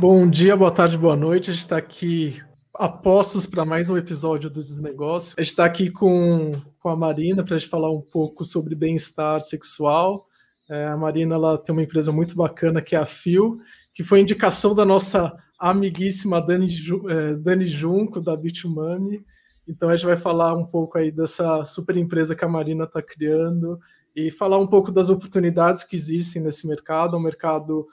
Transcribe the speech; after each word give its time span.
Bom 0.00 0.30
dia, 0.30 0.56
boa 0.56 0.70
tarde, 0.70 0.96
boa 0.96 1.16
noite. 1.16 1.50
A 1.50 1.52
gente 1.52 1.62
está 1.62 1.76
aqui 1.76 2.40
apostos 2.72 3.46
para 3.46 3.64
mais 3.64 3.90
um 3.90 3.96
episódio 3.96 4.48
do 4.48 4.60
Desnegócio. 4.60 5.34
A 5.36 5.42
gente 5.42 5.50
está 5.50 5.64
aqui 5.64 5.90
com, 5.90 6.52
com 6.78 6.88
a 6.88 6.94
Marina 6.94 7.42
para 7.42 7.56
a 7.56 7.58
gente 7.58 7.68
falar 7.68 7.90
um 7.90 8.00
pouco 8.00 8.44
sobre 8.44 8.76
bem-estar 8.76 9.40
sexual. 9.40 10.24
É, 10.70 10.86
a 10.86 10.96
Marina 10.96 11.34
ela 11.34 11.58
tem 11.58 11.72
uma 11.72 11.82
empresa 11.82 12.12
muito 12.12 12.36
bacana 12.36 12.80
que 12.80 12.94
é 12.94 12.98
a 13.00 13.04
Fio, 13.04 13.58
que 13.92 14.04
foi 14.04 14.20
indicação 14.20 14.72
da 14.72 14.84
nossa 14.84 15.36
amiguíssima 15.58 16.40
Dani, 16.40 16.68
é, 17.10 17.34
Dani 17.34 17.66
Junco, 17.66 18.20
da 18.20 18.36
Bitumami. 18.36 19.20
Então 19.68 19.88
a 19.88 19.96
gente 19.96 20.06
vai 20.06 20.16
falar 20.16 20.54
um 20.54 20.64
pouco 20.64 20.96
aí 20.96 21.10
dessa 21.10 21.64
super 21.64 21.96
empresa 21.96 22.36
que 22.36 22.44
a 22.44 22.48
Marina 22.48 22.84
está 22.84 23.02
criando 23.02 23.76
e 24.14 24.30
falar 24.30 24.58
um 24.58 24.66
pouco 24.68 24.92
das 24.92 25.08
oportunidades 25.08 25.82
que 25.82 25.96
existem 25.96 26.40
nesse 26.40 26.68
mercado, 26.68 27.16
um 27.16 27.20
mercado 27.20 27.84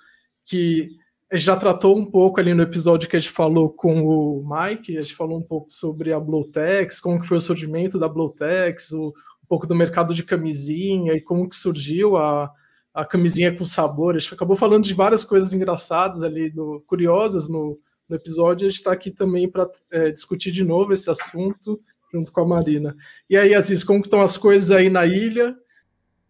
que 0.43 1.03
já 1.37 1.55
tratou 1.55 1.97
um 1.97 2.05
pouco 2.05 2.39
ali 2.39 2.53
no 2.53 2.63
episódio 2.63 3.09
que 3.09 3.15
a 3.15 3.19
gente 3.19 3.31
falou 3.31 3.69
com 3.69 4.01
o 4.03 4.47
Mike, 4.47 4.97
a 4.97 5.01
gente 5.01 5.15
falou 5.15 5.39
um 5.39 5.43
pouco 5.43 5.71
sobre 5.71 6.13
a 6.13 6.19
Blowtex, 6.19 6.99
como 6.99 7.19
que 7.19 7.27
foi 7.27 7.37
o 7.37 7.41
surgimento 7.41 7.97
da 7.99 8.07
Blowtex, 8.07 8.91
um 8.93 9.11
pouco 9.47 9.65
do 9.67 9.75
mercado 9.75 10.13
de 10.13 10.23
camisinha 10.23 11.13
e 11.13 11.21
como 11.21 11.47
que 11.49 11.55
surgiu 11.55 12.17
a, 12.17 12.51
a 12.93 13.05
camisinha 13.05 13.55
com 13.55 13.65
sabor. 13.65 14.15
A 14.15 14.19
gente 14.19 14.33
acabou 14.33 14.55
falando 14.55 14.83
de 14.83 14.93
várias 14.93 15.23
coisas 15.23 15.53
engraçadas 15.53 16.23
ali, 16.23 16.51
no, 16.53 16.81
curiosas 16.87 17.47
no, 17.47 17.79
no 18.07 18.15
episódio. 18.15 18.67
A 18.67 18.69
gente 18.69 18.79
está 18.79 18.91
aqui 18.91 19.11
também 19.11 19.49
para 19.49 19.69
é, 19.91 20.11
discutir 20.11 20.51
de 20.51 20.63
novo 20.63 20.93
esse 20.93 21.09
assunto 21.09 21.81
junto 22.11 22.31
com 22.31 22.41
a 22.41 22.47
Marina. 22.47 22.95
E 23.29 23.35
aí, 23.35 23.53
Aziz, 23.53 23.83
como 23.83 23.99
estão 23.99 24.21
as 24.21 24.37
coisas 24.37 24.71
aí 24.71 24.89
na 24.89 25.05
ilha? 25.05 25.55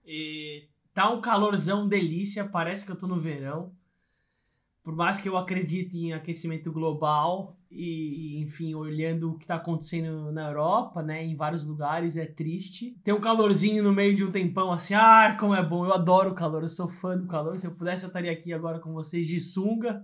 E 0.05 0.67
tá 0.93 1.11
um 1.11 1.21
calorzão 1.21 1.87
delícia, 1.87 2.45
parece 2.45 2.85
que 2.85 2.91
eu 2.91 2.95
tô 2.95 3.07
no 3.07 3.19
verão 3.19 3.71
por 4.85 4.95
mais 4.95 5.19
que 5.19 5.27
eu 5.27 5.35
acredite 5.35 5.97
em 5.97 6.13
aquecimento 6.13 6.71
global 6.71 7.57
e, 7.71 8.39
enfim, 8.39 8.75
olhando 8.75 9.31
o 9.31 9.35
que 9.35 9.43
está 9.43 9.55
acontecendo 9.55 10.31
na 10.31 10.47
Europa, 10.47 11.01
né, 11.01 11.25
em 11.25 11.35
vários 11.35 11.65
lugares, 11.65 12.15
é 12.15 12.25
triste. 12.27 12.95
Tem 13.03 13.11
um 13.11 13.19
calorzinho 13.19 13.83
no 13.83 13.91
meio 13.91 14.15
de 14.15 14.23
um 14.23 14.29
tempão 14.29 14.71
assim, 14.71 14.93
ah, 14.93 15.35
como 15.39 15.55
é 15.55 15.67
bom, 15.67 15.87
eu 15.87 15.91
adoro 15.91 16.29
o 16.29 16.35
calor, 16.35 16.61
eu 16.61 16.69
sou 16.69 16.87
fã 16.87 17.17
do 17.17 17.25
calor. 17.25 17.59
Se 17.59 17.65
eu 17.65 17.71
pudesse, 17.71 18.03
eu 18.03 18.09
estaria 18.09 18.31
aqui 18.31 18.53
agora 18.53 18.79
com 18.79 18.93
vocês 18.93 19.25
de 19.25 19.39
sunga, 19.39 20.03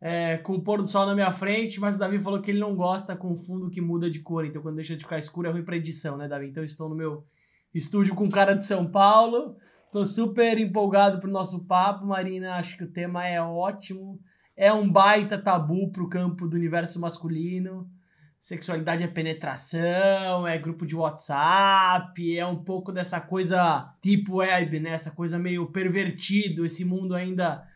é, 0.00 0.36
com 0.36 0.52
o 0.54 0.62
pôr 0.62 0.80
do 0.80 0.86
sol 0.86 1.04
na 1.04 1.14
minha 1.14 1.32
frente, 1.32 1.80
mas 1.80 1.96
o 1.96 1.98
Davi 1.98 2.20
falou 2.20 2.40
que 2.40 2.52
ele 2.52 2.60
não 2.60 2.76
gosta 2.76 3.16
com 3.16 3.34
fundo 3.34 3.68
que 3.68 3.80
muda 3.80 4.08
de 4.08 4.20
cor, 4.20 4.46
então 4.46 4.62
quando 4.62 4.76
deixa 4.76 4.94
de 4.94 5.02
ficar 5.02 5.18
escuro 5.18 5.48
é 5.48 5.50
ruim 5.50 5.64
para 5.64 5.76
edição, 5.76 6.16
né, 6.16 6.28
Davi? 6.28 6.46
Então 6.46 6.62
eu 6.62 6.66
estou 6.66 6.88
no 6.88 6.94
meu 6.94 7.24
estúdio 7.74 8.14
com 8.14 8.30
cara 8.30 8.54
de 8.54 8.64
São 8.64 8.86
Paulo 8.88 9.56
Super 10.04 10.58
empolgado 10.58 11.20
pro 11.20 11.30
nosso 11.30 11.64
papo, 11.64 12.06
Marina. 12.06 12.56
Acho 12.56 12.76
que 12.76 12.84
o 12.84 12.90
tema 12.90 13.26
é 13.26 13.40
ótimo. 13.40 14.20
É 14.56 14.72
um 14.72 14.90
baita 14.90 15.36
tabu 15.36 15.90
pro 15.90 16.08
campo 16.08 16.46
do 16.46 16.56
universo 16.56 17.00
masculino. 17.00 17.88
Sexualidade 18.38 19.02
é 19.02 19.08
penetração, 19.08 20.46
é 20.46 20.56
grupo 20.56 20.86
de 20.86 20.94
WhatsApp, 20.94 22.38
é 22.38 22.46
um 22.46 22.62
pouco 22.62 22.92
dessa 22.92 23.20
coisa 23.20 23.92
tipo 24.00 24.36
web, 24.36 24.78
né? 24.78 24.90
Essa 24.90 25.10
coisa 25.10 25.38
meio 25.38 25.66
pervertido, 25.66 26.64
esse 26.64 26.84
mundo 26.84 27.14
ainda 27.14 27.66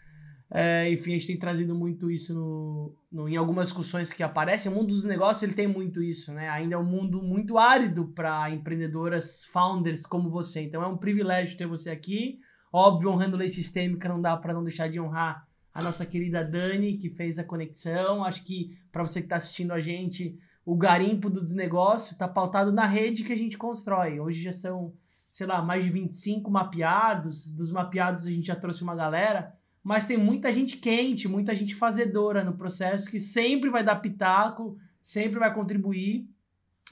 é, 0.52 0.90
enfim, 0.92 1.10
a 1.10 1.14
gente 1.14 1.28
tem 1.28 1.38
trazido 1.38 1.76
muito 1.76 2.10
isso 2.10 2.34
no, 2.34 2.96
no, 3.10 3.28
em 3.28 3.36
algumas 3.36 3.68
discussões 3.68 4.12
que 4.12 4.22
aparecem. 4.22 4.70
O 4.70 4.74
mundo 4.74 4.88
dos 4.88 5.04
negócios 5.04 5.44
ele 5.44 5.54
tem 5.54 5.68
muito 5.68 6.02
isso, 6.02 6.32
né? 6.32 6.48
Ainda 6.48 6.74
é 6.74 6.78
um 6.78 6.84
mundo 6.84 7.22
muito 7.22 7.56
árido 7.56 8.08
para 8.08 8.50
empreendedoras, 8.50 9.44
founders 9.44 10.04
como 10.04 10.28
você. 10.28 10.62
Então 10.62 10.82
é 10.82 10.88
um 10.88 10.96
privilégio 10.96 11.56
ter 11.56 11.66
você 11.66 11.90
aqui. 11.90 12.40
Óbvio, 12.72 13.10
honrando 13.10 13.36
lei 13.36 13.48
sistêmica, 13.48 14.08
não 14.08 14.20
dá 14.20 14.36
para 14.36 14.52
não 14.52 14.64
deixar 14.64 14.88
de 14.88 14.98
honrar 15.00 15.46
a 15.72 15.80
nossa 15.80 16.04
querida 16.04 16.44
Dani, 16.44 16.98
que 16.98 17.10
fez 17.10 17.38
a 17.38 17.44
conexão. 17.44 18.24
Acho 18.24 18.44
que 18.44 18.76
para 18.90 19.02
você 19.02 19.20
que 19.20 19.26
está 19.26 19.36
assistindo 19.36 19.72
a 19.72 19.78
gente, 19.78 20.36
o 20.64 20.76
garimpo 20.76 21.30
do 21.30 21.40
desnegócio 21.40 22.12
está 22.12 22.26
pautado 22.26 22.72
na 22.72 22.86
rede 22.86 23.22
que 23.22 23.32
a 23.32 23.36
gente 23.36 23.56
constrói. 23.56 24.18
Hoje 24.18 24.42
já 24.42 24.52
são, 24.52 24.92
sei 25.30 25.46
lá, 25.46 25.62
mais 25.62 25.84
de 25.84 25.90
25 25.90 26.50
mapeados. 26.50 27.54
Dos 27.54 27.70
mapeados 27.70 28.26
a 28.26 28.30
gente 28.30 28.48
já 28.48 28.56
trouxe 28.56 28.82
uma 28.82 28.96
galera 28.96 29.59
mas 29.82 30.06
tem 30.06 30.16
muita 30.16 30.52
gente 30.52 30.76
quente, 30.76 31.28
muita 31.28 31.54
gente 31.54 31.74
fazedora 31.74 32.44
no 32.44 32.56
processo 32.56 33.10
que 33.10 33.18
sempre 33.18 33.70
vai 33.70 33.82
dar 33.82 33.96
pitaco, 33.96 34.78
sempre 35.00 35.38
vai 35.38 35.52
contribuir. 35.52 36.28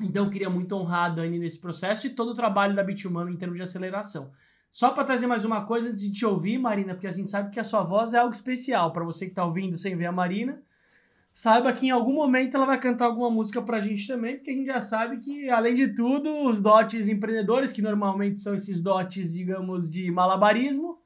Então 0.01 0.25
eu 0.25 0.31
queria 0.31 0.49
muito 0.49 0.75
honrar 0.75 1.07
a 1.07 1.09
Dani 1.09 1.39
nesse 1.39 1.59
processo 1.59 2.07
e 2.07 2.11
todo 2.11 2.31
o 2.31 2.35
trabalho 2.35 2.75
da 2.75 2.85
Bitumami 2.85 3.33
em 3.33 3.37
termos 3.37 3.57
de 3.57 3.63
aceleração. 3.63 4.33
Só 4.71 4.91
para 4.91 5.05
trazer 5.05 5.27
mais 5.27 5.45
uma 5.45 5.65
coisa 5.65 5.91
antes 5.91 6.03
de 6.03 6.13
te 6.13 6.27
ouvir, 6.27 6.59
Marina, 6.59 6.95
porque 6.95 7.07
a 7.07 7.13
gente 7.13 7.31
sabe 7.31 7.51
que 7.51 7.59
a 7.59 7.65
sua 7.65 7.83
voz 7.83 8.15
é 8.15 8.19
algo 8.19 8.35
especial 8.35 8.93
para 8.93 9.05
você 9.05 9.27
que 9.27 9.33
está 9.33 9.45
ouvindo 9.45 9.77
sem 9.77 9.97
ver 9.97 10.07
a 10.07 10.13
Marina. 10.13 10.63
Saiba 11.33 11.73
que 11.73 11.87
em 11.87 11.91
algum 11.91 12.15
momento 12.15 12.57
ela 12.57 12.67
vai 12.67 12.79
cantar 12.81 13.07
alguma 13.07 13.31
música 13.31 13.63
para 13.63 13.79
a 13.79 13.81
gente 13.81 14.07
também, 14.07 14.37
porque 14.37 14.51
a 14.51 14.55
gente 14.55 14.67
já 14.67 14.81
sabe 14.81 15.19
que, 15.19 15.49
além 15.49 15.75
de 15.75 15.95
tudo, 15.95 16.29
os 16.47 16.61
dotes 16.61 17.09
empreendedores, 17.09 17.73
que 17.73 17.81
normalmente 17.81 18.41
são 18.41 18.55
esses 18.55 18.83
dotes, 18.83 19.35
digamos, 19.35 19.89
de 19.91 20.11
malabarismo, 20.11 20.98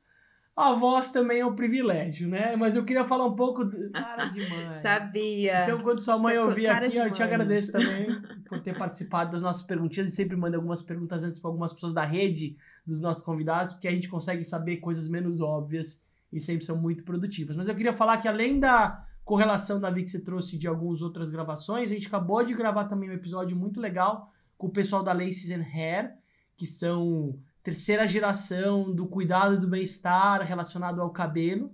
a 0.54 0.74
voz 0.74 1.10
também 1.10 1.40
é 1.40 1.46
um 1.46 1.56
privilégio, 1.56 2.28
né? 2.28 2.54
Mas 2.56 2.76
eu 2.76 2.84
queria 2.84 3.04
falar 3.04 3.24
um 3.24 3.34
pouco. 3.34 3.64
Do... 3.64 3.90
Cara 3.92 4.26
de 4.26 4.40
mãe. 4.40 4.76
Sabia. 4.76 5.64
Então, 5.64 5.82
quando 5.82 6.00
sua 6.00 6.18
mãe 6.18 6.38
ouvir 6.38 6.66
aqui, 6.66 6.96
eu 6.96 7.10
te 7.10 7.22
agradeço 7.22 7.72
também 7.72 8.20
por 8.46 8.60
ter 8.60 8.76
participado 8.76 9.32
das 9.32 9.40
nossas 9.40 9.62
perguntinhas. 9.62 10.10
E 10.10 10.14
sempre 10.14 10.36
manda 10.36 10.56
algumas 10.56 10.82
perguntas 10.82 11.24
antes 11.24 11.40
para 11.40 11.50
algumas 11.50 11.72
pessoas 11.72 11.94
da 11.94 12.04
rede 12.04 12.56
dos 12.86 13.00
nossos 13.00 13.22
convidados, 13.22 13.72
porque 13.72 13.88
a 13.88 13.92
gente 13.92 14.08
consegue 14.08 14.44
saber 14.44 14.76
coisas 14.76 15.08
menos 15.08 15.40
óbvias 15.40 16.02
e 16.30 16.38
sempre 16.38 16.64
são 16.64 16.76
muito 16.76 17.02
produtivas. 17.02 17.56
Mas 17.56 17.69
eu 17.69 17.74
queria 17.74 17.92
falar 17.92 18.19
que 18.19 18.28
além 18.28 18.60
da 18.60 19.06
correlação 19.24 19.80
da 19.80 19.92
que 19.92 20.06
você 20.06 20.20
trouxe 20.20 20.58
de 20.58 20.69
algumas 20.69 21.00
outras 21.00 21.30
gravações, 21.30 21.90
a 21.90 21.94
gente 21.94 22.08
acabou 22.08 22.44
de 22.44 22.52
gravar 22.54 22.84
também 22.84 23.08
um 23.08 23.14
episódio 23.14 23.56
muito 23.56 23.80
legal 23.80 24.32
com 24.58 24.66
o 24.66 24.70
pessoal 24.70 25.02
da 25.02 25.12
Laces 25.12 25.50
and 25.50 25.64
Hair, 25.64 26.14
que 26.56 26.66
são 26.66 27.38
terceira 27.62 28.06
geração 28.06 28.93
do 28.93 29.06
cuidado 29.06 29.61
do 29.61 29.69
bem-estar 29.69 30.43
relacionado 30.43 31.00
ao 31.00 31.11
cabelo. 31.11 31.73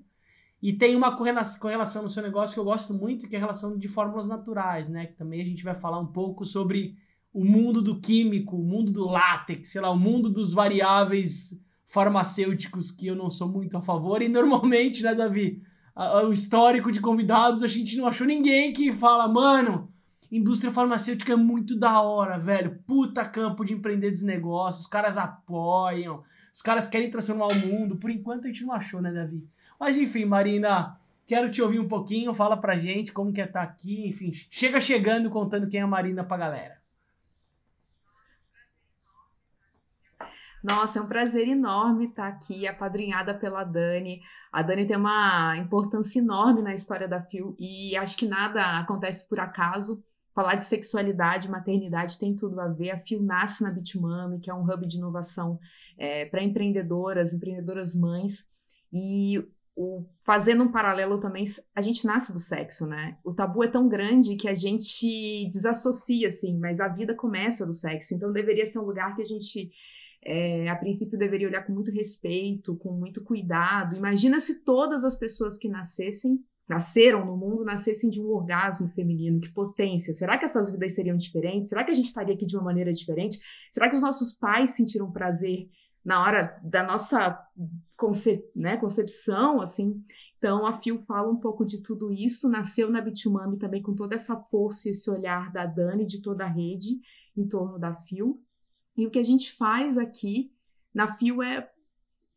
E 0.61 0.73
tem 0.73 0.97
uma 0.97 1.17
correlação 1.17 2.03
no 2.03 2.09
seu 2.09 2.23
negócio 2.23 2.55
que 2.55 2.61
eu 2.61 2.65
gosto 2.65 2.93
muito, 2.93 3.29
que 3.29 3.37
é 3.37 3.39
a 3.39 3.41
relação 3.41 3.79
de 3.79 3.87
fórmulas 3.87 4.27
naturais, 4.27 4.89
né? 4.89 5.07
Que 5.07 5.15
também 5.15 5.41
a 5.41 5.45
gente 5.45 5.63
vai 5.63 5.75
falar 5.75 6.01
um 6.01 6.07
pouco 6.07 6.45
sobre 6.45 6.97
o 7.33 7.45
mundo 7.45 7.81
do 7.81 8.01
químico, 8.01 8.57
o 8.57 8.65
mundo 8.65 8.91
do 8.91 9.07
látex, 9.07 9.69
sei 9.69 9.81
lá, 9.81 9.91
o 9.91 9.99
mundo 9.99 10.29
dos 10.29 10.53
variáveis 10.53 11.63
farmacêuticos 11.87 12.91
que 12.91 13.07
eu 13.07 13.15
não 13.15 13.31
sou 13.31 13.49
muito 13.49 13.77
a 13.77 13.81
favor. 13.81 14.21
E 14.21 14.29
normalmente, 14.29 15.03
né, 15.03 15.15
Davi? 15.15 15.63
O 16.27 16.33
histórico 16.33 16.93
de 16.93 17.01
convidados, 17.01 17.63
a 17.63 17.67
gente 17.67 17.97
não 17.97 18.07
achou 18.07 18.27
ninguém 18.27 18.73
que 18.73 18.93
fala, 18.93 19.27
mano, 19.27 19.88
Indústria 20.31 20.73
farmacêutica 20.73 21.33
é 21.33 21.37
muito 21.37 21.79
da 21.79 22.01
hora, 22.01 22.39
velho. 22.39 22.79
Puta 22.87 23.25
campo 23.25 23.65
de 23.65 23.73
empreender 23.73 24.11
dos 24.11 24.23
negócios. 24.23 24.85
Os 24.85 24.91
caras 24.91 25.17
apoiam. 25.17 26.23
Os 26.53 26.61
caras 26.61 26.87
querem 26.87 27.11
transformar 27.11 27.47
o 27.47 27.55
mundo. 27.55 27.97
Por 27.97 28.11
enquanto 28.11 28.45
a 28.45 28.49
gente 28.49 28.65
não 28.65 28.75
achou, 28.75 29.01
né, 29.01 29.11
Davi? 29.11 29.43
Mas 29.81 29.97
enfim, 29.97 30.27
Marina, 30.27 31.01
quero 31.27 31.51
te 31.51 31.63
ouvir 31.63 31.81
um 31.81 31.89
pouquinho. 31.89 32.35
Fala 32.35 32.57
pra 32.57 32.77
gente 32.77 33.13
como 33.13 33.33
que 33.33 33.41
é 33.41 33.45
estar 33.45 33.61
tá 33.61 33.73
aqui. 33.73 34.07
Enfim, 34.07 34.31
chega 34.51 34.81
chegando 34.81 35.31
contando 35.31 35.69
quem 35.69 35.81
é 35.81 35.83
a 35.83 35.87
Marina 35.87 36.23
pra 36.23 36.37
galera. 36.37 36.79
Nossa, 40.63 40.99
é 40.99 41.03
um 41.03 41.07
prazer 41.07 41.49
enorme 41.49 42.07
estar 42.07 42.29
aqui, 42.29 42.67
apadrinhada 42.67 43.33
pela 43.33 43.65
Dani. 43.65 44.21
A 44.53 44.61
Dani 44.61 44.87
tem 44.87 44.97
uma 44.97 45.57
importância 45.57 46.19
enorme 46.19 46.63
na 46.63 46.75
história 46.75 47.07
da 47.07 47.21
Fio 47.23 47.55
e 47.59 47.97
acho 47.97 48.17
que 48.17 48.27
nada 48.27 48.79
acontece 48.79 49.29
por 49.29 49.39
acaso. 49.39 50.03
Falar 50.39 50.55
de 50.55 50.67
sexualidade, 50.67 51.51
maternidade 51.51 52.17
tem 52.17 52.33
tudo 52.33 52.61
a 52.61 52.69
ver. 52.69 52.93
A 52.93 52.97
Fio 52.97 53.21
nasce 53.21 53.61
na 53.61 53.73
Bitmami, 53.73 54.39
que 54.39 54.49
é 54.49 54.55
um 54.55 54.63
hub 54.63 54.87
de 54.87 54.97
inovação 54.97 55.59
é, 55.99 56.27
para 56.27 56.45
empreendedoras, 56.45 57.35
empreendedoras 57.35 57.93
mães. 57.93 58.45
E 58.93 59.45
o, 59.75 60.07
fazendo 60.25 60.63
um 60.63 60.71
paralelo 60.71 61.19
também, 61.19 61.43
a 61.75 61.81
gente 61.81 62.07
nasce 62.07 62.33
do 62.33 62.39
sexo, 62.39 62.87
né? 62.87 63.19
O 63.25 63.35
tabu 63.35 63.65
é 63.65 63.67
tão 63.67 63.89
grande 63.89 64.37
que 64.37 64.47
a 64.47 64.55
gente 64.55 65.49
desassocia, 65.51 66.29
assim, 66.29 66.57
mas 66.57 66.79
a 66.79 66.87
vida 66.87 67.17
começa 67.17 67.67
do 67.67 67.73
sexo. 67.73 68.15
Então 68.15 68.33
deveria 68.33 68.65
ser 68.65 68.79
um 68.79 68.87
lugar 68.87 69.17
que 69.17 69.23
a 69.23 69.27
gente 69.27 69.73
é, 70.25 70.69
a 70.69 70.77
princípio 70.77 71.19
deveria 71.19 71.49
olhar 71.49 71.67
com 71.67 71.73
muito 71.73 71.91
respeito, 71.91 72.77
com 72.77 72.93
muito 72.93 73.25
cuidado. 73.25 73.97
Imagina 73.97 74.39
se 74.39 74.63
todas 74.63 75.03
as 75.03 75.19
pessoas 75.19 75.59
que 75.59 75.69
nascessem 75.69 76.39
nasceram 76.69 77.25
no 77.25 77.37
mundo 77.37 77.65
nascessem 77.65 78.11
de 78.11 78.21
um 78.21 78.29
orgasmo 78.29 78.89
feminino, 78.89 79.41
que 79.41 79.51
potência. 79.51 80.13
Será 80.13 80.37
que 80.37 80.45
essas 80.45 80.71
vidas 80.71 80.95
seriam 80.95 81.17
diferentes? 81.17 81.71
Será 81.71 81.83
que 81.83 81.91
a 81.91 81.95
gente 81.95 82.07
estaria 82.07 82.35
aqui 82.35 82.45
de 82.45 82.57
uma 82.57 82.65
maneira 82.65 82.93
diferente? 82.93 83.39
Será 83.73 83.89
que 83.89 83.97
os 83.97 84.03
nossos 84.03 84.33
pais 84.33 84.71
sentiram 84.71 85.11
prazer 85.11 85.69
na 86.05 86.23
hora 86.23 86.61
da 86.63 86.83
nossa 86.83 87.39
conce 87.97 88.45
né, 88.55 88.77
concepção, 88.77 89.61
assim? 89.61 90.05
Então, 90.37 90.65
a 90.65 90.79
Fio 90.79 91.03
fala 91.03 91.29
um 91.29 91.37
pouco 91.37 91.65
de 91.65 91.83
tudo 91.83 92.13
isso, 92.13 92.49
nasceu 92.49 92.91
na 92.91 93.01
Bitumami 93.01 93.59
também 93.59 93.83
com 93.83 93.95
toda 93.95 94.15
essa 94.15 94.37
força 94.37 94.89
e 94.89 94.93
esse 94.93 95.11
olhar 95.11 95.51
da 95.51 95.67
Dani, 95.67 96.07
de 96.07 96.23
toda 96.23 96.45
a 96.45 96.49
rede 96.49 97.01
em 97.37 97.47
torno 97.47 97.79
da 97.79 97.95
Fio. 97.95 98.41
E 98.97 99.07
o 99.07 99.11
que 99.11 99.19
a 99.19 99.23
gente 99.25 99.53
faz 99.53 99.99
aqui 99.99 100.53
na 100.95 101.09
Fio 101.09 101.43
é 101.43 101.69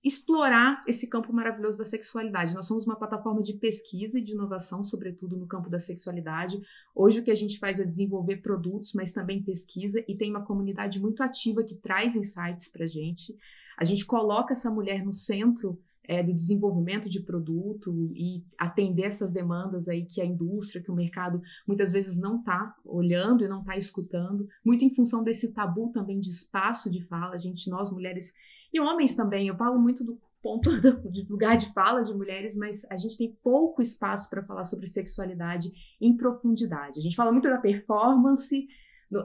explorar 0.04 0.82
esse 0.88 1.08
campo 1.08 1.32
maravilhoso 1.32 1.78
da 1.78 1.86
sexualidade. 1.86 2.56
Nós 2.56 2.66
somos 2.66 2.86
uma 2.86 2.96
plataforma 2.96 3.42
de 3.42 3.54
pesquisa 3.54 4.18
e 4.18 4.24
de 4.24 4.34
inovação, 4.34 4.84
sobretudo 4.84 5.38
no 5.38 5.46
campo 5.46 5.70
da 5.70 5.78
sexualidade. 5.78 6.60
Hoje 6.96 7.20
o 7.20 7.24
que 7.24 7.32
a 7.32 7.36
gente 7.36 7.60
faz 7.60 7.80
é 7.80 7.86
desenvolver 7.86 8.38
produtos, 8.38 8.94
mas 8.94 9.12
também 9.12 9.44
pesquisa 9.44 10.04
e 10.08 10.16
tem 10.16 10.32
uma 10.32 10.44
comunidade 10.44 11.00
muito 11.00 11.22
ativa 11.22 11.64
que 11.64 11.76
traz 11.76 12.16
insights 12.16 12.68
para 12.68 12.86
a 12.86 12.88
gente. 12.88 13.38
A 13.78 13.84
gente 13.84 14.06
coloca 14.06 14.54
essa 14.54 14.72
mulher 14.72 15.06
no 15.06 15.14
centro 15.14 15.80
é, 16.04 16.24
do 16.24 16.34
desenvolvimento 16.34 17.08
de 17.08 17.20
produto 17.22 18.12
e 18.16 18.44
atender 18.58 19.04
essas 19.04 19.32
demandas 19.32 19.88
aí 19.88 20.06
que 20.06 20.20
a 20.20 20.26
indústria, 20.26 20.82
que 20.82 20.92
o 20.92 20.96
mercado 20.96 21.42
muitas 21.66 21.92
vezes 21.92 22.20
não 22.20 22.40
está 22.40 22.76
olhando 22.84 23.44
e 23.44 23.48
não 23.48 23.62
está 23.62 23.78
escutando, 23.78 24.48
muito 24.66 24.84
em 24.84 24.94
função 24.94 25.24
desse 25.24 25.54
tabu 25.54 25.92
também 25.92 26.20
de 26.20 26.30
espaço 26.30 26.90
de 26.90 27.02
fala. 27.02 27.36
A 27.36 27.38
gente, 27.38 27.70
nós 27.70 27.92
mulheres 27.92 28.34
e 28.74 28.80
homens 28.80 29.16
também, 29.16 29.48
eu 29.48 29.56
falo 29.56 29.80
muito 29.80 30.04
do 30.04 30.20
ponto 30.42 30.70
de 31.10 31.26
lugar 31.30 31.58
de 31.58 31.72
fala 31.74 32.04
de 32.04 32.14
mulheres, 32.14 32.56
mas 32.56 32.86
a 32.90 32.96
gente 32.96 33.18
tem 33.18 33.38
pouco 33.44 33.82
espaço 33.82 34.30
para 34.30 34.44
falar 34.44 34.64
sobre 34.64 34.88
sexualidade 34.88 35.72
em 36.00 36.16
profundidade. 36.16 37.00
A 37.00 37.02
gente 37.02 37.16
fala 37.16 37.32
muito 37.32 37.50
da 37.50 37.58
performance, 37.58 38.68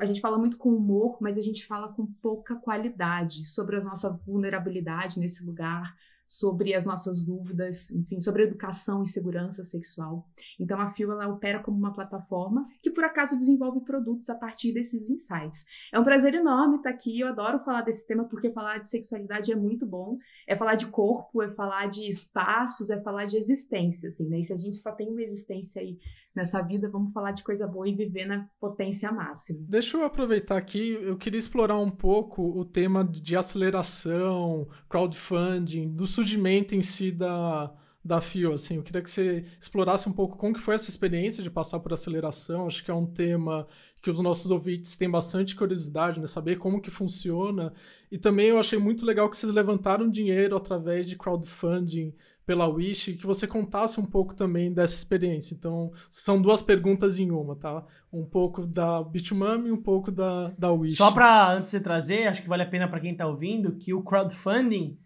a 0.00 0.04
gente 0.04 0.20
fala 0.20 0.38
muito 0.38 0.58
com 0.58 0.70
humor, 0.70 1.19
mas 1.20 1.38
a 1.38 1.40
gente 1.40 1.64
fala 1.64 1.93
com 1.93 2.06
pouca 2.20 2.56
qualidade 2.56 3.44
sobre 3.44 3.76
a 3.76 3.81
nossa 3.81 4.20
vulnerabilidade 4.26 5.20
nesse 5.20 5.46
lugar, 5.46 5.94
sobre 6.26 6.75
as 6.75 6.84
nossas 6.84 7.25
dúvidas, 7.25 7.90
enfim, 7.90 8.20
sobre 8.20 8.43
educação 8.43 9.02
e 9.02 9.08
segurança 9.08 9.62
sexual. 9.62 10.26
Então 10.58 10.81
a 10.81 10.88
Fio 10.90 11.12
ela 11.12 11.28
opera 11.28 11.62
como 11.62 11.78
uma 11.78 11.93
plataforma 11.93 12.67
que 12.82 12.90
por 12.90 13.05
acaso 13.05 13.37
desenvolve 13.37 13.81
produtos 13.81 14.28
a 14.28 14.34
partir 14.34 14.73
desses 14.73 15.08
insights. 15.08 15.64
É 15.93 15.99
um 15.99 16.05
prazer 16.05 16.34
enorme 16.34 16.76
estar 16.76 16.90
aqui, 16.90 17.20
eu 17.20 17.28
adoro 17.28 17.61
falar 17.61 17.82
desse 17.82 18.06
tema 18.06 18.25
porque 18.25 18.50
falar 18.50 18.78
de 18.78 18.88
sexualidade 18.88 19.52
é 19.52 19.56
muito 19.56 19.87
bom. 19.87 20.17
É 20.46 20.56
falar 20.56 20.75
de 20.75 20.87
corpo, 20.87 21.43
é 21.43 21.50
falar 21.50 21.87
de 21.87 22.08
espaços, 22.08 22.90
é 22.90 23.00
falar 23.00 23.26
de 23.26 23.37
existência, 23.37 24.08
assim, 24.08 24.29
né? 24.29 24.38
E 24.38 24.43
se 24.43 24.52
a 24.52 24.58
gente 24.58 24.76
só 24.76 24.93
tem 24.93 25.08
uma 25.08 25.22
existência 25.22 25.81
aí 25.81 25.99
nessa 26.36 26.60
vida, 26.60 26.88
vamos 26.88 27.12
falar 27.12 27.32
de 27.32 27.42
coisa 27.42 27.66
boa 27.66 27.88
e 27.88 27.94
viver 27.94 28.26
na 28.26 28.46
potência 28.60 29.10
máxima. 29.10 29.58
Deixa 29.68 29.96
eu 29.96 30.04
aproveitar 30.04 30.56
aqui, 30.56 30.90
eu 31.00 31.16
queria 31.16 31.38
explorar 31.38 31.78
um 31.78 31.90
pouco 31.90 32.42
o 32.42 32.64
tema 32.64 33.02
de 33.02 33.34
aceleração, 33.34 34.68
crowdfunding, 34.88 35.88
do 35.88 36.06
surgimento 36.06 36.74
em 36.74 36.82
si 36.82 37.10
da, 37.10 37.72
da 38.04 38.20
FIO, 38.20 38.52
assim, 38.52 38.76
eu 38.76 38.82
queria 38.82 39.02
que 39.02 39.10
você 39.10 39.44
explorasse 39.58 40.08
um 40.08 40.12
pouco 40.12 40.36
como 40.36 40.54
que 40.54 40.60
foi 40.60 40.74
essa 40.74 40.90
experiência 40.90 41.42
de 41.42 41.50
passar 41.50 41.80
por 41.80 41.92
aceleração, 41.92 42.66
acho 42.66 42.84
que 42.84 42.90
é 42.90 42.94
um 42.94 43.06
tema 43.06 43.66
que 44.00 44.10
os 44.10 44.20
nossos 44.20 44.50
ouvintes 44.50 44.96
têm 44.96 45.10
bastante 45.10 45.56
curiosidade, 45.56 46.20
né, 46.20 46.26
saber 46.28 46.56
como 46.56 46.80
que 46.80 46.90
funciona, 46.90 47.72
e 48.12 48.16
também 48.16 48.48
eu 48.48 48.58
achei 48.58 48.78
muito 48.78 49.04
legal 49.04 49.28
que 49.28 49.36
vocês 49.36 49.52
levantaram 49.52 50.08
dinheiro 50.08 50.56
através 50.56 51.08
de 51.08 51.16
crowdfunding 51.16 52.14
pela 52.46 52.69
Wish, 52.69 53.14
que 53.14 53.26
você 53.26 53.44
contasse 53.44 54.00
um 54.00 54.04
pouco 54.06 54.32
também 54.32 54.72
dessa 54.72 54.94
experiência. 54.94 55.52
Então, 55.52 55.93
são 56.08 56.40
duas 56.40 56.62
perguntas 56.62 57.19
em 57.19 57.32
uma, 57.32 57.56
tá? 57.56 57.84
Um 58.12 58.25
pouco 58.25 58.64
da 58.64 59.02
Bitmami 59.02 59.69
e 59.69 59.72
um 59.72 59.82
pouco 59.82 60.12
da, 60.12 60.50
da 60.56 60.70
Wish. 60.70 60.96
Só 60.96 61.10
para 61.10 61.52
antes 61.52 61.72
de 61.72 61.81
trazer, 61.81 62.28
acho 62.28 62.43
que 62.43 62.48
vale 62.48 62.62
a 62.62 62.69
pena 62.69 62.87
para 62.87 63.00
quem 63.00 63.10
está 63.10 63.26
ouvindo, 63.26 63.72
que 63.72 63.93
o 63.93 64.00
crowdfunding, 64.00 64.96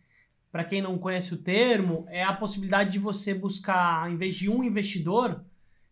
para 0.53 0.65
quem 0.65 0.83
não 0.83 0.99
conhece 0.99 1.33
o 1.33 1.39
termo, 1.39 2.05
é 2.09 2.23
a 2.23 2.35
possibilidade 2.35 2.93
de 2.93 2.99
você 2.99 3.33
buscar, 3.33 4.11
em 4.13 4.19
vez 4.19 4.37
de 4.37 4.51
um 4.51 4.63
investidor, 4.63 5.43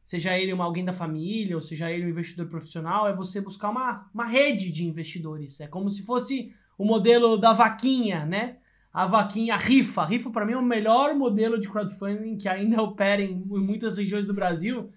seja 0.02 0.38
ele 0.38 0.52
uma, 0.52 0.64
alguém 0.64 0.84
da 0.84 0.92
família, 0.92 1.56
ou 1.56 1.62
seja 1.62 1.90
ele 1.90 2.04
um 2.04 2.10
investidor 2.10 2.46
profissional, 2.46 3.08
é 3.08 3.16
você 3.16 3.40
buscar 3.40 3.70
uma, 3.70 4.06
uma 4.12 4.26
rede 4.26 4.70
de 4.70 4.86
investidores. 4.86 5.60
É 5.60 5.66
como 5.66 5.88
se 5.88 6.02
fosse 6.02 6.52
o 6.76 6.84
modelo 6.84 7.38
da 7.38 7.54
vaquinha, 7.54 8.26
né? 8.26 8.58
A 8.98 9.06
vaquinha, 9.06 9.54
a 9.54 9.56
rifa. 9.56 10.02
A 10.02 10.04
rifa, 10.04 10.28
para 10.28 10.44
mim, 10.44 10.54
é 10.54 10.56
o 10.56 10.62
melhor 10.62 11.14
modelo 11.14 11.60
de 11.60 11.68
crowdfunding 11.68 12.36
que 12.36 12.48
ainda 12.48 12.82
opera 12.82 13.22
em, 13.22 13.32
muitas 13.32 13.96
regiões 13.96 14.26
do 14.26 14.34
Brasil, 14.34 14.90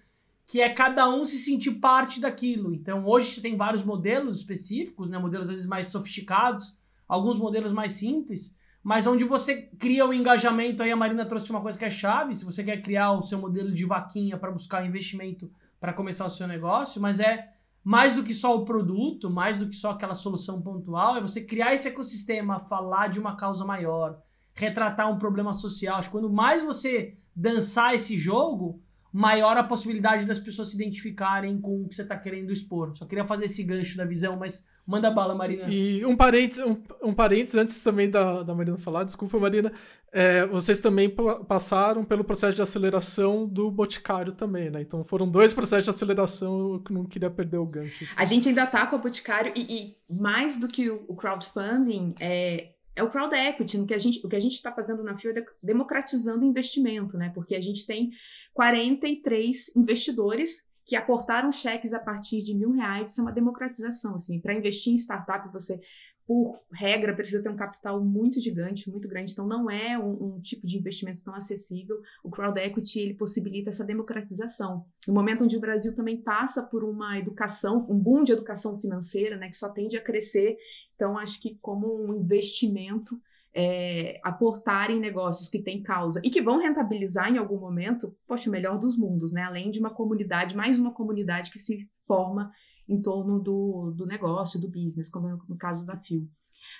que 0.44 0.60
é 0.60 0.68
cada 0.68 1.08
um 1.08 1.24
se 1.24 1.36
sentir 1.36 1.70
parte 1.74 2.20
daquilo. 2.20 2.74
Então, 2.74 3.06
hoje 3.06 3.40
tem 3.40 3.56
vários 3.56 3.84
modelos 3.84 4.38
específicos, 4.38 5.08
né? 5.08 5.18
modelos 5.18 5.48
às 5.48 5.54
vezes 5.54 5.68
mais 5.68 5.86
sofisticados, 5.86 6.76
alguns 7.06 7.38
modelos 7.38 7.72
mais 7.72 7.92
simples, 7.92 8.56
mas 8.82 9.06
onde 9.06 9.22
você 9.22 9.70
cria 9.78 10.04
o 10.04 10.12
engajamento. 10.12 10.82
Aí 10.82 10.90
a 10.90 10.96
Marina 10.96 11.24
trouxe 11.24 11.48
uma 11.50 11.60
coisa 11.60 11.78
que 11.78 11.84
é 11.84 11.90
chave: 11.90 12.34
se 12.34 12.44
você 12.44 12.64
quer 12.64 12.82
criar 12.82 13.12
o 13.12 13.22
seu 13.22 13.38
modelo 13.38 13.70
de 13.70 13.84
vaquinha 13.84 14.36
para 14.36 14.50
buscar 14.50 14.84
investimento 14.84 15.48
para 15.78 15.92
começar 15.92 16.26
o 16.26 16.30
seu 16.30 16.48
negócio, 16.48 17.00
mas 17.00 17.20
é 17.20 17.51
mais 17.84 18.14
do 18.14 18.22
que 18.22 18.32
só 18.32 18.56
o 18.56 18.64
produto, 18.64 19.28
mais 19.28 19.58
do 19.58 19.68
que 19.68 19.76
só 19.76 19.90
aquela 19.90 20.14
solução 20.14 20.60
pontual, 20.62 21.16
é 21.16 21.20
você 21.20 21.40
criar 21.40 21.74
esse 21.74 21.88
ecossistema, 21.88 22.60
falar 22.60 23.08
de 23.08 23.18
uma 23.18 23.36
causa 23.36 23.64
maior, 23.64 24.20
retratar 24.54 25.10
um 25.10 25.18
problema 25.18 25.52
social. 25.52 25.96
Acho 25.96 26.08
que 26.08 26.12
quando 26.12 26.30
mais 26.30 26.62
você 26.62 27.16
dançar 27.34 27.94
esse 27.94 28.16
jogo, 28.18 28.80
maior 29.12 29.56
a 29.56 29.62
possibilidade 29.62 30.24
das 30.24 30.38
pessoas 30.38 30.70
se 30.70 30.76
identificarem 30.76 31.60
com 31.60 31.82
o 31.82 31.88
que 31.88 31.94
você 31.94 32.02
está 32.02 32.16
querendo 32.16 32.52
expor. 32.52 32.96
Só 32.96 33.04
queria 33.04 33.26
fazer 33.26 33.44
esse 33.44 33.62
gancho 33.62 33.96
da 33.96 34.04
visão, 34.04 34.36
mas 34.36 34.66
Manda 34.84 35.10
bala, 35.10 35.32
Marina. 35.32 35.68
E 35.68 36.04
um 36.04 36.16
parênteses, 36.16 36.64
um, 36.64 36.76
um 37.02 37.14
parênteses 37.14 37.54
antes 37.54 37.82
também 37.82 38.10
da, 38.10 38.42
da 38.42 38.52
Marina 38.52 38.76
falar, 38.76 39.04
desculpa, 39.04 39.38
Marina. 39.38 39.72
É, 40.10 40.44
vocês 40.46 40.80
também 40.80 41.08
passaram 41.46 42.04
pelo 42.04 42.24
processo 42.24 42.56
de 42.56 42.62
aceleração 42.62 43.46
do 43.46 43.70
Boticário 43.70 44.32
também, 44.32 44.70
né? 44.70 44.82
Então 44.82 45.04
foram 45.04 45.30
dois 45.30 45.52
processos 45.52 45.84
de 45.84 45.90
aceleração, 45.90 46.72
eu 46.72 46.82
não 46.90 47.04
queria 47.04 47.30
perder 47.30 47.58
o 47.58 47.66
gancho. 47.66 48.06
A 48.16 48.24
gente 48.24 48.48
ainda 48.48 48.66
tá 48.66 48.84
com 48.86 48.96
o 48.96 48.98
Boticário 48.98 49.52
e, 49.54 49.60
e 49.60 49.96
mais 50.10 50.58
do 50.58 50.66
que 50.66 50.90
o, 50.90 51.04
o 51.06 51.14
crowdfunding, 51.14 52.14
é, 52.18 52.72
é 52.96 53.02
o 53.04 53.10
crowd 53.10 53.34
equity, 53.34 53.78
no 53.78 53.86
que 53.86 53.94
a 53.94 53.98
gente, 53.98 54.24
o 54.26 54.28
que 54.28 54.36
a 54.36 54.40
gente 54.40 54.54
está 54.54 54.72
fazendo 54.72 55.02
na 55.04 55.16
FIO 55.16 55.30
é 55.30 55.44
democratizando 55.62 56.44
investimento, 56.44 57.16
né? 57.16 57.30
Porque 57.32 57.54
a 57.54 57.60
gente 57.60 57.86
tem 57.86 58.10
43 58.52 59.76
investidores 59.76 60.70
que 60.84 60.96
aportaram 60.96 61.50
cheques 61.52 61.92
a 61.92 61.98
partir 61.98 62.38
de 62.38 62.54
mil 62.54 62.72
reais, 62.72 63.10
isso 63.10 63.20
é 63.20 63.24
uma 63.24 63.32
democratização, 63.32 64.14
assim, 64.14 64.40
para 64.40 64.54
investir 64.54 64.92
em 64.92 64.96
startup 64.96 65.48
você, 65.52 65.80
por 66.26 66.60
regra, 66.72 67.14
precisa 67.14 67.42
ter 67.42 67.48
um 67.48 67.56
capital 67.56 68.02
muito 68.04 68.40
gigante, 68.40 68.90
muito 68.90 69.08
grande, 69.08 69.32
então 69.32 69.46
não 69.46 69.70
é 69.70 69.98
um, 69.98 70.36
um 70.36 70.40
tipo 70.40 70.66
de 70.66 70.78
investimento 70.78 71.22
tão 71.22 71.34
acessível, 71.34 72.00
o 72.22 72.30
crowd 72.30 72.58
equity, 72.60 73.00
ele 73.00 73.14
possibilita 73.14 73.70
essa 73.70 73.84
democratização, 73.84 74.84
no 75.06 75.14
momento 75.14 75.44
onde 75.44 75.56
o 75.56 75.60
Brasil 75.60 75.94
também 75.94 76.20
passa 76.20 76.62
por 76.62 76.84
uma 76.84 77.18
educação, 77.18 77.78
um 77.88 77.98
boom 77.98 78.24
de 78.24 78.32
educação 78.32 78.76
financeira, 78.78 79.36
né, 79.36 79.48
que 79.48 79.56
só 79.56 79.68
tende 79.68 79.96
a 79.96 80.02
crescer, 80.02 80.56
então 80.94 81.16
acho 81.16 81.40
que 81.40 81.58
como 81.60 82.04
um 82.04 82.14
investimento, 82.14 83.20
é, 83.54 84.18
aportar 84.24 84.90
em 84.90 84.98
negócios 84.98 85.48
que 85.48 85.62
têm 85.62 85.82
causa 85.82 86.20
e 86.24 86.30
que 86.30 86.40
vão 86.40 86.58
rentabilizar 86.58 87.30
em 87.30 87.38
algum 87.38 87.58
momento, 87.58 88.16
poxa, 88.26 88.48
o 88.48 88.52
melhor 88.52 88.78
dos 88.78 88.96
mundos, 88.96 89.32
né? 89.32 89.42
Além 89.42 89.70
de 89.70 89.78
uma 89.78 89.90
comunidade, 89.90 90.56
mais 90.56 90.78
uma 90.78 90.92
comunidade 90.92 91.50
que 91.50 91.58
se 91.58 91.88
forma 92.06 92.50
em 92.88 93.00
torno 93.00 93.38
do, 93.38 93.92
do 93.96 94.06
negócio, 94.06 94.60
do 94.60 94.68
business, 94.68 95.10
como 95.10 95.28
no 95.48 95.56
caso 95.56 95.86
da 95.86 95.96
Fio. 95.96 96.28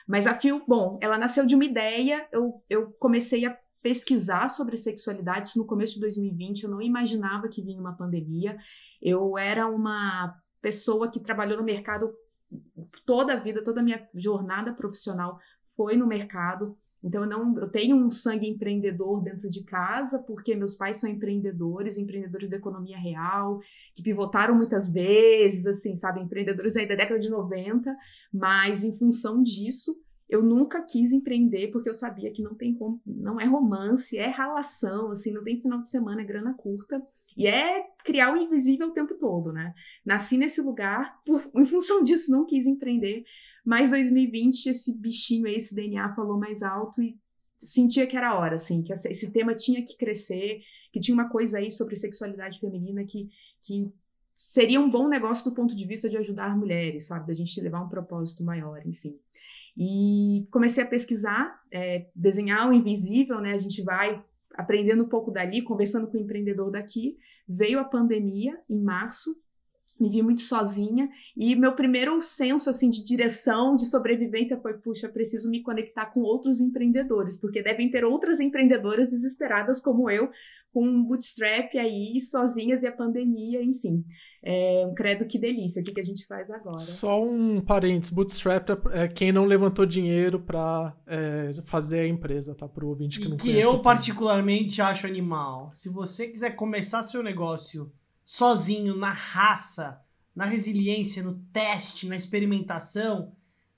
Mas 0.07 0.27
a 0.27 0.35
Fio, 0.35 0.63
bom, 0.67 0.99
ela 1.01 1.19
nasceu 1.19 1.47
de 1.47 1.55
uma 1.55 1.65
ideia, 1.65 2.27
eu, 2.33 2.63
eu 2.69 2.93
comecei 2.99 3.45
a 3.45 3.57
pesquisar 3.83 4.49
sobre 4.49 4.77
sexualidade 4.77 5.49
isso 5.49 5.59
no 5.59 5.67
começo 5.67 5.95
de 5.95 6.01
2020, 6.01 6.63
eu 6.63 6.71
não 6.71 6.81
imaginava 6.81 7.49
que 7.49 7.63
vinha 7.63 7.81
uma 7.81 7.97
pandemia, 7.97 8.57
eu 9.01 9.37
era 9.37 9.67
uma 9.67 10.35
pessoa 10.61 11.11
que 11.11 11.21
trabalhou 11.21 11.59
no 11.59 11.65
mercado 11.65 12.15
toda 13.05 13.33
a 13.35 13.37
vida, 13.37 13.65
toda 13.65 13.81
a 13.81 13.83
minha 13.83 14.09
jornada 14.15 14.73
profissional 14.73 15.39
foi 15.77 15.97
no 15.97 16.07
mercado. 16.07 16.77
Então 17.03 17.23
eu 17.23 17.29
não, 17.29 17.59
eu 17.59 17.69
tenho 17.69 17.97
um 17.97 18.09
sangue 18.09 18.49
empreendedor 18.49 19.23
dentro 19.23 19.51
de 19.51 19.65
casa, 19.65 20.23
porque 20.23 20.55
meus 20.55 20.77
pais 20.77 20.99
são 20.99 21.11
empreendedores, 21.11 21.99
empreendedores 21.99 22.49
da 22.49 22.57
economia 22.57 22.97
real, 22.97 23.61
que 23.95 24.03
pivotaram 24.03 24.55
muitas 24.55 24.93
vezes, 24.93 25.67
assim, 25.67 25.97
sabe, 25.97 26.21
empreendedores 26.21 26.77
aí 26.77 26.87
da 26.87 26.95
década 26.95 27.19
de 27.19 27.29
90, 27.29 27.95
mas 28.33 28.85
em 28.85 28.97
função 28.97 29.43
disso, 29.43 30.01
eu 30.29 30.43
nunca 30.43 30.81
quis 30.81 31.13
empreender 31.13 31.73
porque 31.73 31.89
eu 31.89 31.95
sabia 31.95 32.33
que 32.33 32.43
não 32.43 32.55
tem 32.55 32.79
não 33.05 33.41
é 33.41 33.45
romance, 33.45 34.17
é 34.17 34.29
relação, 34.29 35.11
assim, 35.11 35.33
não 35.33 35.43
tem 35.43 35.61
final 35.61 35.81
de 35.81 35.91
semana, 35.91 36.23
é 36.23 36.25
grana 36.25 36.55
curta. 36.55 37.03
E 37.37 37.47
é 37.47 37.85
criar 38.05 38.33
o 38.33 38.37
invisível 38.37 38.89
o 38.89 38.93
tempo 38.93 39.15
todo, 39.15 39.53
né? 39.53 39.75
Nasci 40.05 40.37
nesse 40.37 40.61
lugar, 40.61 41.19
por, 41.25 41.51
em 41.57 41.65
função 41.65 42.03
disso, 42.03 42.31
não 42.31 42.47
quis 42.47 42.67
empreender. 42.67 43.25
Mas 43.65 43.91
2020, 43.91 44.67
esse 44.67 44.99
bichinho 44.99 45.47
aí, 45.47 45.55
esse 45.55 45.75
DNA 45.75 46.11
falou 46.15 46.39
mais 46.39 46.63
alto 46.63 47.01
e 47.01 47.17
sentia 47.57 48.07
que 48.07 48.17
era 48.17 48.37
hora, 48.37 48.57
assim, 48.57 48.83
que 48.83 48.93
esse 48.93 49.33
tema 49.33 49.55
tinha 49.55 49.85
que 49.85 49.97
crescer, 49.97 50.61
que 50.93 51.01
tinha 51.01 51.15
uma 51.15 51.29
coisa 51.29 51.59
aí 51.59 51.71
sobre 51.71 51.95
sexualidade 51.95 52.59
feminina 52.59 53.05
que, 53.05 53.29
que 53.63 53.93
seria 54.37 54.81
um 54.81 54.91
bom 54.91 55.09
negócio 55.09 55.49
do 55.49 55.55
ponto 55.55 55.75
de 55.75 55.87
vista 55.87 56.09
de 56.09 56.17
ajudar 56.19 56.57
mulheres, 56.57 57.07
sabe? 57.07 57.29
Da 57.29 57.35
gente 57.35 57.61
levar 57.61 57.83
um 57.83 57.89
propósito 57.89 58.43
maior, 58.43 58.85
enfim. 58.87 59.17
E 59.77 60.47
comecei 60.51 60.83
a 60.83 60.87
pesquisar, 60.87 61.61
é, 61.71 62.09
desenhar 62.15 62.69
o 62.69 62.73
invisível, 62.73 63.41
né? 63.41 63.53
A 63.53 63.59
gente 63.59 63.83
vai 63.83 64.23
aprendendo 64.55 65.05
um 65.05 65.09
pouco 65.09 65.31
dali, 65.31 65.63
conversando 65.63 66.09
com 66.09 66.19
o 66.19 66.21
empreendedor 66.21 66.71
daqui. 66.71 67.17
Veio 67.49 67.79
a 67.79 67.85
pandemia 67.85 68.59
em 68.69 68.83
março, 68.83 69.35
me 70.03 70.11
vi 70.11 70.23
muito 70.23 70.41
sozinha 70.41 71.09
e 71.37 71.55
meu 71.55 71.75
primeiro 71.75 72.21
senso 72.21 72.69
assim 72.69 72.91
de 72.91 73.03
direção, 73.05 73.77
de 73.77 73.87
sobrevivência 73.87 74.61
foi, 74.61 74.75
puxa, 74.75 75.09
preciso 75.09 75.49
me 75.49 75.63
conectar 75.63 76.07
com 76.07 76.21
outros 76.21 76.61
empreendedores, 76.61 77.37
porque 77.37 77.63
devem 77.63 77.91
ter 77.91 78.05
outras 78.05 78.41
empreendedoras 78.41 79.11
desesperadas 79.11 79.81
como 79.81 80.11
eu, 80.11 80.31
com 80.73 80.85
um 80.85 81.05
bootstrap 81.05 81.77
aí, 81.77 82.19
sozinhas 82.21 82.83
e 82.83 82.87
a 82.87 82.93
pandemia, 82.93 83.63
enfim. 83.63 84.03
É 84.43 84.85
um 84.87 84.95
credo 84.95 85.27
que 85.27 85.39
delícia. 85.39 85.83
O 85.83 85.85
que, 85.85 85.93
que 85.93 86.01
a 86.01 86.05
gente 86.05 86.27
faz 86.27 86.51
agora? 86.51 86.79
Só 86.79 87.23
um 87.23 87.61
parênteses: 87.61 88.13
bootstrap 88.13 88.71
é 88.91 89.07
quem 89.07 89.31
não 89.31 89.45
levantou 89.45 89.87
dinheiro 89.87 90.41
para 90.41 90.97
é, 91.07 91.53
fazer 91.65 92.01
a 92.01 92.09
empresa, 92.09 92.55
tá? 92.55 92.67
Para 92.67 92.85
o 92.85 92.89
ouvinte 92.89 93.21
que 93.21 93.27
e 93.27 93.29
não 93.29 93.37
que 93.37 93.57
eu, 93.57 93.79
particularmente, 93.81 94.81
acho 94.81 95.07
animal. 95.07 95.71
Se 95.75 95.89
você 95.89 96.27
quiser 96.27 96.57
começar 96.57 97.03
seu 97.03 97.23
negócio 97.23 97.93
sozinho, 98.25 98.97
na 98.97 99.11
raça, 99.11 100.01
na 100.35 100.45
resiliência, 100.45 101.23
no 101.23 101.35
teste, 101.53 102.09
na 102.09 102.17
experimentação, 102.17 103.33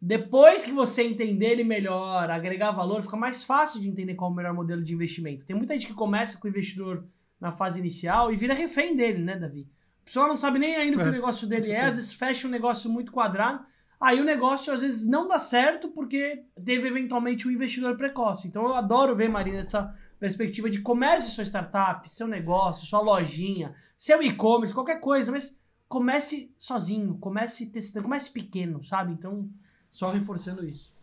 depois 0.06 0.66
que 0.66 0.70
você 0.70 1.02
entender 1.02 1.46
ele 1.46 1.64
melhor, 1.64 2.30
agregar 2.30 2.72
valor, 2.72 3.02
fica 3.02 3.16
mais 3.16 3.42
fácil 3.42 3.80
de 3.80 3.88
entender 3.88 4.14
qual 4.14 4.30
é 4.30 4.32
o 4.34 4.36
melhor 4.36 4.52
modelo 4.52 4.82
de 4.82 4.92
investimento. 4.92 5.46
Tem 5.46 5.56
muita 5.56 5.72
gente 5.72 5.86
que 5.86 5.94
começa 5.94 6.36
com 6.36 6.46
o 6.46 6.50
investidor 6.50 7.06
na 7.40 7.52
fase 7.52 7.80
inicial 7.80 8.30
e 8.30 8.36
vira 8.36 8.52
refém 8.52 8.94
dele, 8.94 9.22
né, 9.22 9.38
Davi? 9.38 9.66
A 10.02 10.04
pessoa 10.04 10.28
não 10.28 10.36
sabe 10.36 10.58
nem 10.58 10.76
ainda 10.76 10.98
o 10.98 11.00
que 11.00 11.06
o 11.06 11.08
é, 11.08 11.12
negócio 11.12 11.48
dele 11.48 11.72
é, 11.72 11.86
às 11.86 11.96
vezes 11.96 12.12
fecha 12.12 12.46
um 12.46 12.50
negócio 12.50 12.90
muito 12.90 13.10
quadrado. 13.10 13.64
Aí 13.98 14.20
o 14.20 14.24
negócio 14.24 14.70
às 14.74 14.82
vezes 14.82 15.08
não 15.08 15.26
dá 15.26 15.38
certo 15.38 15.88
porque 15.88 16.42
teve 16.62 16.86
eventualmente 16.86 17.48
um 17.48 17.50
investidor 17.50 17.96
precoce. 17.96 18.46
Então 18.46 18.64
eu 18.64 18.74
adoro 18.74 19.16
ver, 19.16 19.30
Marina, 19.30 19.60
essa 19.60 19.96
perspectiva 20.18 20.70
de 20.70 20.80
comece 20.80 21.30
sua 21.30 21.44
startup, 21.44 22.10
seu 22.10 22.26
negócio, 22.26 22.86
sua 22.86 23.00
lojinha, 23.00 23.74
seu 23.96 24.22
e-commerce, 24.22 24.74
qualquer 24.74 25.00
coisa, 25.00 25.30
mas 25.30 25.58
comece 25.88 26.54
sozinho, 26.58 27.16
comece 27.18 27.66
testando, 27.66 28.04
comece 28.04 28.30
pequeno, 28.30 28.82
sabe? 28.84 29.12
Então, 29.12 29.48
só 29.90 30.10
reforçando 30.10 30.64
isso. 30.64 30.94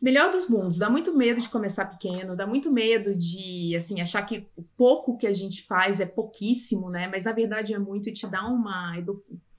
Melhor 0.00 0.30
dos 0.30 0.48
mundos, 0.48 0.78
dá 0.78 0.90
muito 0.90 1.16
medo 1.16 1.40
de 1.40 1.48
começar 1.48 1.86
pequeno, 1.86 2.36
dá 2.36 2.46
muito 2.46 2.70
medo 2.70 3.14
de, 3.14 3.74
assim, 3.74 4.00
achar 4.00 4.22
que 4.22 4.46
o 4.54 4.62
pouco 4.76 5.16
que 5.16 5.26
a 5.26 5.32
gente 5.32 5.62
faz 5.62 6.00
é 6.00 6.06
pouquíssimo, 6.06 6.90
né? 6.90 7.08
Mas 7.08 7.24
na 7.24 7.32
verdade 7.32 7.72
é 7.72 7.78
muito 7.78 8.08
e 8.08 8.12
te 8.12 8.26
dá 8.26 8.46
uma, 8.46 8.94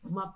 uma 0.04 0.36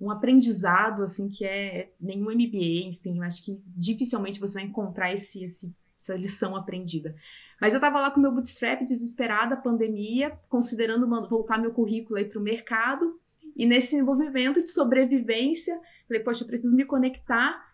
um 0.00 0.10
aprendizado, 0.10 1.02
assim, 1.02 1.28
que 1.28 1.44
é 1.44 1.90
nenhum 2.00 2.30
MBA, 2.30 2.88
enfim, 2.88 3.18
eu 3.18 3.22
acho 3.22 3.44
que 3.44 3.60
dificilmente 3.66 4.38
você 4.38 4.54
vai 4.54 4.64
encontrar 4.64 5.12
esse, 5.12 5.42
esse, 5.42 5.74
essa 5.98 6.14
lição 6.14 6.54
aprendida. 6.54 7.14
Mas 7.60 7.72
eu 7.72 7.78
estava 7.78 8.00
lá 8.00 8.10
com 8.10 8.20
meu 8.20 8.32
bootstrap, 8.32 8.82
desesperada, 8.82 9.56
pandemia, 9.56 10.38
considerando 10.48 11.08
voltar 11.28 11.58
meu 11.58 11.72
currículo 11.72 12.18
aí 12.18 12.24
para 12.24 12.38
o 12.38 12.42
mercado, 12.42 13.18
e 13.56 13.64
nesse 13.64 14.00
movimento 14.02 14.60
de 14.60 14.68
sobrevivência, 14.68 15.80
falei, 16.06 16.22
poxa, 16.22 16.44
eu 16.44 16.46
preciso 16.46 16.76
me 16.76 16.84
conectar 16.84 17.66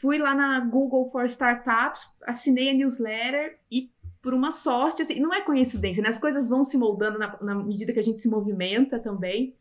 Fui 0.00 0.16
lá 0.16 0.34
na 0.34 0.60
Google 0.60 1.10
for 1.10 1.26
Startups, 1.26 2.16
assinei 2.26 2.70
a 2.70 2.74
newsletter 2.74 3.58
e, 3.70 3.90
por 4.22 4.32
uma 4.32 4.50
sorte, 4.50 5.02
assim, 5.02 5.20
não 5.20 5.34
é 5.34 5.42
coincidência, 5.42 6.02
né? 6.02 6.08
As 6.08 6.18
coisas 6.18 6.48
vão 6.48 6.64
se 6.64 6.78
moldando 6.78 7.18
na, 7.18 7.38
na 7.42 7.54
medida 7.54 7.92
que 7.92 7.98
a 7.98 8.02
gente 8.02 8.18
se 8.18 8.26
movimenta 8.26 8.98
também. 8.98 9.54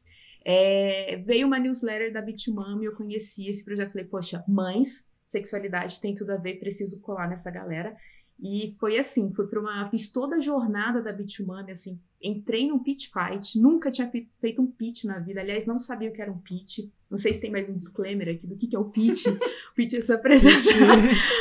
É, 0.46 1.18
veio 1.26 1.46
uma 1.46 1.60
newsletter 1.60 2.14
da 2.14 2.22
Bitmami, 2.22 2.86
eu 2.86 2.96
conheci 2.96 3.50
esse 3.50 3.66
projeto, 3.66 3.92
falei, 3.92 4.08
poxa, 4.08 4.42
mães, 4.48 5.12
sexualidade 5.26 6.00
tem 6.00 6.16
tudo 6.16 6.32
a 6.32 6.38
ver, 6.38 6.58
preciso 6.58 7.02
colar 7.02 7.28
nessa 7.28 7.52
galera. 7.52 7.94
E 8.42 8.72
foi 8.80 8.98
assim, 8.98 9.34
fui 9.34 9.48
para 9.48 9.60
uma, 9.60 9.90
fiz 9.90 10.12
toda 10.12 10.38
a 10.38 10.40
jornada 10.40 11.02
da 11.02 11.12
Bitmami, 11.12 11.72
assim, 11.72 12.00
entrei 12.22 12.68
num 12.68 12.80
pitch 12.80 13.08
fight, 13.08 13.60
nunca 13.60 13.92
tinha 13.92 14.10
feito 14.40 14.62
um 14.62 14.68
pitch 14.68 15.06
na 15.06 15.20
vida, 15.20 15.42
aliás, 15.42 15.66
não 15.66 15.80
sabia 15.80 16.10
o 16.10 16.14
que 16.14 16.22
era 16.22 16.32
um 16.32 16.38
pitch. 16.38 16.90
Não 17.10 17.18
sei 17.18 17.34
se 17.34 17.42
tem 17.42 17.50
mais 17.50 17.68
um 17.68 17.74
disclaimer 17.74 18.30
aqui 18.30 18.46
do 18.46 18.56
que, 18.56 18.68
que 18.68 18.76
é 18.76 18.80
o 18.80 18.86
pitch. 18.86 19.26
o 19.72 19.76
pitch 19.76 19.96
é 19.96 19.98
essa 19.98 20.14
apresentação. 20.14 20.88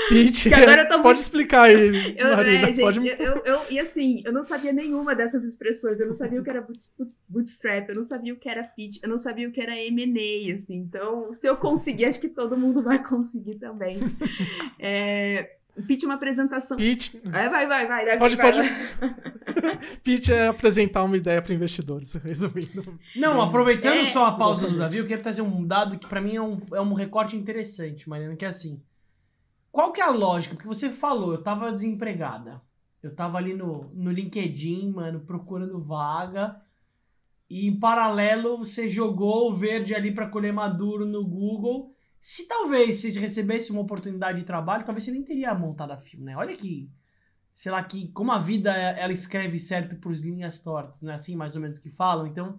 pitch. 0.08 0.46
Pode 1.02 1.08
muito... 1.08 1.20
explicar 1.20 1.64
aí, 1.64 2.16
eu, 2.16 2.36
Marina. 2.36 2.68
É, 2.68 2.72
gente, 2.72 2.80
pode... 2.80 3.06
eu, 3.06 3.42
eu, 3.44 3.60
e 3.68 3.78
assim, 3.78 4.22
eu 4.24 4.32
não 4.32 4.42
sabia 4.42 4.72
nenhuma 4.72 5.14
dessas 5.14 5.44
expressões. 5.44 6.00
Eu 6.00 6.06
não 6.06 6.14
sabia 6.14 6.40
o 6.40 6.44
que 6.44 6.48
era 6.48 6.66
bootstrap, 7.28 7.90
eu 7.90 7.96
não 7.96 8.04
sabia 8.04 8.32
o 8.32 8.38
que 8.38 8.48
era 8.48 8.62
pitch, 8.62 9.02
eu 9.02 9.10
não 9.10 9.18
sabia 9.18 9.46
o 9.46 9.52
que 9.52 9.60
era 9.60 9.76
M&A, 9.76 10.54
assim. 10.54 10.76
Então, 10.76 11.34
se 11.34 11.46
eu 11.46 11.54
conseguir, 11.54 12.06
acho 12.06 12.18
que 12.18 12.30
todo 12.30 12.56
mundo 12.56 12.82
vai 12.82 13.02
conseguir 13.06 13.56
também. 13.56 13.98
É, 14.80 15.57
Pitch 15.86 16.02
é 16.02 16.06
uma 16.06 16.14
apresentação. 16.14 16.76
Pitch. 16.76 17.14
É, 17.26 17.48
vai, 17.48 17.66
vai, 17.66 17.86
vai. 17.86 18.18
pode, 18.18 18.36
vai, 18.36 18.52
pode. 18.52 18.68
Vai. 19.60 19.78
Pitch 20.02 20.28
é 20.28 20.48
apresentar 20.48 21.02
uma 21.04 21.16
ideia 21.16 21.40
para 21.40 21.54
investidores, 21.54 22.12
resumindo. 22.22 22.98
Não, 23.16 23.40
aproveitando 23.40 23.98
é, 23.98 24.04
só 24.04 24.26
a 24.26 24.32
pausa 24.32 24.68
do 24.68 24.78
Davi, 24.78 24.98
eu 24.98 25.06
quero 25.06 25.22
trazer 25.22 25.42
um 25.42 25.64
dado 25.64 25.98
que 25.98 26.06
para 26.06 26.20
mim 26.20 26.36
é 26.36 26.42
um, 26.42 26.60
é 26.72 26.80
um 26.80 26.92
recorte 26.92 27.36
interessante, 27.36 28.08
Mariana, 28.08 28.36
que 28.36 28.44
é 28.44 28.48
assim. 28.48 28.82
Qual 29.70 29.92
que 29.92 30.00
é 30.00 30.04
a 30.04 30.10
lógica? 30.10 30.54
Porque 30.54 30.68
você 30.68 30.88
falou, 30.90 31.32
eu 31.32 31.42
tava 31.42 31.72
desempregada. 31.72 32.60
Eu 33.02 33.14
tava 33.14 33.38
ali 33.38 33.54
no, 33.54 33.90
no 33.94 34.10
LinkedIn, 34.10 34.90
mano, 34.90 35.20
procurando 35.20 35.80
vaga. 35.80 36.60
E 37.48 37.66
em 37.66 37.78
paralelo, 37.78 38.58
você 38.58 38.88
jogou 38.88 39.50
o 39.50 39.54
verde 39.54 39.94
ali 39.94 40.12
para 40.12 40.28
colher 40.28 40.52
maduro 40.52 41.06
no 41.06 41.24
Google 41.24 41.94
se 42.20 42.46
talvez 42.48 43.00
você 43.00 43.10
recebesse 43.10 43.70
uma 43.70 43.80
oportunidade 43.80 44.40
de 44.40 44.44
trabalho, 44.44 44.84
talvez 44.84 45.04
você 45.04 45.10
nem 45.10 45.22
teria 45.22 45.54
montado 45.54 45.92
a 45.92 45.98
fio, 45.98 46.20
né? 46.20 46.36
Olha 46.36 46.56
que, 46.56 46.90
sei 47.54 47.70
lá, 47.70 47.82
que 47.82 48.08
como 48.08 48.32
a 48.32 48.38
vida 48.38 48.72
ela 48.72 49.12
escreve 49.12 49.58
certo 49.58 49.96
por 49.96 50.12
linhas 50.14 50.60
tortas, 50.60 51.02
né? 51.02 51.14
Assim, 51.14 51.36
mais 51.36 51.54
ou 51.54 51.60
menos 51.60 51.78
que 51.78 51.90
falam. 51.90 52.26
Então, 52.26 52.58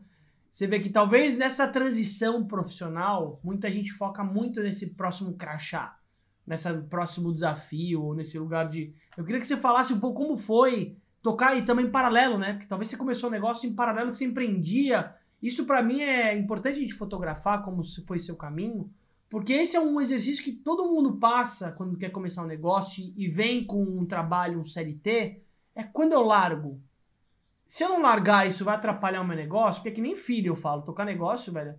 você 0.50 0.66
vê 0.66 0.80
que 0.80 0.90
talvez 0.90 1.38
nessa 1.38 1.68
transição 1.68 2.46
profissional, 2.48 3.40
muita 3.44 3.70
gente 3.70 3.92
foca 3.92 4.24
muito 4.24 4.62
nesse 4.64 4.96
próximo 4.96 5.36
crachá, 5.36 6.00
nesse 6.48 6.72
próximo 6.84 7.32
desafio, 7.32 8.02
ou 8.02 8.16
nesse 8.16 8.40
lugar 8.40 8.68
de. 8.70 8.94
Eu 9.18 9.26
queria 9.26 9.42
que 9.42 9.48
você 9.48 9.58
falasse 9.58 9.94
um 9.94 10.00
pouco 10.00 10.24
como 10.24 10.38
foi 10.38 10.98
tocar 11.22 11.56
e 11.58 11.66
também 11.66 11.86
em 11.86 11.92
paralelo, 11.92 12.38
né? 12.38 12.54
Porque 12.54 12.68
talvez 12.68 12.88
você 12.88 12.98
começou 12.98 13.30
um 13.30 13.32
negócio 13.32 13.70
em 13.70 13.76
paralelo 13.76 14.10
que 14.10 14.18
você 14.18 14.26
empreendia. 14.26 15.14
Isso 15.42 15.66
para 15.66 15.84
mim 15.84 16.02
é 16.02 16.36
importante 16.38 16.78
a 16.78 16.82
gente 16.82 16.94
fotografar 16.94 17.64
como 17.64 17.84
foi 18.06 18.20
seu 18.20 18.36
caminho 18.36 18.92
porque 19.30 19.54
esse 19.54 19.78
é 19.78 19.80
um 19.80 20.02
exercício 20.02 20.44
que 20.44 20.52
todo 20.52 20.88
mundo 20.88 21.18
passa 21.18 21.72
quando 21.72 21.98
quer 21.98 22.10
começar 22.10 22.44
um 22.44 22.48
negócio 22.48 23.14
e 23.16 23.28
vem 23.28 23.64
com 23.64 23.84
um 23.84 24.06
trabalho, 24.06 24.60
um 24.60 24.66
CLT, 24.66 25.44
é 25.76 25.84
quando 25.84 26.14
eu 26.14 26.22
largo. 26.22 26.82
Se 27.68 27.84
eu 27.84 27.90
não 27.90 28.02
largar, 28.02 28.48
isso 28.48 28.66
vai 28.66 28.76
atrapalhar 28.76 29.22
o 29.22 29.28
meu 29.28 29.38
negócio, 29.38 29.82
porque 29.82 29.90
é 29.90 29.92
que 29.94 30.02
nem 30.02 30.16
filho 30.16 30.48
eu 30.52 30.56
falo, 30.56 30.82
tocar 30.82 31.06
negócio, 31.06 31.54
velho, 31.54 31.76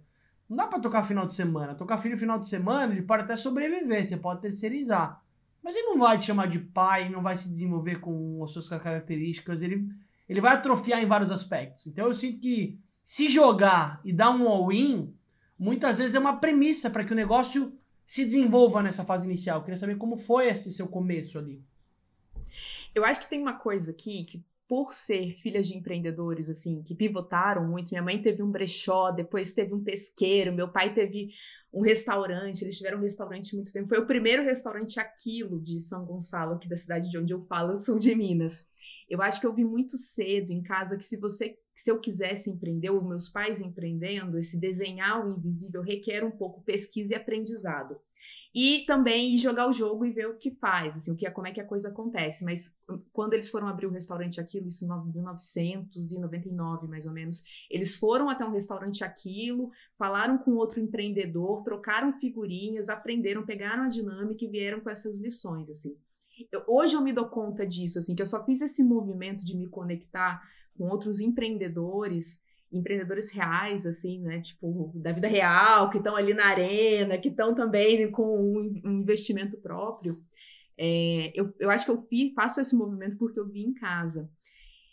não 0.49 0.57
dá 0.57 0.67
para 0.67 0.81
tocar 0.81 1.03
final 1.03 1.27
de 1.27 1.35
semana. 1.35 1.75
Tocar 1.75 1.99
filho 1.99 2.17
final 2.17 2.39
de 2.39 2.49
semana, 2.49 2.93
ele 2.93 3.03
pode 3.03 3.23
até 3.23 3.35
sobreviver, 3.37 4.05
você 4.05 4.17
pode 4.17 4.41
terceirizar. 4.41 5.23
Mas 5.63 5.77
ele 5.77 5.89
não 5.89 5.99
vai 5.99 6.19
te 6.19 6.27
chamar 6.27 6.47
de 6.47 6.59
pai, 6.59 7.09
não 7.09 7.23
vai 7.23 7.37
se 7.37 7.49
desenvolver 7.49 8.01
com 8.01 8.43
as 8.43 8.51
suas 8.51 8.69
características, 8.69 9.63
ele, 9.63 9.89
ele 10.29 10.41
vai 10.41 10.55
atrofiar 10.55 11.03
em 11.03 11.07
vários 11.07 11.31
aspectos. 11.31 11.87
Então 11.87 12.07
eu 12.07 12.13
sinto 12.13 12.41
que 12.41 12.81
se 13.05 13.29
jogar 13.29 14.01
e 14.05 14.13
dar 14.13 14.31
um 14.31 14.49
all-in, 14.49 15.15
muitas 15.61 15.99
vezes 15.99 16.15
é 16.15 16.19
uma 16.19 16.39
premissa 16.39 16.89
para 16.89 17.05
que 17.05 17.13
o 17.13 17.17
negócio 17.17 17.79
se 18.07 18.25
desenvolva 18.25 18.83
nessa 18.83 19.05
fase 19.05 19.27
inicial. 19.27 19.59
Eu 19.59 19.63
queria 19.63 19.77
saber 19.77 19.99
como 19.99 20.17
foi 20.17 20.49
esse 20.49 20.73
seu 20.73 20.89
começo 20.89 21.39
ali. 21.39 21.63
Eu 22.95 23.05
acho 23.05 23.21
que 23.21 23.29
tem 23.29 23.41
uma 23.41 23.53
coisa 23.53 23.91
aqui 23.91 24.25
que 24.25 24.43
por 24.67 24.95
ser 24.95 25.37
filhas 25.43 25.69
de 25.69 25.77
empreendedores, 25.77 26.49
assim, 26.49 26.83
que 26.83 26.95
pivotaram 26.95 27.69
muito. 27.69 27.91
Minha 27.91 28.03
mãe 28.03 28.23
teve 28.23 28.43
um 28.43 28.51
brechó, 28.51 29.11
depois 29.11 29.53
teve 29.53 29.75
um 29.75 29.83
pesqueiro, 29.83 30.53
meu 30.53 30.69
pai 30.69 30.95
teve 30.95 31.31
um 31.73 31.83
restaurante, 31.83 32.63
eles 32.63 32.79
tiveram 32.79 32.99
um 32.99 33.03
restaurante 33.03 33.55
muito 33.55 33.73
tempo. 33.73 33.89
Foi 33.89 33.99
o 33.99 34.07
primeiro 34.07 34.43
restaurante 34.43 34.99
aquilo 34.99 35.61
de 35.61 35.81
São 35.81 36.05
Gonçalo, 36.05 36.55
aqui 36.55 36.69
da 36.69 36.77
cidade 36.77 37.11
de 37.11 37.19
onde 37.19 37.33
eu 37.33 37.43
falo, 37.43 37.77
sul 37.77 37.99
de 37.99 38.15
Minas. 38.15 38.67
Eu 39.09 39.21
acho 39.21 39.41
que 39.41 39.47
eu 39.47 39.53
vi 39.53 39.65
muito 39.65 39.99
cedo 39.99 40.53
em 40.53 40.63
casa 40.63 40.97
que 40.97 41.05
se 41.05 41.17
você 41.17 41.59
se 41.81 41.91
eu 41.91 41.99
quisesse 41.99 42.51
empreender, 42.51 42.91
ou 42.91 43.03
meus 43.03 43.29
pais 43.29 43.61
empreendendo, 43.61 44.39
esse 44.39 44.61
desenhar 44.61 45.27
o 45.27 45.39
invisível 45.39 45.83
requer 45.83 46.23
um 46.23 46.31
pouco 46.31 46.63
pesquisa 46.63 47.15
e 47.15 47.17
aprendizado. 47.17 47.97
E 48.53 48.85
também 48.85 49.39
jogar 49.39 49.69
o 49.69 49.73
jogo 49.73 50.05
e 50.05 50.11
ver 50.11 50.29
o 50.29 50.37
que 50.37 50.51
faz, 50.51 50.97
assim, 50.97 51.13
o 51.13 51.17
que 51.17 51.25
é, 51.25 51.31
como 51.31 51.47
é 51.47 51.53
que 51.53 51.61
a 51.61 51.65
coisa 51.65 51.89
acontece. 51.89 52.45
Mas 52.45 52.77
hum, 52.89 53.01
quando 53.13 53.33
eles 53.33 53.49
foram 53.49 53.69
abrir 53.69 53.87
o 53.87 53.91
restaurante 53.91 54.41
Aquilo, 54.41 54.67
isso 54.69 54.85
em 54.85 54.89
1999, 54.89 56.89
mais 56.89 57.07
ou 57.07 57.13
menos, 57.13 57.45
eles 57.71 57.95
foram 57.97 58.29
até 58.29 58.45
um 58.45 58.51
restaurante 58.51 59.05
Aquilo, 59.05 59.71
falaram 59.93 60.37
com 60.37 60.57
outro 60.57 60.81
empreendedor, 60.81 61.63
trocaram 61.63 62.13
figurinhas, 62.13 62.89
aprenderam, 62.89 63.47
pegaram 63.47 63.85
a 63.85 63.89
dinâmica 63.89 64.45
e 64.45 64.49
vieram 64.49 64.81
com 64.81 64.91
essas 64.91 65.21
lições, 65.21 65.71
assim. 65.71 65.97
Eu, 66.51 66.65
hoje 66.67 66.95
eu 66.95 67.03
me 67.03 67.13
dou 67.13 67.29
conta 67.29 67.65
disso, 67.65 68.01
assim, 68.01 68.17
que 68.17 68.23
eu 68.23 68.27
só 68.27 68.45
fiz 68.45 68.61
esse 68.61 68.83
movimento 68.83 69.45
de 69.45 69.57
me 69.57 69.69
conectar 69.69 70.43
com 70.81 70.89
outros 70.89 71.21
empreendedores, 71.21 72.41
empreendedores 72.73 73.31
reais, 73.31 73.85
assim, 73.85 74.23
né? 74.23 74.41
Tipo, 74.41 74.91
da 74.95 75.13
vida 75.13 75.29
real, 75.29 75.91
que 75.91 75.99
estão 75.99 76.17
ali 76.17 76.33
na 76.33 76.47
arena, 76.47 77.19
que 77.19 77.29
estão 77.29 77.55
também 77.55 78.11
com 78.11 78.41
um 78.83 79.01
investimento 79.03 79.59
próprio. 79.59 80.19
É, 80.79 81.33
eu, 81.35 81.47
eu 81.59 81.71
acho 81.71 81.85
que 81.85 81.91
eu 81.91 82.01
faço 82.35 82.63
esse 82.63 82.75
movimento 82.75 83.19
porque 83.19 83.39
eu 83.39 83.47
vi 83.47 83.61
em 83.61 83.75
casa. 83.75 84.31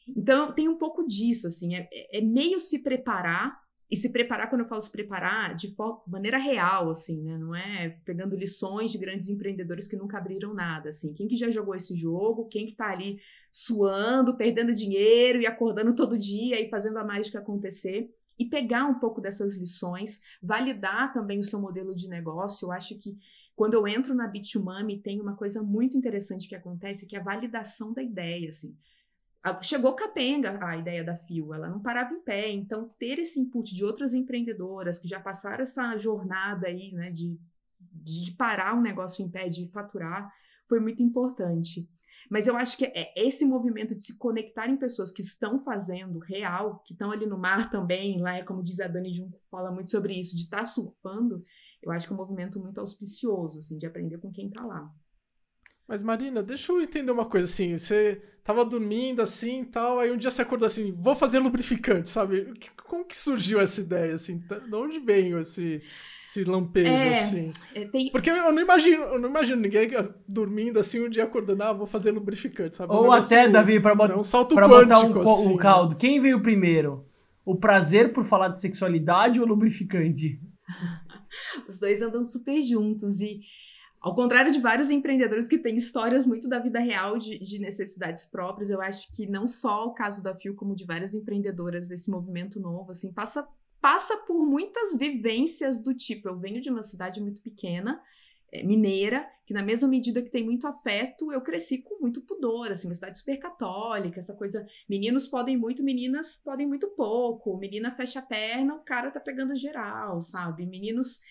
Então, 0.10 0.52
tem 0.52 0.68
um 0.68 0.78
pouco 0.78 1.08
disso, 1.08 1.48
assim, 1.48 1.74
é, 1.76 1.88
é 2.12 2.20
meio 2.20 2.60
se 2.60 2.84
preparar 2.84 3.58
e 3.90 3.96
se 3.96 4.12
preparar, 4.12 4.50
quando 4.50 4.62
eu 4.62 4.68
falo 4.68 4.82
se 4.82 4.92
preparar, 4.92 5.56
de 5.56 5.74
maneira 6.06 6.38
real, 6.38 6.90
assim, 6.90 7.24
né? 7.24 7.38
Não 7.38 7.56
é 7.56 7.98
pegando 8.04 8.36
lições 8.36 8.92
de 8.92 8.98
grandes 8.98 9.30
empreendedores 9.30 9.88
que 9.88 9.96
nunca 9.96 10.18
abriram 10.18 10.54
nada, 10.54 10.90
assim. 10.90 11.14
Quem 11.14 11.30
que 11.30 11.38
já 11.38 11.50
jogou 11.50 11.74
esse 11.74 11.96
jogo, 11.96 12.50
quem 12.50 12.66
que 12.66 12.76
tá 12.76 12.92
ali 12.92 13.18
suando, 13.52 14.38
perdendo 14.38 14.72
dinheiro 14.72 15.42
e 15.42 15.48
acordando 15.48 15.96
todo 15.96 16.18
dia 16.18 16.60
e 16.62 16.70
fazendo 16.70 16.98
a 16.98 17.04
mágica 17.04 17.40
acontecer. 17.40 18.10
E 18.40 18.46
pegar 18.46 18.86
um 18.86 19.00
pouco 19.00 19.20
dessas 19.20 19.58
lições, 19.58 20.22
validar 20.42 21.12
também 21.12 21.40
o 21.40 21.44
seu 21.44 21.60
modelo 21.60 21.96
de 21.96 22.08
negócio. 22.08 22.68
Eu 22.68 22.72
acho 22.72 22.98
que 23.00 23.18
quando 23.56 23.74
eu 23.74 23.88
entro 23.88 24.14
na 24.14 24.28
Bitumami, 24.28 25.02
tem 25.02 25.20
uma 25.20 25.36
coisa 25.36 25.64
muito 25.64 25.98
interessante 25.98 26.48
que 26.48 26.56
acontece, 26.56 27.08
que 27.08 27.16
é 27.16 27.20
a 27.20 27.24
validação 27.24 27.94
da 27.94 28.04
ideia, 28.04 28.50
assim 28.50 28.78
chegou 29.62 29.94
capenga 29.94 30.60
a 30.66 30.78
ideia 30.78 31.04
da 31.04 31.16
Fio, 31.16 31.54
ela 31.54 31.70
não 31.70 31.80
parava 31.80 32.14
em 32.14 32.22
pé. 32.22 32.52
Então, 32.52 32.90
ter 33.00 33.20
esse 33.20 33.40
input 33.40 33.74
de 33.74 33.84
outras 33.84 34.14
empreendedoras 34.14 35.00
que 35.00 35.08
já 35.08 35.20
passaram 35.20 35.64
essa 35.64 35.96
jornada 35.98 36.68
aí, 36.68 36.92
né, 36.92 37.12
de, 37.12 37.40
de 37.80 38.32
parar 38.32 38.76
um 38.76 38.82
negócio 38.82 39.24
em 39.24 39.30
pé, 39.30 39.48
de 39.50 39.70
faturar, 39.70 40.32
foi 40.68 40.80
muito 40.80 41.02
importante. 41.02 41.88
Mas 42.30 42.48
eu 42.48 42.58
acho 42.58 42.78
que 42.78 42.86
é 42.86 43.14
esse 43.16 43.46
movimento 43.46 43.96
de 43.96 44.04
se 44.04 44.18
conectar 44.18 44.68
em 44.68 44.78
pessoas 44.78 45.12
que 45.12 45.22
estão 45.22 45.58
fazendo 45.60 46.20
real, 46.20 46.82
que 46.86 46.94
estão 46.94 47.12
ali 47.12 47.26
no 47.26 47.38
mar 47.38 47.70
também, 47.70 48.22
lá 48.22 48.36
é 48.36 48.44
como 48.44 48.62
diz 48.62 48.80
a 48.80 48.88
Dani 48.88 49.14
Junco, 49.14 49.40
fala 49.50 49.72
muito 49.72 49.92
sobre 49.92 50.14
isso, 50.14 50.36
de 50.36 50.44
estar 50.44 50.58
tá 50.58 50.66
surfando, 50.66 51.42
eu 51.82 51.92
acho 51.92 52.08
que 52.08 52.14
é 52.14 52.16
um 52.16 52.20
movimento 52.20 52.60
muito 52.60 52.80
auspicioso, 52.80 53.60
assim, 53.60 53.78
de 53.78 53.86
aprender 53.86 54.18
com 54.18 54.32
quem 54.32 54.48
está 54.48 54.66
lá. 54.66 54.92
Mas 55.88 56.04
Marina, 56.04 56.44
deixa 56.44 56.72
eu 56.72 56.82
entender 56.82 57.12
uma 57.12 57.26
coisa 57.26 57.46
assim. 57.46 57.78
Você 57.78 58.22
tava 58.44 58.66
dormindo 58.66 59.22
assim 59.22 59.62
e 59.62 59.66
tal, 59.66 60.00
aí 60.00 60.12
um 60.12 60.18
dia 60.18 60.32
você 60.32 60.42
acordou 60.42 60.66
assim, 60.66 60.96
vou 60.98 61.16
fazer 61.16 61.40
lubrificante, 61.40 62.10
sabe? 62.10 62.54
Como 62.86 63.06
que 63.06 63.16
surgiu 63.16 63.60
essa 63.60 63.82
ideia 63.82 64.14
assim? 64.14 64.38
De 64.38 64.74
onde 64.74 65.00
veio 65.00 65.40
esse, 65.40 65.82
esse 66.24 66.46
lampejo 66.46 66.90
é, 66.90 67.12
assim? 67.12 67.52
É, 67.76 67.86
tem... 67.86 68.10
Porque 68.10 68.30
eu 68.30 68.52
não 68.54 68.62
imagino, 68.62 69.04
eu 69.04 69.20
não 69.20 69.30
imagino 69.30 69.62
ninguém 69.62 69.90
dormindo 70.28 70.80
assim 70.80 71.06
um 71.06 71.10
dia 71.10 71.26
acordando, 71.26 71.64
ah, 71.64 71.74
vou 71.74 71.86
fazer 71.86 72.12
lubrificante, 72.12 72.78
sabe? 72.78 72.94
Ou 72.94 73.12
até, 73.12 73.50
Davi, 73.50 73.82
para 73.82 73.96
botar, 73.96 74.18
um 74.18 74.24
salto 74.24 74.56
pra 74.56 74.68
quântico, 74.68 75.14
botar 75.14 75.20
um, 75.20 75.22
assim, 75.24 75.54
um 75.54 75.58
caldo. 75.58 75.92
Né? 75.92 75.98
Quem 76.00 76.22
veio 76.22 76.42
primeiro? 76.42 77.06
O 77.46 77.56
prazer 77.56 78.14
por 78.14 78.26
falar 78.26 78.50
de 78.50 78.62
sexualidade 78.62 79.40
ou 79.40 79.46
o 79.46 79.50
lubrificante? 79.50 80.40
Os 81.68 81.78
dois 81.78 82.02
andam 82.02 82.24
super 82.24 82.62
juntos 82.62 83.20
e 83.20 83.42
ao 84.00 84.14
contrário 84.16 84.52
de 84.52 84.60
vários 84.60 84.90
empreendedores 84.90 85.48
que 85.48 85.58
têm 85.58 85.76
histórias 85.76 86.26
muito 86.26 86.48
da 86.48 86.60
vida 86.60 86.80
real 86.80 87.18
de, 87.18 87.40
de, 87.40 87.60
necessidades 87.60 88.26
próprias, 88.26 88.70
eu 88.70 88.80
acho 88.80 89.12
que 89.12 89.26
não 89.26 89.48
só 89.48 89.88
o 89.88 89.94
caso 89.94 90.24
da 90.24 90.36
Fio, 90.36 90.56
como 90.56 90.76
de 90.76 90.86
várias 90.86 91.14
empreendedoras 91.14 91.88
desse 91.88 92.10
movimento 92.10 92.60
novo, 92.60 92.92
assim, 92.92 93.12
passa, 93.12 93.48
passa 93.82 94.18
por 94.18 94.46
muitas 94.46 94.96
vivências 94.98 95.82
do 95.82 95.94
tipo, 95.94 96.28
eu 96.28 96.38
venho 96.38 96.62
de 96.62 96.70
uma 96.70 96.84
cidade 96.84 97.20
muito 97.20 97.42
pequena, 97.42 98.02
é, 98.52 98.64
mineira, 98.64 99.28
que 99.46 99.54
na 99.54 99.62
mesma 99.62 99.88
medida 99.88 100.22
que 100.22 100.30
tem 100.30 100.44
muito 100.44 100.68
afeto, 100.68 101.34
eu 101.34 101.42
cresci 101.42 101.82
com 101.82 102.00
muito 102.00 102.22
pudor, 102.22 102.72
assim, 102.72 102.88
uma 102.88 102.96
cidade 102.96 103.18
super 103.18 103.38
católica, 103.38 104.20
essa 104.20 104.36
coisa, 104.36 104.66
meninos 104.88 105.28
podem 105.28 105.58
muito, 105.58 105.84
meninas 105.84 106.36
podem 106.36 106.68
muito 106.68 106.88
pouco, 106.90 107.58
menina 107.58 107.92
fecha 107.92 108.20
a 108.20 108.22
perna, 108.22 108.76
o 108.76 108.84
cara 108.84 109.12
tá 109.12 109.20
pegando 109.20 109.56
geral, 109.56 110.22
sabe? 110.22 110.66
Meninos 110.66 111.22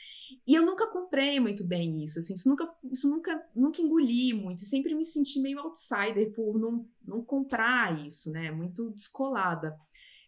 e 0.47 0.55
eu 0.55 0.65
nunca 0.65 0.87
comprei 0.87 1.39
muito 1.41 1.65
bem 1.65 2.03
isso, 2.03 2.19
assim, 2.19 2.35
isso 2.35 2.49
nunca, 2.49 2.69
isso 2.91 3.09
nunca, 3.09 3.47
nunca 3.55 3.81
engoli 3.81 4.33
muito, 4.33 4.63
sempre 4.63 4.95
me 4.95 5.05
senti 5.05 5.41
meio 5.41 5.61
outsider 5.61 6.33
por 6.33 6.59
não, 6.59 6.87
não 7.07 7.23
comprar 7.23 8.05
isso, 8.07 8.31
né, 8.33 8.51
muito 8.51 8.91
descolada. 8.91 9.77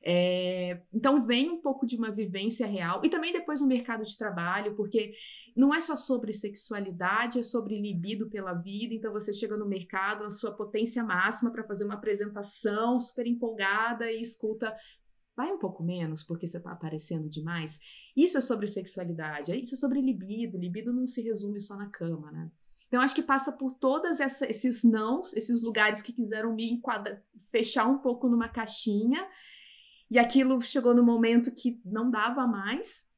É, 0.00 0.80
então 0.94 1.26
vem 1.26 1.50
um 1.50 1.60
pouco 1.60 1.84
de 1.84 1.96
uma 1.96 2.10
vivência 2.10 2.66
real 2.66 3.00
e 3.04 3.10
também 3.10 3.32
depois 3.32 3.60
no 3.60 3.66
mercado 3.66 4.04
de 4.04 4.16
trabalho, 4.16 4.76
porque 4.76 5.12
não 5.58 5.74
é 5.74 5.80
só 5.80 5.96
sobre 5.96 6.32
sexualidade, 6.32 7.40
é 7.40 7.42
sobre 7.42 7.80
libido 7.80 8.30
pela 8.30 8.54
vida. 8.54 8.94
Então 8.94 9.12
você 9.12 9.32
chega 9.32 9.56
no 9.56 9.66
mercado 9.66 10.22
na 10.22 10.30
sua 10.30 10.52
potência 10.52 11.02
máxima 11.02 11.50
para 11.50 11.64
fazer 11.64 11.84
uma 11.84 11.94
apresentação 11.94 13.00
super 13.00 13.26
empolgada 13.26 14.10
e 14.10 14.22
escuta 14.22 14.72
vai 15.38 15.52
um 15.52 15.58
pouco 15.58 15.84
menos 15.84 16.24
porque 16.24 16.48
você 16.48 16.56
está 16.56 16.72
aparecendo 16.72 17.30
demais. 17.30 17.78
Isso 18.16 18.36
é 18.36 18.40
sobre 18.40 18.66
sexualidade, 18.66 19.54
isso 19.54 19.76
é 19.76 19.78
sobre 19.78 20.00
libido. 20.00 20.58
Libido 20.58 20.92
não 20.92 21.06
se 21.06 21.22
resume 21.22 21.60
só 21.60 21.76
na 21.76 21.86
cama, 21.86 22.32
né? 22.32 22.50
Então, 22.88 23.00
acho 23.00 23.14
que 23.14 23.22
passa 23.22 23.52
por 23.52 23.70
todos 23.74 24.18
esses 24.18 24.82
nãos, 24.82 25.32
esses 25.34 25.62
lugares 25.62 26.02
que 26.02 26.12
quiseram 26.12 26.54
me 26.54 26.82
fechar 27.52 27.86
um 27.86 27.98
pouco 27.98 28.28
numa 28.28 28.48
caixinha. 28.48 29.24
E 30.10 30.18
aquilo 30.18 30.60
chegou 30.60 30.92
no 30.92 31.04
momento 31.04 31.52
que 31.52 31.80
não 31.84 32.10
dava 32.10 32.44
mais. 32.44 33.08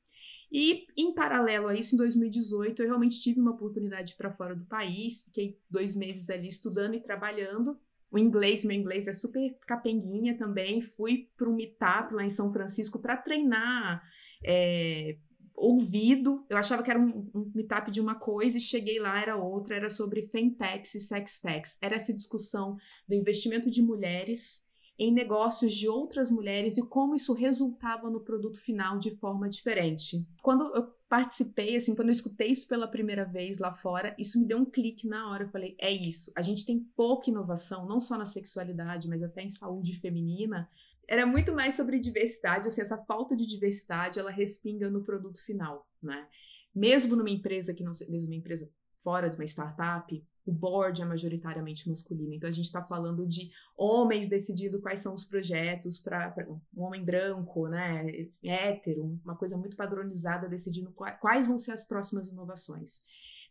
E, 0.52 0.86
em 0.96 1.14
paralelo 1.14 1.68
a 1.68 1.74
isso, 1.74 1.94
em 1.94 1.98
2018, 1.98 2.82
eu 2.82 2.86
realmente 2.86 3.20
tive 3.20 3.40
uma 3.40 3.52
oportunidade 3.52 4.14
para 4.16 4.32
fora 4.32 4.54
do 4.54 4.66
país. 4.66 5.22
Fiquei 5.22 5.58
dois 5.70 5.96
meses 5.96 6.28
ali 6.28 6.48
estudando 6.48 6.94
e 6.96 7.00
trabalhando 7.00 7.78
o 8.10 8.18
inglês, 8.18 8.64
meu 8.64 8.76
inglês 8.76 9.06
é 9.06 9.12
super 9.12 9.56
capenguinha 9.66 10.36
também. 10.36 10.82
Fui 10.82 11.28
para 11.36 11.48
um 11.48 11.54
meetup 11.54 12.14
lá 12.14 12.24
em 12.24 12.30
São 12.30 12.52
Francisco 12.52 12.98
para 12.98 13.16
treinar 13.16 14.02
é, 14.44 15.16
ouvido. 15.54 16.44
Eu 16.48 16.56
achava 16.56 16.82
que 16.82 16.90
era 16.90 16.98
um, 16.98 17.30
um 17.34 17.52
meetup 17.54 17.90
de 17.90 18.00
uma 18.00 18.16
coisa 18.16 18.58
e 18.58 18.60
cheguei 18.60 18.98
lá, 18.98 19.20
era 19.20 19.36
outra, 19.36 19.76
era 19.76 19.88
sobre 19.88 20.26
fintechs 20.26 20.94
e 20.94 21.00
sextechs. 21.00 21.78
Era 21.80 21.96
essa 21.96 22.12
discussão 22.12 22.76
do 23.06 23.14
investimento 23.14 23.70
de 23.70 23.80
mulheres 23.80 24.68
em 24.98 25.12
negócios 25.12 25.72
de 25.72 25.88
outras 25.88 26.30
mulheres 26.30 26.76
e 26.76 26.86
como 26.86 27.14
isso 27.14 27.32
resultava 27.32 28.10
no 28.10 28.20
produto 28.20 28.60
final 28.60 28.98
de 28.98 29.10
forma 29.12 29.48
diferente. 29.48 30.26
Quando 30.42 30.64
eu 30.74 30.92
participei, 31.10 31.74
assim, 31.74 31.96
quando 31.96 32.06
eu 32.06 32.12
escutei 32.12 32.52
isso 32.52 32.68
pela 32.68 32.86
primeira 32.86 33.24
vez 33.24 33.58
lá 33.58 33.72
fora, 33.72 34.14
isso 34.16 34.38
me 34.38 34.46
deu 34.46 34.58
um 34.58 34.64
clique 34.64 35.08
na 35.08 35.28
hora. 35.28 35.42
Eu 35.42 35.48
falei, 35.48 35.74
é 35.80 35.90
isso. 35.90 36.32
A 36.36 36.40
gente 36.40 36.64
tem 36.64 36.78
pouca 36.96 37.28
inovação, 37.28 37.84
não 37.84 38.00
só 38.00 38.16
na 38.16 38.24
sexualidade, 38.24 39.08
mas 39.08 39.20
até 39.20 39.42
em 39.42 39.50
saúde 39.50 39.98
feminina. 39.98 40.70
Era 41.08 41.26
muito 41.26 41.52
mais 41.52 41.74
sobre 41.74 41.98
diversidade, 41.98 42.68
assim, 42.68 42.80
essa 42.80 42.96
falta 42.96 43.34
de 43.34 43.44
diversidade, 43.44 44.20
ela 44.20 44.30
respinga 44.30 44.88
no 44.88 45.02
produto 45.02 45.44
final, 45.44 45.84
né? 46.00 46.28
Mesmo 46.72 47.16
numa 47.16 47.28
empresa 47.28 47.74
que 47.74 47.82
não 47.82 47.90
mesmo 48.08 48.28
uma 48.28 48.36
empresa 48.36 48.70
fora 49.02 49.28
de 49.28 49.34
uma 49.34 49.44
startup, 49.44 50.24
o 50.50 50.52
board 50.52 51.00
é 51.00 51.04
majoritariamente 51.04 51.88
masculino. 51.88 52.34
Então 52.34 52.48
a 52.48 52.52
gente 52.52 52.66
está 52.66 52.82
falando 52.82 53.24
de 53.24 53.52
homens 53.76 54.28
decidindo 54.28 54.80
quais 54.80 55.00
são 55.00 55.14
os 55.14 55.24
projetos 55.24 55.98
para 55.98 56.34
um 56.76 56.82
homem 56.82 57.04
branco, 57.04 57.68
né, 57.68 58.28
hétero, 58.42 59.18
uma 59.24 59.36
coisa 59.36 59.56
muito 59.56 59.76
padronizada, 59.76 60.48
decidindo 60.48 60.92
quais 61.20 61.46
vão 61.46 61.56
ser 61.56 61.70
as 61.70 61.84
próximas 61.84 62.28
inovações. 62.28 63.00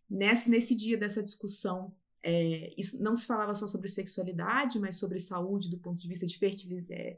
Nesse, 0.10 0.50
nesse 0.50 0.76
dia 0.76 0.98
dessa 0.98 1.24
discussão, 1.24 1.94
é, 2.22 2.74
isso 2.78 3.02
não 3.02 3.16
se 3.16 3.26
falava 3.26 3.54
só 3.54 3.66
sobre 3.66 3.88
sexualidade, 3.88 4.78
mas 4.78 4.98
sobre 4.98 5.20
saúde 5.20 5.70
do 5.70 5.78
ponto 5.78 5.98
de 5.98 6.08
vista 6.08 6.28
de 6.28 6.38
fertilidade. 6.38 6.94
É, 6.94 7.18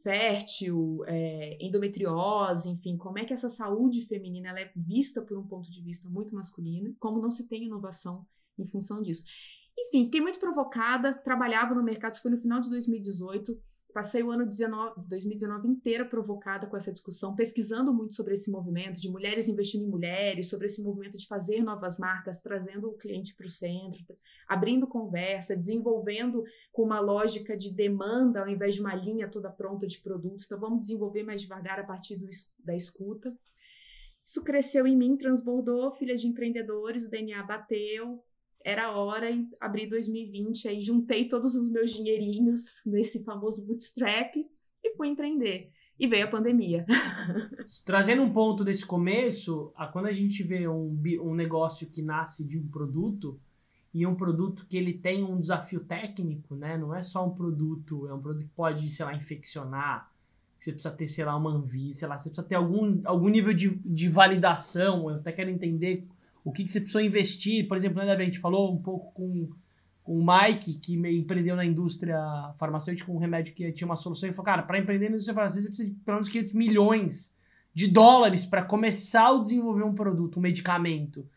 fértil, 0.00 1.02
é, 1.06 1.58
endometriose, 1.60 2.70
enfim, 2.70 2.96
como 2.96 3.18
é 3.18 3.24
que 3.24 3.32
essa 3.32 3.48
saúde 3.48 4.06
feminina 4.06 4.58
é 4.58 4.70
vista 4.74 5.20
por 5.20 5.36
um 5.36 5.46
ponto 5.46 5.68
de 5.68 5.82
vista 5.82 6.08
muito 6.08 6.32
masculino, 6.32 6.94
como 7.00 7.20
não 7.20 7.32
se 7.32 7.48
tem 7.48 7.64
inovação 7.64 8.24
em 8.58 8.66
função 8.66 9.02
disso. 9.02 9.24
Enfim, 9.78 10.04
fiquei 10.06 10.20
muito 10.20 10.40
provocada, 10.40 11.12
trabalhava 11.12 11.74
no 11.74 11.82
mercado, 11.82 12.12
isso 12.12 12.22
foi 12.22 12.30
no 12.30 12.36
final 12.36 12.60
de 12.60 12.68
2018, 12.68 13.56
passei 13.92 14.22
o 14.22 14.30
ano 14.30 14.46
19, 14.46 15.00
2019 15.08 15.66
inteiro 15.68 16.08
provocada 16.08 16.66
com 16.66 16.76
essa 16.76 16.92
discussão, 16.92 17.34
pesquisando 17.34 17.92
muito 17.92 18.14
sobre 18.14 18.34
esse 18.34 18.50
movimento 18.50 19.00
de 19.00 19.10
mulheres 19.10 19.48
investindo 19.48 19.84
em 19.84 19.88
mulheres, 19.88 20.48
sobre 20.48 20.66
esse 20.66 20.82
movimento 20.82 21.16
de 21.16 21.26
fazer 21.26 21.62
novas 21.62 21.98
marcas, 21.98 22.42
trazendo 22.42 22.88
o 22.88 22.96
cliente 22.96 23.34
para 23.34 23.46
o 23.46 23.50
centro, 23.50 24.16
abrindo 24.46 24.86
conversa, 24.86 25.56
desenvolvendo 25.56 26.44
com 26.72 26.82
uma 26.82 27.00
lógica 27.00 27.56
de 27.56 27.72
demanda 27.72 28.40
ao 28.40 28.48
invés 28.48 28.74
de 28.74 28.80
uma 28.80 28.94
linha 28.94 29.28
toda 29.28 29.50
pronta 29.50 29.86
de 29.86 29.98
produtos. 30.00 30.44
Então, 30.44 30.60
vamos 30.60 30.80
desenvolver 30.80 31.22
mais 31.22 31.40
devagar 31.40 31.80
a 31.80 31.84
partir 31.84 32.16
do, 32.16 32.28
da 32.58 32.74
escuta. 32.74 33.36
Isso 34.24 34.44
cresceu 34.44 34.86
em 34.86 34.96
mim, 34.96 35.16
transbordou, 35.16 35.94
filha 35.94 36.14
de 36.14 36.26
empreendedores, 36.26 37.04
o 37.04 37.10
DNA 37.10 37.42
bateu, 37.44 38.22
era 38.64 38.92
hora 38.92 39.26
abri 39.60 39.86
2020, 39.86 40.68
aí 40.68 40.80
juntei 40.80 41.28
todos 41.28 41.54
os 41.54 41.70
meus 41.70 41.92
dinheirinhos 41.92 42.82
nesse 42.84 43.24
famoso 43.24 43.64
bootstrap 43.64 44.36
e 44.36 44.96
fui 44.96 45.08
empreender. 45.08 45.70
E 45.98 46.06
veio 46.06 46.26
a 46.26 46.30
pandemia. 46.30 46.86
Trazendo 47.84 48.22
um 48.22 48.32
ponto 48.32 48.64
desse 48.64 48.86
começo, 48.86 49.72
quando 49.92 50.06
a 50.06 50.12
gente 50.12 50.42
vê 50.44 50.68
um, 50.68 50.96
um 51.22 51.34
negócio 51.34 51.88
que 51.88 52.00
nasce 52.00 52.44
de 52.44 52.56
um 52.56 52.68
produto, 52.68 53.40
e 53.92 54.06
um 54.06 54.14
produto 54.14 54.66
que 54.68 54.76
ele 54.76 54.92
tem 54.92 55.24
um 55.24 55.40
desafio 55.40 55.80
técnico, 55.80 56.54
né? 56.54 56.76
Não 56.76 56.94
é 56.94 57.02
só 57.02 57.26
um 57.26 57.30
produto, 57.30 58.06
é 58.06 58.14
um 58.14 58.20
produto 58.20 58.44
que 58.44 58.54
pode, 58.54 58.88
sei 58.90 59.04
lá, 59.04 59.14
infeccionar, 59.14 60.10
você 60.58 60.72
precisa 60.72 60.94
ter, 60.94 61.06
sei 61.06 61.24
lá, 61.24 61.36
uma 61.36 61.50
Anvisa, 61.50 62.00
sei 62.00 62.08
lá, 62.08 62.18
você 62.18 62.28
precisa 62.28 62.46
ter 62.46 62.56
algum, 62.56 63.00
algum 63.04 63.28
nível 63.28 63.54
de, 63.54 63.70
de 63.84 64.08
validação, 64.08 65.08
eu 65.08 65.16
até 65.16 65.32
quero 65.32 65.50
entender 65.50 66.06
o 66.48 66.52
que, 66.52 66.64
que 66.64 66.72
você 66.72 66.80
precisou 66.80 67.02
investir. 67.02 67.68
Por 67.68 67.76
exemplo, 67.76 68.02
né, 68.02 68.10
a 68.10 68.24
gente 68.24 68.38
falou 68.38 68.72
um 68.72 68.80
pouco 68.80 69.12
com, 69.12 69.50
com 70.02 70.18
o 70.18 70.24
Mike, 70.24 70.78
que 70.80 70.94
empreendeu 70.94 71.54
na 71.54 71.64
indústria 71.64 72.18
farmacêutica 72.58 73.12
um 73.12 73.18
remédio 73.18 73.54
que 73.54 73.70
tinha 73.72 73.86
uma 73.86 73.96
solução, 73.96 74.28
e 74.28 74.32
falou, 74.32 74.46
cara, 74.46 74.62
para 74.62 74.78
empreender 74.78 75.10
na 75.10 75.16
indústria 75.16 75.34
farmacêutica 75.34 75.74
você 75.74 75.82
precisa 75.82 75.98
de 75.98 76.04
pelo 76.04 76.16
menos 76.16 76.28
500 76.28 76.54
milhões 76.54 77.36
de 77.74 77.86
dólares 77.86 78.46
para 78.46 78.62
começar 78.62 79.28
a 79.28 79.42
desenvolver 79.42 79.84
um 79.84 79.94
produto, 79.94 80.38
um 80.38 80.42
medicamento. 80.42 81.28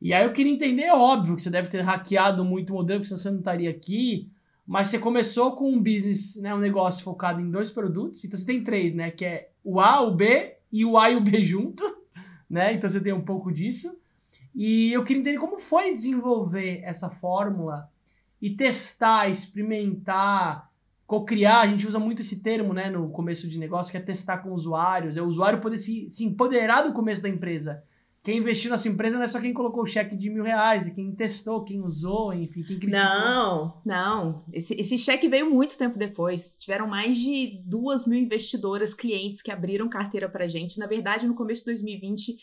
E 0.00 0.12
aí 0.12 0.24
eu 0.24 0.32
queria 0.32 0.52
entender, 0.52 0.82
é 0.82 0.94
óbvio 0.94 1.34
que 1.34 1.42
você 1.42 1.50
deve 1.50 1.68
ter 1.68 1.80
hackeado 1.80 2.44
muito 2.44 2.70
o 2.70 2.74
modelo, 2.74 3.00
porque 3.00 3.08
senão 3.08 3.20
você 3.20 3.30
não 3.30 3.38
estaria 3.38 3.70
aqui. 3.70 4.30
Mas 4.66 4.88
você 4.88 4.98
começou 4.98 5.52
com 5.56 5.70
um 5.70 5.82
business, 5.82 6.36
né, 6.40 6.54
um 6.54 6.58
negócio 6.58 7.02
focado 7.02 7.40
em 7.40 7.50
dois 7.50 7.70
produtos. 7.70 8.24
Então 8.24 8.38
você 8.38 8.46
tem 8.46 8.62
três, 8.62 8.94
né? 8.94 9.10
Que 9.10 9.24
é 9.24 9.50
o 9.62 9.80
A, 9.80 10.00
o 10.00 10.14
B 10.14 10.54
e 10.72 10.84
o 10.84 10.96
A 10.96 11.10
e 11.10 11.16
o 11.16 11.20
B 11.20 11.42
junto, 11.42 11.84
né? 12.48 12.72
Então 12.72 12.88
você 12.88 13.00
tem 13.00 13.12
um 13.12 13.24
pouco 13.24 13.52
disso. 13.52 13.98
E 14.54 14.92
eu 14.92 15.02
queria 15.02 15.20
entender 15.20 15.38
como 15.38 15.58
foi 15.58 15.92
desenvolver 15.92 16.80
essa 16.84 17.10
fórmula 17.10 17.90
e 18.40 18.50
testar, 18.50 19.28
experimentar, 19.28 20.70
co-criar. 21.06 21.62
A 21.62 21.66
gente 21.66 21.86
usa 21.86 21.98
muito 21.98 22.22
esse 22.22 22.40
termo, 22.40 22.72
né, 22.72 22.90
no 22.90 23.08
começo 23.10 23.48
de 23.48 23.58
negócio, 23.58 23.90
que 23.90 23.96
é 23.96 24.00
testar 24.00 24.38
com 24.38 24.52
usuários. 24.52 25.16
É 25.16 25.22
o 25.22 25.26
usuário 25.26 25.60
poder 25.60 25.78
se, 25.78 26.08
se 26.08 26.24
empoderar 26.24 26.82
do 26.82 26.92
começo 26.92 27.22
da 27.22 27.28
empresa. 27.28 27.82
Quem 28.24 28.38
investiu 28.38 28.70
na 28.70 28.78
sua 28.78 28.90
empresa 28.90 29.18
não 29.18 29.24
é 29.24 29.26
só 29.26 29.38
quem 29.38 29.52
colocou 29.52 29.82
o 29.82 29.86
cheque 29.86 30.16
de 30.16 30.30
mil 30.30 30.42
reais, 30.42 30.86
é 30.86 30.90
quem 30.90 31.12
testou, 31.12 31.62
quem 31.62 31.82
usou, 31.82 32.32
enfim, 32.32 32.62
quem 32.62 32.78
criticou. 32.78 33.06
Não, 33.06 33.82
não. 33.84 34.44
Esse, 34.50 34.72
esse 34.80 34.96
cheque 34.96 35.28
veio 35.28 35.50
muito 35.50 35.76
tempo 35.76 35.98
depois. 35.98 36.56
Tiveram 36.58 36.86
mais 36.86 37.18
de 37.18 37.60
duas 37.66 38.06
mil 38.06 38.18
investidoras, 38.18 38.94
clientes 38.94 39.42
que 39.42 39.50
abriram 39.50 39.90
carteira 39.90 40.26
pra 40.26 40.48
gente. 40.48 40.78
Na 40.78 40.86
verdade, 40.86 41.26
no 41.26 41.34
começo 41.34 41.60
de 41.60 41.72
2020, 41.72 42.38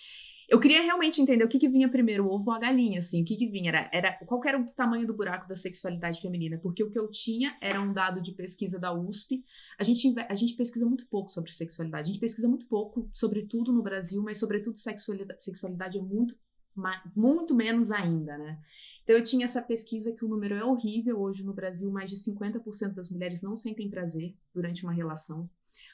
eu 0.52 0.60
queria 0.60 0.82
realmente 0.82 1.22
entender 1.22 1.46
o 1.46 1.48
que, 1.48 1.58
que 1.58 1.70
vinha 1.70 1.88
primeiro, 1.88 2.26
o 2.26 2.30
ovo 2.30 2.52
ou 2.52 2.58
a 2.58 2.60
galinha, 2.60 3.00
assim, 3.00 3.22
o 3.22 3.26
que, 3.26 3.38
que 3.38 3.48
vinha, 3.48 3.70
era, 3.70 3.90
era 3.94 4.14
qual 4.26 4.42
era 4.46 4.60
o 4.60 4.68
tamanho 4.74 5.08
do 5.08 5.14
buraco 5.14 5.48
da 5.48 5.56
sexualidade 5.56 6.20
feminina, 6.20 6.58
porque 6.58 6.84
o 6.84 6.92
que 6.92 7.00
eu 7.00 7.10
tinha 7.10 7.58
era 7.62 7.80
um 7.82 7.94
dado 7.94 8.22
de 8.22 8.34
pesquisa 8.34 8.78
da 8.78 8.94
USP, 8.94 9.46
a 9.80 9.84
gente, 9.86 10.14
a 10.28 10.36
gente 10.36 10.54
pesquisa 10.56 10.86
muito 10.86 11.08
pouco 11.08 11.32
sobre 11.32 11.54
sexualidade, 11.54 12.10
a 12.10 12.12
gente 12.12 12.20
pesquisa 12.20 12.50
muito 12.50 12.66
pouco 12.66 13.10
sobre 13.14 13.46
tudo 13.46 13.72
no 13.72 13.82
Brasil, 13.82 14.22
mas 14.22 14.40
sobretudo 14.40 14.78
sexualidade, 14.78 15.42
sexualidade 15.42 15.98
é 15.98 16.02
muito, 16.02 16.36
muito 17.16 17.56
menos 17.56 17.90
ainda, 17.90 18.38
né? 18.38 18.60
Então 19.06 19.16
eu 19.16 19.24
tinha 19.24 19.46
essa 19.46 19.62
pesquisa 19.62 20.12
que 20.12 20.26
o 20.26 20.28
número 20.28 20.56
é 20.56 20.66
horrível. 20.66 21.20
Hoje 21.20 21.46
no 21.46 21.54
Brasil, 21.54 21.90
mais 21.90 22.10
de 22.10 22.18
50% 22.18 22.94
das 22.94 23.10
mulheres 23.10 23.42
não 23.42 23.56
sentem 23.56 23.90
prazer 23.90 24.36
durante 24.54 24.84
uma 24.84 24.92
relação, 24.92 25.50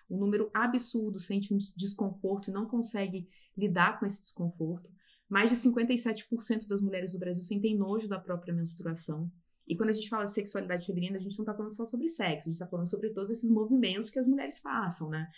um 0.09 0.17
número 0.17 0.49
absurdo 0.53 1.19
sente 1.19 1.53
um 1.53 1.57
desconforto 1.57 2.49
e 2.49 2.53
não 2.53 2.65
consegue 2.65 3.29
lidar 3.57 3.99
com 3.99 4.05
esse 4.05 4.21
desconforto. 4.21 4.89
Mais 5.29 5.49
de 5.49 5.57
57% 5.57 6.67
das 6.67 6.81
mulheres 6.81 7.11
do 7.11 7.19
Brasil 7.19 7.43
sentem 7.43 7.77
nojo 7.77 8.07
da 8.07 8.19
própria 8.19 8.53
menstruação. 8.53 9.29
E 9.67 9.75
quando 9.75 9.89
a 9.89 9.93
gente 9.93 10.07
fala 10.07 10.23
de 10.23 10.31
sexualidade 10.31 10.85
feminina, 10.85 11.17
a 11.17 11.19
gente 11.19 11.37
não 11.37 11.43
está 11.43 11.53
falando 11.53 11.75
só 11.75 11.85
sobre 11.85 12.07
sexo, 12.07 12.47
a 12.47 12.49
gente 12.49 12.53
está 12.53 12.67
falando 12.67 12.89
sobre 12.89 13.09
todos 13.09 13.29
esses 13.29 13.51
movimentos 13.51 14.09
que 14.09 14.17
as 14.17 14.25
mulheres 14.25 14.61
passam, 14.61 15.09
né? 15.09 15.29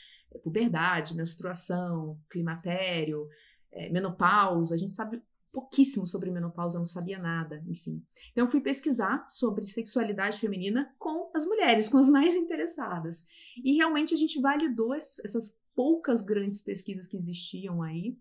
Puberdade, 0.43 1.15
menstruação, 1.15 2.21
climatério, 2.29 3.27
é, 3.71 3.89
menopausa. 3.89 4.75
A 4.75 4.77
gente 4.77 4.91
sabe 4.91 5.19
pouquíssimo 5.51 6.05
sobre 6.05 6.31
menopausa, 6.31 6.77
eu 6.77 6.79
não 6.79 6.85
sabia 6.85 7.17
nada, 7.17 7.63
enfim. 7.67 8.03
Então 8.31 8.47
fui 8.47 8.61
pesquisar 8.61 9.25
sobre 9.29 9.65
sexualidade 9.65 10.39
feminina 10.39 10.93
com 10.97 11.31
as 11.35 11.45
mulheres, 11.45 11.89
com 11.89 11.97
as 11.97 12.09
mais 12.09 12.35
interessadas. 12.35 13.25
E 13.63 13.73
realmente 13.73 14.13
a 14.13 14.17
gente 14.17 14.39
validou 14.39 14.93
essas 14.93 15.59
poucas 15.75 16.21
grandes 16.21 16.61
pesquisas 16.61 17.07
que 17.07 17.17
existiam 17.17 17.81
aí. 17.81 18.17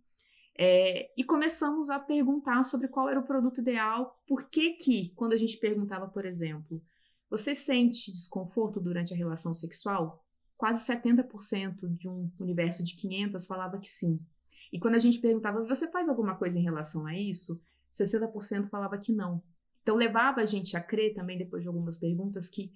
É, 0.60 1.12
e 1.16 1.22
começamos 1.22 1.88
a 1.88 2.00
perguntar 2.00 2.64
sobre 2.64 2.88
qual 2.88 3.08
era 3.08 3.20
o 3.20 3.26
produto 3.26 3.60
ideal, 3.60 4.20
por 4.26 4.48
que 4.48 4.72
que, 4.72 5.10
quando 5.10 5.32
a 5.32 5.36
gente 5.36 5.56
perguntava, 5.56 6.08
por 6.08 6.24
exemplo, 6.24 6.82
você 7.30 7.54
sente 7.54 8.10
desconforto 8.10 8.80
durante 8.80 9.14
a 9.14 9.16
relação 9.16 9.54
sexual? 9.54 10.24
Quase 10.56 10.84
70% 10.84 11.96
de 11.96 12.08
um 12.08 12.28
universo 12.40 12.82
de 12.82 12.96
500 12.96 13.46
falava 13.46 13.78
que 13.78 13.88
sim. 13.88 14.18
E 14.72 14.78
quando 14.78 14.94
a 14.94 14.98
gente 14.98 15.20
perguntava, 15.20 15.64
você 15.64 15.90
faz 15.90 16.08
alguma 16.08 16.36
coisa 16.36 16.58
em 16.58 16.62
relação 16.62 17.06
a 17.06 17.16
isso? 17.16 17.60
60% 17.92 18.68
falava 18.68 18.98
que 18.98 19.12
não. 19.12 19.42
Então 19.82 19.96
levava 19.96 20.40
a 20.40 20.44
gente 20.44 20.76
a 20.76 20.80
crer 20.80 21.14
também, 21.14 21.38
depois 21.38 21.62
de 21.62 21.68
algumas 21.68 21.96
perguntas, 21.96 22.48
que 22.48 22.72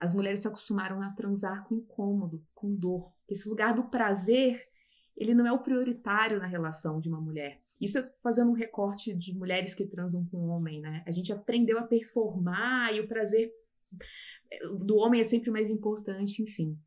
as 0.00 0.14
mulheres 0.14 0.40
se 0.40 0.48
acostumaram 0.48 1.02
a 1.02 1.10
transar 1.10 1.64
com 1.64 1.76
incômodo, 1.76 2.42
com 2.54 2.74
dor. 2.74 3.12
Esse 3.28 3.48
lugar 3.48 3.74
do 3.74 3.84
prazer, 3.84 4.66
ele 5.16 5.34
não 5.34 5.46
é 5.46 5.52
o 5.52 5.62
prioritário 5.62 6.38
na 6.38 6.46
relação 6.46 7.00
de 7.00 7.08
uma 7.08 7.20
mulher. 7.20 7.60
Isso 7.80 7.98
fazendo 8.22 8.50
um 8.50 8.54
recorte 8.54 9.14
de 9.14 9.34
mulheres 9.34 9.74
que 9.74 9.86
transam 9.86 10.24
com 10.26 10.48
homem, 10.48 10.80
né? 10.80 11.02
A 11.06 11.10
gente 11.10 11.32
aprendeu 11.32 11.78
a 11.78 11.82
performar 11.82 12.94
e 12.94 13.00
o 13.00 13.08
prazer 13.08 13.52
do 14.84 14.96
homem 14.96 15.20
é 15.20 15.24
sempre 15.24 15.50
mais 15.50 15.70
importante, 15.70 16.42
enfim. 16.42 16.78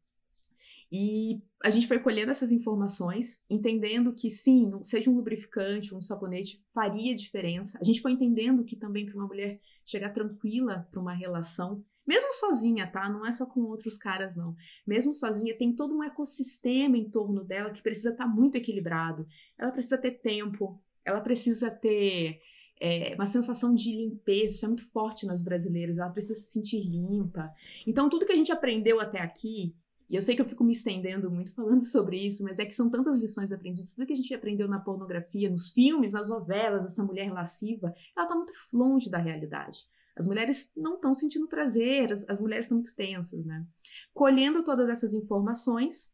E 0.91 1.43
a 1.63 1.69
gente 1.69 1.88
foi 1.88 1.99
colhendo 1.99 2.32
essas 2.32 2.52
informações, 2.52 3.45
entendendo 3.49 4.13
que 4.13 4.32
sim, 4.32 4.71
seja 4.84 5.10
um 5.10 5.15
lubrificante, 5.15 5.93
um 5.93 6.02
sabonete, 6.02 6.63
faria 6.73 7.15
diferença. 7.15 7.78
A 7.80 7.84
gente 7.84 8.02
foi 8.02 8.13
entendendo 8.13 8.63
que 8.63 8.75
também 8.75 9.06
para 9.06 9.15
uma 9.15 9.28
mulher 9.28 9.60
chegar 9.86 10.10
tranquila 10.10 10.88
para 10.89 10.99
uma 10.99 11.13
relação, 11.13 11.84
mesmo 12.08 12.34
sozinha, 12.34 12.88
tá? 12.88 13.08
Não 13.08 13.23
é 13.23 13.32
só 13.32 13.45
com 13.45 13.62
outros 13.62 13.97
caras, 13.97 14.36
não. 14.36 14.56
Mesmo 14.88 15.13
sozinha, 15.13 15.56
tem 15.56 15.75
todo 15.75 15.95
um 15.95 16.04
ecossistema 16.04 16.97
em 16.97 17.08
torno 17.08 17.43
dela 17.43 17.71
que 17.71 17.84
precisa 17.84 18.10
estar 18.10 18.23
tá 18.23 18.30
muito 18.30 18.56
equilibrado. 18.56 19.28
Ela 19.58 19.71
precisa 19.71 19.95
ter 19.95 20.13
tempo, 20.13 20.82
ela 21.06 21.21
precisa 21.21 21.69
ter 21.69 22.41
é, 22.82 23.13
uma 23.13 23.28
sensação 23.28 23.75
de 23.75 23.95
limpeza, 23.95 24.56
isso 24.56 24.65
é 24.65 24.69
muito 24.69 24.89
forte 24.91 25.28
nas 25.28 25.43
brasileiras, 25.43 25.99
ela 25.99 26.10
precisa 26.10 26.34
se 26.34 26.52
sentir 26.52 26.82
limpa. 26.82 27.54
Então, 27.86 28.10
tudo 28.10 28.25
que 28.25 28.32
a 28.32 28.36
gente 28.36 28.52
aprendeu 28.52 28.99
até 28.99 29.19
aqui 29.19 29.75
e 30.10 30.15
eu 30.15 30.22
sei 30.22 30.36
que 30.36 30.41
eu 30.41 30.45
fico 30.45 30.63
me 30.63 30.72
estendendo 30.72 31.30
muito 31.30 31.54
falando 31.54 31.84
sobre 31.86 32.17
isso, 32.17 32.43
mas 32.43 32.58
é 32.58 32.65
que 32.65 32.74
são 32.74 32.89
tantas 32.89 33.19
lições 33.19 33.52
aprendidas. 33.52 33.93
Tudo 33.93 34.08
que 34.08 34.13
a 34.13 34.15
gente 34.15 34.34
aprendeu 34.34 34.67
na 34.67 34.80
pornografia, 34.80 35.50
nos 35.50 35.69
filmes, 35.69 36.13
nas 36.13 36.30
novelas, 36.30 36.86
essa 36.86 37.04
mulher 37.04 37.32
lasciva, 37.32 37.93
ela 38.15 38.26
está 38.26 38.36
muito 38.36 38.54
longe 38.74 39.10
da 39.10 39.17
realidade. 39.17 39.80
As 40.15 40.26
mulheres 40.26 40.72
não 40.76 40.95
estão 40.95 41.13
sentindo 41.13 41.48
prazer, 41.48 42.12
as, 42.12 42.28
as 42.28 42.41
mulheres 42.41 42.65
estão 42.65 42.78
muito 42.78 42.93
tensas, 42.93 43.45
né? 43.45 43.65
Colhendo 44.13 44.63
todas 44.63 44.89
essas 44.89 45.13
informações 45.13 46.13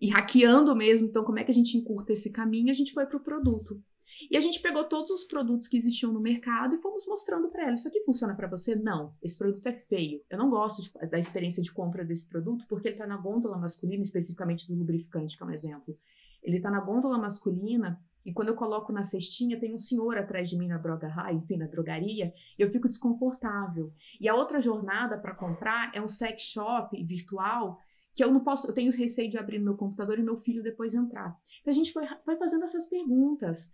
e 0.00 0.10
hackeando 0.10 0.76
mesmo, 0.76 1.08
então 1.08 1.24
como 1.24 1.38
é 1.38 1.44
que 1.44 1.50
a 1.50 1.54
gente 1.54 1.76
encurta 1.76 2.12
esse 2.12 2.30
caminho? 2.30 2.70
A 2.70 2.74
gente 2.74 2.92
foi 2.92 3.06
para 3.06 3.16
o 3.16 3.22
produto. 3.22 3.82
E 4.30 4.36
a 4.36 4.40
gente 4.40 4.60
pegou 4.60 4.84
todos 4.84 5.10
os 5.10 5.24
produtos 5.24 5.68
que 5.68 5.76
existiam 5.76 6.12
no 6.12 6.20
mercado 6.20 6.74
e 6.74 6.80
fomos 6.80 7.06
mostrando 7.06 7.48
para 7.48 7.64
ela: 7.64 7.74
isso 7.74 7.88
aqui 7.88 8.00
funciona 8.00 8.34
para 8.34 8.48
você? 8.48 8.74
Não, 8.74 9.14
esse 9.22 9.36
produto 9.36 9.66
é 9.66 9.72
feio. 9.72 10.22
Eu 10.30 10.38
não 10.38 10.50
gosto 10.50 10.82
de, 10.82 11.08
da 11.08 11.18
experiência 11.18 11.62
de 11.62 11.72
compra 11.72 12.04
desse 12.04 12.28
produto 12.28 12.64
porque 12.68 12.88
ele 12.88 12.94
está 12.94 13.06
na 13.06 13.16
gôndola 13.16 13.58
masculina, 13.58 14.02
especificamente 14.02 14.66
do 14.68 14.74
lubrificante, 14.74 15.36
que 15.36 15.42
é 15.42 15.46
um 15.46 15.50
exemplo. 15.50 15.98
Ele 16.42 16.56
está 16.56 16.70
na 16.70 16.80
gôndola 16.80 17.18
masculina 17.18 18.00
e 18.24 18.32
quando 18.32 18.48
eu 18.48 18.54
coloco 18.54 18.92
na 18.92 19.02
cestinha, 19.02 19.58
tem 19.58 19.74
um 19.74 19.78
senhor 19.78 20.16
atrás 20.16 20.48
de 20.48 20.56
mim 20.56 20.68
na 20.68 20.78
droga 20.78 21.08
high, 21.08 21.34
enfim, 21.34 21.56
na 21.56 21.66
drogaria, 21.66 22.32
eu 22.58 22.70
fico 22.70 22.88
desconfortável. 22.88 23.92
E 24.20 24.28
a 24.28 24.34
outra 24.34 24.60
jornada 24.60 25.18
para 25.18 25.34
comprar 25.34 25.90
é 25.94 26.00
um 26.00 26.08
sex 26.08 26.42
shop 26.42 27.02
virtual 27.04 27.78
que 28.14 28.22
eu 28.22 28.30
não 28.30 28.40
posso, 28.40 28.68
eu 28.68 28.74
tenho 28.74 28.92
receio 28.92 29.30
de 29.30 29.38
abrir 29.38 29.58
meu 29.58 29.74
computador 29.74 30.18
e 30.18 30.22
meu 30.22 30.36
filho 30.36 30.62
depois 30.62 30.94
entrar. 30.94 31.36
Então 31.60 31.70
a 31.70 31.74
gente 31.74 31.92
foi, 31.92 32.06
foi 32.24 32.36
fazendo 32.36 32.64
essas 32.64 32.86
perguntas. 32.86 33.72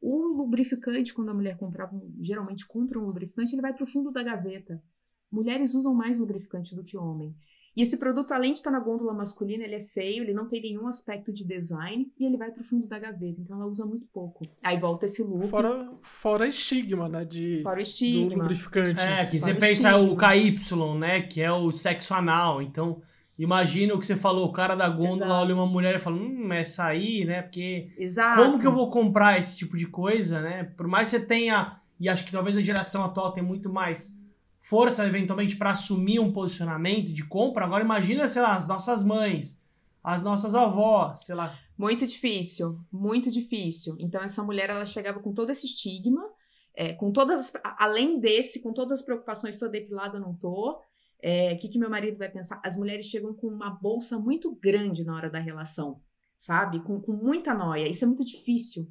O 0.00 0.28
lubrificante, 0.36 1.14
quando 1.14 1.30
a 1.30 1.34
mulher 1.34 1.56
comprava, 1.56 1.98
geralmente 2.20 2.66
compra 2.66 2.98
um 2.98 3.06
lubrificante, 3.06 3.54
ele 3.54 3.62
vai 3.62 3.72
para 3.72 3.84
o 3.84 3.86
fundo 3.86 4.10
da 4.10 4.22
gaveta. 4.22 4.82
Mulheres 5.30 5.74
usam 5.74 5.94
mais 5.94 6.18
lubrificante 6.18 6.74
do 6.74 6.84
que 6.84 6.96
homem. 6.96 7.34
E 7.76 7.82
esse 7.82 7.98
produto, 7.98 8.32
além 8.32 8.52
de 8.52 8.58
estar 8.58 8.70
na 8.70 8.80
gôndola 8.80 9.12
masculina, 9.12 9.62
ele 9.62 9.74
é 9.74 9.82
feio, 9.82 10.22
ele 10.22 10.32
não 10.32 10.48
tem 10.48 10.62
nenhum 10.62 10.88
aspecto 10.88 11.30
de 11.30 11.44
design 11.44 12.10
e 12.18 12.24
ele 12.24 12.38
vai 12.38 12.50
para 12.50 12.62
o 12.62 12.64
fundo 12.64 12.86
da 12.86 12.98
gaveta. 12.98 13.38
Então 13.38 13.56
ela 13.56 13.66
usa 13.66 13.84
muito 13.84 14.06
pouco. 14.06 14.46
Aí 14.62 14.78
volta 14.78 15.04
esse 15.04 15.22
look. 15.22 15.46
Fora, 15.48 15.92
fora 16.00 16.48
estigma, 16.48 17.06
né? 17.06 17.22
De, 17.26 17.62
fora 17.62 17.78
o 17.78 17.82
estigma. 17.82 18.30
Do 18.30 18.40
lubrificante. 18.40 19.02
É, 19.02 19.26
que 19.26 19.38
você 19.38 19.54
pensa 19.54 19.94
o 19.98 20.16
KY, 20.16 20.98
né? 20.98 21.20
Que 21.20 21.42
é 21.42 21.52
o 21.52 21.70
sexo 21.70 22.14
anal. 22.14 22.62
Então 22.62 23.02
Imagina 23.38 23.94
o 23.94 23.98
que 23.98 24.06
você 24.06 24.16
falou, 24.16 24.46
o 24.46 24.52
cara 24.52 24.74
da 24.74 24.88
gôndola 24.88 25.26
Exato. 25.26 25.32
olha 25.32 25.54
uma 25.54 25.66
mulher 25.66 25.94
e 25.96 25.98
fala, 25.98 26.16
hum, 26.16 26.52
essa 26.52 26.84
aí, 26.84 27.24
né? 27.24 27.42
Porque 27.42 27.92
Exato. 27.98 28.40
como 28.40 28.58
que 28.58 28.66
eu 28.66 28.72
vou 28.72 28.88
comprar 28.88 29.38
esse 29.38 29.56
tipo 29.56 29.76
de 29.76 29.86
coisa, 29.86 30.40
né? 30.40 30.64
Por 30.76 30.86
mais 30.86 31.10
que 31.10 31.18
você 31.18 31.26
tenha, 31.26 31.78
e 32.00 32.08
acho 32.08 32.24
que 32.24 32.32
talvez 32.32 32.56
a 32.56 32.62
geração 32.62 33.04
atual 33.04 33.32
tenha 33.32 33.46
muito 33.46 33.70
mais 33.70 34.18
força, 34.62 35.06
eventualmente, 35.06 35.54
para 35.54 35.70
assumir 35.70 36.18
um 36.18 36.32
posicionamento 36.32 37.12
de 37.12 37.24
compra. 37.24 37.66
Agora 37.66 37.84
imagina, 37.84 38.26
sei 38.26 38.40
lá, 38.40 38.56
as 38.56 38.66
nossas 38.66 39.04
mães, 39.04 39.60
as 40.02 40.22
nossas 40.22 40.54
avós, 40.54 41.24
sei 41.24 41.34
lá. 41.34 41.58
Muito 41.76 42.06
difícil, 42.06 42.80
muito 42.90 43.30
difícil. 43.30 43.96
Então 44.00 44.22
essa 44.22 44.42
mulher, 44.42 44.70
ela 44.70 44.86
chegava 44.86 45.20
com 45.20 45.34
todo 45.34 45.50
esse 45.50 45.66
estigma, 45.66 46.26
é, 46.74 46.94
com 46.94 47.12
todas, 47.12 47.38
as, 47.40 47.62
além 47.78 48.18
desse, 48.18 48.62
com 48.62 48.72
todas 48.72 49.00
as 49.00 49.02
preocupações, 49.04 49.58
tô 49.58 49.68
depilada, 49.68 50.18
não 50.18 50.34
tô 50.34 50.80
é, 51.22 51.52
o 51.52 51.58
que, 51.58 51.68
que 51.68 51.78
meu 51.78 51.90
marido 51.90 52.18
vai 52.18 52.30
pensar? 52.30 52.60
As 52.64 52.76
mulheres 52.76 53.06
chegam 53.06 53.34
com 53.34 53.48
uma 53.48 53.70
bolsa 53.70 54.18
muito 54.18 54.54
grande 54.54 55.04
na 55.04 55.14
hora 55.14 55.30
da 55.30 55.38
relação, 55.38 56.00
sabe? 56.38 56.82
Com, 56.82 57.00
com 57.00 57.12
muita 57.12 57.54
noia. 57.54 57.88
Isso 57.88 58.04
é 58.04 58.06
muito 58.06 58.24
difícil. 58.24 58.84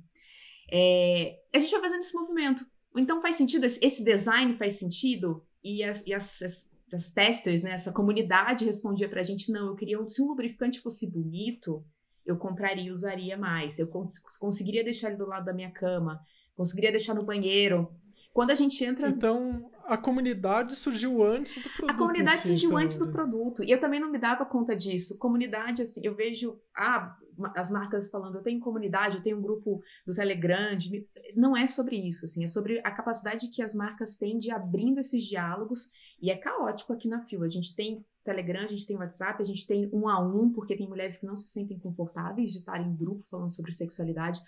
É, 0.71 1.39
a 1.53 1.59
gente 1.59 1.71
vai 1.71 1.81
fazendo 1.81 1.99
esse 1.99 2.13
movimento. 2.13 2.65
Então 2.97 3.21
faz 3.21 3.35
sentido, 3.35 3.65
esse 3.65 4.03
design 4.03 4.57
faz 4.57 4.75
sentido, 4.75 5.45
e 5.63 5.83
as, 5.83 6.05
e 6.05 6.13
as, 6.13 6.41
as, 6.41 6.71
as 6.93 7.11
testers, 7.11 7.61
né, 7.61 7.71
essa 7.71 7.91
comunidade 7.91 8.65
respondia 8.65 9.09
pra 9.09 9.23
gente, 9.23 9.51
não, 9.51 9.67
eu 9.67 9.75
queria, 9.75 9.97
se 10.09 10.21
um 10.21 10.27
lubrificante 10.27 10.79
fosse 10.79 11.11
bonito, 11.11 11.83
eu 12.25 12.37
compraria 12.37 12.85
e 12.85 12.91
usaria 12.91 13.37
mais. 13.37 13.79
Eu 13.79 13.87
cons 13.87 14.19
conseguiria 14.39 14.83
deixar 14.83 15.09
ele 15.09 15.17
do 15.17 15.27
lado 15.27 15.45
da 15.45 15.53
minha 15.53 15.71
cama, 15.71 16.19
conseguiria 16.55 16.91
deixar 16.91 17.13
no 17.13 17.25
banheiro. 17.25 17.93
Quando 18.35 18.51
a 18.51 18.55
gente 18.55 18.83
entra. 18.83 19.07
Então, 19.07 19.71
a 19.85 19.95
comunidade 19.95 20.75
surgiu 20.75 21.23
antes 21.23 21.55
do 21.63 21.69
produto. 21.69 21.89
A 21.89 21.93
comunidade 21.93 22.37
si, 22.39 22.47
surgiu 22.49 22.69
então, 22.71 22.81
antes 22.81 22.97
do 22.97 23.05
né? 23.05 23.11
produto. 23.13 23.63
E 23.63 23.71
eu 23.71 23.79
também 23.79 23.97
não 23.97 24.11
me 24.11 24.17
dava 24.17 24.45
conta 24.45 24.75
disso. 24.75 25.17
Comunidade, 25.17 25.81
assim, 25.81 26.01
eu 26.03 26.13
vejo 26.13 26.59
ah, 26.75 27.15
as 27.55 27.71
marcas 27.71 28.11
falando, 28.11 28.35
eu 28.35 28.43
tenho 28.43 28.59
comunidade, 28.59 29.15
eu 29.15 29.23
tenho 29.23 29.37
um 29.37 29.41
grupo 29.41 29.81
do 30.05 30.13
Telegram. 30.13 30.75
de- 30.75 31.07
Não 31.33 31.55
é 31.55 31.65
sobre 31.65 31.95
isso, 31.95 32.25
assim, 32.25 32.43
é 32.43 32.47
sobre 32.49 32.81
a 32.83 32.91
capacidade 32.91 33.47
que 33.47 33.61
as 33.61 33.73
marcas 33.73 34.17
têm 34.17 34.37
de 34.37 34.51
abrindo 34.51 34.99
esses 34.99 35.23
diálogos. 35.23 35.89
E 36.21 36.29
é 36.29 36.35
caótico 36.35 36.91
aqui 36.91 37.07
na 37.07 37.21
Fio. 37.21 37.41
A 37.41 37.47
gente 37.47 37.73
tem 37.73 38.05
Telegram, 38.25 38.63
a 38.63 38.67
gente 38.67 38.85
tem 38.85 38.97
WhatsApp, 38.97 39.41
a 39.41 39.45
gente 39.45 39.65
tem 39.65 39.89
um 39.93 40.09
a 40.09 40.19
um, 40.19 40.51
porque 40.51 40.75
tem 40.75 40.89
mulheres 40.89 41.17
que 41.17 41.25
não 41.25 41.37
se 41.37 41.47
sentem 41.47 41.79
confortáveis 41.79 42.51
de 42.51 42.57
estar 42.57 42.81
em 42.81 42.93
grupo 42.93 43.23
falando 43.31 43.53
sobre 43.53 43.71
sexualidade. 43.71 44.41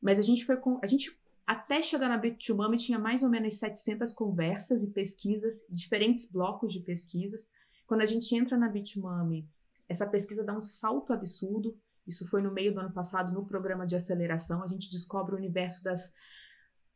Mas 0.00 0.20
a 0.20 0.22
gente 0.22 0.44
foi 0.44 0.56
com. 0.58 0.78
A 0.80 0.86
gente 0.86 1.20
até 1.52 1.82
chegar 1.82 2.08
na 2.08 2.20
Bit2Mami 2.20 2.76
tinha 2.76 2.98
mais 2.98 3.22
ou 3.22 3.28
menos 3.28 3.58
700 3.58 4.12
conversas 4.12 4.82
e 4.82 4.90
pesquisas, 4.90 5.64
diferentes 5.70 6.30
blocos 6.30 6.72
de 6.72 6.80
pesquisas. 6.80 7.50
Quando 7.86 8.02
a 8.02 8.06
gente 8.06 8.34
entra 8.34 8.56
na 8.56 8.68
Bitmami, 8.68 9.48
essa 9.88 10.06
pesquisa 10.06 10.42
dá 10.42 10.56
um 10.56 10.62
salto 10.62 11.12
absurdo. 11.12 11.76
Isso 12.06 12.26
foi 12.28 12.42
no 12.42 12.50
meio 12.50 12.72
do 12.72 12.80
ano 12.80 12.92
passado, 12.92 13.32
no 13.32 13.46
programa 13.46 13.86
de 13.86 13.94
aceleração. 13.94 14.62
A 14.62 14.66
gente 14.66 14.90
descobre 14.90 15.34
o 15.34 15.38
universo 15.38 15.84
das 15.84 16.14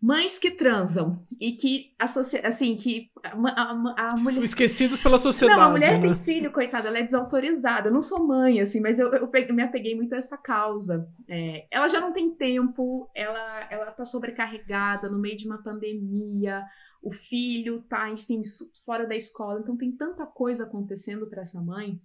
mães 0.01 0.39
que 0.39 0.51
transam 0.51 1.27
e 1.41 1.53
que 1.53 1.95
assim, 2.43 2.77
que 2.77 3.11
a, 3.23 3.31
a, 3.31 4.11
a 4.11 4.17
mulher 4.17 4.43
Esquecidos 4.43 5.03
pela 5.03 5.19
sociedade. 5.19 5.59
não, 5.59 5.67
a 5.67 5.71
mulher 5.71 5.99
né? 5.99 6.09
tem 6.09 6.25
filho, 6.25 6.53
coitada, 6.53 6.89
ela 6.89 6.99
é 6.99 7.03
desautorizada. 7.03 7.89
Eu 7.89 7.93
não 7.93 8.01
sou 8.01 8.27
mãe, 8.27 8.61
assim, 8.61 8.81
mas 8.81 8.99
eu, 8.99 9.11
eu 9.13 9.55
me 9.55 9.63
apeguei 9.63 9.95
muito 9.95 10.15
a 10.15 10.19
essa 10.19 10.37
causa. 10.37 11.09
É, 11.29 11.67
ela 11.71 11.89
já 11.89 12.01
não 12.01 12.13
tem 12.13 12.31
tempo, 12.35 13.11
ela, 13.15 13.67
ela 13.71 13.91
tá 13.91 14.05
sobrecarregada 14.05 15.09
no 15.09 15.19
meio 15.19 15.37
de 15.37 15.47
uma 15.47 15.63
pandemia, 15.63 16.63
o 17.03 17.11
filho 17.11 17.83
tá, 17.89 18.11
enfim, 18.11 18.41
fora 18.85 19.07
da 19.07 19.17
escola. 19.17 19.61
Então 19.61 19.77
tem 19.77 19.93
tanta 19.93 20.27
coisa 20.27 20.65
acontecendo 20.65 21.27
para 21.27 21.43
essa 21.43 21.61
mãe 21.61 22.01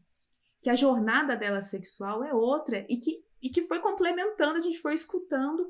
que 0.62 0.70
a 0.70 0.76
jornada 0.76 1.36
dela 1.36 1.60
sexual 1.60 2.24
é 2.24 2.34
outra 2.34 2.86
e 2.88 2.98
que, 2.98 3.24
e 3.42 3.50
que 3.50 3.64
foi 3.64 3.80
complementando, 3.80 4.58
a 4.58 4.60
gente 4.60 4.80
foi 4.80 4.94
escutando. 4.94 5.68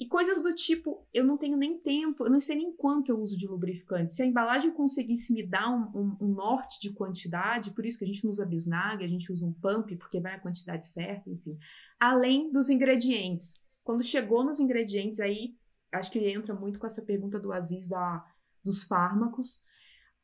E 0.00 0.06
coisas 0.06 0.40
do 0.42 0.54
tipo, 0.54 1.04
eu 1.12 1.24
não 1.24 1.36
tenho 1.36 1.56
nem 1.56 1.76
tempo, 1.78 2.24
eu 2.24 2.30
não 2.30 2.40
sei 2.40 2.54
nem 2.56 2.72
quanto 2.72 3.10
eu 3.10 3.18
uso 3.20 3.36
de 3.36 3.48
lubrificante. 3.48 4.12
Se 4.12 4.22
a 4.22 4.26
embalagem 4.26 4.70
conseguisse 4.70 5.32
me 5.32 5.44
dar 5.44 5.68
um, 5.68 5.90
um- 6.00 6.16
um 6.20 6.28
norte 6.34 6.80
de 6.80 6.92
quantidade, 6.92 7.72
por 7.72 7.84
isso 7.84 7.98
que 7.98 8.04
a 8.04 8.06
gente 8.06 8.22
não 8.22 8.30
usa 8.30 8.46
bisnaga, 8.46 9.04
a 9.04 9.08
gente 9.08 9.32
usa 9.32 9.44
um 9.44 9.52
pump, 9.52 9.96
porque 9.96 10.20
vai 10.20 10.34
a 10.34 10.40
quantidade 10.40 10.86
certa, 10.86 11.28
enfim. 11.28 11.58
Além 11.98 12.50
dos 12.52 12.70
ingredientes. 12.70 13.60
Quando 13.82 14.02
chegou 14.04 14.44
nos 14.44 14.60
ingredientes, 14.60 15.18
aí 15.18 15.56
acho 15.92 16.10
que 16.10 16.18
entra 16.20 16.54
muito 16.54 16.78
com 16.78 16.86
essa 16.86 17.02
pergunta 17.02 17.40
do 17.40 17.52
Aziz 17.52 17.88
da, 17.88 18.24
dos 18.62 18.84
fármacos. 18.84 19.62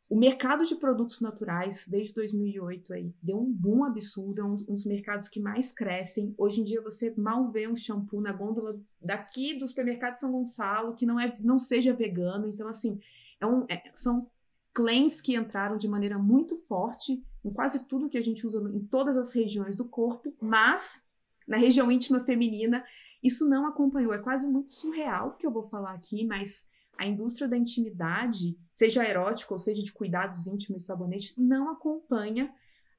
O 0.08 0.16
mercado 0.16 0.64
de 0.64 0.76
produtos 0.76 1.20
naturais, 1.20 1.88
desde 1.88 2.14
2008, 2.14 2.92
aí, 2.92 3.12
deu 3.22 3.40
um 3.40 3.50
boom 3.50 3.84
absurdo, 3.84 4.40
é 4.40 4.44
um 4.44 4.52
um 4.52 4.74
dos 4.74 4.84
mercados 4.84 5.28
que 5.28 5.40
mais 5.40 5.72
crescem. 5.72 6.34
Hoje 6.36 6.60
em 6.60 6.64
dia, 6.64 6.80
você 6.80 7.12
mal 7.16 7.50
vê 7.50 7.66
um 7.66 7.74
shampoo 7.74 8.20
na 8.20 8.32
gôndola 8.32 8.78
daqui 9.00 9.58
do 9.58 9.66
supermercado 9.66 10.14
de 10.14 10.20
São 10.20 10.30
Gonçalo 10.30 10.94
que 10.94 11.06
não, 11.06 11.18
é, 11.18 11.36
não 11.40 11.58
seja 11.58 11.94
vegano. 11.94 12.46
Então, 12.46 12.68
assim, 12.68 13.00
é 13.40 13.46
um, 13.46 13.64
é- 13.68 13.90
são 13.94 14.30
claims 14.72 15.20
que 15.20 15.36
entraram 15.36 15.76
de 15.76 15.88
maneira 15.88 16.18
muito 16.18 16.56
forte 16.56 17.24
em 17.44 17.50
quase 17.52 17.86
tudo 17.86 18.08
que 18.08 18.18
a 18.18 18.22
gente 18.22 18.46
usa 18.46 18.58
em 18.74 18.80
todas 18.80 19.16
as 19.16 19.32
regiões 19.32 19.76
do 19.76 19.84
corpo, 19.84 20.34
mas 20.40 21.06
na 21.46 21.56
região 21.56 21.90
íntima 21.90 22.24
feminina, 22.24 22.84
isso 23.22 23.48
não 23.48 23.66
acompanhou. 23.66 24.12
É 24.12 24.18
quase 24.18 24.48
muito 24.48 24.72
surreal 24.72 25.28
o 25.28 25.32
que 25.32 25.46
eu 25.46 25.50
vou 25.50 25.68
falar 25.68 25.94
aqui, 25.94 26.26
mas 26.26 26.70
a 26.98 27.06
indústria 27.06 27.48
da 27.48 27.56
intimidade, 27.56 28.58
seja 28.72 29.08
erótica 29.08 29.52
ou 29.52 29.58
seja 29.58 29.82
de 29.82 29.92
cuidados 29.92 30.46
íntimos 30.46 30.82
e 30.82 30.86
sabonete, 30.86 31.34
não 31.36 31.70
acompanha 31.70 32.52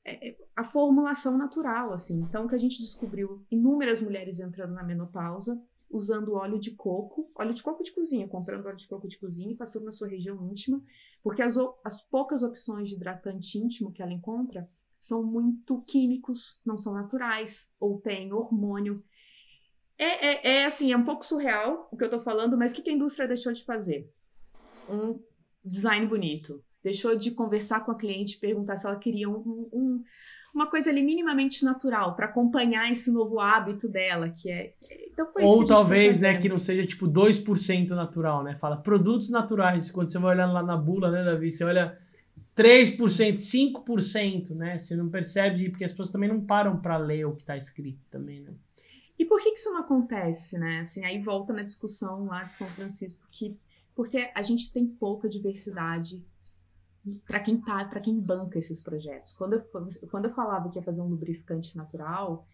é, 0.04 0.30
é, 0.30 0.38
a 0.56 0.64
formulação 0.64 1.38
natural, 1.38 1.92
assim. 1.92 2.20
Então, 2.22 2.48
que 2.48 2.56
a 2.56 2.60
gente 2.60 2.80
descobriu, 2.80 3.44
inúmeras 3.50 4.02
mulheres 4.02 4.40
entrando 4.40 4.74
na 4.74 4.84
menopausa, 4.84 5.62
usando 5.90 6.34
óleo 6.34 6.60
de 6.60 6.72
coco, 6.72 7.30
óleo 7.34 7.54
de 7.54 7.64
coco 7.64 7.84
de 7.84 7.92
cozinha, 7.92 8.28
comprando 8.28 8.66
óleo 8.66 8.78
de 8.78 8.88
coco 8.88 9.08
de 9.08 9.18
cozinha 9.18 9.52
e 9.52 9.56
passando 9.56 9.86
na 9.86 9.92
sua 9.92 10.08
região 10.08 10.44
íntima, 10.46 10.82
porque 11.24 11.42
as, 11.42 11.56
as 11.84 12.02
poucas 12.02 12.44
opções 12.44 12.90
de 12.90 12.96
hidratante 12.96 13.58
íntimo 13.58 13.92
que 13.92 14.02
ela 14.02 14.12
encontra 14.12 14.70
são 15.00 15.24
muito 15.24 15.82
químicos, 15.84 16.60
não 16.66 16.78
são 16.78 16.94
naturais, 16.94 17.74
ou 17.80 18.00
tem 18.00 18.34
hormônio. 18.34 19.04
É, 19.98 20.28
é, 20.28 20.48
é, 20.62 20.66
assim, 20.66 20.92
é 20.92 20.98
um 20.98 21.06
pouco 21.06 21.26
surreal 21.26 21.88
o 21.92 21.98
que 21.98 22.04
eu 22.04 22.10
tô 22.10 22.20
falando, 22.20 22.58
mas 22.58 22.72
o 22.72 22.76
que 22.76 22.82
que 22.82 22.90
a 22.90 22.94
indústria 22.94 23.28
deixou 23.28 23.54
de 23.54 23.64
fazer? 23.64 24.10
Um 24.88 25.20
design 25.64 26.06
bonito. 26.06 26.64
Deixou 26.84 27.16
de 27.16 27.32
conversar 27.32 27.80
com 27.86 27.92
a 27.92 27.98
cliente, 27.98 28.38
perguntar 28.40 28.76
se 28.76 28.86
ela 28.86 28.98
queria 28.98 29.30
um- 29.30 29.70
um- 29.74 30.04
uma 30.54 30.70
coisa 30.70 30.90
ali 30.90 31.02
minimamente 31.02 31.66
natural 31.66 32.16
para 32.16 32.28
acompanhar 32.28 32.92
esse 32.92 33.12
novo 33.12 33.40
hábito 33.40 33.90
dela, 33.90 34.30
que 34.30 34.50
é. 34.50 34.74
Então 35.12 35.32
foi 35.34 35.44
isso 35.44 35.58
Ou 35.58 35.66
talvez, 35.66 36.20
né, 36.20 36.38
que 36.38 36.48
não 36.48 36.60
seja 36.60 36.86
tipo 36.86 37.08
2% 37.08 37.96
natural, 37.96 38.44
né? 38.44 38.56
Fala 38.56 38.78
produtos 38.78 39.30
naturais. 39.30 39.92
Quando 39.92 40.10
você 40.10 40.20
vai 40.20 40.36
olhando 40.36 40.54
lá 40.54 40.64
na 40.64 40.78
bula, 40.78 41.12
né, 41.12 41.24
Davi? 41.24 41.52
Você 41.52 41.64
olha 41.64 41.98
3%, 42.54 43.40
5%, 43.40 44.56
né? 44.56 44.78
Você 44.80 44.96
não 44.96 45.10
percebe, 45.10 45.70
porque 45.70 45.84
as 45.84 45.92
pessoas 45.92 46.12
também 46.12 46.30
não 46.30 46.40
param 46.40 46.80
para 46.82 46.98
ler 46.98 47.26
o 47.26 47.36
que 47.36 47.44
tá 47.44 47.58
escrito 47.58 48.00
também, 48.10 48.40
né? 48.42 48.54
E 49.17 49.25
por 49.25 49.41
que, 49.41 49.51
que 49.51 49.58
isso 49.58 49.71
não 49.71 49.80
acontece, 49.80 50.58
né? 50.58 50.80
Assim, 50.80 51.06
aí 51.06 51.19
volta 51.19 51.54
na 51.54 51.63
discussão 51.63 52.25
lá 52.25 52.43
de 52.43 52.54
São 52.54 52.67
Francisco, 52.67 53.25
que 53.32 53.58
porque 53.95 54.30
a 54.36 54.41
gente 54.41 54.73
tem 54.73 54.86
pouca 54.86 55.30
diversidade 55.30 56.21
para 57.25 57.39
quem 57.39 57.58
tá, 57.58 57.86
para 57.86 58.01
quem 58.01 58.19
banca 58.19 58.60
esses 58.60 58.82
projetos. 58.82 59.32
Quando 59.32 59.54
eu, 59.54 59.62
quando 60.10 60.25
eu 60.25 60.34
falava 60.34 60.69
que 60.69 60.78
ia 60.78 60.84
fazer 60.84 61.01
um 61.01 61.08
lubrificante 61.08 61.78
natural, 61.78 62.45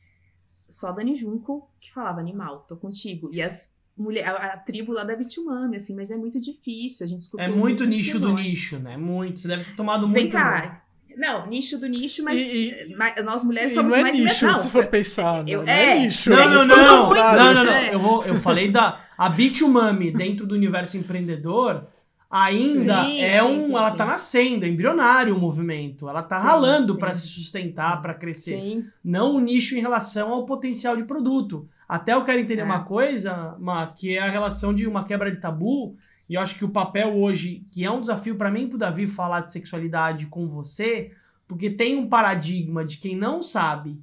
só 0.70 0.90
a 0.90 0.92
Dani 0.92 1.16
Junco 1.16 1.68
que 1.80 1.92
falava 1.92 2.20
animal, 2.20 2.66
tô 2.68 2.76
contigo. 2.78 3.34
E 3.34 3.42
as 3.42 3.74
mulher, 3.98 4.28
a, 4.28 4.54
a 4.54 4.58
tribo 4.58 4.94
lá 4.94 5.04
da 5.04 5.16
Bitumami, 5.16 5.78
assim, 5.78 5.96
mas 5.96 6.12
é 6.12 6.18
muito 6.18 6.40
difícil. 6.40 7.06
A 7.06 7.10
gente 7.10 7.22
escutou 7.22 7.46
É 7.46 7.48
muito 7.48 7.84
muitos 7.84 7.88
nicho 7.88 8.20
do 8.20 8.34
nicho, 8.34 8.80
né? 8.80 8.98
Muito. 8.98 9.40
Você 9.40 9.48
deve 9.48 9.66
ter 9.66 9.76
tomado 9.76 10.08
muito. 10.08 10.22
Vem 10.22 10.30
cá. 10.30 10.81
Não, 11.18 11.48
nicho 11.48 11.78
do 11.78 11.88
nicho, 11.88 12.24
mas 12.24 12.40
E- 12.54 12.96
mas 12.98 13.24
nós 13.24 13.44
mulheres 13.44 13.72
E 13.72 13.76
somos 13.76 13.92
não 13.94 14.00
é 14.00 14.04
mais 14.04 14.20
nicho, 14.20 14.46
não, 14.46 14.54
se 14.56 14.70
for 14.72 14.88
pensar. 14.88 15.48
eu- 15.48 15.64
não 15.64 15.72
é 15.72 15.98
é. 15.98 16.00
nicho. 16.02 16.30
Não, 16.30 16.38
a 16.38 16.46
não, 16.46 16.66
não, 16.66 16.78
não, 16.78 17.10
não, 17.14 17.54
não, 17.54 17.64
não. 17.66 17.72
É. 17.74 17.94
Eu, 17.94 18.00
vou, 18.00 18.24
eu 18.26 18.36
falei 18.36 18.72
da. 18.72 19.00
A 19.18 19.30
Bitumami 19.30 20.12
dentro 20.12 20.46
do 20.48 20.56
universo 20.56 20.98
empreendedor 20.98 21.86
ainda 22.30 23.04
Sim, 23.06 23.20
é 23.22 23.40
sim, 23.42 23.46
um. 23.46 23.66
sim, 23.66 23.76
ela 23.76 23.92
sim. 23.92 23.98
tá 23.98 24.06
nascendo, 24.06 24.66
é 24.66 24.68
embrionário 24.70 25.36
o 25.36 25.40
movimento. 25.40 26.08
Ela 26.08 26.24
tá 26.24 26.40
Sim, 26.40 26.46
ralando 26.48 26.98
para 26.98 27.14
se 27.14 27.28
sustentar, 27.28 28.02
para 28.02 28.14
crescer. 28.14 28.58
Sim, 28.60 28.86
Não 29.04 29.36
o 29.36 29.40
nicho 29.40 29.76
em 29.76 29.82
relação 29.82 30.32
ao 30.32 30.46
potencial 30.46 30.96
de 30.96 31.04
produto. 31.04 31.68
Até 31.88 32.14
eu 32.14 32.24
quero 32.24 32.40
entender 32.40 32.62
É. 32.62 32.66
uma 32.66 32.84
coisa, 32.86 33.56
Ma, 33.60 33.86
que 33.86 34.18
é 34.18 34.22
a 34.22 34.30
relação 34.30 34.74
de 34.74 34.88
uma 34.88 35.04
quebra 35.04 35.30
de 35.30 35.38
tabu. 35.42 35.96
E 36.32 36.36
eu 36.36 36.40
acho 36.40 36.56
que 36.56 36.64
o 36.64 36.70
papel 36.70 37.14
hoje, 37.14 37.68
que 37.74 37.84
é 37.84 37.92
um 37.92 38.00
desafio 38.00 38.38
para 38.38 38.50
mim 38.50 38.62
e 38.62 38.68
pro 38.68 38.78
Davi 38.78 39.06
falar 39.06 39.42
de 39.42 39.52
sexualidade 39.52 40.28
com 40.28 40.48
você, 40.48 41.12
porque 41.46 41.70
tem 41.70 41.98
um 41.98 42.08
paradigma 42.08 42.86
de 42.86 43.00
quem 43.00 43.18
não 43.18 43.42
sabe 43.42 44.00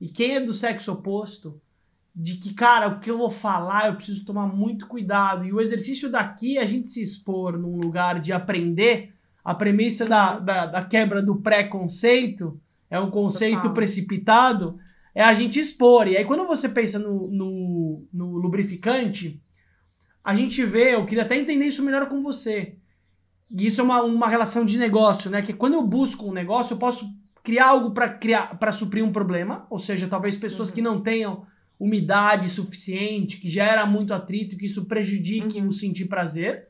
e 0.00 0.06
quem 0.06 0.36
é 0.36 0.40
do 0.40 0.52
sexo 0.52 0.92
oposto, 0.92 1.60
de 2.14 2.36
que, 2.36 2.54
cara, 2.54 2.86
o 2.86 3.00
que 3.00 3.10
eu 3.10 3.18
vou 3.18 3.30
falar 3.30 3.88
eu 3.88 3.96
preciso 3.96 4.24
tomar 4.24 4.46
muito 4.46 4.86
cuidado. 4.86 5.44
E 5.44 5.52
o 5.52 5.60
exercício 5.60 6.08
daqui 6.08 6.56
é 6.56 6.62
a 6.62 6.66
gente 6.66 6.88
se 6.88 7.02
expor 7.02 7.58
num 7.58 7.76
lugar 7.80 8.20
de 8.20 8.32
aprender. 8.32 9.12
A 9.44 9.52
premissa 9.52 10.06
da, 10.06 10.38
da, 10.38 10.66
da 10.66 10.84
quebra 10.84 11.20
do 11.20 11.34
preconceito 11.34 12.60
é 12.88 13.00
um 13.00 13.10
conceito 13.10 13.56
Total. 13.56 13.72
precipitado, 13.72 14.78
é 15.12 15.24
a 15.24 15.34
gente 15.34 15.58
expor. 15.58 16.06
E 16.06 16.16
aí, 16.16 16.24
quando 16.24 16.46
você 16.46 16.68
pensa 16.68 17.00
no, 17.00 17.26
no, 17.26 18.04
no 18.12 18.36
lubrificante, 18.36 19.42
a 20.24 20.34
gente 20.34 20.64
vê, 20.64 20.94
eu 20.94 21.04
queria 21.06 21.24
até 21.24 21.36
entender 21.36 21.66
isso 21.66 21.82
melhor 21.84 22.08
com 22.08 22.22
você. 22.22 22.76
E 23.50 23.66
isso 23.66 23.80
é 23.80 23.84
uma, 23.84 24.02
uma 24.02 24.28
relação 24.28 24.64
de 24.64 24.78
negócio, 24.78 25.30
né? 25.30 25.42
Que 25.42 25.52
quando 25.52 25.74
eu 25.74 25.82
busco 25.86 26.26
um 26.28 26.32
negócio, 26.32 26.74
eu 26.74 26.78
posso 26.78 27.06
criar 27.42 27.68
algo 27.68 27.90
para 27.90 28.08
criar 28.08 28.58
para 28.58 28.72
suprir 28.72 29.04
um 29.04 29.12
problema, 29.12 29.66
ou 29.68 29.78
seja, 29.78 30.06
talvez 30.08 30.36
pessoas 30.36 30.68
Uhum. 30.68 30.74
que 30.74 30.82
não 30.82 31.00
tenham 31.02 31.44
umidade 31.78 32.48
suficiente, 32.48 33.38
que 33.38 33.50
gera 33.50 33.84
muito 33.84 34.14
atrito, 34.14 34.56
que 34.56 34.66
isso 34.66 34.84
prejudique 34.84 35.58
Uhum. 35.58 35.68
o 35.68 35.72
sentir 35.72 36.04
prazer. 36.06 36.68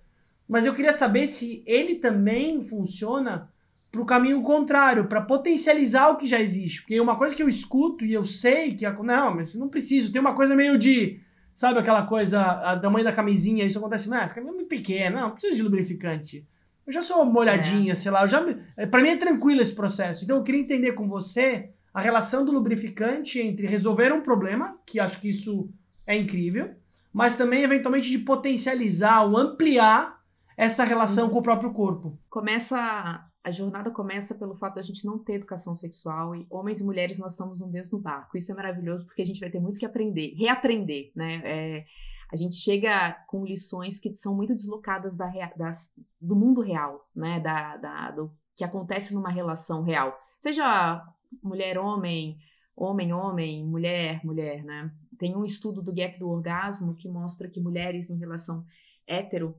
Mas 0.48 0.64
eu 0.66 0.74
queria 0.74 0.92
saber 0.92 1.26
se 1.26 1.62
ele 1.66 1.96
também 1.96 2.62
funciona 2.64 3.50
para 3.90 4.00
o 4.00 4.06
caminho 4.06 4.42
contrário, 4.42 5.04
para 5.06 5.20
potencializar 5.20 6.08
o 6.08 6.16
que 6.16 6.26
já 6.26 6.40
existe. 6.40 6.80
Porque 6.80 6.98
uma 6.98 7.16
coisa 7.16 7.36
que 7.36 7.42
eu 7.42 7.48
escuto 7.48 8.06
e 8.06 8.12
eu 8.14 8.24
sei 8.24 8.74
que. 8.74 8.88
Não, 8.88 9.34
mas 9.36 9.54
não 9.54 9.68
preciso. 9.68 10.10
Tem 10.10 10.20
uma 10.20 10.34
coisa 10.34 10.56
meio 10.56 10.78
de. 10.78 11.20
Sabe 11.54 11.78
aquela 11.78 12.04
coisa 12.04 12.40
a, 12.40 12.74
da 12.74 12.90
mãe 12.90 13.04
da 13.04 13.12
camisinha? 13.12 13.64
Isso 13.64 13.78
acontece. 13.78 14.08
Não, 14.08 14.16
essa 14.16 14.34
camisinha 14.34 14.54
é 14.54 14.56
muito 14.56 14.68
pequena. 14.68 15.20
Não, 15.20 15.28
não 15.28 15.30
preciso 15.32 15.56
de 15.56 15.62
lubrificante. 15.62 16.46
Eu 16.86 16.92
já 16.92 17.02
sou 17.02 17.24
molhadinha, 17.24 17.94
sei 17.94 18.10
lá. 18.10 18.22
Eu 18.22 18.28
já, 18.28 18.44
é, 18.76 18.86
pra 18.86 19.02
mim 19.02 19.10
é 19.10 19.16
tranquilo 19.16 19.60
esse 19.60 19.74
processo. 19.74 20.24
Então 20.24 20.36
eu 20.36 20.42
queria 20.42 20.60
entender 20.60 20.92
com 20.92 21.08
você 21.08 21.70
a 21.92 22.00
relação 22.00 22.44
do 22.44 22.52
lubrificante 22.52 23.40
entre 23.40 23.66
resolver 23.66 24.12
um 24.12 24.22
problema, 24.22 24.76
que 24.86 24.98
acho 24.98 25.20
que 25.20 25.28
isso 25.28 25.68
é 26.06 26.16
incrível, 26.16 26.70
mas 27.12 27.36
também 27.36 27.62
eventualmente 27.62 28.08
de 28.08 28.18
potencializar 28.18 29.22
ou 29.22 29.36
ampliar 29.36 30.20
essa 30.56 30.84
relação 30.84 31.28
com 31.28 31.38
o 31.38 31.42
próprio 31.42 31.72
corpo. 31.72 32.18
Começa 32.30 33.26
a 33.44 33.50
jornada 33.50 33.90
começa 33.90 34.34
pelo 34.36 34.54
fato 34.54 34.76
da 34.76 34.82
gente 34.82 35.04
não 35.04 35.18
ter 35.18 35.34
educação 35.34 35.74
sexual 35.74 36.34
e 36.34 36.46
homens 36.48 36.80
e 36.80 36.84
mulheres 36.84 37.18
nós 37.18 37.32
estamos 37.32 37.60
no 37.60 37.66
mesmo 37.66 37.98
barco. 37.98 38.36
Isso 38.36 38.52
é 38.52 38.54
maravilhoso 38.54 39.04
porque 39.06 39.22
a 39.22 39.24
gente 39.24 39.40
vai 39.40 39.50
ter 39.50 39.60
muito 39.60 39.80
que 39.80 39.86
aprender, 39.86 40.34
reaprender, 40.36 41.10
né? 41.14 41.42
É, 41.44 41.84
a 42.32 42.36
gente 42.36 42.54
chega 42.54 43.12
com 43.26 43.44
lições 43.44 43.98
que 43.98 44.14
são 44.14 44.34
muito 44.34 44.54
deslocadas 44.54 45.16
da, 45.16 45.30
das, 45.56 45.92
do 46.20 46.36
mundo 46.36 46.60
real, 46.60 47.08
né? 47.14 47.40
Da, 47.40 47.76
da, 47.76 48.10
do 48.12 48.32
que 48.56 48.64
acontece 48.64 49.12
numa 49.12 49.30
relação 49.30 49.82
real. 49.82 50.16
Seja 50.38 51.04
mulher-homem, 51.42 52.38
homem-homem, 52.76 53.66
mulher-mulher, 53.66 54.64
né? 54.64 54.92
Tem 55.18 55.36
um 55.36 55.44
estudo 55.44 55.82
do 55.82 55.92
gap 55.92 56.18
do 56.18 56.28
orgasmo 56.28 56.94
que 56.94 57.08
mostra 57.08 57.48
que 57.48 57.60
mulheres 57.60 58.08
em 58.08 58.18
relação 58.18 58.64
hétero 59.06 59.56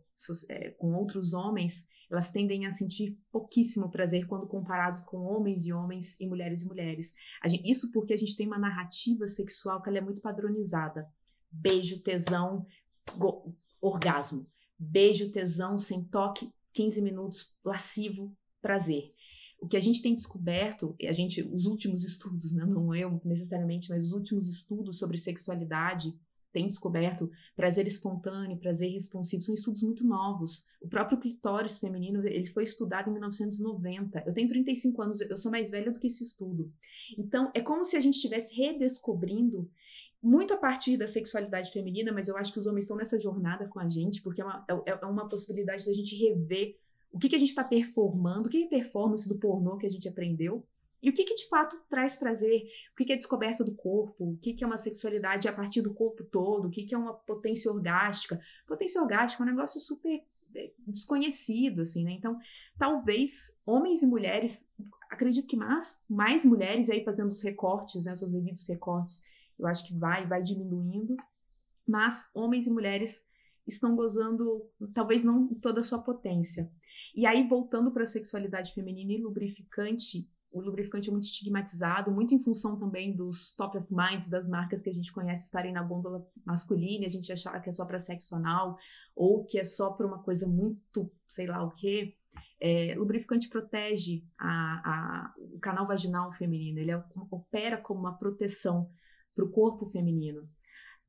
é, 0.49 0.69
com 0.71 0.93
outros 0.93 1.33
homens, 1.33 1.87
elas 2.13 2.31
tendem 2.31 2.67
a 2.67 2.71
sentir 2.71 3.17
pouquíssimo 3.31 3.89
prazer 3.89 4.27
quando 4.27 4.45
comparados 4.45 4.99
com 4.99 5.17
homens 5.17 5.65
e 5.65 5.73
homens 5.73 6.19
e 6.19 6.27
mulheres 6.27 6.61
e 6.61 6.67
mulheres. 6.67 7.15
Gente, 7.47 7.69
isso 7.69 7.91
porque 7.91 8.13
a 8.13 8.17
gente 8.17 8.35
tem 8.35 8.45
uma 8.45 8.59
narrativa 8.59 9.27
sexual 9.27 9.81
que 9.81 9.89
é 9.89 10.01
muito 10.01 10.21
padronizada. 10.21 11.07
Beijo, 11.51 12.03
tesão, 12.03 12.65
go, 13.17 13.55
orgasmo. 13.81 14.45
Beijo, 14.77 15.31
tesão, 15.31 15.77
sem 15.79 16.03
toque, 16.03 16.51
15 16.73 17.01
minutos, 17.01 17.55
lascivo, 17.65 18.31
prazer. 18.61 19.11
O 19.59 19.67
que 19.67 19.77
a 19.77 19.81
gente 19.81 20.01
tem 20.01 20.13
descoberto, 20.13 20.95
a 21.07 21.13
gente, 21.13 21.41
os 21.41 21.65
últimos 21.65 22.03
estudos, 22.03 22.53
né, 22.53 22.63
não 22.63 22.93
eu 22.93 23.19
necessariamente, 23.25 23.89
mas 23.89 24.05
os 24.05 24.11
últimos 24.11 24.47
estudos 24.47 24.99
sobre 24.99 25.17
sexualidade 25.17 26.13
tem 26.53 26.67
descoberto 26.67 27.29
prazer 27.55 27.87
espontâneo, 27.87 28.57
prazer 28.57 28.91
responsivo, 28.91 29.41
são 29.41 29.55
estudos 29.55 29.81
muito 29.81 30.05
novos. 30.05 30.67
O 30.79 30.87
próprio 30.87 31.19
clitóris 31.19 31.79
feminino, 31.79 32.25
ele 32.25 32.45
foi 32.45 32.63
estudado 32.63 33.09
em 33.09 33.13
1990. 33.13 34.23
Eu 34.25 34.33
tenho 34.33 34.47
35 34.47 35.01
anos, 35.01 35.21
eu 35.21 35.37
sou 35.37 35.51
mais 35.51 35.71
velha 35.71 35.91
do 35.91 35.99
que 35.99 36.07
esse 36.07 36.23
estudo. 36.23 36.71
Então, 37.17 37.51
é 37.53 37.61
como 37.61 37.83
se 37.83 37.97
a 37.97 38.01
gente 38.01 38.15
estivesse 38.15 38.55
redescobrindo 38.55 39.69
muito 40.21 40.53
a 40.53 40.57
partir 40.57 40.95
da 40.95 41.07
sexualidade 41.07 41.71
feminina, 41.71 42.11
mas 42.13 42.29
eu 42.29 42.37
acho 42.37 42.53
que 42.53 42.59
os 42.59 42.67
homens 42.67 42.85
estão 42.85 42.95
nessa 42.95 43.19
jornada 43.19 43.67
com 43.67 43.79
a 43.79 43.89
gente, 43.89 44.21
porque 44.21 44.41
é 44.41 44.45
uma, 44.45 44.65
é, 44.69 44.91
é 44.91 45.05
uma 45.05 45.27
possibilidade 45.27 45.85
da 45.85 45.91
gente 45.91 46.15
rever 46.15 46.77
o 47.11 47.19
que, 47.19 47.29
que 47.29 47.35
a 47.35 47.39
gente 47.39 47.49
está 47.49 47.63
performando, 47.63 48.47
o 48.47 48.49
que 48.49 48.63
é 48.63 48.67
performance 48.67 49.29
do 49.29 49.37
pornô 49.37 49.77
que 49.77 49.85
a 49.85 49.89
gente 49.89 50.07
aprendeu, 50.07 50.65
e 51.03 51.09
o 51.09 51.13
que, 51.13 51.25
que 51.25 51.35
de 51.35 51.49
fato 51.49 51.77
traz 51.89 52.15
prazer? 52.15 52.63
O 52.93 52.95
que, 52.95 53.03
que 53.03 53.11
é 53.11 53.17
descoberta 53.17 53.61
do 53.61 53.75
corpo? 53.75 54.31
O 54.31 54.37
que, 54.37 54.53
que 54.53 54.63
é 54.63 54.67
uma 54.67 54.77
sexualidade 54.77 55.49
a 55.49 55.53
partir 55.53 55.81
do 55.81 55.93
corpo 55.93 56.23
todo? 56.23 56.69
O 56.69 56.71
que, 56.71 56.85
que 56.85 56.95
é 56.95 56.97
uma 56.97 57.13
potência 57.13 57.69
orgástica? 57.69 58.39
Potência 58.65 59.01
orgástica 59.01 59.43
é 59.43 59.45
um 59.45 59.49
negócio 59.49 59.81
super 59.81 60.23
é, 60.55 60.71
desconhecido, 60.87 61.81
assim, 61.81 62.05
né? 62.05 62.11
Então, 62.11 62.39
talvez 62.79 63.59
homens 63.65 64.01
e 64.01 64.07
mulheres, 64.07 64.65
acredito 65.11 65.45
que 65.45 65.57
mais, 65.57 66.01
mais 66.09 66.45
mulheres 66.45 66.89
aí 66.89 67.03
fazendo 67.03 67.31
os 67.31 67.41
recortes, 67.41 68.05
né? 68.05 68.13
Os 68.13 68.19
seus 68.19 68.31
devidos 68.31 68.65
recortes, 68.65 69.25
eu 69.59 69.67
acho 69.67 69.85
que 69.85 69.93
vai, 69.93 70.25
vai 70.25 70.41
diminuindo, 70.41 71.17
mas 71.85 72.31
homens 72.33 72.65
e 72.65 72.71
mulheres 72.71 73.27
estão 73.67 73.93
gozando, 73.93 74.65
talvez 74.93 75.21
não 75.21 75.53
toda 75.55 75.81
a 75.81 75.83
sua 75.83 75.99
potência. 75.99 76.71
E 77.13 77.25
aí, 77.25 77.45
voltando 77.45 77.91
para 77.91 78.03
a 78.03 78.07
sexualidade 78.07 78.73
feminina 78.73 79.11
e 79.11 79.21
lubrificante, 79.21 80.29
o 80.53 80.61
lubrificante 80.61 81.09
é 81.09 81.11
muito 81.11 81.23
estigmatizado, 81.23 82.11
muito 82.11 82.33
em 82.35 82.39
função 82.39 82.77
também 82.77 83.15
dos 83.15 83.55
top 83.55 83.75
of 83.77 83.91
minds 83.91 84.29
das 84.29 84.47
marcas 84.47 84.83
que 84.83 84.89
a 84.89 84.93
gente 84.93 85.11
conhece 85.11 85.45
estarem 85.45 85.73
na 85.73 85.81
gôndola 85.81 86.25
masculina, 86.45 87.07
a 87.07 87.09
gente 87.09 87.33
achar 87.33 87.59
que 87.59 87.69
é 87.69 87.71
só 87.71 87.85
para 87.85 87.97
sexo 87.97 88.35
anal 88.35 88.77
ou 89.15 89.43
que 89.45 89.57
é 89.57 89.63
só 89.63 89.91
para 89.91 90.05
uma 90.05 90.21
coisa 90.21 90.47
muito, 90.47 91.11
sei 91.27 91.47
lá 91.47 91.63
o 91.63 91.71
quê. 91.71 92.15
É, 92.61 92.93
lubrificante 92.95 93.49
protege 93.49 94.23
a, 94.37 94.47
a, 94.49 95.33
o 95.37 95.59
canal 95.59 95.87
vaginal 95.87 96.31
feminino, 96.33 96.79
ele 96.79 96.91
é, 96.91 97.03
opera 97.31 97.77
como 97.77 98.01
uma 98.01 98.17
proteção 98.17 98.89
para 99.35 99.43
o 99.43 99.51
corpo 99.51 99.89
feminino. 99.89 100.47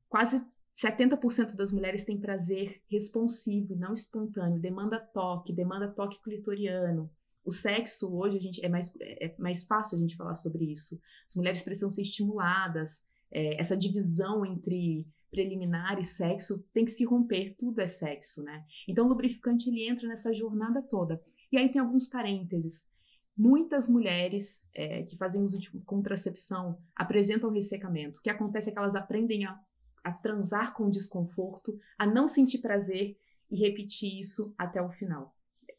Quase 0.09 0.43
70% 0.75 1.55
das 1.55 1.71
mulheres 1.71 2.03
têm 2.03 2.19
prazer 2.19 2.81
responsivo 2.89 3.75
não 3.75 3.93
espontâneo, 3.93 4.59
demanda 4.59 4.99
toque, 4.99 5.53
demanda 5.53 5.87
toque 5.87 6.21
clitoriano. 6.21 7.09
O 7.45 7.51
sexo 7.51 8.17
hoje 8.17 8.37
a 8.37 8.41
gente 8.41 8.65
é 8.65 8.67
mais, 8.67 8.91
é 8.99 9.35
mais 9.37 9.65
fácil 9.65 9.97
a 9.97 10.01
gente 10.01 10.15
falar 10.15 10.33
sobre 10.33 10.65
isso. 10.65 10.99
As 11.27 11.35
mulheres 11.35 11.61
precisam 11.61 11.91
ser 11.91 12.01
estimuladas. 12.01 13.07
É, 13.31 13.59
essa 13.59 13.77
divisão 13.77 14.43
entre 14.43 15.07
preliminar 15.29 15.99
e 15.99 16.03
sexo 16.03 16.65
tem 16.73 16.85
que 16.85 16.91
se 16.91 17.05
romper. 17.05 17.55
Tudo 17.55 17.81
é 17.81 17.87
sexo, 17.87 18.43
né? 18.43 18.65
Então 18.87 19.05
o 19.05 19.09
lubrificante 19.09 19.69
ele 19.69 19.87
entra 19.87 20.07
nessa 20.07 20.33
jornada 20.33 20.81
toda. 20.81 21.21
E 21.51 21.57
aí 21.57 21.71
tem 21.71 21.79
alguns 21.79 22.07
parênteses. 22.07 22.91
Muitas 23.37 23.87
mulheres 23.87 24.69
é, 24.73 25.03
que 25.03 25.17
fazem 25.17 25.43
uso 25.43 25.59
de 25.59 25.69
contracepção 25.81 26.79
apresentam 26.95 27.51
ressecamento. 27.51 28.19
O 28.19 28.21
que 28.23 28.29
acontece 28.29 28.69
é 28.69 28.73
que 28.73 28.79
elas 28.79 28.95
aprendem 28.95 29.45
a, 29.45 29.59
a 30.03 30.11
transar 30.11 30.73
com 30.73 30.89
desconforto, 30.89 31.77
a 31.97 32.07
não 32.07 32.27
sentir 32.27 32.59
prazer 32.59 33.17
e 33.51 33.57
repetir 33.57 34.19
isso 34.19 34.55
até 34.57 34.81
o 34.81 34.89
final. 34.89 35.35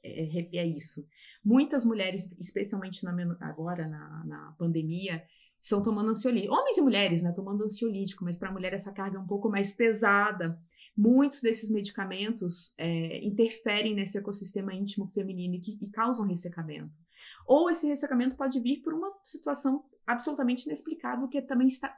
É, 0.06 0.66
isso. 0.66 1.06
Muitas 1.44 1.84
mulheres, 1.84 2.30
especialmente 2.38 3.04
na, 3.04 3.12
agora 3.40 3.88
na, 3.88 4.24
na 4.24 4.54
pandemia, 4.58 5.22
estão 5.60 5.82
tomando 5.82 6.10
ansiolítico. 6.10 6.54
Homens 6.54 6.78
e 6.78 6.82
mulheres, 6.82 7.22
né? 7.22 7.32
Tomando 7.32 7.64
ansiolítico, 7.64 8.24
mas 8.24 8.38
para 8.38 8.48
a 8.48 8.52
mulher 8.52 8.72
essa 8.72 8.92
carga 8.92 9.16
é 9.16 9.20
um 9.20 9.26
pouco 9.26 9.48
mais 9.48 9.72
pesada. 9.72 10.58
Muitos 10.96 11.40
desses 11.40 11.70
medicamentos 11.70 12.74
é, 12.78 13.24
interferem 13.24 13.94
nesse 13.94 14.16
ecossistema 14.16 14.74
íntimo 14.74 15.06
feminino 15.08 15.54
e, 15.54 15.60
que, 15.60 15.78
e 15.80 15.88
causam 15.90 16.26
ressecamento. 16.26 16.94
Ou 17.46 17.70
esse 17.70 17.86
ressecamento 17.86 18.36
pode 18.36 18.58
vir 18.60 18.80
por 18.80 18.94
uma 18.94 19.12
situação 19.22 19.84
absolutamente 20.06 20.66
inexplicável, 20.66 21.26
que 21.28 21.38
é 21.38 21.42
também 21.42 21.66
está 21.66 21.96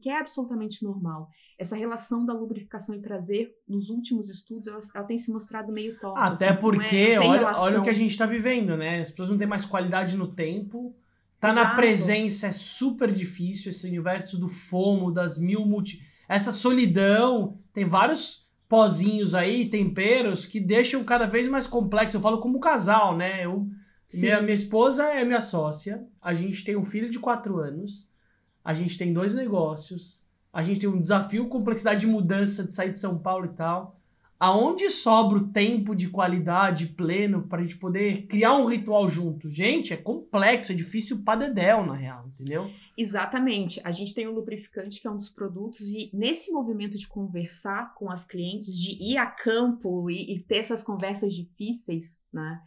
que 0.00 0.08
é 0.08 0.18
absolutamente 0.18 0.82
normal. 0.82 1.28
Essa 1.58 1.76
relação 1.76 2.24
da 2.24 2.32
lubrificação 2.32 2.94
e 2.94 3.00
prazer, 3.00 3.54
nos 3.68 3.90
últimos 3.90 4.30
estudos, 4.30 4.66
ela, 4.66 4.80
ela 4.94 5.04
tem 5.04 5.18
se 5.18 5.30
mostrado 5.30 5.70
meio 5.70 5.98
torta. 5.98 6.20
Até 6.20 6.48
assim, 6.48 6.60
porque, 6.60 6.96
é, 6.96 7.20
olha, 7.20 7.52
olha 7.58 7.80
o 7.80 7.82
que 7.82 7.90
a 7.90 7.94
gente 7.94 8.10
está 8.12 8.24
vivendo, 8.24 8.76
né? 8.76 9.00
As 9.00 9.10
pessoas 9.10 9.30
não 9.30 9.38
têm 9.38 9.46
mais 9.46 9.66
qualidade 9.66 10.16
no 10.16 10.28
tempo. 10.28 10.96
Tá 11.38 11.50
Exato. 11.50 11.68
na 11.68 11.74
presença, 11.74 12.46
é 12.46 12.52
super 12.52 13.12
difícil 13.12 13.70
esse 13.70 13.86
universo 13.86 14.38
do 14.38 14.48
fomo, 14.48 15.10
das 15.10 15.38
mil 15.38 15.66
multi... 15.66 16.00
Essa 16.28 16.52
solidão, 16.52 17.58
tem 17.74 17.84
vários 17.84 18.48
pozinhos 18.68 19.34
aí, 19.34 19.68
temperos, 19.68 20.46
que 20.46 20.58
deixam 20.58 21.04
cada 21.04 21.26
vez 21.26 21.46
mais 21.48 21.66
complexo. 21.66 22.16
Eu 22.16 22.20
falo 22.22 22.40
como 22.40 22.60
casal, 22.60 23.16
né? 23.16 23.44
Eu 23.44 23.68
minha, 24.14 24.42
minha 24.42 24.54
esposa 24.54 25.04
é 25.04 25.24
minha 25.24 25.40
sócia. 25.40 26.06
A 26.20 26.34
gente 26.34 26.64
tem 26.64 26.76
um 26.76 26.84
filho 26.84 27.10
de 27.10 27.18
quatro 27.18 27.58
anos. 27.58 28.06
A 28.64 28.74
gente 28.74 28.98
tem 28.98 29.12
dois 29.12 29.34
negócios. 29.34 30.22
A 30.52 30.62
gente 30.62 30.80
tem 30.80 30.88
um 30.88 31.00
desafio, 31.00 31.48
complexidade 31.48 32.00
de 32.00 32.06
mudança, 32.06 32.64
de 32.64 32.74
sair 32.74 32.92
de 32.92 32.98
São 32.98 33.18
Paulo 33.18 33.46
e 33.46 33.56
tal. 33.56 33.98
Aonde 34.38 34.90
sobra 34.90 35.38
o 35.38 35.48
tempo 35.48 35.94
de 35.94 36.08
qualidade 36.08 36.86
pleno 36.86 37.42
para 37.46 37.60
a 37.60 37.62
gente 37.62 37.78
poder 37.78 38.26
criar 38.26 38.56
um 38.56 38.66
ritual 38.66 39.08
junto? 39.08 39.48
Gente, 39.48 39.92
é 39.92 39.96
complexo, 39.96 40.72
é 40.72 40.74
difícil 40.74 41.22
para 41.22 41.46
dedéu, 41.46 41.86
na 41.86 41.94
real, 41.94 42.26
entendeu? 42.26 42.68
Exatamente. 42.98 43.80
A 43.84 43.92
gente 43.92 44.12
tem 44.12 44.26
o 44.26 44.34
lubrificante, 44.34 45.00
que 45.00 45.06
é 45.06 45.10
um 45.12 45.16
dos 45.16 45.28
produtos, 45.28 45.92
e 45.92 46.10
nesse 46.12 46.50
movimento 46.50 46.98
de 46.98 47.06
conversar 47.06 47.94
com 47.94 48.10
as 48.10 48.24
clientes, 48.24 48.76
de 48.76 49.00
ir 49.00 49.16
a 49.16 49.26
campo 49.26 50.10
e, 50.10 50.34
e 50.34 50.40
ter 50.40 50.56
essas 50.56 50.82
conversas 50.82 51.32
difíceis, 51.32 52.20
né? 52.32 52.60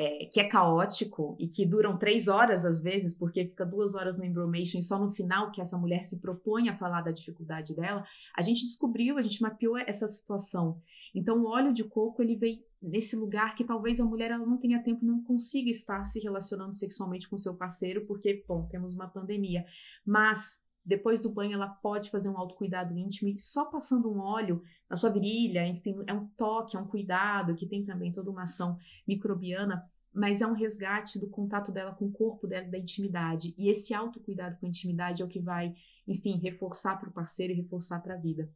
É, 0.00 0.26
que 0.26 0.38
é 0.38 0.44
caótico 0.44 1.34
e 1.40 1.48
que 1.48 1.66
duram 1.66 1.98
três 1.98 2.28
horas 2.28 2.64
às 2.64 2.80
vezes, 2.80 3.18
porque 3.18 3.48
fica 3.48 3.66
duas 3.66 3.96
horas 3.96 4.16
no 4.16 4.24
embromation 4.24 4.78
e 4.78 4.82
só 4.82 4.96
no 4.96 5.10
final 5.10 5.50
que 5.50 5.60
essa 5.60 5.76
mulher 5.76 6.04
se 6.04 6.20
propõe 6.20 6.68
a 6.68 6.76
falar 6.76 7.00
da 7.00 7.10
dificuldade 7.10 7.74
dela, 7.74 8.04
a 8.36 8.40
gente 8.40 8.60
descobriu, 8.60 9.18
a 9.18 9.20
gente 9.20 9.42
mapeou 9.42 9.76
essa 9.76 10.06
situação. 10.06 10.80
Então, 11.12 11.42
o 11.42 11.48
óleo 11.48 11.72
de 11.72 11.82
coco, 11.82 12.22
ele 12.22 12.36
vem 12.36 12.64
nesse 12.80 13.16
lugar 13.16 13.56
que 13.56 13.64
talvez 13.64 13.98
a 13.98 14.04
mulher 14.04 14.30
ela 14.30 14.46
não 14.46 14.56
tenha 14.56 14.80
tempo, 14.80 15.04
não 15.04 15.20
consiga 15.24 15.68
estar 15.68 16.04
se 16.04 16.20
relacionando 16.20 16.76
sexualmente 16.76 17.28
com 17.28 17.36
seu 17.36 17.56
parceiro, 17.56 18.06
porque, 18.06 18.44
bom, 18.46 18.68
temos 18.70 18.94
uma 18.94 19.08
pandemia. 19.08 19.64
Mas 20.06 20.67
depois 20.88 21.20
do 21.20 21.28
banho, 21.28 21.52
ela 21.52 21.68
pode 21.68 22.10
fazer 22.10 22.30
um 22.30 22.38
autocuidado 22.38 22.96
íntimo 22.96 23.28
e 23.28 23.38
só 23.38 23.66
passando 23.66 24.10
um 24.10 24.20
óleo 24.20 24.62
na 24.88 24.96
sua 24.96 25.10
virilha, 25.10 25.66
enfim, 25.66 25.94
é 26.06 26.14
um 26.14 26.26
toque, 26.28 26.78
é 26.78 26.80
um 26.80 26.86
cuidado, 26.86 27.54
que 27.54 27.66
tem 27.66 27.84
também 27.84 28.10
toda 28.10 28.30
uma 28.30 28.44
ação 28.44 28.78
microbiana, 29.06 29.84
mas 30.14 30.40
é 30.40 30.46
um 30.46 30.54
resgate 30.54 31.18
do 31.18 31.28
contato 31.28 31.70
dela 31.70 31.94
com 31.94 32.06
o 32.06 32.10
corpo 32.10 32.46
dela, 32.46 32.66
da 32.66 32.78
intimidade. 32.78 33.54
E 33.58 33.68
esse 33.68 33.92
autocuidado 33.92 34.56
com 34.56 34.64
a 34.64 34.68
intimidade 34.70 35.20
é 35.20 35.24
o 35.26 35.28
que 35.28 35.38
vai, 35.38 35.74
enfim, 36.06 36.38
reforçar 36.38 36.98
para 36.98 37.10
o 37.10 37.12
parceiro 37.12 37.52
e 37.52 37.56
reforçar 37.56 38.00
para 38.00 38.14
a 38.14 38.18
vida. 38.18 38.50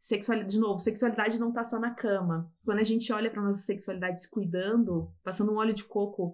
Sexualidade, 0.00 0.54
de 0.54 0.58
novo, 0.58 0.78
sexualidade 0.78 1.38
não 1.38 1.52
tá 1.52 1.62
só 1.62 1.78
na 1.78 1.90
cama. 1.90 2.50
Quando 2.64 2.78
a 2.78 2.82
gente 2.84 3.12
olha 3.12 3.30
para 3.30 3.42
nossa 3.42 3.60
sexualidade 3.60 4.22
se 4.22 4.30
cuidando, 4.30 5.12
passando 5.22 5.52
um 5.52 5.56
óleo 5.56 5.74
de 5.74 5.84
coco 5.84 6.32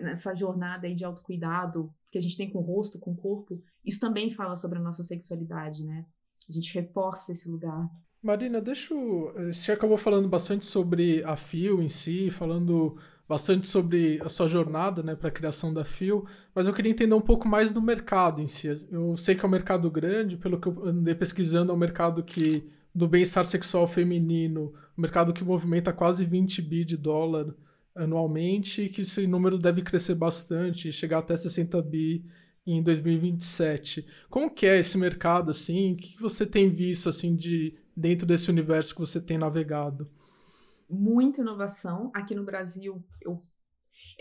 nessa 0.00 0.34
jornada 0.34 0.86
aí 0.86 0.94
de 0.94 1.04
autocuidado 1.04 1.92
que 2.10 2.16
a 2.16 2.20
gente 2.22 2.36
tem 2.36 2.48
com 2.48 2.60
o 2.60 2.62
rosto, 2.62 2.98
com 2.98 3.12
o 3.12 3.16
corpo, 3.16 3.62
isso 3.84 4.00
também 4.00 4.32
fala 4.32 4.56
sobre 4.56 4.78
a 4.78 4.82
nossa 4.82 5.02
sexualidade, 5.02 5.84
né? 5.84 6.06
A 6.48 6.52
gente 6.52 6.72
reforça 6.74 7.32
esse 7.32 7.50
lugar. 7.50 7.90
Marina, 8.22 8.60
deixa 8.60 8.94
eu... 8.94 9.34
Você 9.52 9.72
acabou 9.72 9.98
falando 9.98 10.28
bastante 10.28 10.64
sobre 10.64 11.22
a 11.24 11.36
FIO 11.36 11.82
em 11.82 11.88
si, 11.88 12.30
falando 12.30 12.96
bastante 13.28 13.66
sobre 13.66 14.20
a 14.24 14.28
sua 14.28 14.46
jornada 14.46 15.02
né, 15.02 15.14
para 15.14 15.28
a 15.28 15.32
criação 15.32 15.72
da 15.74 15.84
FIO, 15.84 16.26
mas 16.54 16.66
eu 16.66 16.72
queria 16.72 16.92
entender 16.92 17.14
um 17.14 17.20
pouco 17.20 17.48
mais 17.48 17.72
do 17.72 17.82
mercado 17.82 18.40
em 18.40 18.46
si. 18.46 18.68
Eu 18.90 19.16
sei 19.16 19.34
que 19.34 19.44
é 19.44 19.48
um 19.48 19.50
mercado 19.50 19.90
grande, 19.90 20.36
pelo 20.36 20.60
que 20.60 20.68
eu 20.68 20.84
andei 20.86 21.14
pesquisando, 21.14 21.72
é 21.72 21.74
um 21.74 21.78
mercado 21.78 22.22
que 22.22 22.70
do 22.94 23.08
bem-estar 23.08 23.44
sexual 23.44 23.86
feminino, 23.88 24.72
um 24.96 25.02
mercado 25.02 25.32
que 25.32 25.44
movimenta 25.44 25.92
quase 25.92 26.24
20 26.24 26.60
bi 26.62 26.84
de 26.84 26.96
dólar 26.96 27.54
anualmente, 27.94 28.82
e 28.82 28.88
que 28.88 29.02
esse 29.02 29.26
número 29.26 29.58
deve 29.58 29.82
crescer 29.82 30.14
bastante, 30.14 30.92
chegar 30.92 31.18
até 31.18 31.36
60 31.36 31.80
bi 31.82 32.24
em 32.66 32.82
2027. 32.82 34.06
Como 34.30 34.50
que 34.50 34.66
é 34.66 34.78
esse 34.78 34.96
mercado 34.96 35.50
assim? 35.50 35.92
O 35.92 35.96
que 35.96 36.20
você 36.20 36.46
tem 36.46 36.70
visto 36.70 37.08
assim 37.08 37.34
de 37.34 37.76
dentro 37.96 38.26
desse 38.26 38.50
universo 38.50 38.94
que 38.94 39.00
você 39.00 39.20
tem 39.20 39.36
navegado? 39.36 40.08
Muita 40.88 41.40
inovação 41.40 42.10
aqui 42.14 42.34
no 42.34 42.44
Brasil. 42.44 43.02
Eu, 43.20 43.42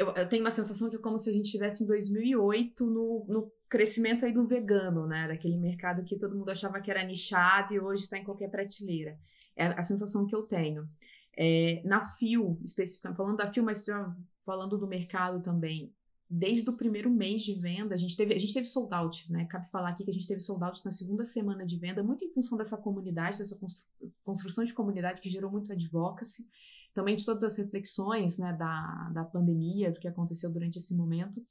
eu, 0.01 0.11
eu 0.15 0.27
tenho 0.27 0.43
uma 0.43 0.49
sensação 0.49 0.89
que 0.89 0.95
é 0.95 0.99
como 0.99 1.19
se 1.19 1.29
a 1.29 1.33
gente 1.33 1.45
estivesse 1.45 1.83
em 1.83 1.87
2008 1.87 2.85
no, 2.87 3.25
no 3.27 3.51
crescimento 3.69 4.25
aí 4.25 4.33
do 4.33 4.43
vegano, 4.43 5.05
né? 5.05 5.27
Daquele 5.27 5.57
mercado 5.57 6.03
que 6.03 6.17
todo 6.17 6.35
mundo 6.35 6.49
achava 6.49 6.81
que 6.81 6.89
era 6.89 7.03
nichado 7.03 7.73
e 7.73 7.79
hoje 7.79 8.03
está 8.03 8.17
em 8.17 8.23
qualquer 8.23 8.49
prateleira. 8.49 9.19
É 9.55 9.67
a 9.67 9.83
sensação 9.83 10.25
que 10.25 10.35
eu 10.35 10.41
tenho. 10.41 10.89
É, 11.37 11.83
na 11.85 12.01
FIO, 12.01 12.59
especificamente, 12.63 13.17
falando 13.17 13.37
da 13.37 13.51
FIO, 13.51 13.63
mas 13.63 13.85
já 13.85 14.13
falando 14.43 14.75
do 14.75 14.87
mercado 14.87 15.39
também, 15.43 15.93
desde 16.27 16.67
o 16.67 16.73
primeiro 16.77 17.09
mês 17.11 17.43
de 17.43 17.53
venda, 17.53 17.93
a 17.93 17.97
gente 17.97 18.17
teve, 18.17 18.33
a 18.33 18.39
gente 18.39 18.53
teve 18.53 18.65
sold 18.65 18.91
out, 18.93 19.31
né? 19.31 19.45
Cabe 19.45 19.69
falar 19.69 19.89
aqui 19.89 20.03
que 20.03 20.09
a 20.09 20.13
gente 20.13 20.27
teve 20.27 20.39
sold 20.39 20.63
out 20.63 20.83
na 20.83 20.91
segunda 20.91 21.25
semana 21.25 21.63
de 21.63 21.77
venda, 21.77 22.01
muito 22.01 22.25
em 22.25 22.33
função 22.33 22.57
dessa 22.57 22.75
comunidade, 22.75 23.37
dessa 23.37 23.55
constru, 23.55 23.85
construção 24.23 24.63
de 24.63 24.73
comunidade 24.73 25.21
que 25.21 25.29
gerou 25.29 25.51
muito 25.51 25.71
advocacy, 25.71 26.49
também 26.93 27.15
de 27.15 27.25
todas 27.25 27.43
as 27.43 27.57
reflexões 27.57 28.37
né, 28.37 28.53
da, 28.53 29.09
da 29.13 29.23
pandemia, 29.23 29.91
do 29.91 29.99
que 29.99 30.07
aconteceu 30.07 30.51
durante 30.51 30.77
esse 30.77 30.95
momento. 30.95 31.45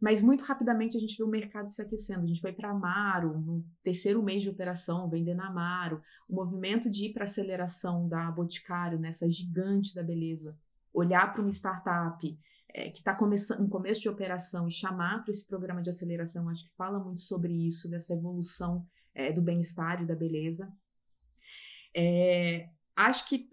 Mas 0.00 0.20
muito 0.20 0.44
rapidamente 0.44 0.96
a 0.96 1.00
gente 1.00 1.16
viu 1.16 1.26
o 1.26 1.30
mercado 1.30 1.68
se 1.68 1.80
aquecendo. 1.80 2.24
A 2.24 2.26
gente 2.26 2.40
foi 2.40 2.52
para 2.52 2.70
Amaro, 2.70 3.40
no 3.40 3.64
terceiro 3.82 4.22
mês 4.22 4.42
de 4.42 4.50
operação, 4.50 5.08
vendendo 5.08 5.40
Amaro. 5.40 6.02
O 6.28 6.34
movimento 6.34 6.90
de 6.90 7.06
ir 7.06 7.12
para 7.14 7.24
aceleração 7.24 8.06
da 8.06 8.30
Boticário, 8.30 8.98
nessa 8.98 9.28
gigante 9.28 9.94
da 9.94 10.02
beleza. 10.02 10.58
Olhar 10.92 11.32
para 11.32 11.40
uma 11.40 11.50
startup 11.50 12.38
é, 12.74 12.90
que 12.90 12.98
está 12.98 13.14
começando 13.14 13.64
em 13.64 13.68
começo 13.68 14.02
de 14.02 14.08
operação 14.08 14.68
e 14.68 14.70
chamar 14.70 15.22
para 15.22 15.30
esse 15.30 15.46
programa 15.48 15.80
de 15.80 15.88
aceleração, 15.88 16.48
acho 16.48 16.64
que 16.64 16.76
fala 16.76 16.98
muito 16.98 17.22
sobre 17.22 17.52
isso, 17.66 17.90
dessa 17.90 18.12
evolução 18.12 18.86
é, 19.14 19.32
do 19.32 19.40
bem-estar 19.40 20.02
e 20.02 20.06
da 20.06 20.14
beleza. 20.14 20.70
É, 21.94 22.68
acho 22.96 23.28
que 23.28 23.50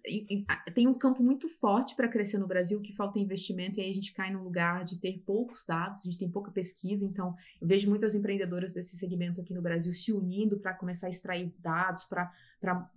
tem 0.73 0.87
um 0.87 0.93
campo 0.93 1.21
muito 1.21 1.49
forte 1.49 1.95
para 1.95 2.07
crescer 2.07 2.37
no 2.37 2.47
Brasil, 2.47 2.81
que 2.81 2.95
falta 2.95 3.19
investimento, 3.19 3.77
e 3.77 3.83
aí 3.83 3.91
a 3.91 3.93
gente 3.93 4.13
cai 4.13 4.31
no 4.31 4.41
lugar 4.41 4.85
de 4.85 4.97
ter 4.99 5.21
poucos 5.25 5.65
dados, 5.65 6.01
a 6.01 6.05
gente 6.05 6.17
tem 6.17 6.29
pouca 6.29 6.49
pesquisa, 6.49 7.05
então 7.05 7.35
eu 7.61 7.67
vejo 7.67 7.89
muitas 7.89 8.15
empreendedoras 8.15 8.71
desse 8.71 8.95
segmento 8.95 9.41
aqui 9.41 9.53
no 9.53 9.61
Brasil 9.61 9.91
se 9.91 10.13
unindo 10.13 10.57
para 10.57 10.73
começar 10.73 11.07
a 11.07 11.09
extrair 11.09 11.53
dados, 11.59 12.05
para 12.05 12.31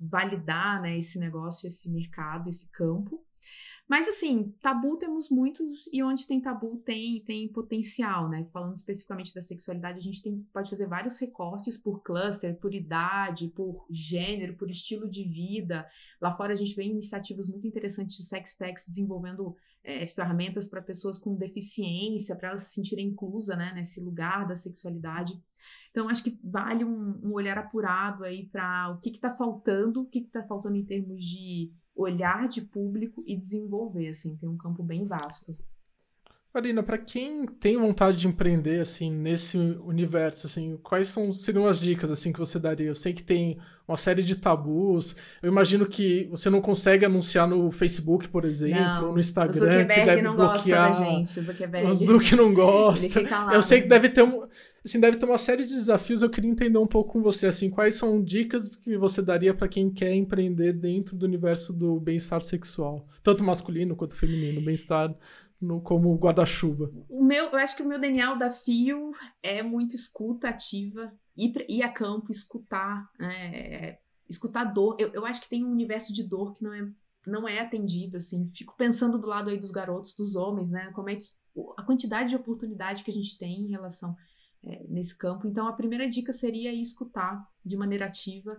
validar 0.00 0.80
né, 0.80 0.96
esse 0.96 1.18
negócio, 1.18 1.66
esse 1.66 1.90
mercado, 1.90 2.48
esse 2.48 2.70
campo. 2.70 3.20
Mas 3.88 4.08
assim, 4.08 4.52
tabu 4.60 4.96
temos 4.96 5.30
muitos 5.30 5.88
e 5.92 6.02
onde 6.02 6.26
tem 6.26 6.40
tabu 6.40 6.78
tem 6.78 7.22
tem 7.24 7.48
potencial, 7.48 8.28
né? 8.28 8.44
Falando 8.52 8.76
especificamente 8.76 9.32
da 9.32 9.40
sexualidade, 9.40 9.98
a 9.98 10.02
gente 10.02 10.22
tem, 10.22 10.44
pode 10.52 10.68
fazer 10.68 10.86
vários 10.88 11.18
recortes 11.20 11.76
por 11.76 12.02
cluster, 12.02 12.58
por 12.58 12.74
idade, 12.74 13.48
por 13.48 13.86
gênero, 13.88 14.56
por 14.56 14.68
estilo 14.68 15.08
de 15.08 15.22
vida. 15.22 15.88
Lá 16.20 16.32
fora 16.32 16.52
a 16.52 16.56
gente 16.56 16.74
vê 16.74 16.82
iniciativas 16.82 17.48
muito 17.48 17.66
interessantes 17.66 18.16
de 18.16 18.24
sex 18.24 18.56
techs 18.56 18.86
desenvolvendo 18.88 19.54
é, 19.84 20.04
ferramentas 20.08 20.66
para 20.66 20.82
pessoas 20.82 21.16
com 21.16 21.36
deficiência, 21.36 22.34
para 22.34 22.48
elas 22.48 22.62
se 22.62 22.74
sentirem 22.74 23.06
inclusas 23.06 23.56
né, 23.56 23.72
nesse 23.72 24.00
lugar 24.00 24.48
da 24.48 24.56
sexualidade. 24.56 25.40
Então, 25.92 26.08
acho 26.08 26.24
que 26.24 26.38
vale 26.42 26.84
um, 26.84 27.20
um 27.22 27.32
olhar 27.32 27.56
apurado 27.56 28.24
aí 28.24 28.48
para 28.48 28.90
o 28.90 29.00
que 29.00 29.10
está 29.10 29.30
faltando, 29.30 30.02
o 30.02 30.06
que 30.06 30.18
está 30.18 30.42
faltando 30.42 30.76
em 30.76 30.84
termos 30.84 31.22
de 31.22 31.72
olhar 31.96 32.46
de 32.46 32.60
público 32.60 33.24
e 33.26 33.34
desenvolver, 33.34 34.08
assim, 34.08 34.36
tem 34.36 34.48
um 34.48 34.56
campo 34.56 34.82
bem 34.82 35.06
vasto. 35.06 35.56
Marina, 36.56 36.82
para 36.82 36.96
quem 36.96 37.44
tem 37.44 37.76
vontade 37.76 38.16
de 38.16 38.26
empreender 38.26 38.80
assim 38.80 39.12
nesse 39.12 39.58
universo, 39.58 40.46
assim, 40.46 40.78
quais 40.82 41.08
são 41.08 41.30
seriam 41.30 41.66
as 41.66 41.78
dicas 41.78 42.10
assim 42.10 42.32
que 42.32 42.38
você 42.38 42.58
daria? 42.58 42.86
Eu 42.86 42.94
sei 42.94 43.12
que 43.12 43.22
tem 43.22 43.58
uma 43.86 43.96
série 43.96 44.22
de 44.22 44.34
tabus. 44.34 45.16
Eu 45.42 45.52
imagino 45.52 45.84
que 45.84 46.26
você 46.30 46.48
não 46.48 46.62
consegue 46.62 47.04
anunciar 47.04 47.46
no 47.46 47.70
Facebook, 47.70 48.28
por 48.28 48.46
exemplo, 48.46 48.80
não, 48.80 49.08
ou 49.08 49.12
no 49.12 49.20
Instagram, 49.20 49.54
o 49.54 49.58
Zuckerberg 49.58 50.00
que 50.00 50.06
deve 50.06 50.22
não 50.22 50.34
bloquear. 50.34 50.88
Gosta 50.88 51.04
da 51.04 51.10
gente, 51.10 51.38
o 51.38 51.42
Zuckerberg. 51.42 51.90
O 51.90 51.94
Zuck 51.94 52.36
não 52.36 52.54
gosta. 52.54 53.20
Eu 53.52 53.60
sei 53.60 53.82
que 53.82 53.88
né? 53.88 53.90
deve 53.90 54.08
ter 54.08 54.22
um, 54.22 54.44
assim, 54.82 54.98
deve 54.98 55.18
ter 55.18 55.26
uma 55.26 55.38
série 55.38 55.64
de 55.64 55.74
desafios. 55.74 56.22
Eu 56.22 56.30
queria 56.30 56.50
entender 56.50 56.78
um 56.78 56.86
pouco 56.86 57.12
com 57.12 57.22
você 57.22 57.46
assim, 57.46 57.68
quais 57.68 57.96
são 57.96 58.22
dicas 58.22 58.74
que 58.76 58.96
você 58.96 59.20
daria 59.20 59.52
para 59.52 59.68
quem 59.68 59.90
quer 59.90 60.14
empreender 60.14 60.72
dentro 60.72 61.14
do 61.14 61.26
universo 61.26 61.70
do 61.70 62.00
bem-estar 62.00 62.40
sexual, 62.40 63.06
tanto 63.22 63.44
masculino 63.44 63.94
quanto 63.94 64.16
feminino, 64.16 64.60
bem-estar 64.62 65.14
no, 65.60 65.80
como 65.80 66.14
guarda-chuva? 66.16 66.92
O 67.08 67.24
meu, 67.24 67.46
eu 67.46 67.58
acho 67.58 67.76
que 67.76 67.82
o 67.82 67.88
meu 67.88 67.98
DNA 67.98 68.34
da 68.34 68.50
Fio 68.50 69.12
é 69.42 69.62
muito 69.62 69.94
escuta 69.96 70.48
ativa, 70.48 71.12
ir, 71.36 71.64
ir 71.68 71.82
a 71.82 71.92
campo, 71.92 72.30
escutar, 72.30 73.08
é, 73.20 73.98
escutar 74.28 74.64
dor. 74.64 74.96
Eu, 74.98 75.10
eu 75.12 75.26
acho 75.26 75.40
que 75.40 75.48
tem 75.48 75.64
um 75.64 75.70
universo 75.70 76.12
de 76.12 76.22
dor 76.22 76.54
que 76.54 76.62
não 76.62 76.72
é, 76.72 76.88
não 77.26 77.48
é 77.48 77.60
atendido, 77.60 78.16
assim. 78.16 78.50
Fico 78.54 78.74
pensando 78.76 79.18
do 79.18 79.26
lado 79.26 79.50
aí 79.50 79.58
dos 79.58 79.70
garotos, 79.70 80.14
dos 80.14 80.36
homens, 80.36 80.70
né? 80.70 80.90
Como 80.92 81.10
é 81.10 81.16
que 81.16 81.24
a 81.76 81.82
quantidade 81.82 82.30
de 82.30 82.36
oportunidade 82.36 83.02
que 83.02 83.10
a 83.10 83.14
gente 83.14 83.38
tem 83.38 83.62
em 83.62 83.70
relação 83.70 84.16
é, 84.66 84.84
nesse 84.88 85.16
campo. 85.16 85.46
Então, 85.46 85.66
a 85.66 85.72
primeira 85.72 86.08
dica 86.08 86.32
seria 86.32 86.72
escutar 86.72 87.46
de 87.64 87.76
maneira 87.76 88.06
ativa. 88.06 88.56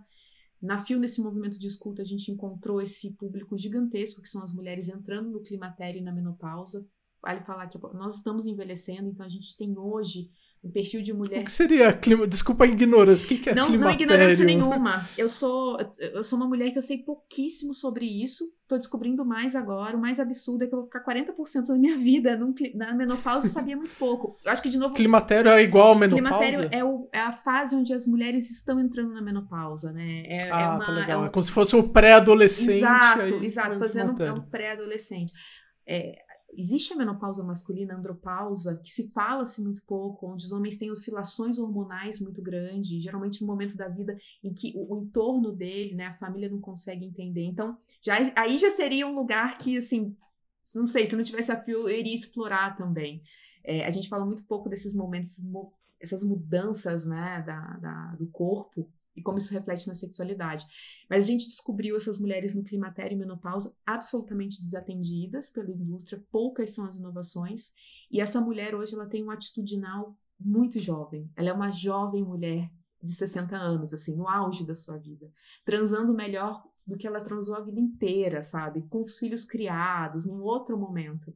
Na 0.62 0.78
FIO, 0.80 1.00
nesse 1.00 1.22
movimento 1.22 1.60
de 1.60 1.68
escuta, 1.68 2.02
a 2.02 2.06
gente 2.06 2.32
encontrou 2.32 2.82
esse 2.82 3.16
público 3.16 3.56
gigantesco, 3.58 4.22
que 4.22 4.30
são 4.30 4.42
as 4.42 4.52
mulheres 4.52 4.90
entrando 4.90 5.30
no 5.30 5.42
climatério 5.42 6.00
e 6.00 6.04
na 6.04 6.12
menopausa. 6.12 6.88
Vale 7.22 7.42
falar 7.42 7.68
que 7.68 7.78
nós 7.94 8.16
estamos 8.16 8.46
envelhecendo, 8.46 9.10
então 9.10 9.26
a 9.26 9.30
gente 9.30 9.56
tem 9.56 9.78
hoje 9.78 10.30
um 10.64 10.72
perfil 10.72 11.02
de 11.02 11.14
mulher. 11.14 11.42
O 11.42 11.44
que 11.44 11.52
seria 11.52 11.94
clima? 11.94 12.28
Desculpa 12.28 12.66
a 12.66 12.68
ignorância. 12.68 13.26
O 13.26 13.40
que, 13.40 13.50
é 13.50 13.56
não, 13.56 13.68
climatério? 13.68 14.08
Não 14.08 14.16
ignorância 14.16 14.46
nenhuma. 14.46 15.08
Eu 15.18 15.30
sou, 15.30 15.78
eu 15.98 16.24
sou 16.24 16.38
uma 16.38 16.48
mulher 16.48 16.72
que 16.72 16.78
eu 16.78 16.82
sei 16.82 17.00
pouquíssimo 17.00 17.74
sobre 17.74 18.06
isso. 18.06 18.44
Tô 18.68 18.78
descobrindo 18.78 19.24
mais 19.24 19.56
agora. 19.56 19.96
O 19.96 20.02
mais 20.02 20.20
absurdo 20.20 20.64
é 20.64 20.68
que 20.68 20.74
eu 20.74 20.80
vou 20.80 20.86
ficar 20.86 21.04
40% 21.04 21.68
da 21.68 21.76
minha 21.76 21.98
vida 21.98 22.36
num, 22.36 22.54
na 22.76 22.94
menopausa 22.94 23.48
e 23.48 23.50
sabia 23.50 23.78
muito 23.78 23.96
pouco. 23.96 24.36
Eu 24.44 24.52
acho 24.52 24.62
que, 24.62 24.70
de 24.70 24.78
novo. 24.78 24.94
Climatério 24.94 25.50
é 25.52 25.64
igual 25.64 25.94
a 25.94 25.96
menopausa? 25.98 26.38
Climatério 26.38 26.70
é, 26.72 26.84
o, 26.84 27.08
é 27.14 27.20
a 27.20 27.32
fase 27.32 27.76
onde 27.76 27.94
as 27.94 28.06
mulheres 28.06 28.52
estão 28.52 28.80
entrando 28.80 29.14
na 29.14 29.22
menopausa, 29.22 29.94
né? 29.94 30.24
É, 30.28 30.52
ah, 30.52 30.62
é 30.62 30.68
uma, 30.70 30.86
tá 30.86 30.92
legal. 30.92 31.22
É, 31.22 31.24
um... 31.24 31.26
é 31.28 31.30
como 31.30 31.44
se 31.44 31.52
fosse 31.52 31.76
um 31.76 31.88
pré-adolescente. 31.88 32.80
Exato, 32.80 33.36
exato. 33.44 33.80
Fazendo 33.80 34.22
um, 34.22 34.34
um 34.34 34.42
pré-adolescente. 34.42 35.32
É, 35.88 36.27
existe 36.58 36.92
a 36.94 36.96
menopausa 36.96 37.44
masculina, 37.44 37.94
a 37.94 37.98
andropausa, 37.98 38.78
que 38.84 38.92
se 38.92 39.12
fala-se 39.12 39.62
muito 39.62 39.84
pouco, 39.84 40.28
onde 40.32 40.46
os 40.46 40.52
homens 40.52 40.76
têm 40.76 40.90
oscilações 40.90 41.60
hormonais 41.60 42.20
muito 42.20 42.42
grandes, 42.42 43.02
geralmente 43.02 43.42
no 43.42 43.48
momento 43.48 43.78
da 43.78 43.88
vida 43.88 44.18
em 44.44 44.54
que 44.54 44.74
o, 44.76 44.96
o, 44.96 45.04
entorno 45.04 45.52
dele, 45.52 45.94
né, 45.94 46.08
a 46.08 46.14
família 46.16 46.50
não 46.50 46.60
consegue 46.60 47.06
entender. 47.06 47.44
Então, 47.44 47.78
já, 48.02 48.16
aí 48.36 48.58
já 48.58 48.72
seria 48.72 49.08
um 49.08 49.16
lugar 49.16 49.58
que, 49.58 49.78
assim, 49.78 50.16
não 50.74 50.88
sei, 50.88 51.06
se 51.06 51.16
não 51.16 51.24
tivesse 51.24 51.52
a 51.52 51.62
fio, 51.62 51.88
eu 51.88 52.00
iria 52.00 52.14
explorar 52.14 52.76
também. 52.76 53.22
É, 53.64 53.86
a 53.86 53.90
gente 53.90 54.10
fala 54.10 54.26
muito 54.26 54.44
pouco 54.46 54.68
desses 54.68 54.96
momentos, 54.96 55.38
essas 56.02 56.24
mudanças, 56.24 57.06
né, 57.06 57.44
da, 57.46 57.60
da 57.78 58.16
do 58.16 58.28
corpo, 58.28 58.90
e 59.18 59.22
como 59.22 59.40
isso 59.40 59.52
reflete 59.52 59.88
na 59.88 59.96
sexualidade. 59.96 60.66
Mas 61.10 61.24
a 61.24 61.28
gente 61.28 61.48
descobriu 61.48 61.98
essas 61.98 62.20
mulheres 62.20 62.54
no 62.54 62.64
climatério 62.64 63.16
e 63.16 63.18
menopausa 63.18 63.76
absolutamente 63.84 64.60
desatendidas 64.60 65.50
pela 65.50 65.72
indústria, 65.72 66.24
poucas 66.32 66.70
são 66.70 66.86
as 66.86 66.98
inovações, 66.98 67.74
e 68.12 68.22
essa 68.22 68.40
mulher 68.40 68.76
hoje 68.76 68.94
ela 68.94 69.08
tem 69.08 69.26
um 69.26 69.32
atitudinal 69.32 70.16
muito 70.40 70.80
jovem. 70.80 71.30
Ela 71.36 71.50
é 71.50 71.54
uma 71.54 71.72
jovem 71.72 72.24
mulher 72.24 72.72
de 73.02 73.12
60 73.12 73.58
anos, 73.58 73.94
assim, 73.94 74.16
no 74.16 74.28
auge 74.28 74.66
da 74.66 74.76
sua 74.76 74.98
vida, 74.98 75.32
transando 75.66 76.14
melhor 76.14 76.64
do 76.86 76.96
que 76.96 77.08
ela 77.08 77.20
transou 77.22 77.56
a 77.56 77.62
vida 77.62 77.80
inteira, 77.80 78.44
sabe? 78.44 78.84
Com 78.84 79.02
os 79.02 79.18
filhos 79.18 79.44
criados, 79.44 80.26
num 80.26 80.42
outro 80.42 80.78
momento. 80.78 81.36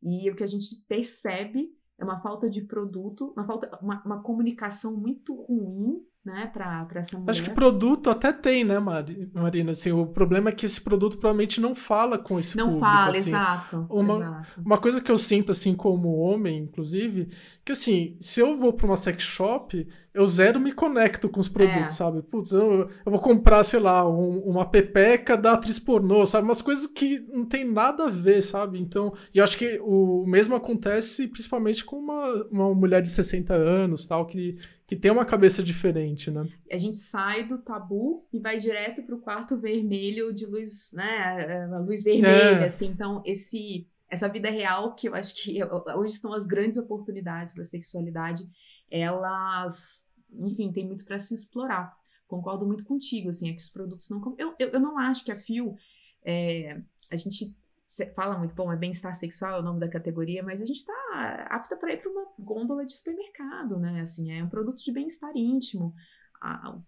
E 0.00 0.30
o 0.30 0.36
que 0.36 0.44
a 0.44 0.46
gente 0.46 0.64
percebe 0.88 1.76
é 1.98 2.04
uma 2.04 2.18
falta 2.18 2.48
de 2.48 2.62
produto, 2.62 3.32
uma 3.36 3.44
falta, 3.44 3.78
uma, 3.82 4.02
uma 4.04 4.22
comunicação 4.22 4.96
muito 4.96 5.34
ruim 5.34 6.06
né, 6.26 6.50
para 6.52 6.88
essa 6.96 7.16
mulher. 7.16 7.30
Acho 7.30 7.42
que 7.44 7.50
produto 7.50 8.10
até 8.10 8.32
tem, 8.32 8.64
né, 8.64 8.80
Marina? 8.80 9.70
Assim, 9.70 9.92
o 9.92 10.04
problema 10.06 10.48
é 10.48 10.52
que 10.52 10.66
esse 10.66 10.80
produto 10.80 11.18
provavelmente 11.18 11.60
não 11.60 11.72
fala 11.72 12.18
com 12.18 12.36
esse 12.36 12.56
não 12.56 12.64
público. 12.64 12.84
Não 12.84 12.92
fala, 12.92 13.10
assim. 13.10 13.30
exato, 13.30 13.86
uma, 13.88 14.16
exato. 14.16 14.60
Uma 14.60 14.78
coisa 14.78 15.00
que 15.00 15.10
eu 15.10 15.16
sinto, 15.16 15.52
assim, 15.52 15.76
como 15.76 16.16
homem, 16.16 16.64
inclusive, 16.64 17.28
que 17.64 17.72
assim, 17.72 18.16
se 18.18 18.40
eu 18.40 18.56
vou 18.56 18.72
para 18.72 18.86
uma 18.86 18.96
sex 18.96 19.22
shop, 19.22 19.86
eu 20.12 20.26
zero 20.26 20.58
me 20.58 20.72
conecto 20.72 21.28
com 21.28 21.38
os 21.38 21.48
produtos, 21.48 21.92
é. 21.92 21.96
sabe? 21.96 22.22
Putz, 22.22 22.50
eu, 22.50 22.88
eu 23.04 23.12
vou 23.12 23.20
comprar, 23.20 23.62
sei 23.62 23.78
lá, 23.78 24.08
um, 24.08 24.38
uma 24.40 24.64
pepeca 24.64 25.36
da 25.36 25.52
atriz 25.52 25.78
pornô, 25.78 26.26
sabe? 26.26 26.44
Umas 26.44 26.62
coisas 26.62 26.86
que 26.86 27.20
não 27.32 27.44
tem 27.44 27.70
nada 27.70 28.06
a 28.06 28.10
ver, 28.10 28.42
sabe? 28.42 28.80
Então, 28.80 29.12
e 29.32 29.38
eu 29.38 29.44
acho 29.44 29.56
que 29.56 29.78
o 29.80 30.24
mesmo 30.26 30.56
acontece 30.56 31.28
principalmente 31.28 31.84
com 31.84 31.96
uma, 31.96 32.48
uma 32.50 32.74
mulher 32.74 33.00
de 33.00 33.10
60 33.10 33.54
anos, 33.54 34.06
tal, 34.06 34.26
que, 34.26 34.56
que 34.86 34.96
tem 34.96 35.10
uma 35.10 35.24
cabeça 35.24 35.62
diferente, 35.62 36.30
né? 36.30 36.48
A 36.70 36.78
gente 36.78 36.96
sai 36.96 37.48
do 37.48 37.58
tabu 37.58 38.26
e 38.32 38.38
vai 38.38 38.56
direto 38.56 39.02
pro 39.02 39.20
quarto 39.20 39.56
vermelho 39.56 40.32
de 40.32 40.46
luz, 40.46 40.92
né? 40.92 41.66
A 41.72 41.78
luz 41.78 42.02
vermelha, 42.02 42.60
é. 42.60 42.64
assim. 42.64 42.86
Então, 42.86 43.22
esse 43.24 43.88
essa 44.08 44.28
vida 44.28 44.48
real 44.48 44.94
que 44.94 45.08
eu 45.08 45.14
acho 45.16 45.34
que 45.34 45.58
hoje 45.96 46.14
estão 46.14 46.32
as 46.32 46.46
grandes 46.46 46.78
oportunidades 46.78 47.54
da 47.54 47.64
sexualidade, 47.64 48.48
elas 48.88 50.06
enfim, 50.32 50.72
tem 50.72 50.86
muito 50.86 51.04
para 51.04 51.18
se 51.18 51.34
explorar. 51.34 51.94
Concordo 52.26 52.66
muito 52.66 52.84
contigo, 52.84 53.28
assim, 53.28 53.50
é 53.50 53.52
que 53.52 53.60
os 53.60 53.68
produtos 53.68 54.08
não. 54.10 54.34
Eu, 54.38 54.54
eu, 54.58 54.68
eu 54.68 54.80
não 54.80 54.98
acho 54.98 55.24
que 55.24 55.32
a 55.32 55.38
Fio. 55.38 55.74
É, 56.24 56.80
a 57.10 57.16
gente 57.16 57.56
fala 58.14 58.38
muito, 58.38 58.54
bom, 58.54 58.72
é 58.72 58.76
bem-estar 58.76 59.14
sexual 59.14 59.56
é 59.56 59.60
o 59.60 59.62
nome 59.62 59.80
da 59.80 59.88
categoria, 59.88 60.42
mas 60.42 60.60
a 60.60 60.66
gente 60.66 60.78
está 60.78 61.46
apta 61.50 61.76
para 61.76 61.92
ir 61.92 62.02
para 62.02 62.10
uma 62.10 62.26
gôndola 62.38 62.84
de 62.84 62.92
supermercado, 62.92 63.78
né? 63.78 64.00
Assim, 64.00 64.32
é 64.32 64.42
um 64.42 64.48
produto 64.48 64.82
de 64.84 64.92
bem-estar 64.92 65.30
íntimo. 65.34 65.94
A, 66.40 66.78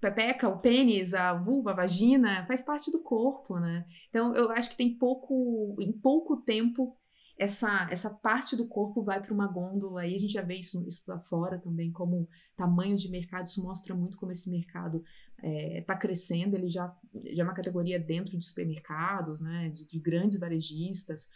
pepeca, 0.00 0.48
o 0.48 0.58
pênis, 0.58 1.14
a 1.14 1.32
vulva, 1.34 1.70
a 1.70 1.74
vagina, 1.74 2.46
faz 2.46 2.60
parte 2.60 2.90
do 2.90 3.00
corpo, 3.00 3.58
né? 3.58 3.84
Então, 4.08 4.34
eu 4.34 4.50
acho 4.50 4.70
que 4.70 4.76
tem 4.76 4.96
pouco, 4.96 5.76
em 5.80 5.92
pouco 5.92 6.36
tempo, 6.36 6.96
essa, 7.36 7.88
essa 7.90 8.10
parte 8.10 8.56
do 8.56 8.66
corpo 8.66 9.02
vai 9.02 9.22
para 9.22 9.32
uma 9.32 9.46
gôndola, 9.46 10.06
e 10.06 10.14
a 10.14 10.18
gente 10.18 10.32
já 10.32 10.42
vê 10.42 10.56
isso, 10.56 10.86
isso 10.88 11.04
lá 11.08 11.18
fora 11.20 11.58
também, 11.58 11.92
como 11.92 12.28
tamanho 12.56 12.96
de 12.96 13.10
mercado, 13.10 13.46
isso 13.46 13.62
mostra 13.62 13.94
muito 13.94 14.18
como 14.18 14.32
esse 14.32 14.50
mercado 14.50 15.02
está 15.38 15.48
é, 15.48 15.80
tá 15.82 15.96
crescendo, 15.96 16.56
ele 16.56 16.68
já, 16.68 16.94
já 17.32 17.42
é 17.42 17.46
uma 17.46 17.54
categoria 17.54 17.98
dentro 17.98 18.36
de 18.36 18.44
supermercados, 18.44 19.40
né, 19.40 19.70
de, 19.70 19.86
de 19.86 19.98
grandes 19.98 20.38
varejistas. 20.38 21.30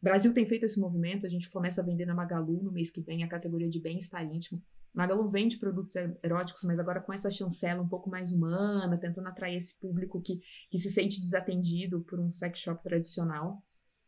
O 0.00 0.04
Brasil 0.04 0.32
tem 0.34 0.46
feito 0.46 0.64
esse 0.64 0.80
movimento, 0.80 1.26
a 1.26 1.28
gente 1.28 1.50
começa 1.50 1.80
a 1.80 1.84
vender 1.84 2.06
na 2.06 2.14
Magalu 2.14 2.62
no 2.62 2.72
mês 2.72 2.90
que 2.90 3.00
vem 3.00 3.22
a 3.22 3.28
categoria 3.28 3.68
de 3.68 3.80
bem-estar 3.80 4.24
íntimo. 4.24 4.62
Magalu 4.94 5.28
vende 5.28 5.56
produtos 5.56 5.96
eróticos, 6.22 6.62
mas 6.64 6.78
agora 6.78 7.00
com 7.00 7.12
essa 7.12 7.30
chancela 7.30 7.82
um 7.82 7.88
pouco 7.88 8.08
mais 8.08 8.32
humana, 8.32 8.96
tentando 8.96 9.26
atrair 9.26 9.56
esse 9.56 9.78
público 9.80 10.20
que, 10.20 10.40
que 10.70 10.78
se 10.78 10.88
sente 10.88 11.20
desatendido 11.20 12.00
por 12.02 12.20
um 12.20 12.30
sex 12.32 12.60
shop 12.60 12.82
tradicional. 12.82 13.62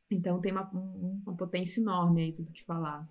Então 0.08 0.40
tem 0.40 0.52
uma, 0.52 0.70
uma 0.70 1.36
potência 1.36 1.80
enorme 1.80 2.22
aí 2.22 2.32
do 2.32 2.52
que 2.52 2.64
falar. 2.64 3.08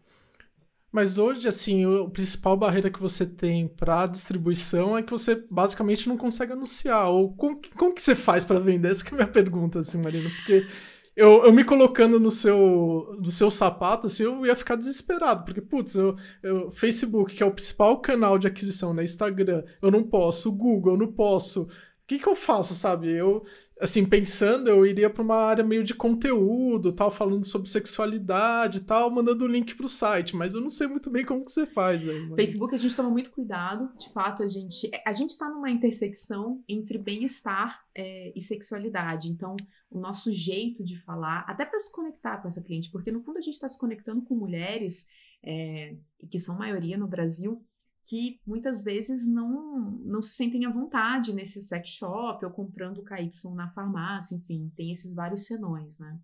Mas 0.95 1.17
hoje, 1.17 1.45
assim, 1.45 1.83
a 1.83 2.09
principal 2.09 2.55
barreira 2.55 2.89
que 2.89 3.01
você 3.01 3.25
tem 3.25 3.67
para 3.67 4.07
distribuição 4.07 4.97
é 4.97 5.03
que 5.03 5.11
você 5.11 5.43
basicamente 5.51 6.07
não 6.07 6.15
consegue 6.15 6.53
anunciar. 6.53 7.09
Ou 7.09 7.35
como, 7.35 7.59
como 7.75 7.93
que 7.93 8.01
você 8.01 8.15
faz 8.15 8.45
para 8.45 8.61
vender? 8.61 8.91
Essa 8.91 9.03
é 9.05 9.11
a 9.11 9.15
minha 9.15 9.27
pergunta, 9.27 9.79
assim, 9.79 10.01
Marina. 10.01 10.29
Porque 10.29 10.65
eu, 11.13 11.43
eu 11.43 11.51
me 11.51 11.65
colocando 11.65 12.17
no 12.17 12.31
seu, 12.31 13.17
do 13.19 13.29
seu 13.29 13.51
sapato, 13.51 14.07
assim, 14.07 14.23
eu 14.23 14.45
ia 14.45 14.55
ficar 14.55 14.77
desesperado. 14.77 15.43
Porque, 15.43 15.59
putz, 15.59 15.95
eu, 15.95 16.15
eu, 16.41 16.71
Facebook, 16.71 17.35
que 17.35 17.43
é 17.43 17.45
o 17.45 17.51
principal 17.51 17.99
canal 17.99 18.39
de 18.39 18.47
aquisição, 18.47 18.93
né? 18.93 19.03
Instagram, 19.03 19.65
eu 19.81 19.91
não 19.91 20.01
posso. 20.01 20.49
Google, 20.49 20.93
eu 20.93 20.99
não 20.99 21.11
posso. 21.11 21.63
O 21.63 22.07
que, 22.07 22.19
que 22.19 22.29
eu 22.29 22.37
faço, 22.37 22.73
sabe? 22.73 23.11
Eu, 23.11 23.43
assim, 23.79 24.05
pensando, 24.05 24.69
eu 24.69 24.85
iria 24.85 25.09
para 25.09 25.21
uma 25.21 25.35
área 25.35 25.63
meio 25.63 25.83
de 25.83 25.93
conteúdo, 25.93 26.93
tal, 26.93 27.11
falando 27.11 27.43
sobre 27.43 27.69
sexualidade 27.69 28.81
tal, 28.81 29.11
mandando 29.11 29.43
o 29.43 29.47
link 29.47 29.75
para 29.75 29.85
o 29.85 29.89
site, 29.89 30.35
mas 30.35 30.53
eu 30.53 30.61
não 30.61 30.69
sei 30.69 30.87
muito 30.87 31.09
bem 31.09 31.25
como 31.25 31.43
que 31.43 31.51
você 31.51 31.65
faz 31.65 32.07
aí. 32.07 32.21
Mas... 32.27 32.35
Facebook 32.35 32.73
a 32.73 32.77
gente 32.77 32.95
toma 32.95 33.09
muito 33.09 33.31
cuidado, 33.31 33.89
de 33.97 34.11
fato 34.13 34.43
a 34.43 34.47
gente 34.47 34.89
a 35.05 35.13
gente 35.13 35.31
está 35.31 35.49
numa 35.49 35.69
intersecção 35.69 36.63
entre 36.67 36.97
bem-estar 36.97 37.83
é, 37.93 38.31
e 38.35 38.41
sexualidade, 38.41 39.29
então 39.29 39.55
o 39.89 39.99
nosso 39.99 40.31
jeito 40.31 40.83
de 40.83 40.97
falar, 40.97 41.45
até 41.47 41.65
para 41.65 41.79
se 41.79 41.91
conectar 41.91 42.37
com 42.37 42.47
essa 42.47 42.63
cliente, 42.63 42.89
porque 42.91 43.11
no 43.11 43.21
fundo 43.21 43.37
a 43.37 43.41
gente 43.41 43.55
está 43.55 43.67
se 43.67 43.79
conectando 43.79 44.21
com 44.21 44.35
mulheres 44.35 45.07
é, 45.43 45.95
que 46.29 46.39
são 46.39 46.57
maioria 46.57 46.97
no 46.97 47.07
Brasil 47.07 47.63
que 48.07 48.39
muitas 48.45 48.83
vezes 48.83 49.27
não, 49.27 49.91
não 50.03 50.21
se 50.21 50.35
sentem 50.35 50.65
à 50.65 50.69
vontade 50.69 51.33
nesse 51.33 51.59
sex 51.61 51.89
shop 51.89 52.45
ou 52.45 52.51
comprando 52.51 53.03
KY 53.03 53.31
na 53.55 53.69
farmácia, 53.71 54.35
enfim, 54.35 54.71
tem 54.75 54.91
esses 54.91 55.15
vários 55.15 55.45
senões, 55.45 55.97
né? 55.97 56.19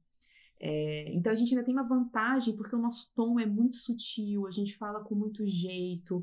É, 0.64 1.12
então 1.12 1.32
a 1.32 1.36
gente 1.36 1.56
ainda 1.56 1.66
tem 1.66 1.74
uma 1.74 1.88
vantagem 1.88 2.56
porque 2.56 2.76
o 2.76 2.82
nosso 2.82 3.12
tom 3.16 3.40
é 3.40 3.48
muito 3.48 3.78
sutil, 3.78 4.46
a 4.46 4.52
gente 4.52 4.78
fala 4.78 5.04
com 5.04 5.16
muito 5.16 5.44
jeito, 5.44 6.22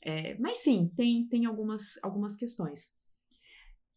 é, 0.00 0.38
mas 0.38 0.58
sim, 0.58 0.88
tem, 0.96 1.26
tem 1.26 1.44
algumas, 1.44 1.98
algumas 2.00 2.36
questões. 2.36 3.00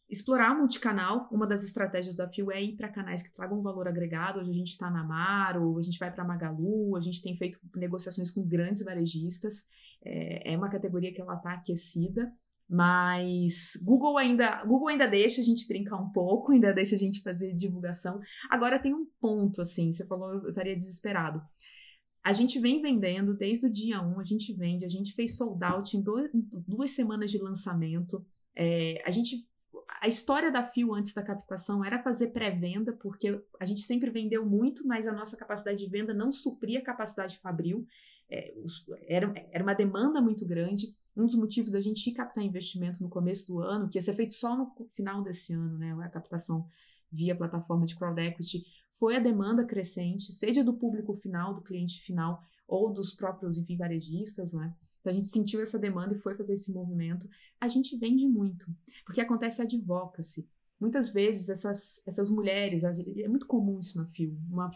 Explorar 0.09 0.55
multicanal, 0.55 1.27
uma 1.31 1.47
das 1.47 1.63
estratégias 1.63 2.15
da 2.15 2.27
Fio 2.27 2.51
é 2.51 2.61
ir 2.61 2.75
para 2.75 2.89
canais 2.89 3.21
que 3.21 3.31
tragam 3.31 3.61
valor 3.61 3.87
agregado. 3.87 4.39
Hoje 4.39 4.51
a 4.51 4.53
gente 4.53 4.71
está 4.71 4.89
na 4.91 5.01
Amaro, 5.01 5.77
a 5.77 5.81
gente 5.81 5.97
vai 5.97 6.11
para 6.11 6.25
Magalu, 6.25 6.95
a 6.95 6.99
gente 6.99 7.21
tem 7.21 7.35
feito 7.37 7.59
negociações 7.75 8.29
com 8.29 8.45
grandes 8.45 8.83
varejistas. 8.83 9.67
É, 10.03 10.53
é 10.53 10.57
uma 10.57 10.69
categoria 10.69 11.13
que 11.13 11.21
ela 11.21 11.35
está 11.35 11.53
aquecida, 11.53 12.31
mas 12.69 13.73
Google 13.83 14.17
ainda, 14.17 14.63
Google 14.63 14.89
ainda 14.89 15.07
deixa 15.07 15.41
a 15.41 15.43
gente 15.43 15.67
brincar 15.67 15.97
um 15.97 16.11
pouco, 16.11 16.51
ainda 16.53 16.73
deixa 16.73 16.95
a 16.95 16.99
gente 16.99 17.21
fazer 17.21 17.53
divulgação. 17.53 18.19
Agora 18.49 18.79
tem 18.79 18.93
um 18.93 19.05
ponto, 19.19 19.61
assim, 19.61 19.91
você 19.91 20.05
falou, 20.05 20.33
eu 20.33 20.49
estaria 20.49 20.75
desesperado. 20.75 21.41
A 22.23 22.31
gente 22.31 22.57
vem 22.59 22.81
vendendo 22.81 23.35
desde 23.35 23.67
o 23.67 23.71
dia 23.71 24.01
1, 24.01 24.19
a 24.19 24.23
gente 24.23 24.53
vende, 24.53 24.85
a 24.85 24.89
gente 24.89 25.13
fez 25.13 25.35
sold 25.35 25.61
out 25.63 25.95
em, 25.95 26.01
dois, 26.01 26.29
duas 26.65 26.91
semanas 26.91 27.29
de 27.29 27.37
lançamento. 27.37 28.25
É, 28.55 29.01
a 29.05 29.11
gente 29.11 29.45
a 30.01 30.07
história 30.07 30.51
da 30.51 30.63
Fio 30.63 30.93
antes 30.93 31.13
da 31.13 31.23
captação 31.23 31.83
era 31.83 32.01
fazer 32.01 32.27
pré-venda, 32.27 32.91
porque 32.91 33.41
a 33.59 33.65
gente 33.65 33.81
sempre 33.81 34.09
vendeu 34.09 34.45
muito, 34.45 34.85
mas 34.85 35.07
a 35.07 35.13
nossa 35.13 35.37
capacidade 35.37 35.77
de 35.77 35.89
venda 35.89 36.13
não 36.13 36.31
supria 36.31 36.79
a 36.79 36.83
capacidade 36.83 37.37
fabril. 37.39 37.85
É, 38.29 38.53
era, 39.07 39.33
era 39.51 39.63
uma 39.63 39.73
demanda 39.73 40.21
muito 40.21 40.45
grande. 40.45 40.95
Um 41.15 41.25
dos 41.25 41.35
motivos 41.35 41.69
da 41.69 41.79
gente 41.79 42.07
ir 42.09 42.13
captar 42.13 42.43
investimento 42.43 43.01
no 43.01 43.09
começo 43.09 43.47
do 43.47 43.59
ano, 43.59 43.87
que 43.87 43.97
ia 43.97 44.01
ser 44.01 44.13
feito 44.13 44.33
só 44.33 44.57
no 44.57 44.73
final 44.95 45.21
desse 45.21 45.53
ano, 45.53 45.77
né, 45.77 45.93
a 46.01 46.09
captação 46.09 46.67
via 47.11 47.35
plataforma 47.35 47.85
de 47.85 47.95
crowd 47.95 48.19
equity, 48.19 48.65
foi 48.89 49.15
a 49.15 49.19
demanda 49.19 49.63
crescente, 49.63 50.31
seja 50.33 50.63
do 50.63 50.73
público 50.73 51.13
final, 51.13 51.53
do 51.53 51.61
cliente 51.61 52.01
final, 52.01 52.43
ou 52.67 52.91
dos 52.91 53.13
próprios, 53.13 53.57
enfim, 53.57 53.77
varejistas, 53.77 54.53
né? 54.53 54.73
Então 54.99 55.11
a 55.11 55.15
gente 55.15 55.27
sentiu 55.27 55.61
essa 55.61 55.77
demanda 55.77 56.15
e 56.15 56.19
foi 56.19 56.33
fazer 56.35 56.53
esse 56.53 56.71
movimento. 56.71 57.29
A 57.59 57.67
gente 57.67 57.95
vende 57.97 58.25
muito, 58.25 58.65
porque 59.05 59.21
acontece 59.21 59.61
a 59.61 59.65
advocacy. 59.65 60.49
Muitas 60.79 61.09
vezes 61.11 61.49
essas, 61.49 62.01
essas 62.07 62.29
mulheres, 62.29 62.83
é 62.83 63.27
muito 63.27 63.45
comum 63.45 63.79
isso 63.79 63.97
na 63.97 64.05
FIO, 64.05 64.37
uma 64.49 64.71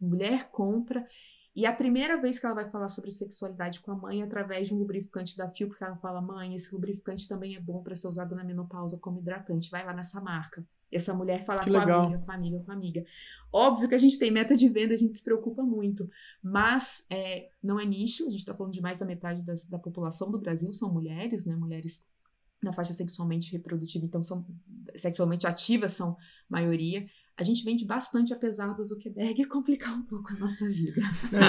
mulher 0.00 0.50
compra 0.50 1.06
e 1.54 1.66
a 1.66 1.72
primeira 1.72 2.16
vez 2.16 2.38
que 2.38 2.46
ela 2.46 2.54
vai 2.54 2.66
falar 2.66 2.88
sobre 2.88 3.10
sexualidade 3.10 3.80
com 3.80 3.92
a 3.92 3.94
mãe 3.94 4.22
é 4.22 4.24
através 4.24 4.68
de 4.68 4.74
um 4.74 4.78
lubrificante 4.78 5.36
da 5.36 5.48
Fio, 5.50 5.68
porque 5.68 5.84
ela 5.84 5.96
fala: 5.96 6.20
mãe, 6.20 6.54
esse 6.54 6.74
lubrificante 6.74 7.28
também 7.28 7.54
é 7.54 7.60
bom 7.60 7.82
para 7.82 7.94
ser 7.94 8.08
usado 8.08 8.34
na 8.34 8.42
menopausa 8.42 8.98
como 8.98 9.20
hidratante, 9.20 9.70
vai 9.70 9.84
lá 9.84 9.92
nessa 9.92 10.18
marca. 10.20 10.64
Essa 10.90 11.12
mulher 11.12 11.42
fala 11.44 11.60
que 11.60 11.70
com 11.70 11.78
legal. 11.78 12.00
a 12.00 12.04
amiga, 12.04 12.18
com 12.22 12.30
a 12.30 12.34
amiga, 12.34 12.60
com 12.60 12.70
a 12.70 12.74
amiga. 12.74 13.04
Óbvio 13.52 13.88
que 13.88 13.94
a 13.94 13.98
gente 13.98 14.18
tem 14.18 14.30
meta 14.30 14.54
de 14.54 14.68
venda, 14.68 14.94
a 14.94 14.96
gente 14.96 15.16
se 15.16 15.22
preocupa 15.22 15.62
muito, 15.62 16.08
mas 16.42 17.06
é, 17.10 17.50
não 17.62 17.78
é 17.78 17.84
nicho, 17.84 18.26
a 18.26 18.30
gente 18.30 18.40
está 18.40 18.54
falando 18.54 18.72
de 18.72 18.80
mais 18.80 18.98
da 18.98 19.04
metade 19.04 19.42
das, 19.44 19.64
da 19.66 19.78
população 19.78 20.30
do 20.30 20.38
Brasil 20.38 20.72
são 20.72 20.92
mulheres, 20.92 21.44
né? 21.44 21.54
Mulheres 21.54 22.06
na 22.62 22.72
faixa 22.72 22.92
sexualmente 22.92 23.52
reprodutiva, 23.52 24.06
então 24.06 24.22
são 24.22 24.46
sexualmente 24.96 25.46
ativas, 25.46 25.92
são 25.92 26.16
maioria 26.48 27.04
a 27.42 27.44
gente 27.44 27.64
vende 27.64 27.84
bastante 27.84 28.32
apesar 28.32 28.72
do 28.74 28.84
Zuckerberg 28.84 29.44
complicar 29.50 29.92
um 29.92 30.02
pouco 30.02 30.32
a 30.32 30.36
nossa 30.36 30.68
vida. 30.68 31.02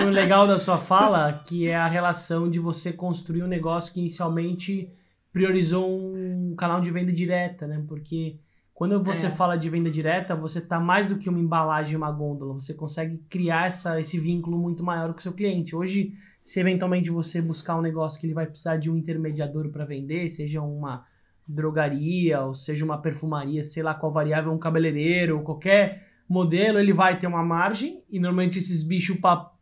o 0.05 0.09
legal 0.09 0.47
da 0.47 0.57
sua 0.57 0.77
fala 0.79 1.31
que 1.31 1.67
é 1.67 1.75
a 1.75 1.87
relação 1.87 2.49
de 2.49 2.59
você 2.59 2.91
construir 2.91 3.43
um 3.43 3.47
negócio 3.47 3.93
que 3.93 3.99
inicialmente 3.99 4.91
priorizou 5.31 5.87
um 5.87 6.55
canal 6.55 6.81
de 6.81 6.91
venda 6.91 7.11
direta, 7.11 7.65
né? 7.65 7.83
Porque 7.87 8.39
quando 8.73 9.01
você 9.03 9.27
é. 9.27 9.29
fala 9.31 9.55
de 9.55 9.69
venda 9.69 9.89
direta, 9.89 10.35
você 10.35 10.59
tá 10.59 10.79
mais 10.79 11.07
do 11.07 11.17
que 11.17 11.29
uma 11.29 11.39
embalagem, 11.39 11.95
uma 11.95 12.11
gôndola. 12.11 12.53
Você 12.53 12.73
consegue 12.73 13.17
criar 13.29 13.67
essa, 13.67 13.99
esse 13.99 14.19
vínculo 14.19 14.57
muito 14.57 14.83
maior 14.83 15.13
com 15.13 15.19
o 15.19 15.21
seu 15.21 15.33
cliente. 15.33 15.75
Hoje, 15.75 16.13
se 16.43 16.59
eventualmente 16.59 17.09
você 17.09 17.41
buscar 17.41 17.77
um 17.77 17.81
negócio 17.81 18.19
que 18.19 18.25
ele 18.25 18.33
vai 18.33 18.45
precisar 18.45 18.77
de 18.77 18.91
um 18.91 18.97
intermediador 18.97 19.69
para 19.69 19.85
vender, 19.85 20.29
seja 20.29 20.61
uma 20.61 21.05
drogaria, 21.47 22.41
ou 22.41 22.53
seja 22.55 22.85
uma 22.85 22.97
perfumaria, 23.01 23.63
sei 23.63 23.83
lá 23.83 23.93
qual 23.93 24.11
variável, 24.11 24.51
um 24.51 24.57
cabeleireiro, 24.57 25.41
qualquer 25.41 26.07
modelo, 26.27 26.79
ele 26.79 26.93
vai 26.93 27.17
ter 27.19 27.27
uma 27.27 27.43
margem, 27.43 28.01
e 28.09 28.19
normalmente 28.19 28.57
esses 28.59 28.81
bichos, 28.83 29.17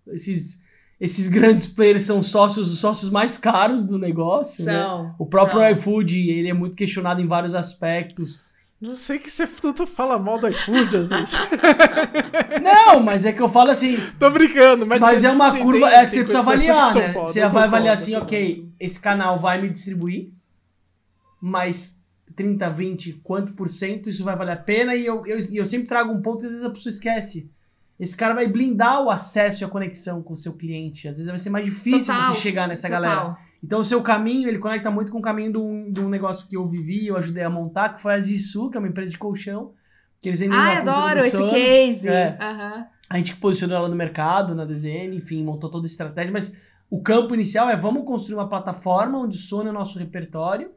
esses, 0.09 0.61
esses 0.99 1.27
grandes 1.27 1.65
players 1.65 2.03
são 2.03 2.21
sócios, 2.21 2.71
os 2.71 2.79
sócios 2.79 3.11
mais 3.11 3.37
caros 3.37 3.83
do 3.85 3.97
negócio. 3.97 4.63
Né? 4.63 4.73
São. 4.73 5.15
O 5.17 5.25
próprio 5.25 5.59
são. 5.59 5.69
iFood, 5.71 6.29
ele 6.29 6.49
é 6.49 6.53
muito 6.53 6.75
questionado 6.75 7.19
em 7.19 7.27
vários 7.27 7.55
aspectos. 7.55 8.43
Não 8.79 8.95
sei 8.95 9.19
que 9.19 9.29
você 9.29 9.45
tanto 9.61 9.85
fala 9.85 10.17
mal 10.17 10.39
do 10.39 10.47
iFood 10.47 10.97
às 10.97 11.09
vezes. 11.09 11.35
Não, 12.63 12.99
mas 12.99 13.25
é 13.25 13.31
que 13.33 13.41
eu 13.41 13.47
falo 13.49 13.71
assim. 13.71 13.97
Tô 14.19 14.29
brincando, 14.29 14.85
mas. 14.85 15.01
Mas 15.01 15.21
você- 15.21 15.27
é 15.27 15.31
uma 15.31 15.51
curva. 15.57 15.87
tem- 15.89 15.97
é 15.97 16.05
que 16.05 16.11
você 16.11 16.17
precisa 16.19 16.39
avaliar, 16.39 16.95
né? 16.95 17.13
foda, 17.13 17.27
Você 17.27 17.47
vai 17.47 17.63
avaliar 17.63 17.93
assim, 17.93 18.15
ok, 18.15 18.69
esse 18.79 18.99
canal 18.99 19.39
vai 19.39 19.61
me 19.61 19.69
distribuir, 19.69 20.29
mas 21.41 21.99
30, 22.35 22.69
20, 22.69 23.13
quanto 23.23 23.53
por 23.53 23.67
cento 23.67 24.09
isso 24.09 24.23
vai 24.23 24.35
valer 24.35 24.53
a 24.53 24.57
pena? 24.57 24.95
E 24.95 25.05
eu, 25.05 25.25
eu, 25.25 25.39
eu 25.51 25.65
sempre 25.65 25.87
trago 25.87 26.13
um 26.13 26.21
ponto 26.21 26.39
que 26.39 26.45
às 26.45 26.51
vezes 26.51 26.65
a 26.65 26.69
pessoa 26.69 26.91
esquece. 26.91 27.51
Esse 27.99 28.15
cara 28.15 28.33
vai 28.33 28.47
blindar 28.47 29.03
o 29.03 29.09
acesso 29.09 29.63
e 29.63 29.65
a 29.65 29.67
conexão 29.67 30.23
com 30.23 30.33
o 30.33 30.37
seu 30.37 30.53
cliente. 30.53 31.07
Às 31.07 31.17
vezes 31.17 31.29
vai 31.29 31.37
ser 31.37 31.49
mais 31.49 31.65
difícil 31.65 32.13
Total, 32.13 32.33
você 32.33 32.41
chegar 32.41 32.67
nessa 32.67 32.87
total. 32.87 33.01
galera. 33.01 33.37
Então 33.63 33.79
o 33.79 33.85
seu 33.85 34.01
caminho, 34.01 34.47
ele 34.49 34.57
conecta 34.57 34.89
muito 34.89 35.11
com 35.11 35.19
o 35.19 35.21
caminho 35.21 35.51
de 35.51 35.57
um, 35.57 35.91
de 35.91 35.99
um 35.99 36.09
negócio 36.09 36.47
que 36.47 36.57
eu 36.57 36.67
vivi, 36.67 37.07
eu 37.07 37.17
ajudei 37.17 37.43
a 37.43 37.49
montar, 37.49 37.89
que 37.89 38.01
foi 38.01 38.13
a 38.15 38.19
Zisu, 38.19 38.69
que 38.69 38.77
é 38.77 38.79
uma 38.79 38.87
empresa 38.87 39.11
de 39.11 39.17
colchão. 39.17 39.73
Que 40.19 40.29
eles 40.29 40.39
vendem 40.39 40.57
cultura 40.57 40.79
adoro 40.79 41.19
do 41.19 41.25
esse 41.25 41.37
sono. 41.37 41.49
case. 41.49 42.07
É. 42.07 42.37
Aham. 42.39 42.87
A 43.09 43.17
gente 43.17 43.35
posicionou 43.35 43.75
ela 43.77 43.89
no 43.89 43.95
mercado, 43.95 44.55
na 44.55 44.65
DZN, 44.65 45.15
enfim, 45.15 45.43
montou 45.43 45.69
toda 45.69 45.85
a 45.85 45.89
estratégia, 45.89 46.31
mas 46.31 46.57
o 46.89 47.01
campo 47.01 47.33
inicial 47.33 47.69
é 47.69 47.75
vamos 47.75 48.05
construir 48.05 48.35
uma 48.35 48.47
plataforma 48.47 49.19
onde 49.19 49.35
o 49.35 49.39
sono 49.39 49.67
é 49.67 49.71
o 49.71 49.73
nosso 49.73 49.99
repertório 49.99 50.71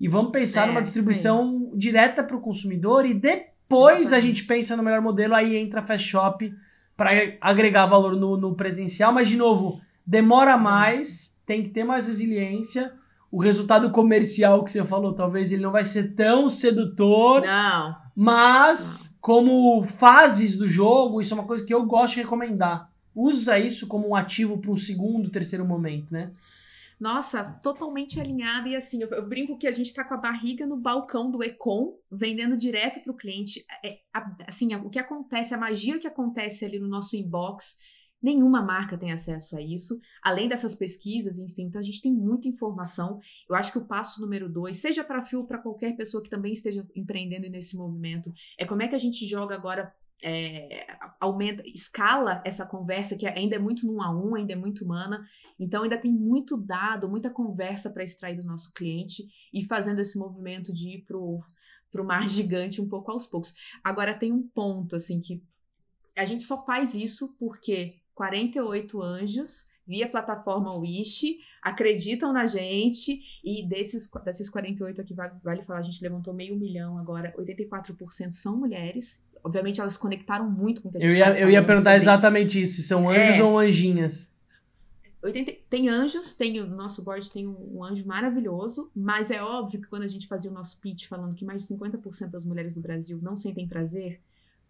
e 0.00 0.08
vamos 0.08 0.30
pensar 0.32 0.64
É, 0.64 0.66
numa 0.66 0.80
distribuição 0.80 1.70
direta 1.74 2.22
para 2.22 2.36
o 2.36 2.40
consumidor 2.40 3.06
e 3.06 3.14
depois 3.14 3.96
a 3.96 4.00
Exatamente. 4.00 4.26
gente 4.26 4.44
pensa 4.46 4.76
no 4.76 4.82
melhor 4.82 5.00
modelo, 5.00 5.34
aí 5.34 5.56
entra 5.56 5.80
a 5.80 5.82
Fast 5.82 6.06
Shop 6.06 6.54
para 6.96 7.10
agregar 7.40 7.86
valor 7.86 8.16
no, 8.16 8.36
no 8.36 8.54
presencial, 8.54 9.12
mas 9.12 9.28
de 9.28 9.36
novo, 9.36 9.80
demora 10.06 10.56
mais, 10.56 11.36
tem 11.46 11.62
que 11.62 11.68
ter 11.70 11.84
mais 11.84 12.06
resiliência. 12.06 12.92
O 13.30 13.40
resultado 13.40 13.90
comercial 13.90 14.62
que 14.64 14.70
você 14.70 14.82
falou, 14.84 15.12
talvez 15.12 15.52
ele 15.52 15.62
não 15.62 15.72
vai 15.72 15.84
ser 15.84 16.14
tão 16.14 16.48
sedutor, 16.48 17.42
Não. 17.42 17.96
mas, 18.14 19.18
como 19.20 19.84
fases 19.84 20.56
do 20.56 20.68
jogo, 20.68 21.20
isso 21.20 21.34
é 21.34 21.36
uma 21.38 21.46
coisa 21.46 21.64
que 21.64 21.74
eu 21.74 21.84
gosto 21.84 22.14
de 22.14 22.22
recomendar. 22.22 22.88
Usa 23.14 23.58
isso 23.58 23.86
como 23.86 24.08
um 24.08 24.14
ativo 24.14 24.58
para 24.58 24.70
um 24.70 24.76
segundo, 24.76 25.28
terceiro 25.30 25.64
momento, 25.64 26.06
né? 26.12 26.30
Nossa, 26.98 27.44
totalmente 27.62 28.18
alinhada. 28.18 28.68
E 28.68 28.76
assim, 28.76 29.02
eu, 29.02 29.08
eu 29.10 29.28
brinco 29.28 29.58
que 29.58 29.66
a 29.66 29.72
gente 29.72 29.92
tá 29.92 30.02
com 30.02 30.14
a 30.14 30.16
barriga 30.16 30.66
no 30.66 30.76
balcão 30.78 31.30
do 31.30 31.42
Econ, 31.44 31.98
vendendo 32.10 32.56
direto 32.56 33.00
pro 33.02 33.14
cliente. 33.14 33.64
É, 33.84 33.98
a- 34.14 34.36
assim, 34.46 34.74
o 34.76 34.88
que 34.88 34.98
acontece, 34.98 35.54
a 35.54 35.58
magia 35.58 35.98
que 35.98 36.06
acontece 36.06 36.64
ali 36.64 36.78
no 36.78 36.88
nosso 36.88 37.14
inbox, 37.14 37.76
nenhuma 38.22 38.62
marca 38.62 38.96
tem 38.96 39.12
acesso 39.12 39.58
a 39.58 39.60
isso. 39.60 40.00
Além 40.22 40.48
dessas 40.48 40.74
pesquisas, 40.74 41.38
enfim, 41.38 41.64
então 41.64 41.78
a 41.78 41.84
gente 41.84 42.00
tem 42.00 42.12
muita 42.14 42.48
informação. 42.48 43.20
Eu 43.48 43.54
acho 43.54 43.72
que 43.72 43.78
o 43.78 43.86
passo 43.86 44.22
número 44.22 44.48
dois, 44.48 44.78
seja 44.78 45.04
para 45.04 45.22
Fio 45.22 45.40
ou 45.40 45.46
para 45.46 45.58
qualquer 45.58 45.94
pessoa 45.96 46.22
que 46.22 46.30
também 46.30 46.52
esteja 46.52 46.86
empreendendo 46.96 47.48
nesse 47.50 47.76
movimento, 47.76 48.32
é 48.58 48.64
como 48.64 48.80
é 48.82 48.88
que 48.88 48.94
a 48.94 48.98
gente 48.98 49.26
joga 49.26 49.54
agora. 49.54 49.92
É, 50.22 50.86
aumenta, 51.20 51.62
escala 51.66 52.42
essa 52.44 52.64
conversa 52.64 53.16
que 53.16 53.26
ainda 53.26 53.56
é 53.56 53.58
muito 53.58 53.86
num 53.86 54.02
a 54.02 54.10
um, 54.10 54.34
ainda 54.34 54.52
é 54.52 54.56
muito 54.56 54.84
humana, 54.84 55.26
então 55.58 55.82
ainda 55.82 55.98
tem 55.98 56.10
muito 56.10 56.56
dado, 56.56 57.08
muita 57.08 57.30
conversa 57.30 57.90
para 57.90 58.04
extrair 58.04 58.36
do 58.36 58.46
nosso 58.46 58.72
cliente 58.72 59.28
e 59.52 59.64
fazendo 59.64 60.00
esse 60.00 60.18
movimento 60.18 60.72
de 60.72 60.96
ir 60.96 61.02
pro 61.02 61.40
pro 61.90 62.04
mar 62.04 62.26
gigante 62.28 62.80
um 62.80 62.88
pouco 62.88 63.10
aos 63.10 63.26
poucos. 63.26 63.54
Agora 63.82 64.14
tem 64.14 64.32
um 64.32 64.42
ponto 64.42 64.96
assim 64.96 65.20
que 65.20 65.42
a 66.16 66.24
gente 66.24 66.42
só 66.42 66.64
faz 66.64 66.94
isso 66.94 67.34
porque 67.38 67.96
48 68.14 69.02
anjos 69.02 69.70
via 69.86 70.08
plataforma 70.08 70.74
Wish 70.74 71.38
acreditam 71.62 72.32
na 72.32 72.46
gente 72.46 73.22
e 73.44 73.66
desses 73.66 74.10
desses 74.24 74.50
48 74.50 75.00
aqui 75.00 75.14
vale, 75.14 75.34
vale 75.42 75.62
falar, 75.62 75.78
a 75.78 75.82
gente 75.82 76.02
levantou 76.02 76.34
meio 76.34 76.56
milhão 76.56 76.98
agora, 76.98 77.32
84% 77.38 78.30
são 78.32 78.58
mulheres. 78.58 79.24
Obviamente 79.46 79.80
elas 79.80 79.96
conectaram 79.96 80.50
muito 80.50 80.82
com 80.82 80.88
o 80.88 80.90
que 80.92 80.98
a 80.98 81.00
gente 81.00 81.12
Eu 81.12 81.16
ia, 81.18 81.38
eu 81.40 81.50
ia 81.50 81.62
perguntar 81.64 81.90
sobre- 81.92 82.02
exatamente 82.02 82.60
isso: 82.60 82.82
são 82.82 83.08
anjos 83.08 83.38
É. 83.38 83.42
ou 83.44 83.58
anjinhas. 83.58 84.28
80 85.22 85.52
tem 85.70 85.88
anjos, 85.88 86.34
tem 86.34 86.60
o 86.60 86.66
nosso 86.66 87.02
board 87.02 87.30
tem 87.30 87.46
um, 87.48 87.76
um 87.78 87.84
anjo 87.84 88.04
maravilhoso, 88.06 88.90
mas 88.94 89.30
é 89.30 89.42
óbvio 89.42 89.80
que 89.80 89.86
quando 89.88 90.02
a 90.02 90.08
gente 90.08 90.26
fazia 90.28 90.50
o 90.50 90.54
nosso 90.54 90.80
pitch 90.80 91.06
falando 91.06 91.34
que 91.34 91.44
mais 91.44 91.62
de 91.66 91.74
50% 91.74 92.30
das 92.30 92.44
mulheres 92.44 92.74
do 92.74 92.80
Brasil 92.80 93.18
não 93.22 93.36
sentem 93.36 93.66
prazer, 93.66 94.20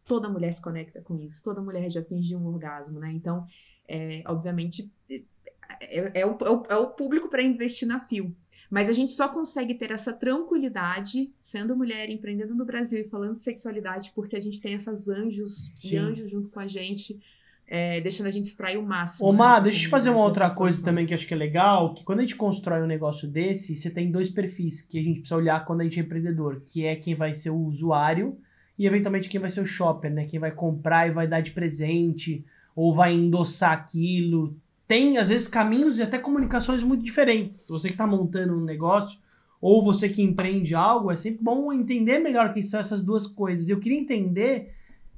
toda 0.07 0.29
mulher 0.29 0.53
se 0.53 0.63
conecta 0.63 1.01
com 1.03 1.19
isso, 1.19 1.43
toda 1.43 1.61
mulher 1.61 1.91
já 1.91 2.03
fingiu 2.03 2.39
um 2.39 2.47
orgasmo, 2.47 2.99
né? 3.01 3.11
Então, 3.13 3.47
é, 3.89 4.23
obviamente, 4.27 4.91
é, 5.11 6.21
é 6.21 6.27
o, 6.27 6.37
é 6.41 6.51
o- 6.51 6.67
é 6.71 6.77
o 6.77 6.87
público 6.89 7.29
para 7.29 7.43
investir 7.43 7.87
na 7.89 8.01
fio. 8.01 8.35
Mas 8.71 8.89
a 8.89 8.93
gente 8.93 9.11
só 9.11 9.29
consegue 9.29 9.75
ter 9.75 9.91
essa 9.91 10.13
tranquilidade 10.13 11.33
sendo 11.41 11.77
mulher, 11.77 12.11
empreendendo 12.11 12.55
no 12.55 12.65
Brasil 12.65 13.01
e 13.01 13.05
falando 13.05 13.33
de 13.33 13.41
sexualidade, 13.41 14.13
porque 14.15 14.37
a 14.37 14.41
gente 14.41 14.61
tem 14.61 14.75
essas 14.75 15.09
anjos 15.09 15.73
Sim. 15.81 15.95
e 15.95 15.97
anjos 15.97 16.31
junto 16.31 16.49
com 16.49 16.61
a 16.61 16.67
gente, 16.67 17.21
é, 17.69 18.01
deixando 18.01 18.27
a 18.27 18.31
gente 18.31 18.45
extrair 18.45 18.77
o 18.77 18.83
máximo. 18.83 19.29
Ô, 19.29 19.33
né, 19.33 19.39
Má, 19.39 19.61
deixa 19.61 19.79
eu 19.79 19.83
te 19.83 19.89
fazer 19.89 20.11
uma 20.11 20.23
outra 20.23 20.51
coisa 20.51 20.85
também 20.85 21.07
que 21.07 21.13
eu 21.13 21.17
acho 21.17 21.27
que 21.27 21.35
é 21.35 21.37
legal, 21.37 21.95
que 21.95 22.05
quando 22.05 22.21
a 22.21 22.23
gente 22.23 22.37
constrói 22.37 22.83
um 22.83 22.87
negócio 22.87 23.29
desse, 23.29 23.77
você 23.77 23.91
tem 23.91 24.11
dois 24.11 24.31
perfis 24.31 24.83
que 24.83 24.99
a 24.99 25.03
gente 25.03 25.21
precisa 25.21 25.37
olhar 25.37 25.65
quando 25.65 25.81
a 25.81 25.85
gente 25.85 25.99
é 25.99 26.03
empreendedor, 26.03 26.63
que 26.65 26.85
é 26.85 26.97
quem 26.97 27.15
vai 27.15 27.35
ser 27.35 27.51
o 27.51 27.59
usuário 27.59 28.39
e 28.79 28.87
eventualmente 28.87 29.29
quem 29.29 29.41
vai 29.41 29.51
ser 29.51 29.61
o 29.61 29.67
shopper, 29.67 30.13
né? 30.13 30.27
Quem 30.27 30.39
vai 30.39 30.51
comprar 30.51 31.09
e 31.09 31.11
vai 31.11 31.27
dar 31.27 31.41
de 31.41 31.53
presente 31.53 32.45
ou 32.75 32.95
vai 32.95 33.15
endossar 33.15 33.73
aquilo. 33.73 34.57
Tem, 34.87 35.19
às 35.19 35.29
vezes, 35.29 35.49
caminhos 35.49 35.99
e 35.99 36.03
até 36.03 36.19
comunicações 36.19 36.83
muito 36.83 37.03
diferentes. 37.03 37.67
Você 37.69 37.89
que 37.89 37.95
está 37.95 38.07
montando 38.07 38.57
um 38.57 38.65
negócio 38.65 39.19
ou 39.61 39.83
você 39.83 40.09
que 40.09 40.23
empreende 40.23 40.75
algo, 40.75 41.11
é 41.11 41.17
sempre 41.17 41.43
bom 41.43 41.73
entender 41.73 42.19
melhor 42.19 42.53
quem 42.53 42.63
são 42.63 42.79
essas 42.79 43.03
duas 43.03 43.27
coisas. 43.27 43.69
Eu 43.69 43.81
queria 43.81 43.99
entender, 43.99 44.75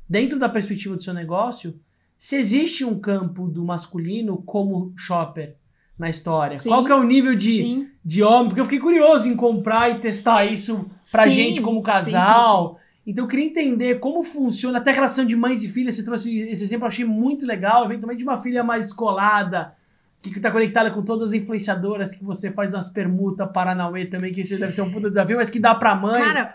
dentro 0.09 0.39
da 0.39 0.49
perspectiva 0.49 0.97
do 0.97 1.03
seu 1.03 1.13
negócio, 1.13 1.79
se 2.17 2.37
existe 2.37 2.85
um 2.85 2.99
campo 2.99 3.47
do 3.47 3.65
masculino 3.65 4.43
como 4.45 4.93
shopper 4.97 5.57
na 5.99 6.09
história. 6.09 6.57
Sim. 6.57 6.69
Qual 6.69 6.85
que 6.85 6.93
é 6.93 6.95
o 6.95 7.03
nível 7.03 7.35
de, 7.35 7.57
Sim. 7.57 7.89
de 8.05 8.23
homem? 8.23 8.49
Porque 8.49 8.61
eu 8.61 8.65
fiquei 8.65 8.79
curioso 8.79 9.29
em 9.29 9.37
comprar 9.37 9.91
e 9.91 9.99
testar 9.99 10.45
isso 10.47 10.89
pra 11.11 11.25
Sim, 11.25 11.31
gente 11.31 11.61
como 11.61 11.83
casal. 11.83 12.79
Então 13.09 13.25
eu 13.25 13.29
queria 13.29 13.47
entender 13.47 14.01
como 14.01 14.23
funciona 14.23 14.77
até 14.77 14.91
a 14.91 14.93
relação 14.93 15.25
de 15.25 15.35
mães 15.35 15.63
e 15.63 15.69
filhas. 15.69 15.95
Você 15.95 16.05
trouxe 16.05 16.41
esse 16.41 16.63
exemplo, 16.63 16.85
eu 16.85 16.89
achei 16.89 17.07
muito 17.07 17.47
legal. 17.47 17.87
Eventualmente 17.87 18.19
de 18.19 18.29
uma 18.29 18.43
filha 18.43 18.63
mais 18.63 18.89
escolada, 18.89 19.75
que 20.23 20.29
está 20.29 20.51
conectada 20.51 20.91
com 20.91 21.03
todas 21.03 21.31
as 21.31 21.35
influenciadoras, 21.35 22.15
que 22.15 22.23
você 22.23 22.53
faz 22.53 22.75
umas 22.75 22.91
permutas 22.91 23.51
Paranauê 23.51 24.05
também, 24.05 24.31
que 24.31 24.43
isso 24.43 24.59
deve 24.59 24.73
ser 24.73 24.83
um 24.83 24.93
puta 24.93 25.09
desafio, 25.09 25.39
mas 25.39 25.49
que 25.49 25.59
dá 25.59 25.75
pra 25.75 25.95
mãe. 25.95 26.23
Cara, 26.23 26.55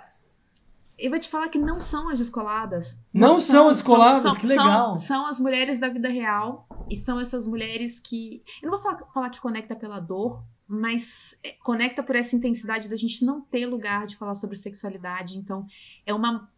eu 0.99 1.09
vou 1.09 1.19
te 1.19 1.27
falar 1.27 1.49
que 1.49 1.57
não 1.57 1.79
são 1.79 2.11
as 2.11 2.19
descoladas. 2.19 3.01
Não 3.11 3.35
são 3.35 3.69
as 3.69 3.77
descoladas? 3.77 4.37
Que 4.37 4.45
legal. 4.45 4.95
São, 4.95 4.97
são 4.97 5.25
as 5.25 5.39
mulheres 5.39 5.79
da 5.79 5.89
vida 5.89 6.07
real 6.07 6.67
e 6.87 6.95
são 6.95 7.19
essas 7.19 7.47
mulheres 7.47 7.99
que. 7.99 8.43
Eu 8.61 8.69
não 8.69 8.77
vou 8.77 8.79
falar, 8.79 8.99
falar 9.11 9.29
que 9.31 9.41
conecta 9.41 9.75
pela 9.75 9.99
dor, 9.99 10.43
mas 10.73 11.37
é, 11.43 11.51
conecta 11.63 12.01
por 12.03 12.15
essa 12.15 12.35
intensidade 12.35 12.89
da 12.89 12.97
gente 12.97 13.23
não 13.23 13.41
ter 13.41 13.65
lugar 13.65 14.05
de 14.05 14.15
falar 14.15 14.35
sobre 14.35 14.55
sexualidade. 14.55 15.37
Então, 15.37 15.65
é 16.05 16.13
uma, 16.13 16.49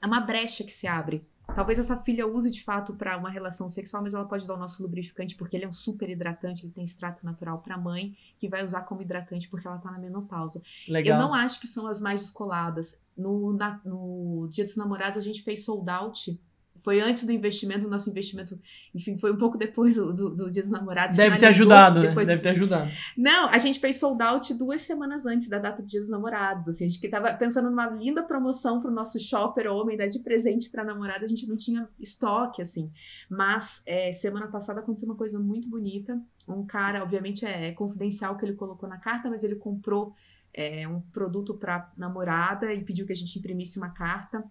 é 0.00 0.06
uma 0.06 0.20
brecha 0.20 0.64
que 0.64 0.72
se 0.72 0.86
abre. 0.86 1.20
Talvez 1.54 1.78
essa 1.78 1.96
filha 1.96 2.26
use 2.26 2.50
de 2.50 2.62
fato 2.62 2.94
para 2.94 3.16
uma 3.16 3.30
relação 3.30 3.70
sexual, 3.70 4.02
mas 4.02 4.12
ela 4.12 4.26
pode 4.26 4.46
dar 4.46 4.54
o 4.54 4.58
nosso 4.58 4.82
lubrificante 4.82 5.34
porque 5.34 5.56
ele 5.56 5.64
é 5.64 5.68
um 5.68 5.72
super 5.72 6.08
hidratante, 6.10 6.66
ele 6.66 6.72
tem 6.74 6.84
extrato 6.84 7.24
natural 7.24 7.58
para 7.62 7.78
mãe, 7.78 8.14
que 8.38 8.46
vai 8.50 8.62
usar 8.62 8.82
como 8.82 9.00
hidratante 9.00 9.48
porque 9.48 9.66
ela 9.66 9.78
tá 9.78 9.90
na 9.90 9.98
menopausa. 9.98 10.60
legal. 10.86 11.18
Eu 11.18 11.26
não 11.26 11.32
acho 11.34 11.58
que 11.58 11.66
são 11.66 11.86
as 11.86 12.02
mais 12.02 12.20
descoladas. 12.20 13.00
No, 13.16 13.54
na- 13.54 13.80
no 13.82 14.46
Dia 14.50 14.62
dos 14.62 14.76
Namorados, 14.76 15.18
a 15.18 15.22
gente 15.22 15.42
fez 15.42 15.64
sold 15.64 15.88
out. 15.90 16.38
Foi 16.80 17.00
antes 17.00 17.24
do 17.24 17.32
investimento, 17.32 17.86
o 17.86 17.90
nosso 17.90 18.08
investimento, 18.10 18.58
enfim, 18.94 19.16
foi 19.18 19.32
um 19.32 19.36
pouco 19.36 19.58
depois 19.58 19.96
do, 19.96 20.12
do- 20.12 20.30
do 20.34 20.50
Dia 20.50 20.62
dos 20.62 20.70
Namorados. 20.72 21.16
Deve 21.16 21.40
ter 21.40 21.46
ajudado, 21.46 22.00
né? 22.08 22.14
Deve 22.26 22.42
ter 22.42 22.48
ajudado. 22.50 22.90
Não, 23.16 23.48
a 23.48 23.58
gente 23.58 23.80
fez 23.80 23.96
sold 23.96 24.22
out 24.22 24.54
duas 24.54 24.82
semanas 24.82 25.26
antes 25.26 25.48
da 25.48 25.58
data 25.58 25.82
do 25.82 25.88
Dia 25.88 26.00
dos 26.00 26.08
Namorados. 26.08 26.68
Assim, 26.68 26.84
a 26.84 26.88
gente 26.88 27.00
que 27.00 27.08
tava 27.08 27.32
pensando 27.34 27.68
numa 27.70 27.88
linda 27.90 28.22
promoção 28.22 28.80
pro 28.80 28.90
nosso 28.90 29.18
shopper 29.18 29.70
homem, 29.72 29.96
dar 29.96 30.08
de 30.08 30.18
presente 30.20 30.70
pra 30.70 30.84
namorada, 30.84 31.24
a 31.24 31.28
gente 31.28 31.46
não 31.48 31.56
tinha 31.56 31.88
estoque, 31.98 32.62
assim. 32.62 32.90
Mas 33.28 33.82
é, 33.86 34.12
semana 34.12 34.46
passada 34.48 34.80
aconteceu 34.80 35.08
uma 35.08 35.16
coisa 35.16 35.38
muito 35.38 35.68
bonita. 35.68 36.20
Um 36.46 36.64
cara, 36.64 37.02
obviamente 37.02 37.44
é 37.44 37.72
confidencial 37.72 38.34
o 38.34 38.38
que 38.38 38.44
ele 38.44 38.54
colocou 38.54 38.88
na 38.88 38.98
carta, 38.98 39.28
mas 39.28 39.44
ele 39.44 39.56
comprou 39.56 40.14
é, 40.54 40.88
um 40.88 41.00
produto 41.00 41.54
pra 41.54 41.92
namorada 41.96 42.72
e 42.72 42.82
pediu 42.82 43.04
que 43.06 43.12
a 43.12 43.16
gente 43.16 43.38
imprimisse 43.38 43.78
uma 43.78 43.90
carta. 43.90 44.42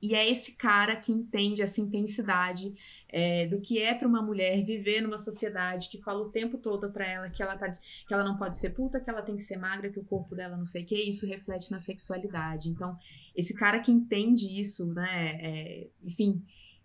E 0.00 0.14
é 0.14 0.28
esse 0.28 0.56
cara 0.56 0.94
que 0.94 1.10
entende 1.10 1.60
essa 1.60 1.80
intensidade 1.80 2.72
é, 3.08 3.46
do 3.46 3.60
que 3.60 3.80
é 3.80 3.94
para 3.94 4.06
uma 4.06 4.22
mulher 4.22 4.64
viver 4.64 5.00
numa 5.00 5.18
sociedade 5.18 5.88
que 5.88 6.00
fala 6.00 6.20
o 6.20 6.30
tempo 6.30 6.58
todo 6.58 6.90
para 6.92 7.06
ela 7.06 7.30
que 7.30 7.42
ela, 7.42 7.56
tá, 7.56 7.70
que 7.70 8.14
ela 8.14 8.22
não 8.22 8.36
pode 8.36 8.56
ser 8.56 8.70
puta, 8.70 9.00
que 9.00 9.10
ela 9.10 9.22
tem 9.22 9.34
que 9.34 9.42
ser 9.42 9.56
magra, 9.56 9.90
que 9.90 9.98
o 9.98 10.04
corpo 10.04 10.36
dela 10.36 10.56
não 10.56 10.66
sei 10.66 10.82
o 10.82 10.86
que, 10.86 10.94
isso 10.94 11.26
reflete 11.26 11.70
na 11.70 11.80
sexualidade. 11.80 12.68
Então, 12.68 12.96
esse 13.34 13.54
cara 13.54 13.80
que 13.80 13.90
entende 13.90 14.60
isso, 14.60 14.92
né, 14.92 15.38
é, 15.40 15.88
enfim, 16.04 16.44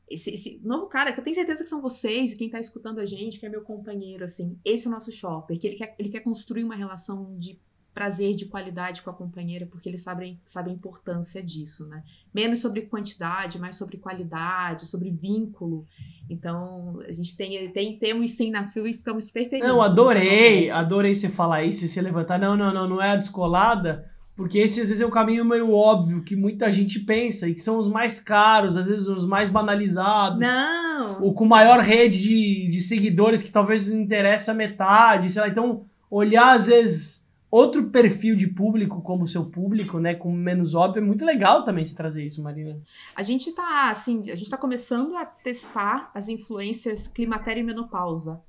esse, 0.10 0.32
esse, 0.32 0.60
novo 0.64 0.88
cara, 0.88 1.14
que 1.14 1.20
eu 1.20 1.24
tenho 1.24 1.36
certeza 1.36 1.64
que 1.64 1.70
são 1.70 1.82
vocês 1.82 2.34
e 2.34 2.38
quem 2.38 2.50
tá 2.50 2.60
escutando 2.60 3.00
a 3.00 3.06
gente, 3.06 3.40
que 3.40 3.46
é 3.46 3.50
meu 3.50 3.62
companheiro, 3.62 4.24
assim, 4.24 4.60
esse 4.64 4.86
é 4.86 4.90
o 4.90 4.94
nosso 4.94 5.12
shopper, 5.12 5.58
que 5.60 5.68
ele 5.68 5.76
quer, 5.76 5.96
ele 6.00 6.10
quer 6.10 6.22
construir 6.22 6.64
uma 6.64 6.76
relação 6.76 7.38
de 7.38 7.60
prazer, 7.94 8.36
de 8.36 8.46
qualidade 8.46 9.02
com 9.02 9.10
a 9.10 9.14
companheira, 9.14 9.66
porque 9.66 9.88
ele 9.88 9.98
sabe, 9.98 10.40
sabe 10.46 10.72
a 10.72 10.74
importância 10.74 11.44
disso, 11.44 11.88
né? 11.88 12.04
Menos 12.34 12.60
sobre 12.60 12.82
quantidade, 12.82 13.60
mais 13.60 13.76
sobre 13.76 13.98
qualidade, 13.98 14.86
sobre 14.86 15.12
vínculo. 15.12 15.86
Então, 16.30 17.00
a 17.08 17.12
gente 17.12 17.38
tem, 17.38 17.70
tem 17.72 17.98
temos 17.98 18.32
sim 18.32 18.50
na 18.50 18.72
fio 18.72 18.88
e 18.88 18.94
ficamos 18.94 19.30
perfeitos. 19.30 19.68
Não, 19.68 19.82
adorei, 19.82 20.70
adorei 20.70 21.14
você 21.14 21.30
falar 21.30 21.64
isso, 21.64 21.88
você 21.88 22.02
levantar. 22.02 22.40
Não, 22.40 22.58
não, 22.58 22.74
não, 22.74 22.88
não 22.88 23.02
é 23.02 23.12
a 23.12 23.16
descolada 23.16 24.12
porque 24.36 24.58
esse 24.58 24.82
às 24.82 24.88
vezes 24.88 25.02
é 25.02 25.06
um 25.06 25.12
caminho 25.12 25.46
meio 25.46 25.72
óbvio 25.72 26.24
que 26.24 26.36
muita 26.36 26.72
gente 26.72 27.00
pensa 27.00 27.48
e 27.48 27.54
que 27.54 27.62
são 27.62 27.78
os 27.78 27.88
mais 27.88 28.20
caros, 28.20 28.76
às 28.78 28.88
vezes 28.88 29.08
os 29.08 29.28
mais 29.28 29.50
banalizados. 29.50 30.40
Não! 30.40 31.22
O 31.22 31.34
com 31.34 31.46
maior 31.46 31.80
rede 31.80 32.20
de, 32.22 32.68
de 32.68 32.82
seguidores 32.82 33.44
que 33.44 33.52
talvez 33.52 33.90
interessa 33.90 34.54
metade, 34.54 35.30
sei 35.30 35.42
lá. 35.42 35.48
Então, 35.48 35.86
olhar 36.10 36.56
às 36.56 36.66
vezes 36.66 37.23
outro 37.54 37.84
perfil 37.92 38.36
de 38.36 38.48
público 38.48 39.00
como 39.04 39.26
o 39.26 39.28
seu 39.28 39.46
público, 39.46 40.00
né, 40.00 40.16
com 40.16 40.32
menos 40.32 40.74
óbvio, 40.74 41.02
é 41.02 41.06
muito 41.06 41.24
legal 41.24 41.64
também 41.64 41.86
se 41.86 41.96
trazer 41.96 42.26
isso, 42.26 42.42
Marina. 42.42 42.82
A 43.16 43.22
gente 43.22 43.52
tá, 43.52 43.92
assim, 43.92 44.32
a 44.32 44.36
gente 44.36 44.50
tá 44.50 44.58
começando 44.58 45.16
a 45.16 45.24
testar 45.24 46.10
as 46.16 46.30
influências 46.30 47.08
climatério 47.08 47.62
e 47.62 47.64
menopausa. 47.64 48.42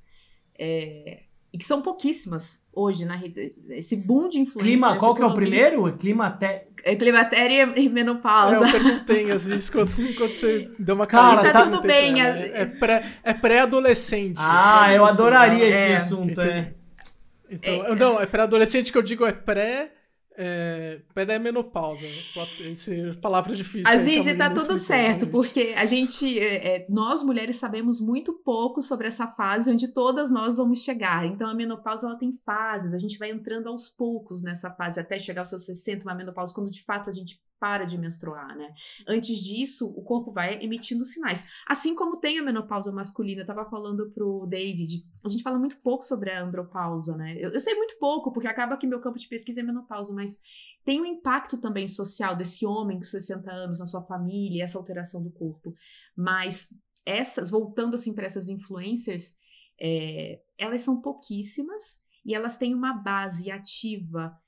É, 0.57 1.21
e 1.53 1.57
que 1.57 1.65
são 1.65 1.81
pouquíssimas 1.81 2.65
hoje 2.73 3.05
na 3.05 3.15
rede. 3.15 3.55
Esse 3.69 3.95
boom 3.95 4.27
de 4.27 4.39
influência. 4.39 4.71
Clima, 4.71 4.97
qual 4.97 5.13
que 5.13 5.21
é 5.21 5.25
o 5.25 5.33
primeiro? 5.33 5.95
Climaté... 5.97 6.67
É 6.83 6.95
climatéria 6.95 7.73
e 7.75 7.89
menopausa. 7.89 8.55
É, 8.55 8.57
eu 8.57 8.71
perguntei, 8.71 9.31
às 9.31 9.45
vezes, 9.45 9.69
quando, 9.71 9.95
quando 10.15 10.35
você 10.35 10.69
deu 10.77 10.93
uma 10.93 11.07
cara. 11.07 11.41
Tá, 11.43 11.51
tá 11.51 11.63
tudo 11.63 11.81
bem. 11.81 12.21
É, 12.21 12.61
é, 12.61 12.65
pré, 12.65 13.03
é 13.23 13.33
pré-adolescente. 13.33 14.37
Ah, 14.39 14.93
eu 14.93 15.03
adoraria 15.03 15.65
esse 15.67 15.91
é. 15.91 15.95
assunto, 15.95 16.39
é. 16.41 16.74
Então, 17.55 17.85
é, 17.85 17.95
não, 17.95 18.19
é 18.21 18.25
pré-adolescente 18.25 18.91
que 18.91 18.97
eu 18.97 19.01
digo 19.01 19.25
é 19.25 19.31
pré 19.31 19.91
é, 20.37 21.01
pré-menopausa. 21.13 22.05
Essa 22.69 22.91
palavra 23.21 23.55
difícil. 23.55 23.87
Aziz, 23.87 24.25
tá 24.37 24.49
tudo 24.49 24.77
certo, 24.77 25.27
porque 25.27 25.73
a 25.75 25.85
gente, 25.85 26.37
é, 26.37 26.75
é, 26.75 26.85
nós 26.89 27.23
mulheres 27.23 27.55
sabemos 27.55 27.99
muito 27.99 28.33
pouco 28.33 28.81
sobre 28.81 29.07
essa 29.07 29.27
fase 29.27 29.71
onde 29.71 29.87
todas 29.89 30.29
nós 30.29 30.57
vamos 30.57 30.83
chegar. 30.83 31.25
Então, 31.25 31.49
a 31.49 31.55
menopausa 31.55 32.07
ela 32.07 32.17
tem 32.17 32.33
fases, 32.33 32.93
a 32.93 32.97
gente 32.97 33.17
vai 33.17 33.31
entrando 33.31 33.69
aos 33.69 33.87
poucos 33.87 34.43
nessa 34.43 34.69
fase 34.71 34.99
até 34.99 35.17
chegar 35.17 35.41
aos 35.41 35.49
seus 35.49 35.65
60, 35.65 36.03
uma 36.05 36.15
menopausa, 36.15 36.53
quando 36.53 36.69
de 36.69 36.83
fato 36.83 37.09
a 37.09 37.13
gente 37.13 37.39
para 37.65 37.83
de 37.83 37.97
menstruar, 37.97 38.55
né? 38.55 38.75
Antes 39.07 39.39
disso, 39.39 39.91
o 39.97 40.03
corpo 40.03 40.31
vai 40.31 40.63
emitindo 40.63 41.03
sinais. 41.03 41.47
Assim 41.67 41.95
como 41.95 42.17
tem 42.17 42.37
a 42.37 42.43
menopausa 42.43 42.91
masculina, 42.91 43.41
eu 43.41 43.45
tava 43.47 43.65
falando 43.65 44.11
pro 44.11 44.45
David, 44.45 45.03
a 45.23 45.29
gente 45.29 45.41
fala 45.41 45.57
muito 45.57 45.81
pouco 45.81 46.05
sobre 46.05 46.29
a 46.29 46.43
andropausa, 46.43 47.17
né? 47.17 47.35
Eu, 47.39 47.49
eu 47.49 47.59
sei 47.59 47.73
muito 47.73 47.97
pouco, 47.97 48.31
porque 48.31 48.47
acaba 48.47 48.77
que 48.77 48.85
meu 48.85 49.01
campo 49.01 49.17
de 49.17 49.27
pesquisa 49.27 49.61
é 49.61 49.63
menopausa, 49.63 50.13
mas 50.13 50.39
tem 50.83 51.01
um 51.01 51.07
impacto 51.07 51.57
também 51.57 51.87
social 51.87 52.35
desse 52.35 52.67
homem 52.67 52.97
com 52.97 53.03
60 53.03 53.51
anos 53.51 53.79
na 53.79 53.87
sua 53.87 54.03
família, 54.03 54.63
essa 54.63 54.77
alteração 54.77 55.23
do 55.23 55.31
corpo. 55.31 55.73
Mas 56.15 56.71
essas, 57.03 57.49
voltando 57.49 57.95
assim 57.95 58.13
para 58.13 58.27
essas 58.27 58.47
influencers, 58.47 59.35
é, 59.81 60.39
elas 60.55 60.83
são 60.83 61.01
pouquíssimas 61.01 61.99
e 62.23 62.35
elas 62.35 62.57
têm 62.57 62.75
uma 62.75 62.93
base 62.93 63.49
ativa 63.49 64.39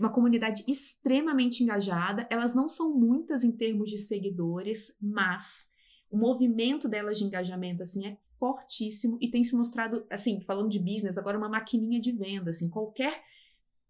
uma 0.00 0.12
comunidade 0.12 0.64
extremamente 0.68 1.62
engajada. 1.62 2.26
Elas 2.30 2.54
não 2.54 2.68
são 2.68 2.94
muitas 2.94 3.44
em 3.44 3.52
termos 3.52 3.90
de 3.90 3.98
seguidores, 3.98 4.96
mas 5.00 5.70
o 6.10 6.16
movimento 6.16 6.88
delas 6.88 7.18
de 7.18 7.24
engajamento 7.24 7.82
assim 7.82 8.06
é 8.06 8.18
fortíssimo 8.38 9.18
e 9.20 9.30
tem 9.30 9.44
se 9.44 9.56
mostrado, 9.56 10.04
assim, 10.10 10.40
falando 10.42 10.68
de 10.68 10.78
business, 10.78 11.16
agora 11.16 11.38
uma 11.38 11.48
maquininha 11.48 12.00
de 12.00 12.12
venda, 12.12 12.50
assim, 12.50 12.68
qualquer 12.68 13.22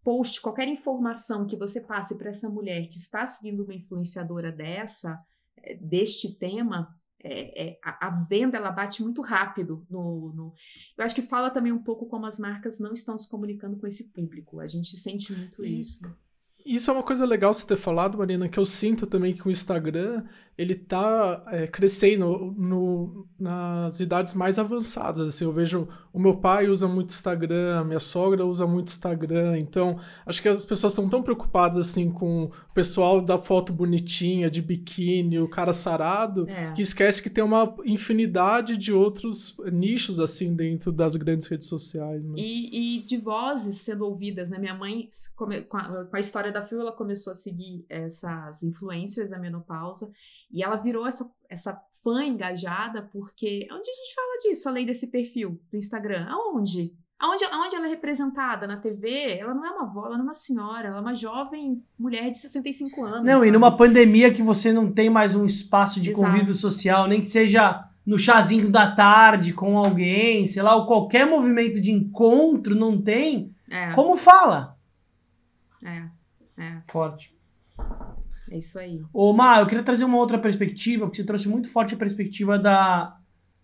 post, 0.03 0.41
qualquer 0.41 0.67
informação 0.67 1.47
que 1.47 1.55
você 1.55 1.81
passe 1.81 2.17
para 2.17 2.29
essa 2.29 2.49
mulher 2.49 2.87
que 2.87 2.97
está 2.97 3.25
seguindo 3.25 3.63
uma 3.63 3.73
influenciadora 3.73 4.51
dessa, 4.51 5.19
eh, 5.57 5.75
deste 5.75 6.37
tema, 6.37 6.93
é, 7.23 7.67
é, 7.67 7.79
a, 7.81 8.07
a, 8.07 8.09
venda 8.09 8.57
ela 8.57 8.69
bate 8.69 9.01
muito 9.01 9.21
rápido 9.21 9.85
no, 9.89 10.33
no, 10.33 10.53
Eu 10.97 11.05
acho 11.05 11.15
que 11.15 11.21
fala 11.21 11.49
também 11.49 11.71
um 11.71 11.81
pouco 11.81 12.05
como 12.05 12.25
as 12.25 12.37
marcas 12.37 12.79
não 12.79 12.93
estão 12.93 13.17
se 13.17 13.29
comunicando 13.29 13.77
com 13.77 13.87
esse 13.87 14.11
público. 14.11 14.59
A 14.59 14.67
gente 14.67 14.97
sente 14.97 15.31
muito 15.31 15.63
isso. 15.63 16.03
Isso 16.65 16.89
é 16.89 16.93
uma 16.93 17.03
coisa 17.03 17.25
legal 17.25 17.53
você 17.53 17.65
ter 17.65 17.75
falado, 17.75 18.17
Marina, 18.17 18.47
que 18.47 18.57
eu 18.57 18.65
sinto 18.65 19.05
também 19.05 19.33
que 19.33 19.47
o 19.47 19.51
Instagram 19.51 20.23
ele 20.57 20.75
tá 20.75 21.43
é, 21.47 21.65
crescendo 21.65 22.53
no, 22.55 23.27
nas 23.39 23.99
idades 23.99 24.35
mais 24.35 24.59
avançadas. 24.59 25.29
Assim, 25.29 25.45
eu 25.45 25.51
vejo 25.51 25.87
o 26.13 26.19
meu 26.19 26.37
pai 26.37 26.67
usa 26.67 26.87
muito 26.87 27.09
Instagram, 27.09 27.85
minha 27.85 27.99
sogra 27.99 28.45
usa 28.45 28.67
muito 28.67 28.89
Instagram. 28.89 29.57
Então, 29.57 29.97
acho 30.27 30.41
que 30.41 30.47
as 30.47 30.63
pessoas 30.63 30.93
estão 30.93 31.09
tão 31.09 31.23
preocupadas 31.23 31.79
assim 31.79 32.11
com 32.11 32.43
o 32.43 32.73
pessoal 32.73 33.19
da 33.19 33.39
foto 33.39 33.73
bonitinha, 33.73 34.49
de 34.49 34.61
biquíni, 34.61 35.39
o 35.39 35.49
cara 35.49 35.73
sarado, 35.73 36.47
é. 36.47 36.71
que 36.73 36.83
esquece 36.83 37.21
que 37.21 37.31
tem 37.31 37.43
uma 37.43 37.75
infinidade 37.83 38.77
de 38.77 38.93
outros 38.93 39.57
nichos 39.71 40.19
assim 40.19 40.55
dentro 40.55 40.91
das 40.91 41.15
grandes 41.15 41.47
redes 41.47 41.67
sociais. 41.67 42.23
Né? 42.23 42.35
E, 42.37 42.99
e, 42.99 43.01
de 43.01 43.17
vozes 43.17 43.77
sendo 43.81 44.05
ouvidas, 44.05 44.51
né? 44.51 44.59
Minha 44.59 44.75
mãe, 44.75 45.09
com 45.35 45.45
a, 45.77 46.05
com 46.05 46.15
a 46.15 46.19
história 46.19 46.51
da 46.53 46.61
Phil, 46.61 46.79
ela 46.79 46.95
começou 46.95 47.31
a 47.31 47.35
seguir 47.35 47.85
essas 47.89 48.63
influencers 48.63 49.29
da 49.29 49.39
menopausa. 49.39 50.11
E 50.51 50.63
ela 50.63 50.75
virou 50.75 51.05
essa, 51.05 51.29
essa 51.49 51.81
fã 52.03 52.23
engajada 52.23 53.09
porque. 53.11 53.67
Onde 53.71 53.89
a 53.89 53.93
gente 53.93 54.15
fala 54.15 54.37
disso, 54.41 54.69
além 54.69 54.85
desse 54.85 55.07
perfil 55.07 55.59
do 55.71 55.77
Instagram? 55.77 56.25
Aonde? 56.29 56.93
Aonde, 57.19 57.45
aonde 57.45 57.75
ela 57.75 57.87
é 57.87 57.89
representada? 57.89 58.67
Na 58.67 58.77
TV? 58.77 59.37
Ela 59.37 59.53
não 59.53 59.65
é 59.65 59.69
uma 59.71 59.83
avó, 59.83 60.05
ela 60.05 60.17
não 60.17 60.25
é 60.25 60.27
uma 60.27 60.33
senhora, 60.33 60.89
ela 60.89 60.97
é 60.97 61.01
uma 61.01 61.15
jovem 61.15 61.81
mulher 61.97 62.29
de 62.29 62.37
65 62.37 63.03
anos. 63.05 63.23
Não, 63.25 63.35
sabe? 63.35 63.47
e 63.47 63.51
numa 63.51 63.75
pandemia 63.75 64.33
que 64.33 64.41
você 64.41 64.73
não 64.73 64.91
tem 64.91 65.09
mais 65.09 65.33
um 65.33 65.45
espaço 65.45 66.01
de 66.01 66.11
Exato. 66.11 66.25
convívio 66.25 66.53
social, 66.53 67.07
nem 67.07 67.21
que 67.21 67.27
seja 67.27 67.87
no 68.05 68.19
chazinho 68.19 68.69
da 68.69 68.91
tarde 68.91 69.53
com 69.53 69.77
alguém, 69.77 70.45
sei 70.45 70.61
lá, 70.61 70.75
ou 70.75 70.85
qualquer 70.85 71.25
movimento 71.25 71.79
de 71.79 71.91
encontro 71.91 72.75
não 72.75 73.01
tem, 73.01 73.55
é. 73.69 73.93
como 73.93 74.17
fala? 74.17 74.77
É, 75.81 76.03
é. 76.57 76.81
Forte. 76.87 77.33
É 78.51 78.57
isso 78.57 78.77
aí. 78.77 79.01
Ô, 79.13 79.33
Mar, 79.33 79.61
eu 79.61 79.67
queria 79.67 79.83
trazer 79.83 80.05
uma 80.05 80.17
outra 80.17 80.37
perspectiva, 80.37 81.05
porque 81.05 81.17
você 81.17 81.25
trouxe 81.25 81.47
muito 81.47 81.69
forte 81.69 81.95
a 81.95 81.97
perspectiva 81.97 82.59
da, 82.59 83.17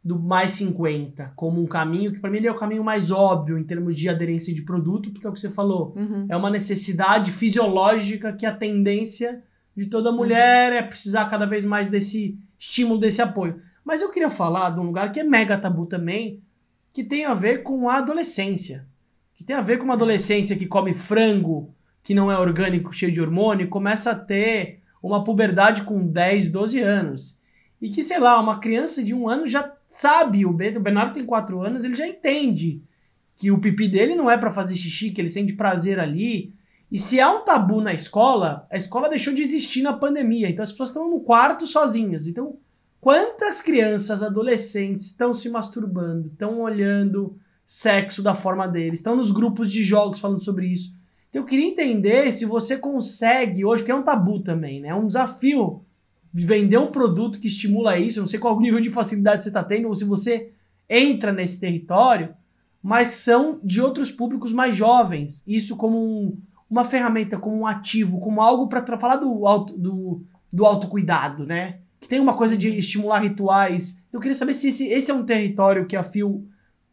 do 0.04 0.18
mais 0.18 0.52
50 0.52 1.34
como 1.36 1.62
um 1.62 1.68
caminho 1.68 2.12
que 2.12 2.20
para 2.20 2.30
mim 2.30 2.38
ele 2.38 2.48
é 2.48 2.52
o 2.52 2.58
caminho 2.58 2.84
mais 2.84 3.12
óbvio 3.12 3.58
em 3.58 3.64
termos 3.64 3.98
de 3.98 4.08
aderência 4.10 4.54
de 4.54 4.62
produto, 4.62 5.12
porque 5.12 5.28
é 5.28 5.30
o 5.30 5.34
que 5.34 5.40
você 5.40 5.50
falou. 5.50 5.94
Uhum. 5.96 6.26
É 6.30 6.36
uma 6.36 6.50
necessidade 6.50 7.32
fisiológica 7.32 8.34
que 8.34 8.46
a 8.46 8.56
tendência 8.56 9.44
de 9.76 9.86
toda 9.86 10.12
mulher 10.12 10.72
uhum. 10.72 10.78
é 10.80 10.82
precisar 10.84 11.26
cada 11.26 11.46
vez 11.46 11.66
mais 11.66 11.90
desse 11.90 12.38
estímulo, 12.58 13.00
desse 13.00 13.22
apoio. 13.22 13.62
Mas 13.84 14.02
eu 14.02 14.12
queria 14.12 14.30
falar 14.30 14.72
de 14.72 14.80
um 14.80 14.84
lugar 14.84 15.12
que 15.12 15.20
é 15.20 15.24
mega 15.24 15.58
tabu 15.58 15.86
também, 15.86 16.42
que 16.94 17.04
tem 17.04 17.26
a 17.26 17.34
ver 17.34 17.64
com 17.64 17.90
a 17.90 17.98
adolescência. 17.98 18.88
Que 19.36 19.44
tem 19.44 19.56
a 19.56 19.62
ver 19.62 19.78
com 19.78 19.86
uma 19.86 19.94
adolescência 19.94 20.58
que 20.58 20.66
come 20.66 20.94
frango, 20.94 21.74
que 22.10 22.16
não 22.16 22.32
é 22.32 22.40
orgânico, 22.40 22.92
cheio 22.92 23.12
de 23.12 23.22
hormônio, 23.22 23.70
começa 23.70 24.10
a 24.10 24.16
ter 24.16 24.80
uma 25.00 25.24
puberdade 25.24 25.84
com 25.84 26.08
10, 26.08 26.50
12 26.50 26.80
anos. 26.82 27.38
E 27.80 27.88
que, 27.88 28.02
sei 28.02 28.18
lá, 28.18 28.42
uma 28.42 28.58
criança 28.58 29.04
de 29.04 29.14
um 29.14 29.30
ano 29.30 29.46
já 29.46 29.76
sabe, 29.88 30.44
o 30.44 30.52
Bernardo 30.52 31.14
tem 31.14 31.24
4 31.24 31.62
anos, 31.62 31.84
ele 31.84 31.94
já 31.94 32.08
entende 32.08 32.82
que 33.38 33.52
o 33.52 33.60
pipi 33.60 33.88
dele 33.88 34.16
não 34.16 34.28
é 34.28 34.40
para 34.40 34.52
fazer 34.52 34.76
xixi, 34.76 35.12
que 35.12 35.22
ele 35.22 35.30
sente 35.30 35.54
prazer 35.54 36.00
ali. 36.00 36.52
E 36.92 36.98
se 36.98 37.22
há 37.22 37.32
um 37.32 37.46
tabu 37.46 37.80
na 37.80 37.94
escola, 37.94 38.66
a 38.72 38.78
escola 38.78 39.08
deixou 39.08 39.32
de 39.32 39.44
existir 39.44 39.84
na 39.84 39.94
pandemia. 39.94 40.50
Então 40.50 40.64
as 40.64 40.72
pessoas 40.72 40.90
estão 40.90 41.08
no 41.12 41.20
quarto 41.20 41.68
sozinhas. 41.68 42.28
Então, 42.28 42.58
quantas 43.00 43.62
crianças, 43.62 44.24
adolescentes 44.24 45.06
estão 45.06 45.32
se 45.32 45.48
masturbando, 45.48 46.30
estão 46.30 46.60
olhando 46.60 47.38
sexo 47.68 48.24
da 48.24 48.34
forma 48.34 48.68
deles, 48.68 48.98
estão 48.98 49.16
nos 49.16 49.30
grupos 49.30 49.72
de 49.72 49.84
jogos 49.84 50.20
falando 50.20 50.44
sobre 50.44 50.66
isso. 50.66 50.98
Então 51.30 51.42
eu 51.42 51.46
queria 51.46 51.66
entender 51.66 52.32
se 52.34 52.46
você 52.46 52.78
consegue, 52.78 53.64
hoje, 53.64 53.84
que 53.84 53.92
é 53.92 53.96
um 53.96 54.04
tabu 54.04 54.40
também, 54.40 54.82
né? 54.82 54.90
É 54.90 54.96
um 54.96 55.08
desafio 55.08 55.84
vender 56.34 56.78
um 56.78 56.92
produto 56.92 57.40
que 57.40 57.48
estimula 57.48 57.98
isso. 57.98 58.20
Eu 58.20 58.22
não 58.22 58.28
sei 58.28 58.40
qual 58.40 58.60
nível 58.60 58.82
de 58.82 58.90
facilidade 58.90 59.44
você 59.44 59.50
está 59.50 59.64
tendo, 59.64 59.88
ou 59.88 59.96
se 59.96 60.06
você 60.06 60.52
entra 60.90 61.32
nesse 61.32 61.60
território, 61.60 62.34
mas 62.82 63.10
são 63.10 63.60
de 63.64 63.82
outros 63.82 64.12
públicos 64.12 64.52
mais 64.52 64.76
jovens. 64.76 65.44
Isso 65.48 65.76
como 65.76 65.98
um, 65.98 66.38
uma 66.70 66.84
ferramenta, 66.84 67.38
como 67.38 67.60
um 67.60 67.68
ativo, 67.68 68.20
como 68.20 68.42
algo 68.42 68.68
para 68.68 68.98
falar 68.98 69.18
do, 69.18 69.46
auto, 69.46 69.78
do, 69.78 70.24
do 70.52 70.66
autocuidado, 70.66 71.46
né? 71.46 71.80
Que 72.00 72.08
tem 72.08 72.20
uma 72.20 72.34
coisa 72.34 72.58
de 72.58 72.70
estimular 72.70 73.20
rituais. 73.20 74.04
Eu 74.12 74.20
queria 74.20 74.36
saber 74.36 74.54
se 74.54 74.70
esse, 74.70 74.88
esse 74.88 75.12
é 75.12 75.14
um 75.14 75.26
território 75.26 75.86
que 75.86 75.96
a 75.96 76.04
Fio 76.04 76.48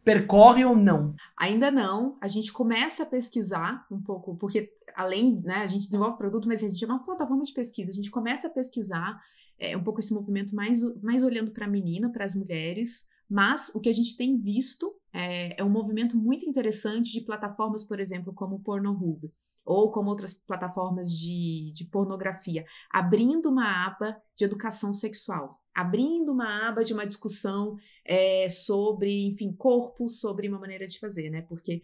percorre 0.06 0.64
ou 0.64 0.76
não? 0.76 1.16
Ainda 1.36 1.68
não. 1.68 2.16
A 2.20 2.28
gente 2.28 2.52
começa 2.52 3.02
a 3.02 3.06
pesquisar 3.06 3.84
um 3.90 4.00
pouco, 4.00 4.36
porque 4.36 4.72
além, 4.94 5.42
né, 5.42 5.56
a 5.56 5.66
gente 5.66 5.86
desenvolve 5.86 6.16
produto, 6.16 6.46
mas 6.46 6.62
a 6.62 6.68
gente 6.68 6.84
é 6.84 6.86
uma 6.86 7.04
plataforma 7.04 7.42
de 7.42 7.52
pesquisa. 7.52 7.90
A 7.90 7.94
gente 7.94 8.12
começa 8.12 8.46
a 8.46 8.50
pesquisar 8.50 9.20
é 9.58 9.76
um 9.76 9.82
pouco 9.82 10.00
esse 10.00 10.12
movimento 10.12 10.54
mais, 10.54 10.82
mais 11.02 11.24
olhando 11.24 11.50
para 11.50 11.64
a 11.64 11.68
menina, 11.68 12.10
para 12.10 12.24
as 12.24 12.36
mulheres, 12.36 13.08
mas 13.28 13.70
o 13.74 13.80
que 13.80 13.88
a 13.88 13.92
gente 13.92 14.16
tem 14.16 14.38
visto 14.38 14.94
é, 15.12 15.60
é, 15.60 15.64
um 15.64 15.70
movimento 15.70 16.16
muito 16.16 16.48
interessante 16.48 17.12
de 17.12 17.22
plataformas, 17.22 17.82
por 17.82 17.98
exemplo, 17.98 18.32
como 18.32 18.56
o 18.56 18.60
Pornhub, 18.60 19.32
ou 19.64 19.90
como 19.90 20.10
outras 20.10 20.34
plataformas 20.34 21.10
de, 21.10 21.72
de 21.74 21.84
pornografia, 21.86 22.64
abrindo 22.90 23.48
uma 23.48 23.86
aba 23.86 24.16
de 24.36 24.44
educação 24.44 24.92
sexual, 24.92 25.60
abrindo 25.76 26.32
uma 26.32 26.68
aba 26.68 26.82
de 26.82 26.94
uma 26.94 27.06
discussão 27.06 27.76
é, 28.02 28.48
sobre, 28.48 29.26
enfim, 29.26 29.52
corpo, 29.52 30.08
sobre 30.08 30.48
uma 30.48 30.58
maneira 30.58 30.86
de 30.86 30.98
fazer, 30.98 31.28
né? 31.28 31.42
Porque 31.42 31.82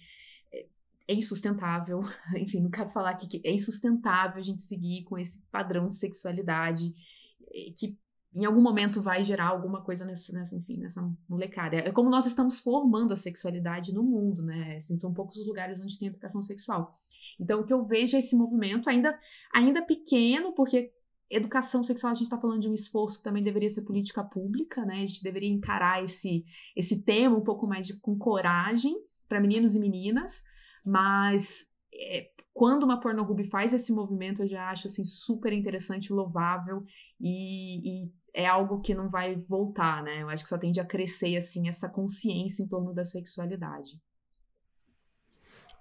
é, 0.51 0.67
é 1.09 1.15
insustentável, 1.15 2.01
enfim, 2.35 2.63
não 2.63 2.71
quero 2.71 2.89
falar 2.89 3.11
aqui 3.11 3.29
que 3.29 3.43
é 3.45 3.53
insustentável 3.53 4.39
a 4.39 4.43
gente 4.43 4.63
seguir 4.63 5.05
com 5.05 5.19
esse 5.19 5.43
padrão 5.53 5.89
de 5.89 5.97
sexualidade 5.97 6.95
é, 7.53 7.71
que 7.77 7.99
em 8.35 8.47
algum 8.47 8.63
momento 8.63 9.03
vai 9.03 9.23
gerar 9.23 9.49
alguma 9.49 9.83
coisa 9.83 10.07
nessa, 10.07 10.33
nessa, 10.33 10.57
enfim, 10.57 10.79
nessa 10.79 11.07
molecada. 11.29 11.77
É 11.77 11.93
como 11.93 12.09
nós 12.09 12.25
estamos 12.25 12.61
formando 12.61 13.13
a 13.13 13.17
sexualidade 13.17 13.93
no 13.93 14.03
mundo, 14.03 14.43
né? 14.43 14.77
Assim, 14.77 14.97
são 14.97 15.13
poucos 15.13 15.37
os 15.37 15.47
lugares 15.47 15.83
onde 15.83 15.99
tem 15.99 16.09
educação 16.09 16.41
sexual. 16.41 16.99
Então, 17.39 17.61
o 17.61 17.67
que 17.67 17.75
eu 17.75 17.85
vejo 17.85 18.17
é 18.17 18.21
esse 18.21 18.35
movimento 18.35 18.89
ainda, 18.89 19.19
ainda 19.53 19.83
pequeno, 19.83 20.55
porque 20.55 20.95
educação 21.37 21.83
sexual 21.83 22.11
a 22.11 22.15
gente 22.15 22.25
está 22.25 22.39
falando 22.39 22.61
de 22.61 22.69
um 22.69 22.75
esforço 22.75 23.19
que 23.19 23.25
também 23.25 23.43
deveria 23.43 23.69
ser 23.69 23.83
política 23.83 24.23
pública, 24.23 24.85
né? 24.85 25.03
A 25.03 25.07
gente 25.07 25.23
deveria 25.23 25.49
encarar 25.49 26.03
esse, 26.03 26.45
esse 26.77 27.03
tema 27.03 27.37
um 27.37 27.43
pouco 27.43 27.67
mais 27.67 27.87
de, 27.87 27.99
com 27.99 28.17
coragem 28.17 28.95
para 29.29 29.41
meninos 29.41 29.75
e 29.75 29.81
meninas, 29.81 30.43
mas 30.85 31.73
é, 31.95 32.31
quando 32.53 32.83
uma 32.83 33.01
Pornhub 33.01 33.45
faz 33.49 33.73
esse 33.73 33.93
movimento, 33.93 34.43
eu 34.43 34.49
já 34.49 34.69
acho 34.69 34.87
assim 34.87 35.05
super 35.05 35.53
interessante, 35.53 36.13
louvável 36.13 36.85
e, 37.21 38.05
e 38.05 38.13
é 38.35 38.47
algo 38.47 38.81
que 38.81 38.95
não 38.95 39.09
vai 39.09 39.37
voltar, 39.49 40.03
né? 40.03 40.23
Eu 40.23 40.29
acho 40.29 40.43
que 40.43 40.49
só 40.49 40.59
tende 40.59 40.81
a 40.81 40.85
crescer 40.85 41.37
assim 41.37 41.69
essa 41.69 41.89
consciência 41.89 42.63
em 42.63 42.69
torno 42.69 42.93
da 42.93 43.05
sexualidade. 43.05 44.01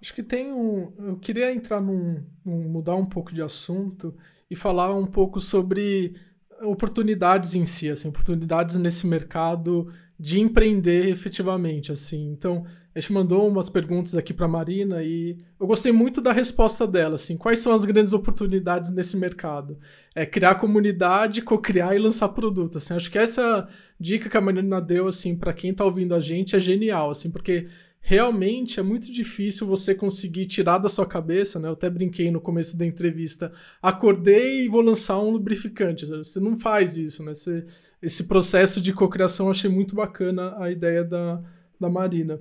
Acho 0.00 0.14
que 0.14 0.22
tem 0.22 0.52
um. 0.52 0.92
Eu 0.98 1.18
queria 1.18 1.54
entrar 1.54 1.80
num, 1.80 2.26
num, 2.44 2.68
mudar 2.68 2.96
um 2.96 3.06
pouco 3.06 3.32
de 3.32 3.40
assunto 3.40 4.16
e 4.52 4.54
falar 4.54 4.94
um 4.94 5.06
pouco 5.06 5.40
sobre 5.40 6.14
oportunidades 6.62 7.54
em 7.54 7.64
si, 7.64 7.88
assim, 7.88 8.08
oportunidades 8.08 8.76
nesse 8.76 9.06
mercado 9.06 9.88
de 10.20 10.38
empreender 10.38 11.08
efetivamente, 11.08 11.90
assim. 11.90 12.30
Então, 12.30 12.66
a 12.94 13.00
gente 13.00 13.14
mandou 13.14 13.48
umas 13.48 13.70
perguntas 13.70 14.14
aqui 14.14 14.34
para 14.34 14.46
Marina 14.46 15.02
e 15.02 15.38
eu 15.58 15.66
gostei 15.66 15.90
muito 15.90 16.20
da 16.20 16.32
resposta 16.32 16.86
dela, 16.86 17.14
assim, 17.14 17.38
quais 17.38 17.60
são 17.60 17.74
as 17.74 17.86
grandes 17.86 18.12
oportunidades 18.12 18.92
nesse 18.92 19.16
mercado? 19.16 19.78
É 20.14 20.26
criar 20.26 20.56
comunidade, 20.56 21.40
co-criar 21.40 21.96
e 21.96 21.98
lançar 21.98 22.28
produto, 22.28 22.76
assim. 22.76 22.92
Acho 22.92 23.10
que 23.10 23.18
essa 23.18 23.66
dica 23.98 24.28
que 24.28 24.36
a 24.36 24.40
Marina 24.40 24.82
deu, 24.82 25.08
assim, 25.08 25.34
para 25.34 25.54
quem 25.54 25.70
está 25.70 25.82
ouvindo 25.82 26.14
a 26.14 26.20
gente 26.20 26.54
é 26.54 26.60
genial, 26.60 27.10
assim, 27.10 27.30
porque 27.30 27.68
realmente 28.04 28.80
é 28.80 28.82
muito 28.82 29.10
difícil 29.12 29.64
você 29.64 29.94
conseguir 29.94 30.46
tirar 30.46 30.78
da 30.78 30.88
sua 30.88 31.06
cabeça, 31.06 31.60
né? 31.60 31.68
Eu 31.68 31.72
até 31.72 31.88
brinquei 31.88 32.32
no 32.32 32.40
começo 32.40 32.76
da 32.76 32.84
entrevista, 32.84 33.52
acordei 33.80 34.64
e 34.64 34.68
vou 34.68 34.80
lançar 34.80 35.20
um 35.20 35.30
lubrificante. 35.30 36.04
Você 36.04 36.40
não 36.40 36.58
faz 36.58 36.96
isso, 36.96 37.24
né? 37.24 37.32
Você, 37.32 37.64
esse 38.02 38.24
processo 38.24 38.80
de 38.80 38.92
cocriação 38.92 39.46
eu 39.46 39.52
achei 39.52 39.70
muito 39.70 39.94
bacana 39.94 40.56
a 40.58 40.70
ideia 40.70 41.04
da, 41.04 41.40
da 41.80 41.88
Marina. 41.88 42.40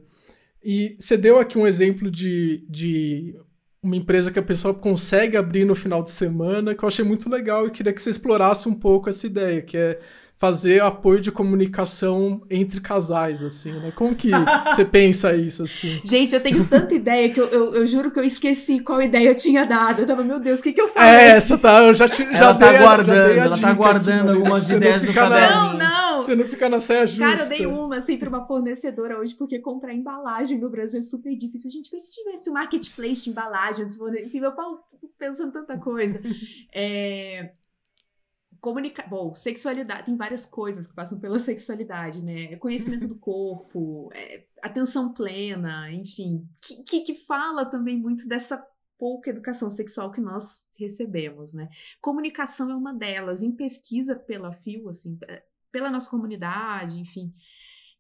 E 0.64 0.96
você 1.00 1.16
deu 1.16 1.40
aqui 1.40 1.58
um 1.58 1.68
exemplo 1.68 2.10
de, 2.10 2.66
de 2.68 3.36
uma 3.84 3.96
empresa 3.96 4.32
que 4.32 4.40
a 4.40 4.44
pessoa 4.44 4.74
consegue 4.74 5.38
abrir 5.38 5.66
no 5.66 5.76
final 5.76 6.04
de 6.04 6.10
semana, 6.10 6.74
que 6.74 6.84
eu 6.84 6.88
achei 6.88 7.06
muito 7.06 7.30
legal 7.30 7.68
e 7.68 7.72
queria 7.72 7.94
que 7.94 8.02
você 8.02 8.10
explorasse 8.10 8.68
um 8.68 8.74
pouco 8.74 9.10
essa 9.10 9.28
ideia, 9.28 9.62
que 9.62 9.78
é 9.78 10.00
fazer 10.42 10.82
apoio 10.82 11.22
de 11.22 11.32
comunicação 11.32 12.42
entre 12.50 12.82
casais, 12.82 13.44
assim, 13.44 13.74
né? 13.74 13.94
Como 13.96 14.16
que 14.16 14.32
você 14.74 14.84
pensa 14.84 15.36
isso, 15.36 15.62
assim? 15.62 16.02
Gente, 16.04 16.34
eu 16.34 16.42
tenho 16.42 16.66
tanta 16.66 16.96
ideia 16.96 17.32
que 17.32 17.40
eu, 17.40 17.46
eu, 17.50 17.76
eu, 17.76 17.86
juro 17.86 18.10
que 18.10 18.18
eu 18.18 18.24
esqueci 18.24 18.80
qual 18.80 19.04
ideia 19.04 19.30
eu 19.30 19.36
tinha 19.36 19.68
dado. 19.68 20.00
Eu 20.00 20.08
tava, 20.08 20.24
meu 20.24 20.40
Deus, 20.40 20.60
o 20.60 20.64
que 20.64 20.74
que 20.74 20.82
eu 20.82 20.88
faço? 20.88 21.06
É, 21.06 21.28
essa 21.34 21.60
tá, 21.60 21.84
eu 21.84 21.94
já, 21.94 22.10
te, 22.10 22.24
já 22.36 22.46
ela 22.46 22.56
tá 22.56 22.72
dei, 22.72 22.80
guardando, 22.80 23.16
já 23.16 23.28
dei 23.28 23.40
a 23.40 23.44
ela 23.44 23.62
tá 23.62 23.72
guardando 23.72 24.30
aqui, 24.30 24.38
algumas 24.40 24.68
ideias 24.68 25.04
no 25.04 25.14
caderno. 25.14 25.56
Não, 25.56 25.78
não! 25.78 26.20
Você 26.24 26.36
não 26.36 26.48
fica 26.48 26.68
na 26.68 26.80
saia 26.80 27.06
justa. 27.06 27.24
Cara, 27.24 27.44
eu 27.44 27.50
dei 27.50 27.66
uma, 27.68 27.98
assim, 27.98 28.18
pra 28.18 28.28
uma 28.30 28.48
fornecedora 28.48 29.20
hoje, 29.20 29.36
porque 29.36 29.60
comprar 29.60 29.94
embalagem 29.94 30.58
no 30.58 30.72
Brasil 30.72 31.02
é 31.02 31.04
super 31.04 31.36
difícil. 31.38 31.70
Gente, 31.70 31.90
se 32.00 32.14
tivesse 32.16 32.50
um 32.50 32.54
marketplace 32.54 33.26
de 33.26 33.30
embalagem, 33.30 33.86
enfim, 33.86 34.40
eu 34.40 34.56
falo 34.56 34.80
pensando 35.20 35.52
tanta 35.52 35.78
coisa. 35.78 36.20
É 36.74 37.52
comunicar. 38.62 39.10
Bom, 39.10 39.34
sexualidade. 39.34 40.06
Tem 40.06 40.16
várias 40.16 40.46
coisas 40.46 40.86
que 40.86 40.94
passam 40.94 41.20
pela 41.20 41.40
sexualidade, 41.40 42.24
né? 42.24 42.56
Conhecimento 42.58 43.08
do 43.08 43.16
corpo, 43.16 44.10
é, 44.14 44.46
atenção 44.62 45.12
plena, 45.12 45.92
enfim. 45.92 46.48
Que, 46.62 46.84
que, 46.84 47.02
que 47.02 47.16
fala 47.16 47.66
também 47.66 47.98
muito 47.98 48.28
dessa 48.28 48.64
pouca 48.98 49.32
educação 49.32 49.72
sexual 49.72 50.12
que 50.12 50.22
nós 50.22 50.70
recebemos, 50.78 51.54
né? 51.54 51.70
Comunicação 52.00 52.70
é 52.70 52.76
uma 52.76 52.94
delas. 52.94 53.42
Em 53.42 53.52
pesquisa 53.52 54.16
pela 54.16 54.54
FIO, 54.54 54.90
assim, 54.90 55.18
é, 55.28 55.44
pela 55.72 55.90
nossa 55.90 56.10
comunidade, 56.10 57.00
enfim, 57.00 57.34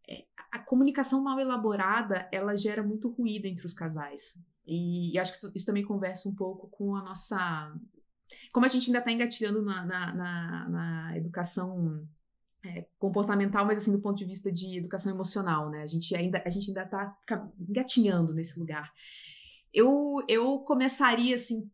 é, 0.07 0.26
a 0.51 0.59
comunicação 0.59 1.24
mal 1.24 1.39
elaborada, 1.39 2.30
ela 2.32 2.55
gera 2.55 2.84
muito 2.84 3.09
ruído 3.09 3.47
entre 3.47 3.66
os 3.66 3.74
casais. 3.74 4.39
E, 4.64 5.14
e 5.14 5.18
acho 5.18 5.39
que 5.39 5.57
isso 5.57 5.66
também 5.66 5.84
conversa 5.84 6.30
um 6.30 6.36
pouco 6.36 6.68
com 6.70 6.95
a 6.95 7.01
nossa 7.01 7.74
como 8.52 8.66
a 8.66 8.70
gente 8.70 8.88
ainda 8.88 9.00
está 9.00 9.12
engatilhando 9.12 9.62
na, 9.62 9.86
na, 9.86 10.14
na, 10.14 10.70
na 10.70 11.18
educação 11.18 12.08
é, 12.64 12.86
comportamental, 13.00 13.66
mas 13.66 13.80
assim 13.80 13.92
do 13.92 14.02
ponto 14.02 14.18
de 14.18 14.26
vista 14.26 14.52
de 14.52 14.78
educação 14.78 15.14
emocional, 15.14 15.70
né? 15.70 15.82
A 15.84 15.88
gente 15.88 16.16
ainda 16.16 16.42
a 16.46 16.50
gente 16.50 16.70
ainda 16.70 16.84
está 16.84 17.18
engatinhando 17.60 18.34
nesse 18.34 18.60
lugar. 18.60 18.92
Eu 19.74 20.24
eu 20.28 20.60
começaria 20.60 21.36
assim 21.36 21.70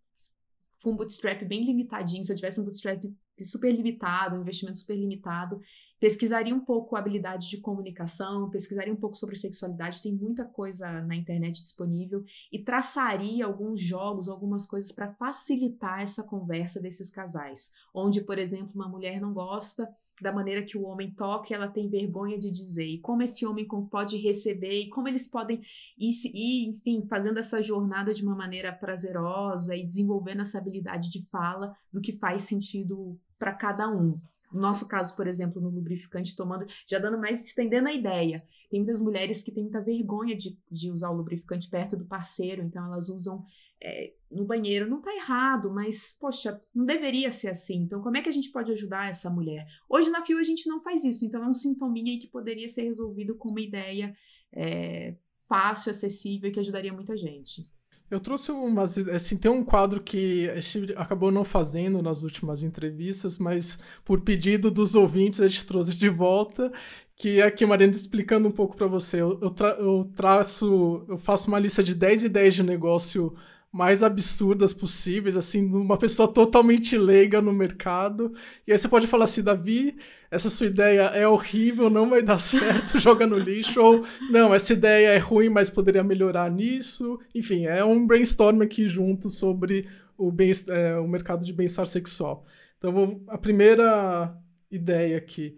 com 0.81 0.91
um 0.91 0.95
bootstrap 0.95 1.43
bem 1.43 1.65
limitadinho, 1.65 2.23
se 2.23 2.31
eu 2.31 2.35
tivesse 2.35 2.61
um 2.61 2.63
bootstrap 2.63 3.03
super 3.43 3.71
limitado, 3.71 4.35
um 4.35 4.41
investimento 4.41 4.77
super 4.77 4.95
limitado, 4.95 5.61
pesquisaria 5.99 6.53
um 6.53 6.59
pouco 6.59 6.95
a 6.95 6.99
habilidade 6.99 7.49
de 7.49 7.59
comunicação, 7.59 8.49
pesquisaria 8.49 8.93
um 8.93 8.97
pouco 8.97 9.15
sobre 9.15 9.35
sexualidade, 9.35 10.01
tem 10.01 10.13
muita 10.13 10.45
coisa 10.45 11.01
na 11.01 11.15
internet 11.15 11.61
disponível 11.61 12.23
e 12.51 12.59
traçaria 12.59 13.45
alguns 13.45 13.81
jogos, 13.81 14.29
algumas 14.29 14.65
coisas 14.65 14.91
para 14.91 15.13
facilitar 15.13 16.01
essa 16.01 16.23
conversa 16.23 16.81
desses 16.81 17.09
casais, 17.09 17.71
onde, 17.93 18.21
por 18.21 18.37
exemplo, 18.37 18.71
uma 18.75 18.87
mulher 18.87 19.19
não 19.19 19.33
gosta 19.33 19.87
da 20.21 20.31
maneira 20.31 20.63
que 20.63 20.77
o 20.77 20.83
homem 20.83 21.11
toca 21.11 21.53
ela 21.53 21.67
tem 21.67 21.89
vergonha 21.89 22.39
de 22.39 22.49
dizer, 22.49 22.85
e 22.85 22.99
como 22.99 23.21
esse 23.21 23.45
homem 23.45 23.67
pode 23.89 24.17
receber, 24.17 24.81
e 24.81 24.89
como 24.89 25.07
eles 25.07 25.27
podem 25.27 25.61
ir, 25.97 26.69
enfim, 26.69 27.05
fazendo 27.07 27.37
essa 27.37 27.61
jornada 27.61 28.13
de 28.13 28.23
uma 28.23 28.35
maneira 28.35 28.73
prazerosa 28.73 29.75
e 29.75 29.85
desenvolvendo 29.85 30.41
essa 30.41 30.57
habilidade 30.57 31.11
de 31.11 31.21
fala 31.29 31.75
do 31.93 32.01
que 32.01 32.13
faz 32.13 32.43
sentido 32.43 33.19
para 33.37 33.53
cada 33.53 33.87
um. 33.89 34.19
No 34.51 34.61
nosso 34.61 34.87
caso, 34.87 35.15
por 35.15 35.27
exemplo, 35.27 35.61
no 35.61 35.69
lubrificante 35.69 36.35
tomando, 36.35 36.65
já 36.87 36.99
dando 36.99 37.17
mais, 37.17 37.45
estendendo 37.45 37.87
a 37.87 37.93
ideia. 37.93 38.43
Tem 38.69 38.79
muitas 38.79 39.01
mulheres 39.01 39.43
que 39.43 39.51
têm 39.51 39.63
muita 39.63 39.81
vergonha 39.81 40.35
de, 40.35 40.57
de 40.71 40.91
usar 40.91 41.09
o 41.09 41.15
lubrificante 41.15 41.69
perto 41.69 41.97
do 41.97 42.05
parceiro, 42.05 42.61
então 42.61 42.85
elas 42.85 43.09
usam 43.09 43.45
é, 43.81 44.13
no 44.31 44.45
banheiro. 44.45 44.89
Não 44.89 44.99
está 44.99 45.13
errado, 45.15 45.71
mas, 45.71 46.17
poxa, 46.19 46.59
não 46.73 46.85
deveria 46.85 47.31
ser 47.31 47.49
assim. 47.49 47.81
Então, 47.81 48.01
como 48.01 48.17
é 48.17 48.21
que 48.21 48.29
a 48.29 48.33
gente 48.33 48.51
pode 48.51 48.71
ajudar 48.71 49.09
essa 49.09 49.29
mulher? 49.29 49.65
Hoje 49.89 50.09
na 50.09 50.23
FIO 50.23 50.39
a 50.39 50.43
gente 50.43 50.67
não 50.67 50.79
faz 50.79 51.03
isso, 51.03 51.25
então 51.25 51.43
é 51.43 51.47
um 51.47 51.53
sintominha 51.53 52.13
aí 52.13 52.19
que 52.19 52.27
poderia 52.27 52.69
ser 52.69 52.83
resolvido 52.83 53.35
com 53.35 53.49
uma 53.49 53.61
ideia 53.61 54.15
é, 54.53 55.15
fácil, 55.47 55.91
acessível 55.91 56.49
e 56.49 56.53
que 56.53 56.59
ajudaria 56.59 56.93
muita 56.93 57.15
gente. 57.15 57.69
Eu 58.09 58.19
trouxe 58.21 58.51
umas. 58.51 58.97
Assim, 58.97 59.37
tem 59.37 59.51
um 59.51 59.63
quadro 59.63 60.01
que 60.01 60.49
a 60.49 60.59
gente 60.59 60.93
acabou 60.95 61.29
não 61.29 61.43
fazendo 61.43 62.01
nas 62.01 62.23
últimas 62.23 62.63
entrevistas, 62.63 63.37
mas 63.37 63.79
por 64.05 64.21
pedido 64.21 64.71
dos 64.71 64.95
ouvintes 64.95 65.41
a 65.41 65.47
gente 65.47 65.65
trouxe 65.65 65.93
de 65.97 66.07
volta, 66.07 66.71
que 67.17 67.41
é 67.41 67.43
aqui, 67.43 67.65
Mariana, 67.65 67.91
explicando 67.91 68.47
um 68.47 68.51
pouco 68.51 68.77
para 68.77 68.87
você. 68.87 69.21
Eu, 69.21 69.37
eu, 69.41 69.51
tra 69.51 69.69
eu 69.79 70.09
traço. 70.15 71.03
Eu 71.07 71.17
faço 71.17 71.49
uma 71.49 71.59
lista 71.59 71.83
de 71.83 71.93
10 71.93 72.23
ideias 72.23 72.55
de 72.55 72.63
negócio 72.63 73.35
mais 73.71 74.01
absurdas 74.01 74.73
possíveis, 74.73 75.35
assim, 75.35 75.65
uma 75.65 75.97
pessoa 75.97 76.27
totalmente 76.27 76.97
leiga 76.97 77.41
no 77.41 77.53
mercado. 77.53 78.31
E 78.65 78.71
aí 78.71 78.77
você 78.77 78.87
pode 78.87 79.07
falar 79.07 79.25
assim, 79.25 79.43
Davi, 79.43 79.97
essa 80.31 80.49
sua 80.49 80.67
ideia 80.67 81.01
é 81.13 81.27
horrível, 81.27 81.89
não 81.89 82.09
vai 82.09 82.21
dar 82.21 82.39
certo, 82.39 82.97
joga 82.97 83.27
no 83.27 83.37
lixo, 83.37 83.81
ou 83.81 84.05
não, 84.31 84.53
essa 84.53 84.73
ideia 84.73 85.09
é 85.09 85.17
ruim, 85.17 85.49
mas 85.49 85.69
poderia 85.69 86.03
melhorar 86.03 86.49
nisso. 86.49 87.19
Enfim, 87.35 87.65
é 87.65 87.83
um 87.83 88.05
brainstorm 88.07 88.61
aqui 88.61 88.87
junto 88.87 89.29
sobre 89.29 89.87
o, 90.17 90.31
bem, 90.31 90.51
é, 90.69 90.95
o 90.97 91.07
mercado 91.07 91.45
de 91.45 91.53
bem-estar 91.53 91.85
sexual. 91.85 92.45
Então, 92.77 92.91
vou, 92.91 93.23
a 93.27 93.37
primeira 93.37 94.35
ideia 94.71 95.17
aqui 95.17 95.57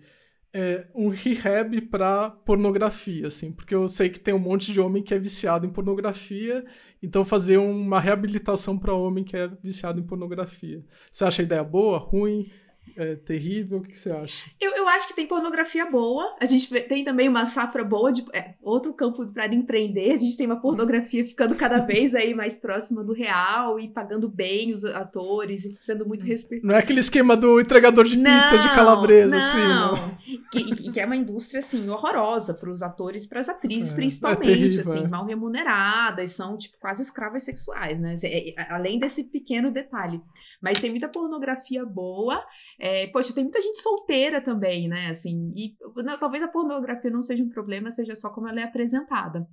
é, 0.54 0.88
um 0.96 1.10
rehab 1.10 1.80
para 1.82 2.32
pornografia, 2.32 3.28
assim, 3.28 3.52
porque 3.52 3.76
eu 3.76 3.88
sei 3.88 4.10
que 4.10 4.20
tem 4.20 4.34
um 4.34 4.40
monte 4.40 4.74
de 4.74 4.80
homem 4.80 5.04
que 5.04 5.14
é 5.14 5.20
viciado 5.20 5.66
em 5.66 5.70
pornografia, 5.70 6.66
então 7.02 7.24
fazer 7.24 7.58
uma 7.58 8.00
reabilitação 8.00 8.78
para 8.78 8.94
homem 8.94 9.24
que 9.24 9.38
é 9.38 9.48
viciado 9.62 10.00
em 10.00 10.04
pornografia. 10.04 10.84
Você 11.12 11.24
acha 11.24 11.42
a 11.42 11.46
ideia 11.46 11.64
boa, 11.64 11.98
ruim? 11.98 12.50
É 12.96 13.16
terrível? 13.16 13.80
O 13.80 13.82
que 13.82 13.98
você 13.98 14.12
acha? 14.12 14.50
Eu, 14.60 14.72
eu 14.72 14.88
acho 14.88 15.08
que 15.08 15.16
tem 15.16 15.28
pornografia 15.28 15.86
boa. 15.86 16.36
A 16.40 16.46
gente 16.46 16.70
tem 16.84 17.04
também 17.04 17.28
uma 17.28 17.46
safra 17.46 17.84
boa 17.84 18.12
de 18.12 18.26
é, 18.34 18.54
outro 18.62 18.94
campo 18.94 19.26
para 19.28 19.48
empreender. 19.54 20.12
A 20.12 20.18
gente 20.18 20.38
tem 20.38 20.46
uma 20.46 20.60
pornografia 20.60 21.26
ficando 21.26 21.56
cada 21.56 21.80
vez 21.86 22.16
aí 22.16 22.34
mais 22.34 22.58
próxima 22.58 23.04
do 23.04 23.14
real 23.14 23.80
e 23.80 23.88
pagando 23.88 24.28
bem 24.28 24.72
os 24.72 24.86
atores 24.86 25.66
e 25.66 25.78
sendo 25.80 26.06
muito 26.06 26.26
respeitado. 26.26 26.68
Não 26.68 26.76
é 26.76 26.80
aquele 26.80 27.00
esquema 27.00 27.36
do 27.36 27.60
entregador 27.60 28.06
de 28.06 28.18
não, 28.18 28.40
pizza 28.42 28.58
de 28.58 28.70
calabresa, 28.74 29.32
não. 29.32 29.38
assim. 29.38 29.58
Não. 29.60 30.18
Que, 30.52 30.92
que 30.92 31.00
é 31.00 31.06
uma 31.06 31.16
indústria 31.16 31.60
assim 31.60 31.88
horrorosa 31.90 32.54
para 32.54 32.70
os 32.70 32.82
atores, 32.82 33.26
para 33.26 33.40
as 33.40 33.50
atrizes 33.50 33.94
é, 33.94 33.96
principalmente, 33.96 34.42
é 34.42 34.54
terrível, 34.54 34.82
assim, 34.82 35.04
é. 35.04 35.08
mal 35.08 35.26
remuneradas, 35.26 36.32
são 36.32 36.58
tipo 36.58 36.78
quase 36.80 37.02
escravas 37.04 37.44
sexuais, 37.44 38.00
né? 38.00 38.16
É, 38.24 38.56
além 38.70 39.00
desse 39.00 39.24
pequeno 39.24 39.72
detalhe. 39.72 40.22
Mas 40.62 40.80
tem 40.80 40.90
muita 40.90 41.08
pornografia 41.08 41.86
boa. 41.86 42.44
É, 42.80 43.08
poxa, 43.08 43.34
tem 43.34 43.44
muita 43.44 43.62
gente 43.62 43.82
solteira 43.82 44.40
também, 44.40 44.88
né? 44.88 45.10
Assim, 45.10 45.52
e 45.54 45.76
não, 45.98 46.18
talvez 46.18 46.42
a 46.42 46.48
pornografia 46.48 47.12
não 47.12 47.22
seja 47.22 47.44
um 47.44 47.50
problema, 47.50 47.92
seja 47.92 48.16
só 48.16 48.30
como 48.30 48.48
ela 48.48 48.62
é 48.62 48.64
apresentada. 48.64 49.46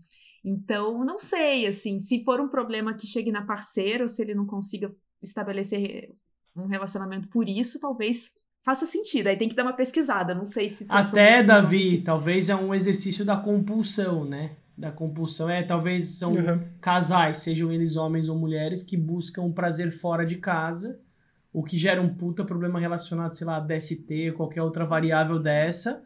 Então, 0.44 1.04
não 1.04 1.18
sei, 1.18 1.66
assim, 1.66 1.98
se 1.98 2.22
for 2.24 2.40
um 2.40 2.48
problema 2.48 2.94
que 2.94 3.04
chegue 3.04 3.32
na 3.32 3.44
parceira 3.44 4.04
ou 4.04 4.08
se 4.08 4.22
ele 4.22 4.32
não 4.32 4.46
consiga 4.46 4.94
estabelecer 5.20 6.14
um 6.56 6.66
relacionamento 6.66 7.28
por 7.28 7.48
isso, 7.48 7.80
talvez 7.80 8.30
faça 8.64 8.86
sentido. 8.86 9.26
Aí 9.26 9.36
tem 9.36 9.48
que 9.48 9.56
dar 9.56 9.64
uma 9.64 9.72
pesquisada, 9.72 10.32
não 10.32 10.46
sei 10.46 10.68
se. 10.68 10.86
Até, 10.88 11.42
Davi, 11.42 12.02
talvez 12.02 12.48
é 12.48 12.54
um 12.54 12.72
exercício 12.72 13.24
da 13.24 13.36
compulsão, 13.36 14.24
né? 14.24 14.52
Da 14.78 14.92
compulsão 14.92 15.50
é 15.50 15.64
talvez 15.64 16.18
são 16.18 16.32
uhum. 16.32 16.62
casais, 16.80 17.38
sejam 17.38 17.72
eles 17.72 17.96
homens 17.96 18.28
ou 18.28 18.38
mulheres, 18.38 18.84
que 18.84 18.96
buscam 18.96 19.50
prazer 19.50 19.90
fora 19.90 20.24
de 20.24 20.36
casa 20.36 21.00
o 21.56 21.62
que 21.62 21.78
gera 21.78 22.02
um 22.02 22.14
puta 22.14 22.44
problema 22.44 22.78
relacionado, 22.78 23.32
sei 23.32 23.46
lá, 23.46 23.58
DST, 23.58 24.32
qualquer 24.36 24.60
outra 24.60 24.84
variável 24.84 25.38
dessa, 25.38 26.04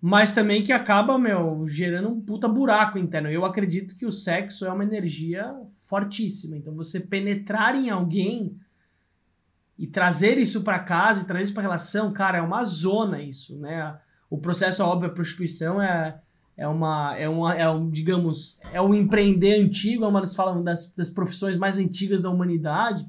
mas 0.00 0.32
também 0.32 0.62
que 0.62 0.72
acaba, 0.72 1.18
meu, 1.18 1.66
gerando 1.66 2.10
um 2.10 2.20
puta 2.20 2.46
buraco 2.46 2.96
interno. 2.96 3.28
Eu 3.28 3.44
acredito 3.44 3.96
que 3.96 4.06
o 4.06 4.12
sexo 4.12 4.64
é 4.64 4.70
uma 4.70 4.84
energia 4.84 5.52
fortíssima, 5.80 6.56
então 6.56 6.76
você 6.76 7.00
penetrar 7.00 7.74
em 7.74 7.90
alguém 7.90 8.56
e 9.76 9.84
trazer 9.84 10.38
isso 10.38 10.62
para 10.62 10.78
casa 10.78 11.22
e 11.22 11.26
trazer 11.26 11.42
isso 11.42 11.54
para 11.54 11.62
relação, 11.62 12.12
cara, 12.12 12.38
é 12.38 12.42
uma 12.42 12.62
zona 12.62 13.20
isso, 13.20 13.58
né? 13.58 13.98
O 14.30 14.38
processo, 14.38 14.84
óbvio, 14.84 15.10
a 15.10 15.12
prostituição 15.12 15.82
é 15.82 16.20
é 16.56 16.68
uma, 16.68 17.16
é 17.16 17.28
uma, 17.28 17.52
é 17.52 17.68
um, 17.68 17.90
digamos, 17.90 18.60
é 18.72 18.80
um 18.80 18.94
empreender 18.94 19.60
antigo, 19.60 20.04
é 20.04 20.06
uma 20.06 20.20
das, 20.20 20.36
falam 20.36 20.62
das, 20.62 20.88
das 20.92 21.10
profissões 21.10 21.56
mais 21.56 21.80
antigas 21.80 22.22
da 22.22 22.30
humanidade, 22.30 23.04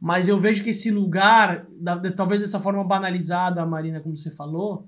mas 0.00 0.28
eu 0.28 0.38
vejo 0.38 0.62
que 0.62 0.70
esse 0.70 0.90
lugar, 0.90 1.66
talvez 2.14 2.42
dessa 2.42 2.60
forma 2.60 2.84
banalizada, 2.84 3.64
Marina, 3.64 4.00
como 4.00 4.16
você 4.16 4.30
falou, 4.30 4.86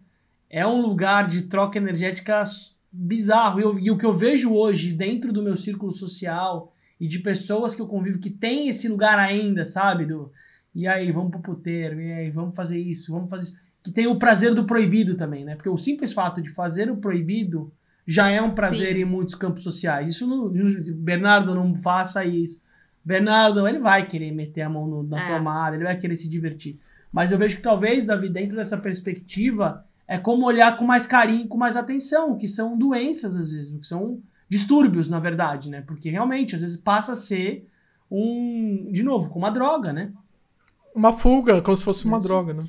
é 0.50 0.66
um 0.66 0.82
lugar 0.82 1.26
de 1.26 1.42
troca 1.42 1.78
energética 1.78 2.42
bizarro. 2.92 3.60
E, 3.60 3.62
eu, 3.62 3.78
e 3.78 3.90
o 3.90 3.98
que 3.98 4.06
eu 4.06 4.14
vejo 4.14 4.52
hoje 4.52 4.92
dentro 4.92 5.32
do 5.32 5.42
meu 5.42 5.56
círculo 5.56 5.92
social 5.92 6.72
e 7.00 7.06
de 7.06 7.20
pessoas 7.20 7.74
que 7.74 7.80
eu 7.80 7.86
convivo 7.86 8.18
que 8.18 8.30
tem 8.30 8.68
esse 8.68 8.88
lugar 8.88 9.18
ainda, 9.18 9.64
sabe? 9.64 10.04
Do, 10.04 10.30
e 10.74 10.86
aí, 10.86 11.10
vamos 11.10 11.30
pro 11.30 11.40
puteiro, 11.40 12.00
e 12.00 12.12
aí, 12.12 12.30
vamos 12.30 12.54
fazer 12.54 12.78
isso, 12.78 13.12
vamos 13.12 13.30
fazer 13.30 13.44
isso. 13.44 13.56
Que 13.82 13.90
tem 13.90 14.06
o 14.06 14.18
prazer 14.18 14.54
do 14.54 14.64
proibido 14.64 15.14
também, 15.14 15.44
né? 15.44 15.54
Porque 15.54 15.68
o 15.68 15.78
simples 15.78 16.12
fato 16.12 16.42
de 16.42 16.50
fazer 16.50 16.90
o 16.90 16.96
proibido 16.96 17.72
já 18.06 18.30
é 18.30 18.40
um 18.40 18.54
prazer 18.54 18.94
Sim. 18.94 19.02
em 19.02 19.04
muitos 19.04 19.34
campos 19.34 19.62
sociais. 19.62 20.10
Isso 20.10 20.26
não, 20.26 20.50
Bernardo, 20.96 21.54
não 21.54 21.74
faça 21.76 22.24
isso. 22.24 22.60
Bernardo, 23.08 23.66
ele 23.66 23.78
vai 23.78 24.06
querer 24.06 24.30
meter 24.32 24.60
a 24.60 24.68
mão 24.68 24.86
no, 24.86 25.02
na 25.02 25.18
é. 25.18 25.34
tomada, 25.34 25.74
ele 25.74 25.84
vai 25.84 25.96
querer 25.96 26.14
se 26.14 26.28
divertir. 26.28 26.78
Mas 27.10 27.32
eu 27.32 27.38
vejo 27.38 27.56
que 27.56 27.62
talvez, 27.62 28.04
Davi, 28.04 28.28
dentro 28.28 28.54
dessa 28.54 28.76
perspectiva, 28.76 29.82
é 30.06 30.18
como 30.18 30.44
olhar 30.44 30.76
com 30.76 30.84
mais 30.84 31.06
carinho, 31.06 31.48
com 31.48 31.56
mais 31.56 31.74
atenção, 31.74 32.36
que 32.36 32.46
são 32.46 32.76
doenças 32.76 33.34
às 33.34 33.50
vezes, 33.50 33.74
que 33.80 33.86
são 33.86 34.20
distúrbios, 34.46 35.08
na 35.08 35.18
verdade, 35.18 35.70
né? 35.70 35.82
Porque 35.86 36.10
realmente, 36.10 36.54
às 36.54 36.60
vezes 36.60 36.76
passa 36.76 37.12
a 37.12 37.16
ser 37.16 37.66
um, 38.10 38.92
de 38.92 39.02
novo, 39.02 39.30
como 39.30 39.46
uma 39.46 39.50
droga, 39.50 39.90
né? 39.90 40.12
Uma 40.94 41.14
fuga, 41.14 41.62
como 41.62 41.76
se 41.78 41.84
fosse 41.84 42.04
uma 42.04 42.20
droga, 42.20 42.52
né? 42.52 42.68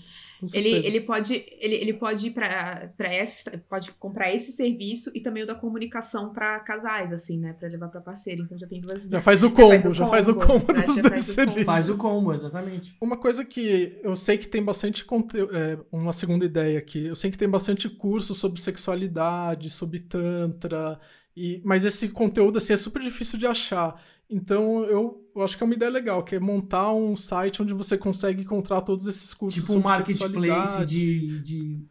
Ele, 0.53 0.69
ele 0.69 1.01
pode 1.01 1.33
ele, 1.59 1.75
ele 1.75 1.93
pode 1.93 2.27
ir 2.27 2.31
para 2.31 2.91
esse 3.11 3.57
pode 3.69 3.91
comprar 3.93 4.33
esse 4.33 4.51
serviço 4.51 5.11
e 5.13 5.19
também 5.19 5.43
o 5.43 5.47
da 5.47 5.55
comunicação 5.55 6.31
para 6.33 6.59
casais 6.61 7.11
assim 7.11 7.39
né? 7.39 7.53
Para 7.53 7.67
levar 7.67 7.89
para 7.89 8.01
parceiro 8.01 8.43
então 8.43 8.57
já 8.57 8.67
tem 8.67 8.81
duas 8.81 9.03
já 9.03 9.21
faz 9.21 9.43
o 9.43 9.51
combo 9.51 9.93
já 9.93 10.07
faz 10.07 10.27
o 10.27 10.35
combo, 10.35 10.65
já 10.73 10.83
faz 10.83 10.89
o 10.89 10.89
combo. 10.89 10.89
dos 10.89 11.01
dois 11.01 11.21
serviços. 11.23 11.65
Faz 11.65 11.89
o 11.89 11.97
combo 11.97 12.33
exatamente. 12.33 12.95
Uma 13.01 13.17
coisa 13.17 13.45
que 13.45 13.99
eu 14.03 14.15
sei 14.15 14.37
que 14.37 14.47
tem 14.47 14.63
bastante 14.63 15.05
conteúdo 15.05 15.55
é, 15.55 15.77
uma 15.91 16.13
segunda 16.13 16.45
ideia 16.45 16.79
aqui. 16.79 17.05
Eu 17.05 17.15
sei 17.15 17.31
que 17.31 17.37
tem 17.37 17.49
bastante 17.49 17.89
curso 17.89 18.33
sobre 18.33 18.59
sexualidade 18.59 19.69
sobre 19.69 19.99
tantra 19.99 20.99
e 21.39 21.61
mas 21.63 21.85
esse 21.85 22.09
conteúdo 22.09 22.57
assim 22.57 22.73
é 22.73 22.77
super 22.77 23.01
difícil 23.01 23.39
de 23.39 23.47
achar 23.47 24.01
então 24.29 24.83
eu, 24.83 25.27
eu, 25.35 25.41
acho 25.41 25.57
que 25.57 25.63
é 25.63 25.65
uma 25.65 25.73
ideia 25.73 25.89
legal, 25.89 26.23
que 26.23 26.35
é 26.35 26.39
montar 26.39 26.93
um 26.93 27.15
site 27.15 27.63
onde 27.63 27.73
você 27.73 27.97
consegue 27.97 28.43
encontrar 28.43 28.81
todos 28.81 29.07
esses 29.07 29.33
cursos 29.33 29.63
tipo 29.63 29.73
um 29.73 29.81
marketplace 29.81 30.85
de, 30.85 31.39
de, 31.39 31.85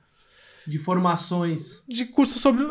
de 0.65 0.79
formações. 0.79 1.83
De 1.89 2.05
cursos 2.05 2.41
sobre 2.41 2.65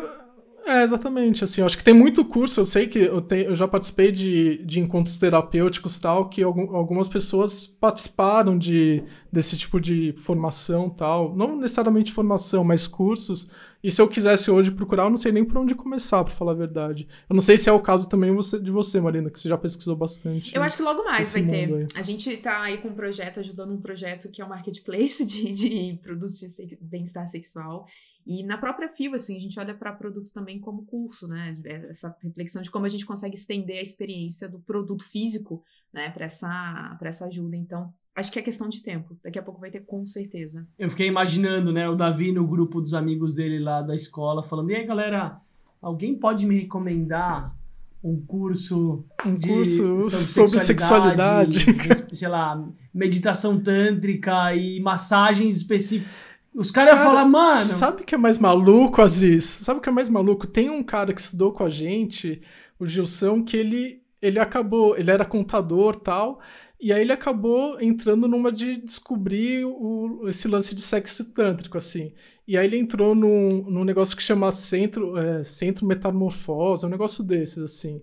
é, 0.68 0.82
exatamente. 0.82 1.44
Assim, 1.44 1.60
eu 1.60 1.66
acho 1.66 1.76
que 1.76 1.84
tem 1.84 1.94
muito 1.94 2.24
curso. 2.24 2.60
Eu 2.60 2.66
sei 2.66 2.86
que 2.86 2.98
eu, 2.98 3.20
te, 3.20 3.44
eu 3.44 3.56
já 3.56 3.66
participei 3.66 4.12
de, 4.12 4.64
de 4.64 4.80
encontros 4.80 5.18
terapêuticos 5.18 5.98
tal, 5.98 6.28
que 6.28 6.42
algum, 6.42 6.76
algumas 6.76 7.08
pessoas 7.08 7.66
participaram 7.66 8.58
de, 8.58 9.02
desse 9.32 9.56
tipo 9.56 9.80
de 9.80 10.14
formação 10.18 10.90
tal. 10.90 11.34
Não 11.34 11.56
necessariamente 11.56 12.12
formação, 12.12 12.62
mas 12.64 12.86
cursos. 12.86 13.50
E 13.82 13.90
se 13.90 14.02
eu 14.02 14.08
quisesse 14.08 14.50
hoje 14.50 14.72
procurar, 14.72 15.04
eu 15.04 15.10
não 15.10 15.16
sei 15.16 15.30
nem 15.30 15.44
por 15.44 15.58
onde 15.58 15.74
começar, 15.74 16.24
para 16.24 16.34
falar 16.34 16.52
a 16.52 16.56
verdade. 16.56 17.06
Eu 17.30 17.34
não 17.34 17.40
sei 17.40 17.56
se 17.56 17.68
é 17.68 17.72
o 17.72 17.80
caso 17.80 18.08
também 18.08 18.34
de 18.60 18.70
você, 18.70 19.00
Marina, 19.00 19.30
que 19.30 19.38
você 19.38 19.48
já 19.48 19.56
pesquisou 19.56 19.94
bastante. 19.94 20.54
Eu 20.54 20.62
acho 20.62 20.76
que 20.76 20.82
logo 20.82 21.04
mais 21.04 21.32
vai 21.32 21.42
ter. 21.44 21.74
Aí. 21.74 21.86
A 21.94 22.02
gente 22.02 22.36
tá 22.38 22.62
aí 22.62 22.78
com 22.78 22.88
um 22.88 22.94
projeto, 22.94 23.38
ajudando 23.38 23.72
um 23.72 23.80
projeto 23.80 24.28
que 24.28 24.42
é 24.42 24.44
o 24.44 24.48
um 24.48 24.50
marketplace 24.50 25.24
de, 25.24 25.52
de 25.52 25.98
produtos 26.02 26.40
de 26.40 26.76
bem-estar 26.80 27.26
sexual. 27.28 27.86
E 28.28 28.42
na 28.42 28.58
própria 28.58 28.90
FIO, 28.90 29.14
assim, 29.14 29.38
a 29.38 29.40
gente 29.40 29.58
olha 29.58 29.72
para 29.72 29.90
produto 29.90 30.30
também 30.34 30.60
como 30.60 30.84
curso, 30.84 31.26
né? 31.26 31.54
Essa 31.88 32.14
reflexão 32.22 32.60
de 32.60 32.70
como 32.70 32.84
a 32.84 32.88
gente 32.90 33.06
consegue 33.06 33.34
estender 33.34 33.78
a 33.78 33.82
experiência 33.82 34.46
do 34.46 34.58
produto 34.58 35.02
físico, 35.02 35.64
né, 35.90 36.10
para 36.10 36.26
essa, 36.26 36.98
essa 37.00 37.24
ajuda. 37.24 37.56
Então, 37.56 37.90
acho 38.14 38.30
que 38.30 38.38
é 38.38 38.42
questão 38.42 38.68
de 38.68 38.82
tempo. 38.82 39.16
Daqui 39.24 39.38
a 39.38 39.42
pouco 39.42 39.58
vai 39.58 39.70
ter 39.70 39.80
com 39.80 40.04
certeza. 40.04 40.68
Eu 40.78 40.90
fiquei 40.90 41.06
imaginando, 41.06 41.72
né, 41.72 41.88
o 41.88 41.96
Davi 41.96 42.30
no 42.30 42.46
grupo 42.46 42.82
dos 42.82 42.92
amigos 42.92 43.34
dele 43.34 43.58
lá 43.58 43.80
da 43.80 43.94
escola, 43.94 44.42
falando: 44.42 44.72
e 44.72 44.76
aí, 44.76 44.84
galera, 44.84 45.40
alguém 45.80 46.14
pode 46.14 46.44
me 46.44 46.60
recomendar 46.60 47.56
um 48.04 48.20
curso 48.20 49.06
um 49.24 49.34
de, 49.36 49.48
curso 49.48 50.02
sobre 50.10 50.58
sexualidade, 50.58 51.60
sexualidade. 51.60 52.12
sei 52.14 52.28
lá, 52.28 52.62
meditação 52.92 53.58
tântrica 53.58 54.54
e 54.54 54.80
massagens 54.80 55.56
específicas 55.56 56.27
os 56.54 56.70
caras 56.70 56.94
iam 56.94 57.04
falar, 57.04 57.24
mano. 57.24 57.62
Sabe 57.62 58.02
o 58.02 58.04
que 58.04 58.14
é 58.14 58.18
mais 58.18 58.38
maluco, 58.38 59.02
Aziz? 59.02 59.44
Sabe 59.44 59.78
o 59.78 59.82
que 59.82 59.88
é 59.88 59.92
mais 59.92 60.08
maluco? 60.08 60.46
Tem 60.46 60.70
um 60.70 60.82
cara 60.82 61.12
que 61.12 61.20
estudou 61.20 61.52
com 61.52 61.64
a 61.64 61.70
gente, 61.70 62.40
o 62.78 62.86
Gilson, 62.86 63.44
que 63.44 63.56
ele, 63.56 64.02
ele 64.20 64.38
acabou. 64.38 64.96
Ele 64.96 65.10
era 65.10 65.24
contador 65.24 65.96
tal. 65.96 66.40
E 66.80 66.92
aí 66.92 67.00
ele 67.00 67.12
acabou 67.12 67.80
entrando 67.80 68.28
numa 68.28 68.52
de 68.52 68.76
descobrir 68.76 69.64
o, 69.64 70.28
esse 70.28 70.46
lance 70.46 70.74
de 70.74 70.80
sexo 70.80 71.24
tântrico, 71.32 71.76
assim. 71.76 72.12
E 72.46 72.56
aí 72.56 72.66
ele 72.66 72.78
entrou 72.78 73.14
num, 73.14 73.64
num 73.68 73.84
negócio 73.84 74.16
que 74.16 74.22
chama 74.22 74.50
Centro, 74.52 75.16
é, 75.18 75.42
Centro 75.42 75.84
Metamorfose, 75.84 76.86
um 76.86 76.88
negócio 76.88 77.24
desses, 77.24 77.58
assim 77.58 78.00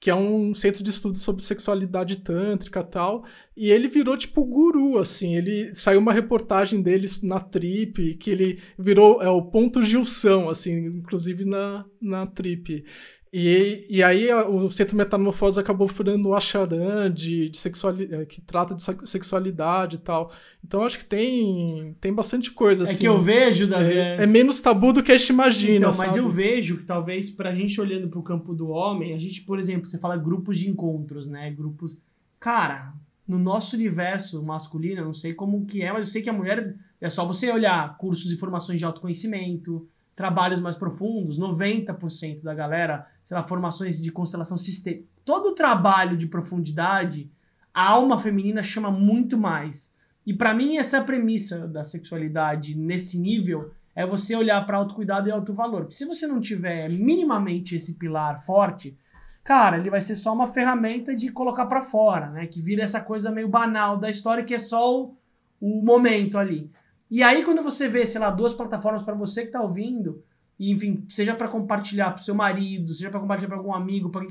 que 0.00 0.10
é 0.10 0.14
um 0.14 0.54
centro 0.54 0.82
de 0.84 0.90
estudo 0.90 1.18
sobre 1.18 1.42
sexualidade 1.42 2.18
tântrica 2.18 2.84
tal, 2.84 3.24
e 3.56 3.70
ele 3.70 3.88
virou 3.88 4.16
tipo 4.16 4.44
guru, 4.44 4.98
assim, 4.98 5.34
ele 5.34 5.74
saiu 5.74 5.98
uma 5.98 6.12
reportagem 6.12 6.80
dele 6.80 7.06
na 7.24 7.40
Trip, 7.40 8.14
que 8.14 8.30
ele 8.30 8.60
virou 8.78 9.20
é 9.20 9.28
o 9.28 9.42
ponto 9.42 9.82
Gilson, 9.82 10.48
assim, 10.48 10.86
inclusive 10.86 11.44
na, 11.44 11.84
na 12.00 12.26
Trip. 12.26 12.84
E, 13.32 13.86
e 13.90 14.02
aí 14.02 14.32
o 14.32 14.68
Centro 14.70 14.96
Metamorfose 14.96 15.60
acabou 15.60 15.86
furando 15.86 16.30
o 16.30 16.34
Acharan 16.34 17.10
de, 17.12 17.50
de 17.50 17.58
sexualidade, 17.58 18.22
é, 18.22 18.24
que 18.24 18.40
trata 18.40 18.74
de 18.74 18.82
sexualidade 18.82 19.96
e 19.96 19.98
tal. 19.98 20.32
Então 20.64 20.82
acho 20.82 20.98
que 20.98 21.04
tem, 21.04 21.94
tem 22.00 22.12
bastante 22.12 22.50
coisa 22.50 22.84
assim. 22.84 22.94
É 22.94 22.98
que 23.00 23.08
eu 23.08 23.20
vejo, 23.20 23.66
Davi. 23.66 23.92
É, 23.92 24.22
é 24.22 24.26
menos 24.26 24.60
tabu 24.60 24.92
do 24.92 25.02
que 25.02 25.12
a 25.12 25.16
gente 25.16 25.28
imagina. 25.28 25.88
Então, 25.88 25.98
mas 25.98 26.16
eu 26.16 26.28
vejo 26.28 26.78
que 26.78 26.84
talvez 26.84 27.28
pra 27.28 27.54
gente 27.54 27.78
olhando 27.80 28.08
pro 28.08 28.22
campo 28.22 28.54
do 28.54 28.68
homem, 28.68 29.14
a 29.14 29.18
gente, 29.18 29.42
por 29.42 29.58
exemplo, 29.58 29.86
você 29.86 29.98
fala 29.98 30.16
grupos 30.16 30.58
de 30.58 30.68
encontros, 30.70 31.28
né? 31.28 31.50
Grupos. 31.50 31.98
Cara, 32.40 32.94
no 33.26 33.38
nosso 33.38 33.76
universo 33.76 34.42
masculino, 34.42 35.02
eu 35.02 35.04
não 35.04 35.14
sei 35.14 35.34
como 35.34 35.66
que 35.66 35.82
é, 35.82 35.92
mas 35.92 36.06
eu 36.06 36.12
sei 36.12 36.22
que 36.22 36.30
a 36.30 36.32
mulher. 36.32 36.74
É 37.00 37.08
só 37.08 37.24
você 37.24 37.48
olhar 37.52 37.96
cursos 37.96 38.32
e 38.32 38.36
formações 38.36 38.80
de 38.80 38.84
autoconhecimento 38.84 39.86
trabalhos 40.18 40.58
mais 40.58 40.74
profundos, 40.74 41.38
90% 41.38 42.42
da 42.42 42.52
galera, 42.52 43.06
sei 43.22 43.36
lá, 43.36 43.44
formações 43.44 44.02
de 44.02 44.10
constelação 44.10 44.58
sistêmica. 44.58 45.06
Todo 45.24 45.54
trabalho 45.54 46.16
de 46.16 46.26
profundidade, 46.26 47.30
a 47.72 47.90
alma 47.90 48.18
feminina 48.18 48.60
chama 48.60 48.90
muito 48.90 49.38
mais. 49.38 49.94
E 50.26 50.34
para 50.34 50.52
mim, 50.52 50.76
essa 50.76 50.96
é 50.96 51.00
a 51.00 51.04
premissa 51.04 51.68
da 51.68 51.84
sexualidade 51.84 52.76
nesse 52.76 53.16
nível 53.16 53.70
é 53.94 54.04
você 54.04 54.34
olhar 54.34 54.66
para 54.66 54.78
autocuidado 54.78 55.28
e 55.28 55.30
alto 55.30 55.54
valor. 55.54 55.82
Porque 55.82 55.94
se 55.94 56.04
você 56.04 56.26
não 56.26 56.40
tiver 56.40 56.90
minimamente 56.90 57.76
esse 57.76 57.94
pilar 57.94 58.44
forte, 58.44 58.98
cara, 59.44 59.78
ele 59.78 59.88
vai 59.88 60.00
ser 60.00 60.16
só 60.16 60.32
uma 60.34 60.48
ferramenta 60.48 61.14
de 61.14 61.30
colocar 61.30 61.66
para 61.66 61.80
fora, 61.80 62.30
né? 62.30 62.48
Que 62.48 62.60
vira 62.60 62.82
essa 62.82 63.00
coisa 63.00 63.30
meio 63.30 63.48
banal 63.48 63.96
da 63.96 64.10
história 64.10 64.42
que 64.42 64.54
é 64.54 64.58
só 64.58 65.00
o, 65.00 65.16
o 65.60 65.80
momento 65.80 66.36
ali. 66.36 66.72
E 67.10 67.22
aí 67.22 67.44
quando 67.44 67.62
você 67.62 67.88
vê, 67.88 68.04
sei 68.04 68.20
lá, 68.20 68.30
duas 68.30 68.52
plataformas 68.52 69.02
para 69.02 69.14
você 69.14 69.46
que 69.46 69.52
tá 69.52 69.60
ouvindo, 69.60 70.22
e, 70.58 70.72
enfim, 70.72 71.04
seja 71.08 71.34
para 71.34 71.48
compartilhar 71.48 72.10
pro 72.10 72.22
seu 72.22 72.34
marido, 72.34 72.94
seja 72.94 73.10
para 73.10 73.20
compartilhar 73.20 73.48
para 73.48 73.58
algum 73.58 73.72
amigo, 73.72 74.10
pra... 74.10 74.26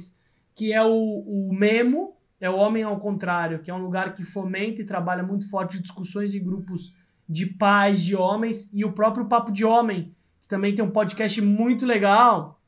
que 0.54 0.74
é 0.74 0.84
o, 0.84 0.90
o 0.90 1.54
Memo, 1.54 2.16
é 2.40 2.50
o 2.50 2.58
Homem 2.58 2.84
ao 2.84 3.00
Contrário, 3.00 3.60
que 3.60 3.72
é 3.72 3.74
um 3.74 3.82
lugar 3.82 4.14
que 4.14 4.24
fomenta 4.24 4.82
e 4.82 4.86
trabalha 4.86 5.24
muito 5.24 5.50
forte 5.50 5.80
discussões 5.80 6.36
e 6.36 6.40
grupos 6.40 6.94
de 7.28 7.46
pais, 7.46 8.04
de 8.04 8.16
homens, 8.16 8.72
e 8.74 8.84
o 8.86 8.92
próprio 8.92 9.26
Papo 9.26 9.52
de 9.52 9.66
Homem, 9.66 10.14
que 10.42 10.48
também 10.48 10.76
tem 10.76 10.84
um 10.84 10.92
podcast 10.92 11.42
muito 11.42 11.86
legal, 11.86 12.60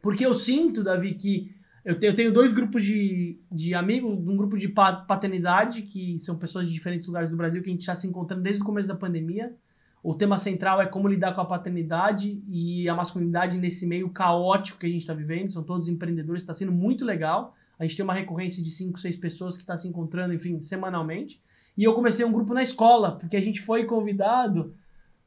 porque 0.00 0.24
eu 0.24 0.34
sinto, 0.34 0.82
Davi, 0.82 1.14
que 1.14 1.54
eu 1.84 2.14
tenho 2.14 2.32
dois 2.32 2.52
grupos 2.52 2.84
de, 2.84 3.38
de 3.50 3.74
amigos, 3.74 4.12
um 4.12 4.36
grupo 4.36 4.58
de 4.58 4.68
paternidade, 4.68 5.82
que 5.82 6.18
são 6.20 6.36
pessoas 6.36 6.68
de 6.68 6.74
diferentes 6.74 7.06
lugares 7.06 7.30
do 7.30 7.36
Brasil, 7.36 7.62
que 7.62 7.70
a 7.70 7.72
gente 7.72 7.80
está 7.80 7.94
se 7.94 8.06
encontrando 8.06 8.42
desde 8.42 8.62
o 8.62 8.64
começo 8.64 8.88
da 8.88 8.94
pandemia. 8.94 9.54
O 10.02 10.14
tema 10.14 10.38
central 10.38 10.80
é 10.80 10.86
como 10.86 11.08
lidar 11.08 11.34
com 11.34 11.40
a 11.40 11.44
paternidade 11.44 12.42
e 12.48 12.88
a 12.88 12.94
masculinidade 12.94 13.58
nesse 13.58 13.86
meio 13.86 14.08
caótico 14.10 14.78
que 14.78 14.86
a 14.86 14.90
gente 14.90 15.02
está 15.02 15.14
vivendo. 15.14 15.50
São 15.50 15.62
todos 15.62 15.88
empreendedores, 15.88 16.42
está 16.42 16.54
sendo 16.54 16.72
muito 16.72 17.04
legal. 17.04 17.54
A 17.78 17.84
gente 17.84 17.96
tem 17.96 18.04
uma 18.04 18.14
recorrência 18.14 18.62
de 18.62 18.70
5, 18.70 18.98
6 18.98 19.16
pessoas 19.16 19.56
que 19.56 19.62
está 19.62 19.76
se 19.76 19.88
encontrando, 19.88 20.34
enfim, 20.34 20.60
semanalmente. 20.62 21.42
E 21.76 21.84
eu 21.84 21.94
comecei 21.94 22.24
um 22.24 22.32
grupo 22.32 22.52
na 22.52 22.62
escola, 22.62 23.16
porque 23.16 23.36
a 23.36 23.40
gente 23.40 23.60
foi 23.60 23.84
convidado 23.84 24.74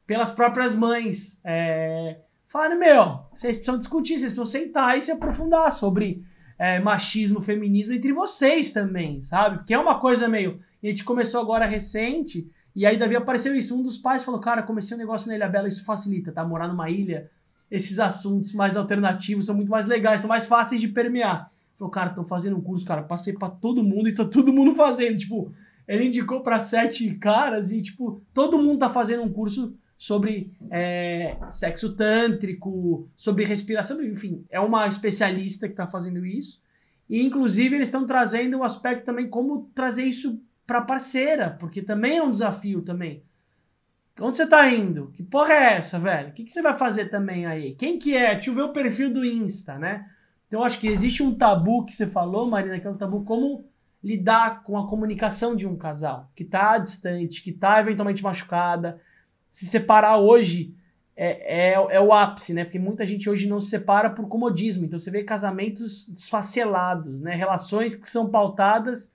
pelas 0.06 0.30
próprias 0.30 0.74
mães. 0.74 1.40
É... 1.44 2.18
Falaram, 2.48 2.78
meu, 2.78 3.20
vocês 3.34 3.56
precisam 3.56 3.78
discutir, 3.78 4.18
vocês 4.18 4.32
precisam 4.32 4.46
sentar 4.46 4.96
e 4.96 5.02
se 5.02 5.10
aprofundar 5.10 5.72
sobre 5.72 6.24
é, 6.58 6.78
machismo, 6.80 7.40
feminismo 7.40 7.92
entre 7.92 8.12
vocês 8.12 8.70
também, 8.70 9.22
sabe? 9.22 9.58
Porque 9.58 9.74
é 9.74 9.78
uma 9.78 9.98
coisa 9.98 10.28
meio. 10.28 10.60
A 10.82 10.86
gente 10.86 11.04
começou 11.04 11.40
agora 11.40 11.66
recente, 11.66 12.48
e 12.74 12.84
aí 12.84 12.96
Davi 12.96 13.16
apareceu 13.16 13.54
isso. 13.54 13.78
Um 13.78 13.82
dos 13.82 13.96
pais 13.96 14.24
falou: 14.24 14.40
Cara, 14.40 14.62
comecei 14.62 14.96
um 14.96 15.00
negócio 15.00 15.28
na 15.28 15.36
Ilha 15.36 15.48
Bela, 15.48 15.68
isso 15.68 15.84
facilita, 15.84 16.32
tá? 16.32 16.44
Morar 16.44 16.68
numa 16.68 16.90
ilha, 16.90 17.30
esses 17.70 17.98
assuntos 17.98 18.52
mais 18.52 18.76
alternativos 18.76 19.46
são 19.46 19.54
muito 19.54 19.70
mais 19.70 19.86
legais, 19.86 20.20
são 20.20 20.28
mais 20.28 20.46
fáceis 20.46 20.80
de 20.80 20.88
permear. 20.88 21.50
Falou, 21.76 21.90
cara, 21.90 22.10
tô 22.10 22.22
fazendo 22.22 22.56
um 22.56 22.60
curso, 22.60 22.86
cara, 22.86 23.02
passei 23.02 23.32
para 23.32 23.50
todo 23.50 23.82
mundo 23.82 24.08
e 24.08 24.14
tá 24.14 24.24
todo 24.24 24.52
mundo 24.52 24.76
fazendo. 24.76 25.18
Tipo, 25.18 25.52
ele 25.88 26.06
indicou 26.06 26.40
para 26.40 26.60
sete 26.60 27.12
caras 27.16 27.72
e, 27.72 27.82
tipo, 27.82 28.22
todo 28.32 28.58
mundo 28.58 28.78
tá 28.78 28.88
fazendo 28.88 29.22
um 29.22 29.32
curso 29.32 29.74
sobre 30.04 30.52
é, 30.70 31.34
sexo 31.48 31.94
tântrico, 31.96 33.08
sobre 33.16 33.42
respiração, 33.42 34.02
enfim, 34.02 34.44
é 34.50 34.60
uma 34.60 34.86
especialista 34.86 35.66
que 35.66 35.72
está 35.72 35.86
fazendo 35.86 36.26
isso. 36.26 36.60
E, 37.08 37.22
inclusive, 37.22 37.74
eles 37.74 37.88
estão 37.88 38.06
trazendo 38.06 38.58
o 38.58 38.60
um 38.60 38.64
aspecto 38.64 39.06
também 39.06 39.26
como 39.26 39.70
trazer 39.74 40.02
isso 40.02 40.42
para 40.66 40.82
parceira, 40.82 41.56
porque 41.58 41.80
também 41.80 42.18
é 42.18 42.22
um 42.22 42.30
desafio 42.30 42.82
também. 42.82 43.22
Onde 44.20 44.36
você 44.36 44.46
tá 44.46 44.68
indo? 44.68 45.10
Que 45.14 45.22
porra 45.22 45.54
é 45.54 45.72
essa, 45.76 45.98
velho? 45.98 46.28
O 46.28 46.32
que, 46.32 46.44
que 46.44 46.52
você 46.52 46.60
vai 46.60 46.76
fazer 46.76 47.06
também 47.06 47.46
aí? 47.46 47.74
Quem 47.74 47.98
que 47.98 48.14
é? 48.14 48.34
Deixa 48.34 48.50
eu 48.50 48.54
ver 48.54 48.62
o 48.64 48.74
perfil 48.74 49.10
do 49.10 49.24
Insta, 49.24 49.78
né? 49.78 50.04
Então, 50.48 50.62
acho 50.62 50.78
que 50.78 50.86
existe 50.86 51.22
um 51.22 51.34
tabu 51.34 51.82
que 51.86 51.96
você 51.96 52.06
falou, 52.06 52.46
Marina, 52.46 52.78
que 52.78 52.86
é 52.86 52.90
um 52.90 52.98
tabu 52.98 53.24
como 53.24 53.64
lidar 54.02 54.64
com 54.64 54.76
a 54.76 54.86
comunicação 54.86 55.56
de 55.56 55.66
um 55.66 55.78
casal 55.78 56.30
que 56.36 56.44
tá 56.44 56.76
distante, 56.76 57.42
que 57.42 57.52
tá 57.52 57.80
eventualmente 57.80 58.22
machucada, 58.22 59.00
se 59.54 59.66
separar 59.66 60.18
hoje 60.18 60.74
é, 61.16 61.70
é, 61.70 61.72
é, 61.74 62.00
o 62.00 62.12
ápice, 62.12 62.52
né? 62.52 62.64
Porque 62.64 62.78
muita 62.78 63.06
gente 63.06 63.30
hoje 63.30 63.48
não 63.48 63.60
se 63.60 63.70
separa 63.70 64.10
por 64.10 64.26
comodismo. 64.26 64.84
Então 64.84 64.98
você 64.98 65.12
vê 65.12 65.22
casamentos 65.22 66.08
desfacelados, 66.08 67.20
né? 67.20 67.36
Relações 67.36 67.94
que 67.94 68.10
são 68.10 68.28
pautadas 68.28 69.14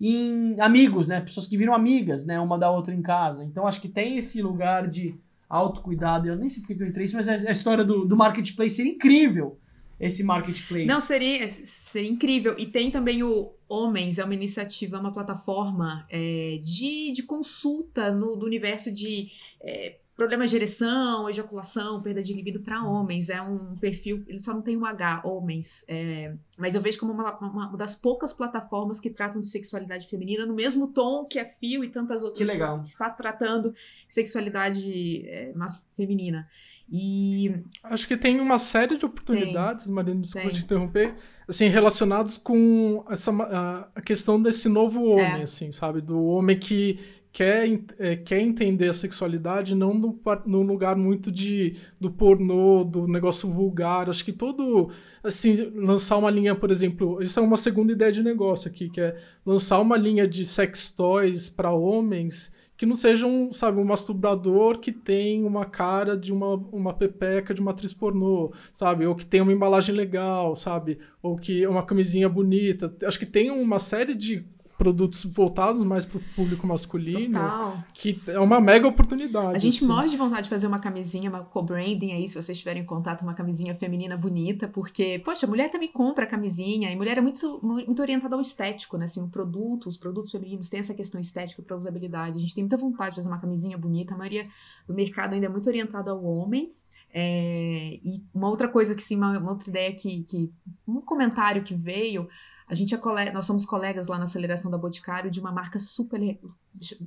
em 0.00 0.58
amigos, 0.58 1.06
né? 1.06 1.20
Pessoas 1.20 1.46
que 1.46 1.58
viram 1.58 1.74
amigas, 1.74 2.24
né? 2.24 2.40
Uma 2.40 2.58
da 2.58 2.70
outra 2.70 2.94
em 2.94 3.02
casa. 3.02 3.44
Então 3.44 3.66
acho 3.66 3.78
que 3.78 3.88
tem 3.88 4.16
esse 4.16 4.40
lugar 4.40 4.88
de 4.88 5.14
autocuidado. 5.50 6.26
Eu 6.26 6.36
nem 6.36 6.48
sei 6.48 6.62
porque 6.62 6.82
eu 6.82 6.88
entrei 6.88 7.04
isso, 7.04 7.16
mas 7.16 7.28
a 7.28 7.52
história 7.52 7.84
do, 7.84 8.06
do 8.06 8.16
marketplace 8.16 8.80
é 8.80 8.86
incrível. 8.86 9.58
Esse 10.00 10.24
marketplace. 10.24 10.86
Não, 10.86 10.98
seria, 10.98 11.50
seria 11.66 12.10
incrível. 12.10 12.56
E 12.58 12.64
tem 12.64 12.90
também 12.90 13.22
o 13.22 13.52
Homens, 13.74 14.18
é 14.18 14.24
uma 14.24 14.34
iniciativa, 14.34 15.00
uma 15.00 15.12
plataforma 15.12 16.06
é, 16.10 16.58
de, 16.62 17.12
de 17.12 17.22
consulta 17.24 18.12
no, 18.12 18.36
do 18.36 18.46
universo 18.46 18.92
de 18.92 19.30
é, 19.60 19.96
problemas 20.16 20.50
de 20.50 20.56
ereção, 20.56 21.28
ejaculação, 21.28 22.00
perda 22.00 22.22
de 22.22 22.32
libido 22.32 22.60
para 22.60 22.84
homens. 22.84 23.28
É 23.28 23.42
um 23.42 23.76
perfil, 23.76 24.24
ele 24.28 24.38
só 24.38 24.54
não 24.54 24.62
tem 24.62 24.76
um 24.76 24.84
H, 24.84 25.22
homens. 25.24 25.84
É, 25.88 26.34
mas 26.56 26.74
eu 26.74 26.80
vejo 26.80 27.00
como 27.00 27.12
uma, 27.12 27.36
uma, 27.38 27.76
das 27.76 27.94
poucas 27.94 28.32
plataformas 28.32 29.00
que 29.00 29.10
tratam 29.10 29.40
de 29.40 29.48
sexualidade 29.48 30.08
feminina 30.08 30.46
no 30.46 30.54
mesmo 30.54 30.88
tom 30.88 31.24
que 31.24 31.38
a 31.38 31.48
Fio 31.48 31.82
e 31.82 31.88
tantas 31.88 32.22
outras 32.22 32.46
que 32.46 32.52
legal. 32.52 32.80
que 32.80 32.88
está 32.88 33.10
tratando 33.10 33.74
sexualidade 34.08 35.26
é, 35.26 35.52
feminina. 35.96 36.48
E 36.90 37.62
acho 37.82 38.06
que 38.06 38.16
tem 38.16 38.40
uma 38.40 38.58
série 38.58 38.96
de 38.96 39.06
oportunidades, 39.06 39.84
tem, 39.84 39.92
Marina, 39.92 40.20
desculpa 40.20 40.48
tem. 40.48 40.56
te 40.56 40.64
interromper, 40.64 41.16
assim, 41.48 41.68
relacionados 41.68 42.38
com 42.38 43.04
essa 43.08 43.32
a, 43.32 43.88
a 43.94 44.00
questão 44.00 44.40
desse 44.40 44.68
novo 44.68 45.04
homem, 45.04 45.40
é. 45.40 45.42
assim, 45.42 45.70
sabe, 45.70 46.00
do 46.00 46.24
homem 46.24 46.58
que 46.58 46.98
quer, 47.34 47.68
é, 47.98 48.14
quer 48.14 48.40
entender 48.40 48.88
a 48.88 48.92
sexualidade 48.92 49.74
não 49.74 49.92
no, 49.92 50.20
no 50.46 50.62
lugar 50.62 50.94
muito 50.94 51.32
de 51.32 51.76
do 52.00 52.08
pornô, 52.08 52.84
do 52.84 53.08
negócio 53.08 53.50
vulgar. 53.50 54.08
Acho 54.08 54.24
que 54.24 54.32
todo 54.32 54.90
assim, 55.22 55.72
lançar 55.74 56.16
uma 56.16 56.30
linha, 56.30 56.54
por 56.54 56.70
exemplo, 56.70 57.20
isso 57.20 57.40
é 57.40 57.42
uma 57.42 57.56
segunda 57.56 57.92
ideia 57.92 58.12
de 58.12 58.22
negócio 58.22 58.70
aqui, 58.70 58.88
que 58.88 59.00
é 59.00 59.16
lançar 59.44 59.80
uma 59.80 59.96
linha 59.96 60.28
de 60.28 60.46
sex 60.46 60.92
toys 60.92 61.48
para 61.48 61.72
homens 61.72 62.54
que 62.76 62.86
não 62.86 62.96
seja 62.96 63.26
um, 63.26 63.52
sabe, 63.52 63.78
um 63.78 63.84
masturbador 63.84 64.78
que 64.78 64.90
tem 64.90 65.44
uma 65.44 65.64
cara 65.64 66.16
de 66.16 66.32
uma, 66.32 66.54
uma 66.72 66.92
pepeca 66.92 67.54
de 67.54 67.60
uma 67.60 67.70
atriz 67.70 67.92
pornô, 67.92 68.52
sabe? 68.72 69.06
Ou 69.06 69.14
que 69.14 69.24
tem 69.24 69.40
uma 69.40 69.52
embalagem 69.52 69.94
legal, 69.94 70.56
sabe? 70.56 70.98
Ou 71.22 71.36
que 71.36 71.62
é 71.62 71.68
uma 71.68 71.84
camisinha 71.84 72.28
bonita. 72.28 72.94
Acho 73.04 73.18
que 73.18 73.26
tem 73.26 73.50
uma 73.50 73.78
série 73.78 74.14
de 74.14 74.44
produtos 74.76 75.24
voltados 75.24 75.82
mais 75.84 76.04
para 76.04 76.18
o 76.18 76.20
público 76.34 76.66
masculino, 76.66 77.38
Total. 77.38 77.84
que 77.94 78.20
é 78.26 78.38
uma 78.38 78.60
mega 78.60 78.86
oportunidade. 78.86 79.56
A 79.56 79.58
gente 79.58 79.78
assim. 79.78 79.86
morre 79.86 80.08
de 80.08 80.16
vontade 80.16 80.44
de 80.44 80.50
fazer 80.50 80.66
uma 80.66 80.78
camisinha, 80.78 81.30
uma 81.30 81.44
co-branding 81.44 82.12
aí, 82.12 82.28
se 82.28 82.40
vocês 82.40 82.58
tiverem 82.58 82.82
em 82.82 82.86
contato, 82.86 83.22
uma 83.22 83.34
camisinha 83.34 83.74
feminina 83.74 84.16
bonita, 84.16 84.66
porque, 84.66 85.20
poxa, 85.24 85.46
a 85.46 85.48
mulher 85.48 85.70
também 85.70 85.88
compra 85.88 86.26
camisinha, 86.26 86.90
e 86.90 86.96
mulher 86.96 87.18
é 87.18 87.20
muito, 87.20 87.60
muito 87.62 88.00
orientada 88.02 88.34
ao 88.34 88.40
estético, 88.40 88.96
né? 88.96 89.04
Assim, 89.04 89.22
o 89.22 89.28
produto, 89.28 89.88
os 89.88 89.96
produtos 89.96 90.32
femininos 90.32 90.68
têm 90.68 90.80
essa 90.80 90.94
questão 90.94 91.20
estética 91.20 91.62
para 91.62 91.76
usabilidade. 91.76 92.36
A 92.36 92.40
gente 92.40 92.54
tem 92.54 92.64
muita 92.64 92.76
vontade 92.76 93.10
de 93.10 93.16
fazer 93.16 93.28
uma 93.28 93.40
camisinha 93.40 93.78
bonita, 93.78 94.14
a 94.14 94.18
maioria 94.18 94.46
do 94.86 94.94
mercado 94.94 95.34
ainda 95.34 95.46
é 95.46 95.48
muito 95.48 95.68
orientada 95.68 96.10
ao 96.10 96.24
homem. 96.24 96.72
É, 97.16 98.00
e 98.02 98.24
uma 98.34 98.48
outra 98.48 98.66
coisa 98.66 98.92
que 98.92 99.02
sim, 99.02 99.16
uma, 99.16 99.38
uma 99.38 99.52
outra 99.52 99.70
ideia 99.70 99.94
que, 99.94 100.24
que. 100.24 100.52
Um 100.86 101.00
comentário 101.00 101.62
que 101.62 101.72
veio 101.72 102.28
a 102.74 102.76
gente 102.76 102.92
é 102.92 103.32
nós 103.32 103.46
somos 103.46 103.64
colegas 103.64 104.08
lá 104.08 104.18
na 104.18 104.24
aceleração 104.24 104.68
da 104.68 104.76
Boticário 104.76 105.30
de 105.30 105.38
uma 105.38 105.52
marca 105.52 105.78
super, 105.78 106.20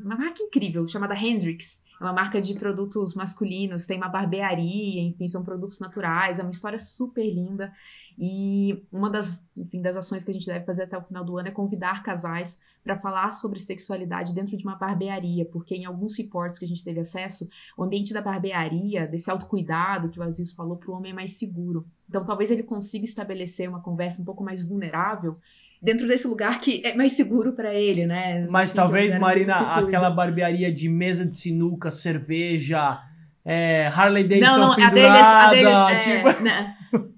uma 0.02 0.16
marca 0.16 0.42
incrível 0.42 0.88
chamada 0.88 1.14
Hendrix. 1.14 1.84
É 2.00 2.04
uma 2.06 2.14
marca 2.14 2.40
de 2.40 2.54
produtos 2.54 3.14
masculinos, 3.16 3.86
tem 3.86 3.98
uma 3.98 4.08
barbearia, 4.08 5.02
enfim, 5.02 5.28
são 5.28 5.44
produtos 5.44 5.80
naturais, 5.80 6.40
é 6.40 6.42
uma 6.42 6.52
história 6.52 6.80
super 6.80 7.26
linda. 7.26 7.74
E 8.18 8.84
uma 8.92 9.12
das, 9.12 9.44
enfim, 9.56 9.80
das 9.80 9.96
ações 9.96 10.24
que 10.24 10.32
a 10.32 10.34
gente 10.34 10.48
deve 10.48 10.66
fazer 10.66 10.84
até 10.84 10.98
o 10.98 11.04
final 11.04 11.24
do 11.24 11.38
ano 11.38 11.50
é 11.50 11.52
convidar 11.52 12.02
casais 12.02 12.60
para 12.84 12.98
falar 12.98 13.34
sobre 13.34 13.60
sexualidade 13.60 14.34
dentro 14.34 14.58
de 14.58 14.64
uma 14.64 14.76
barbearia, 14.76 15.46
porque 15.46 15.76
em 15.76 15.86
alguns 15.86 16.18
reports 16.18 16.58
que 16.58 16.66
a 16.66 16.68
gente 16.68 16.84
teve 16.84 17.00
acesso, 17.00 17.48
o 17.78 17.84
ambiente 17.84 18.14
da 18.14 18.22
barbearia, 18.22 19.06
desse 19.06 19.30
autocuidado 19.30 20.10
que 20.10 20.20
o 20.20 20.24
Aziz 20.24 20.54
falou, 20.54 20.78
para 20.78 20.90
o 20.90 20.96
homem 20.96 21.12
é 21.12 21.16
mais 21.16 21.38
seguro. 21.38 21.86
Então, 22.10 22.26
talvez 22.26 22.50
ele 22.50 22.64
consiga 22.64 23.06
estabelecer 23.06 23.70
uma 23.70 23.82
conversa 23.82 24.22
um 24.22 24.26
pouco 24.26 24.44
mais 24.44 24.64
vulnerável 24.64 25.38
dentro 25.82 26.08
desse 26.08 26.28
lugar 26.28 26.60
que 26.60 26.82
é 26.84 26.96
mais 26.96 27.14
seguro 27.14 27.54
para 27.54 27.74
ele, 27.76 28.08
né? 28.08 28.48
Mas 28.48 28.74
talvez, 28.74 29.18
Marina, 29.20 29.58
aquela 29.76 30.10
barbearia 30.10 30.74
de 30.74 30.90
mesa 30.90 31.26
de 31.26 31.38
sinuca, 31.38 31.92
cerveja, 31.92 33.00
é, 33.46 33.88
Harley 33.88 34.24
Davidson 34.24 34.58
não, 34.58 34.68
não, 34.70 34.76
pendurada, 34.76 35.48
a 35.48 35.50
deles, 35.52 35.68
a 35.68 35.88
deles, 35.88 36.06
tipo... 36.06 36.30
é, 36.30 36.42
né? 36.42 36.78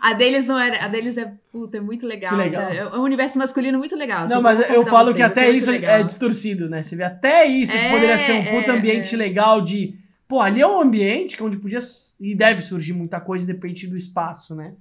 A 0.00 0.12
deles 0.12 0.46
não 0.46 0.58
era. 0.58 0.84
A 0.84 0.88
deles 0.88 1.16
é, 1.16 1.32
puta, 1.50 1.78
é 1.78 1.80
muito 1.80 2.06
legal. 2.06 2.36
legal. 2.36 2.70
É, 2.70 2.76
é 2.76 2.86
um 2.86 3.02
universo 3.02 3.38
masculino 3.38 3.78
muito 3.78 3.96
legal. 3.96 4.28
Não, 4.28 4.42
mas 4.42 4.68
eu 4.70 4.84
falo 4.86 5.08
você, 5.08 5.16
que 5.16 5.22
até 5.22 5.50
isso 5.50 5.70
é 5.70 6.02
distorcido, 6.02 6.68
né? 6.68 6.82
Você 6.82 6.96
vê 6.96 7.04
até 7.04 7.46
isso 7.46 7.72
é, 7.72 7.84
que 7.84 7.90
poderia 7.90 8.18
ser 8.18 8.32
um 8.32 8.44
puta 8.44 8.72
é, 8.72 8.76
ambiente 8.76 9.14
é. 9.14 9.18
legal 9.18 9.60
de. 9.62 9.94
Pô, 10.28 10.40
ali 10.40 10.60
é 10.60 10.66
um 10.66 10.80
ambiente 10.80 11.36
que 11.36 11.42
onde 11.42 11.56
podia 11.56 11.78
e 12.20 12.34
deve 12.34 12.62
surgir 12.62 12.92
muita 12.92 13.20
coisa, 13.20 13.46
depende 13.46 13.86
do 13.86 13.96
espaço, 13.96 14.54
né? 14.54 14.74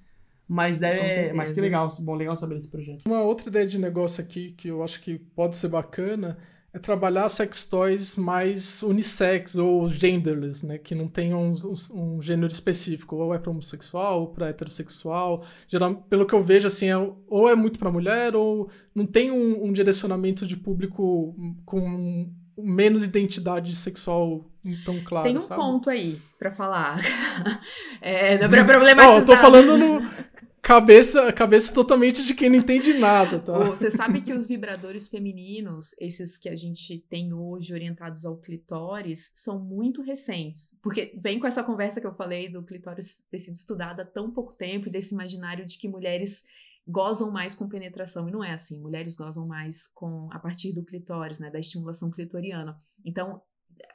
Mas 0.48 0.78
deve. 0.78 1.34
Mas 1.34 1.52
que 1.52 1.62
legal, 1.62 1.88
bom, 2.00 2.16
legal 2.16 2.36
saber 2.36 2.56
desse 2.56 2.68
projeto. 2.68 3.04
Uma 3.08 3.22
outra 3.22 3.50
ideia 3.50 3.66
de 3.66 3.78
negócio 3.78 4.24
aqui 4.24 4.54
que 4.58 4.68
eu 4.68 4.84
acho 4.84 5.02
que 5.02 5.20
pode 5.36 5.58
ser 5.58 5.70
bacana 5.70 6.38
é 6.72 6.78
trabalhar 6.78 7.28
sex 7.30 7.66
toys 7.66 8.16
mais 8.16 8.84
unissex 8.84 9.56
ou 9.56 9.90
genderless, 9.90 10.66
né? 10.66 10.78
Que 10.78 10.94
não 10.94 11.08
tenham 11.08 11.42
um, 11.42 11.54
um, 11.54 12.16
um 12.16 12.22
gênero 12.22 12.52
específico, 12.52 13.16
ou 13.16 13.34
é 13.34 13.40
para 13.40 13.50
homossexual, 13.50 14.22
ou 14.22 14.28
para 14.28 14.50
heterossexual. 14.50 15.44
Geral, 15.68 15.96
pelo 16.10 16.28
que 16.28 16.34
eu 16.34 16.44
vejo, 16.44 16.68
assim, 16.68 16.88
é, 16.88 16.98
ou 17.28 17.50
é 17.50 17.56
muito 17.56 17.80
para 17.80 17.92
mulher, 17.92 18.36
ou 18.36 18.70
não 18.94 19.06
tem 19.06 19.32
um, 19.32 19.66
um, 19.66 19.74
direcionamento 19.74 20.46
de 20.46 20.56
público 20.56 21.36
com 21.66 22.32
menos 22.56 23.04
identidade 23.04 23.76
sexual 23.76 24.46
tão 24.86 25.04
clara. 25.04 25.28
Tem 25.28 25.38
um 25.38 25.42
sabe? 25.42 25.60
ponto 25.60 25.90
aí 25.90 26.20
para 26.38 26.52
falar. 26.52 27.02
é, 28.00 28.38
para 28.38 28.64
problematizar. 28.64 28.96
Não, 28.96 29.20
eu 29.20 29.26
tô 29.26 29.38
falando 29.38 29.76
no, 29.76 30.02
cabeça, 30.70 31.34
cabeça 31.34 31.74
totalmente 31.74 32.24
de 32.24 32.36
quem 32.36 32.48
não 32.48 32.58
entende 32.58 32.94
nada, 32.94 33.40
tá? 33.40 33.58
Você 33.70 33.90
sabe 33.90 34.22
que 34.22 34.32
os 34.32 34.46
vibradores 34.46 35.08
femininos, 35.08 35.96
esses 36.00 36.38
que 36.38 36.48
a 36.48 36.56
gente 36.56 37.00
tem 37.10 37.34
hoje 37.34 37.74
orientados 37.74 38.24
ao 38.24 38.38
clitóris, 38.38 39.32
são 39.34 39.60
muito 39.60 40.04
recentes. 40.04 40.78
Porque 40.84 41.12
vem 41.20 41.40
com 41.40 41.48
essa 41.48 41.64
conversa 41.64 42.00
que 42.00 42.06
eu 42.06 42.14
falei 42.14 42.50
do 42.50 42.62
clitóris 42.62 43.26
ter 43.32 43.40
sido 43.40 43.56
estudado 43.56 44.02
há 44.02 44.06
tão 44.06 44.30
pouco 44.30 44.54
tempo 44.54 44.88
e 44.88 44.92
desse 44.92 45.16
imaginário 45.16 45.66
de 45.66 45.76
que 45.76 45.88
mulheres 45.88 46.44
gozam 46.88 47.32
mais 47.32 47.56
com 47.56 47.68
penetração. 47.68 48.30
E 48.30 48.32
não 48.32 48.44
é 48.44 48.54
assim. 48.54 48.80
Mulheres 48.80 49.16
gozam 49.16 49.48
mais 49.48 49.88
com 49.88 50.30
a 50.32 50.38
partir 50.38 50.72
do 50.72 50.86
clitóris, 50.86 51.40
né? 51.40 51.50
Da 51.50 51.58
estimulação 51.58 52.12
clitoriana. 52.12 52.80
Então, 53.04 53.42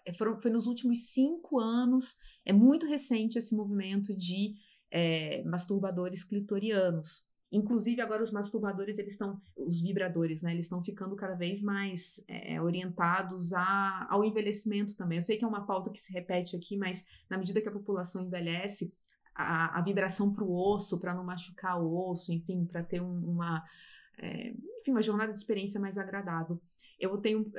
é, 0.05 0.13
foram, 0.13 0.41
foi 0.41 0.51
nos 0.51 0.67
últimos 0.67 1.13
cinco 1.13 1.61
anos, 1.61 2.17
é 2.45 2.53
muito 2.53 2.85
recente 2.85 3.39
esse 3.39 3.55
movimento 3.55 4.13
de 4.17 4.55
é, 4.95 5.43
masturbadores 5.43 6.23
clitorianos. 6.23 7.27
Inclusive, 7.51 8.01
agora 8.01 8.23
os 8.23 8.31
masturbadores, 8.31 8.97
eles 8.99 9.13
estão, 9.13 9.41
os 9.57 9.81
vibradores, 9.81 10.43
né, 10.43 10.53
eles 10.53 10.67
estão 10.67 10.83
ficando 10.83 11.15
cada 11.17 11.35
vez 11.35 11.63
mais 11.63 12.25
é, 12.29 12.61
orientados 12.61 13.53
a, 13.53 14.07
ao 14.09 14.25
envelhecimento 14.25 14.97
também. 14.97 15.19
Eu 15.19 15.23
sei 15.23 15.37
que 15.37 15.45
é 15.45 15.49
uma 15.49 15.67
pauta 15.67 15.91
que 15.91 16.01
se 16.01 16.13
repete 16.13 16.57
aqui, 16.57 16.77
mas 16.77 17.05
na 17.29 17.37
medida 17.37 17.61
que 17.61 17.69
a 17.69 17.73
população 17.73 18.25
envelhece, 18.25 18.95
a, 19.35 19.79
a 19.79 19.83
vibração 19.83 20.33
para 20.33 20.45
o 20.45 20.55
osso, 20.57 21.01
para 21.01 21.15
não 21.15 21.25
machucar 21.25 21.81
o 21.83 22.09
osso, 22.09 22.33
enfim, 22.33 22.65
para 22.65 22.85
ter 22.85 23.01
um, 23.01 23.31
uma, 23.31 23.65
é, 24.19 24.51
enfim, 24.81 24.93
uma 24.93 25.03
jornada 25.03 25.33
de 25.33 25.39
experiência 25.39 25.81
mais 25.81 25.99
agradável. 25.99 26.61
Eu 27.01 27.19
tenho, 27.19 27.51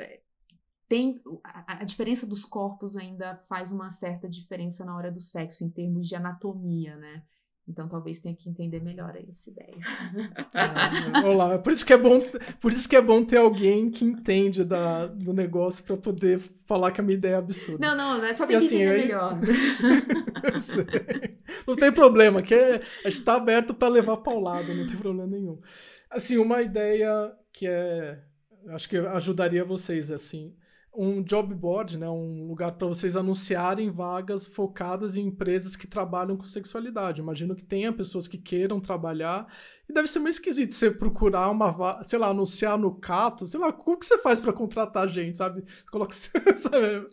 tem 0.87 1.21
a, 1.43 1.81
a, 1.81 1.83
diferença 1.83 2.27
dos 2.27 2.45
corpos 2.45 2.95
ainda 2.95 3.41
faz 3.49 3.71
uma 3.71 3.89
certa 3.89 4.29
diferença 4.29 4.85
na 4.85 4.95
hora 4.95 5.11
do 5.11 5.19
sexo 5.19 5.63
em 5.63 5.69
termos 5.69 6.07
de 6.07 6.15
anatomia, 6.15 6.95
né? 6.95 7.23
Então 7.67 7.89
talvez 7.89 8.19
tenha 8.19 8.35
que 8.35 8.47
entender 8.47 8.79
melhor 8.79 9.15
essa 9.15 9.49
ideia. 9.49 9.75
É, 10.55 11.25
olá, 11.25 11.57
por 11.59 11.73
isso 11.73 11.85
que 11.85 11.91
é 11.91 11.97
bom, 11.97 12.19
por 12.61 12.71
isso 12.71 12.87
que 12.87 12.95
é 12.95 13.01
bom 13.01 13.23
ter 13.23 13.37
alguém 13.37 13.89
que 13.89 14.05
entende 14.05 14.63
da, 14.63 15.07
do 15.07 15.33
negócio 15.33 15.83
para 15.83 15.97
poder 15.97 16.39
falar 16.65 16.91
que 16.91 17.01
a 17.01 17.03
minha 17.03 17.17
ideia 17.17 17.33
é 17.33 17.37
absurda. 17.37 17.85
Não, 17.85 17.97
não, 17.97 18.23
é 18.23 18.33
só 18.33 18.45
tem 18.45 18.55
e 18.55 18.59
que 18.59 18.65
assim, 18.65 18.81
entender 18.81 18.99
eu... 18.99 19.03
melhor. 19.03 19.37
eu 20.53 20.59
sei. 20.59 20.85
Não 21.67 21.75
tem 21.75 21.91
problema, 21.91 22.41
que 22.41 22.53
é, 22.53 22.75
a 22.75 23.09
gente 23.09 23.19
está 23.19 23.35
aberto 23.35 23.73
para 23.73 23.87
levar 23.87 24.17
paulada, 24.17 24.73
não 24.73 24.87
tem 24.87 24.95
problema 24.95 25.27
nenhum. 25.27 25.59
Assim, 26.09 26.37
uma 26.37 26.61
ideia 26.61 27.33
que 27.51 27.67
é, 27.67 28.21
acho 28.69 28.87
que 28.87 28.97
ajudaria 28.97 29.65
vocês 29.65 30.11
assim 30.11 30.55
um 30.97 31.21
job 31.21 31.53
board, 31.53 31.97
né, 31.97 32.09
um 32.09 32.47
lugar 32.47 32.71
para 32.73 32.87
vocês 32.87 33.15
anunciarem 33.15 33.89
vagas 33.89 34.45
focadas 34.45 35.17
em 35.17 35.27
empresas 35.27 35.75
que 35.75 35.87
trabalham 35.87 36.37
com 36.37 36.43
sexualidade. 36.43 37.21
Imagino 37.21 37.55
que 37.55 37.63
tenha 37.63 37.91
pessoas 37.91 38.27
que 38.27 38.37
queiram 38.37 38.79
trabalhar 38.79 39.47
e 39.87 39.93
deve 39.93 40.07
ser 40.07 40.19
meio 40.19 40.31
esquisito 40.31 40.73
você 40.73 40.89
procurar 40.89 41.49
uma, 41.51 42.03
sei 42.03 42.17
lá, 42.17 42.29
anunciar 42.29 42.77
no 42.77 42.95
Cato, 42.95 43.45
sei 43.45 43.59
lá, 43.59 43.71
como 43.71 43.97
que 43.97 44.05
você 44.05 44.17
faz 44.17 44.39
para 44.39 44.51
contratar 44.51 45.07
gente, 45.07 45.37
sabe? 45.37 45.63
Coloca, 45.91 46.13
sabe? 46.57 47.05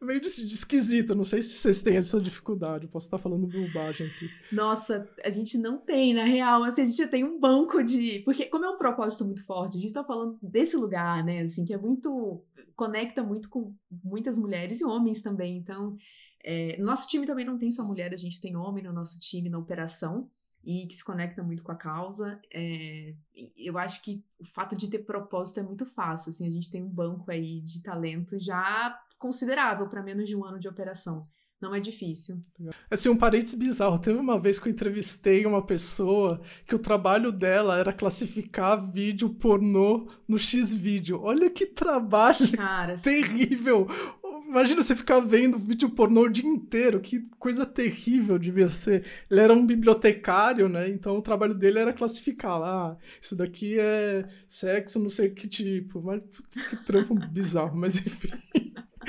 É 0.00 0.04
meio 0.04 0.20
de, 0.20 0.28
de 0.28 0.54
esquisito, 0.54 1.14
não 1.14 1.24
sei 1.24 1.42
se 1.42 1.58
vocês 1.58 1.82
têm 1.82 1.96
essa 1.96 2.20
dificuldade, 2.20 2.84
eu 2.84 2.90
posso 2.90 3.06
estar 3.06 3.18
falando 3.18 3.46
bobagem 3.46 4.06
aqui. 4.06 4.30
Nossa, 4.52 5.08
a 5.24 5.30
gente 5.30 5.58
não 5.58 5.78
tem, 5.78 6.14
na 6.14 6.24
real, 6.24 6.62
assim, 6.62 6.82
a 6.82 6.84
gente 6.84 7.06
tem 7.08 7.24
um 7.24 7.38
banco 7.38 7.82
de, 7.82 8.20
porque 8.20 8.46
como 8.46 8.64
é 8.64 8.70
um 8.70 8.78
propósito 8.78 9.24
muito 9.24 9.44
forte, 9.44 9.76
a 9.76 9.80
gente 9.80 9.92
tá 9.92 10.04
falando 10.04 10.38
desse 10.40 10.76
lugar, 10.76 11.24
né, 11.24 11.40
assim, 11.42 11.64
que 11.64 11.74
é 11.74 11.78
muito, 11.78 12.40
conecta 12.80 13.22
muito 13.22 13.50
com 13.50 13.74
muitas 14.02 14.38
mulheres 14.38 14.80
e 14.80 14.84
homens 14.86 15.20
também, 15.20 15.58
então, 15.58 15.98
é, 16.42 16.80
nosso 16.80 17.06
time 17.06 17.26
também 17.26 17.44
não 17.44 17.58
tem 17.58 17.70
só 17.70 17.84
mulher, 17.84 18.14
a 18.14 18.16
gente 18.16 18.40
tem 18.40 18.56
homem 18.56 18.82
no 18.82 18.90
nosso 18.90 19.20
time 19.20 19.50
na 19.50 19.58
operação, 19.58 20.30
e 20.64 20.86
que 20.86 20.94
se 20.94 21.04
conecta 21.04 21.42
muito 21.42 21.62
com 21.62 21.72
a 21.72 21.76
causa. 21.76 22.40
É, 22.50 23.14
eu 23.56 23.76
acho 23.78 24.02
que 24.02 24.22
o 24.38 24.44
fato 24.44 24.76
de 24.76 24.88
ter 24.88 25.00
propósito 25.00 25.60
é 25.60 25.62
muito 25.62 25.86
fácil. 25.86 26.28
Assim, 26.28 26.46
a 26.46 26.50
gente 26.50 26.70
tem 26.70 26.82
um 26.82 26.88
banco 26.88 27.30
aí 27.30 27.60
de 27.62 27.82
talento 27.82 28.38
já 28.38 28.98
considerável 29.18 29.88
para 29.88 30.02
menos 30.02 30.28
de 30.28 30.36
um 30.36 30.44
ano 30.44 30.58
de 30.58 30.68
operação. 30.68 31.22
Não 31.60 31.74
é 31.74 31.80
difícil. 31.80 32.40
Assim, 32.90 33.10
um 33.10 33.16
parênteses 33.16 33.54
bizarro. 33.54 33.98
Teve 33.98 34.18
uma 34.18 34.40
vez 34.40 34.58
que 34.58 34.66
eu 34.66 34.72
entrevistei 34.72 35.44
uma 35.44 35.60
pessoa 35.60 36.40
que 36.66 36.74
o 36.74 36.78
trabalho 36.78 37.30
dela 37.30 37.78
era 37.78 37.92
classificar 37.92 38.90
vídeo 38.90 39.28
pornô 39.28 40.08
no 40.26 40.38
X-Vídeo. 40.38 41.20
Olha 41.22 41.50
que 41.50 41.66
trabalho 41.66 42.50
Cara, 42.56 42.96
terrível. 42.96 43.86
Imagina 44.48 44.82
você 44.82 44.96
ficar 44.96 45.20
vendo 45.20 45.58
vídeo 45.58 45.90
pornô 45.90 46.22
o 46.22 46.30
dia 46.30 46.46
inteiro, 46.46 46.98
que 46.98 47.28
coisa 47.38 47.66
terrível 47.66 48.38
devia 48.38 48.70
ser. 48.70 49.04
Ele 49.30 49.40
era 49.40 49.52
um 49.52 49.66
bibliotecário, 49.66 50.66
né? 50.66 50.88
Então 50.88 51.18
o 51.18 51.22
trabalho 51.22 51.54
dele 51.54 51.78
era 51.78 51.92
classificar 51.92 52.58
lá. 52.58 52.70
Ah, 52.70 52.96
isso 53.20 53.36
daqui 53.36 53.78
é 53.78 54.26
sexo, 54.48 54.98
não 54.98 55.10
sei 55.10 55.28
que 55.28 55.46
tipo. 55.46 56.00
Mas 56.00 56.22
que 56.70 56.76
trampo 56.86 57.14
bizarro, 57.14 57.76
mas 57.76 57.96
enfim. 57.98 58.28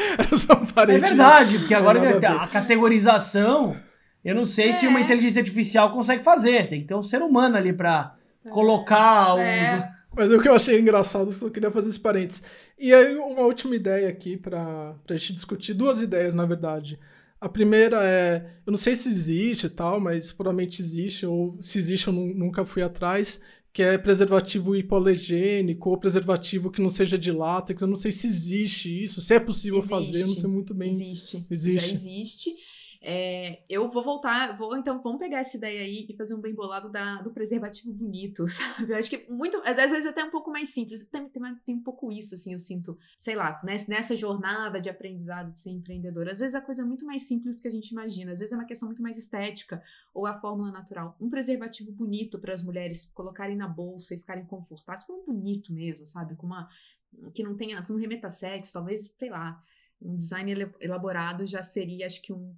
era 0.17 0.37
só 0.37 0.53
um 0.53 0.91
É 0.91 0.97
verdade, 0.97 1.59
porque 1.59 1.73
agora 1.73 1.99
a, 2.27 2.43
a, 2.43 2.47
categorização, 2.47 3.75
eu 4.23 4.35
não 4.35 4.45
sei 4.45 4.69
é. 4.69 4.71
se 4.73 4.87
uma 4.87 4.99
é. 4.99 5.03
inteligência 5.03 5.41
artificial 5.41 5.91
consegue 5.91 6.23
fazer. 6.23 6.69
Tem 6.69 6.81
que 6.81 6.87
ter 6.87 6.95
um 6.95 7.03
ser 7.03 7.21
humano 7.21 7.57
ali 7.57 7.73
para 7.73 8.15
é. 8.45 8.49
colocar 8.49 9.37
é. 9.39 9.77
os. 9.77 10.01
Mas 10.13 10.31
o 10.31 10.41
que 10.41 10.49
eu 10.49 10.55
achei 10.55 10.77
engraçado, 10.79 11.31
só 11.31 11.49
queria 11.49 11.71
fazer 11.71 11.89
esse 11.89 11.99
parênteses. 11.99 12.43
E 12.77 12.93
aí, 12.93 13.15
uma 13.15 13.43
última 13.43 13.75
ideia 13.75 14.09
aqui 14.09 14.35
para 14.35 14.93
a 15.09 15.13
gente 15.13 15.33
discutir, 15.33 15.73
duas 15.73 16.01
ideias, 16.01 16.33
na 16.33 16.45
verdade. 16.45 16.99
A 17.39 17.47
primeira 17.47 18.03
é, 18.03 18.45
eu 18.65 18.71
não 18.71 18.77
sei 18.77 18.95
se 18.95 19.09
existe 19.09 19.65
e 19.65 19.69
tal, 19.69 19.99
mas 19.99 20.31
provavelmente 20.31 20.81
existe, 20.81 21.25
ou 21.25 21.57
se 21.59 21.79
existe 21.79 22.07
eu 22.07 22.13
nunca 22.13 22.65
fui 22.65 22.83
atrás, 22.83 23.41
que 23.73 23.81
é 23.81 23.97
preservativo 23.97 24.75
hipoalergênico 24.75 25.89
ou 25.89 25.97
preservativo 25.97 26.69
que 26.69 26.81
não 26.81 26.89
seja 26.89 27.17
de 27.17 27.31
látex. 27.31 27.81
Eu 27.81 27.87
não 27.87 27.95
sei 27.95 28.11
se 28.11 28.27
existe 28.27 29.03
isso, 29.03 29.21
se 29.21 29.33
é 29.33 29.39
possível 29.39 29.79
existe, 29.79 29.89
fazer, 29.89 30.21
eu 30.21 30.27
não 30.27 30.35
sei 30.35 30.49
muito 30.49 30.73
bem. 30.73 30.91
Existe. 30.91 31.45
Existe. 31.49 31.87
Já 31.87 31.93
existe. 31.93 32.49
É, 33.03 33.63
eu 33.67 33.89
vou 33.89 34.03
voltar, 34.03 34.55
vou 34.55 34.77
então, 34.77 35.01
vamos 35.01 35.17
pegar 35.17 35.39
essa 35.39 35.57
ideia 35.57 35.81
aí 35.81 36.05
e 36.07 36.15
fazer 36.15 36.35
um 36.35 36.39
bem 36.39 36.53
bolado 36.53 36.87
da, 36.87 37.19
do 37.23 37.31
preservativo 37.31 37.91
bonito, 37.91 38.45
sabe? 38.47 38.93
Eu 38.93 38.95
acho 38.95 39.09
que 39.09 39.25
muito, 39.31 39.59
às 39.65 39.75
vezes 39.75 40.05
até 40.05 40.23
um 40.23 40.29
pouco 40.29 40.51
mais 40.51 40.69
simples, 40.69 41.03
tem, 41.07 41.27
tem, 41.27 41.41
tem 41.65 41.75
um 41.75 41.81
pouco 41.81 42.11
isso, 42.11 42.35
assim, 42.35 42.53
eu 42.53 42.59
sinto, 42.59 42.95
sei 43.19 43.35
lá, 43.35 43.59
nessa 43.63 44.15
jornada 44.15 44.79
de 44.79 44.87
aprendizado 44.87 45.51
de 45.51 45.59
ser 45.59 45.71
empreendedor, 45.71 46.29
às 46.29 46.37
vezes 46.37 46.53
a 46.53 46.61
coisa 46.61 46.83
é 46.83 46.85
muito 46.85 47.03
mais 47.03 47.23
simples 47.23 47.55
do 47.55 47.63
que 47.63 47.67
a 47.67 47.71
gente 47.71 47.89
imagina, 47.89 48.33
às 48.33 48.39
vezes 48.39 48.53
é 48.53 48.55
uma 48.55 48.65
questão 48.65 48.87
muito 48.87 49.01
mais 49.01 49.17
estética 49.17 49.81
ou 50.13 50.27
a 50.27 50.35
fórmula 50.35 50.71
natural. 50.71 51.17
Um 51.19 51.29
preservativo 51.29 51.91
bonito 51.91 52.37
para 52.37 52.53
as 52.53 52.61
mulheres 52.61 53.05
colocarem 53.15 53.55
na 53.55 53.67
bolsa 53.67 54.13
e 54.13 54.19
ficarem 54.19 54.45
confortáveis, 54.45 55.05
falando 55.05 55.25
bonito 55.25 55.73
mesmo, 55.73 56.05
sabe? 56.05 56.35
Com 56.35 56.45
uma, 56.45 56.69
que 57.33 57.41
não 57.41 57.57
tenha, 57.57 57.81
que 57.81 57.91
não 57.91 57.97
remeta 57.97 58.27
a 58.27 58.29
sexo, 58.29 58.73
talvez, 58.73 59.15
sei 59.17 59.31
lá, 59.31 59.59
um 59.99 60.15
design 60.15 60.51
elaborado 60.79 61.47
já 61.47 61.63
seria, 61.63 62.05
acho 62.05 62.21
que 62.21 62.31
um 62.31 62.55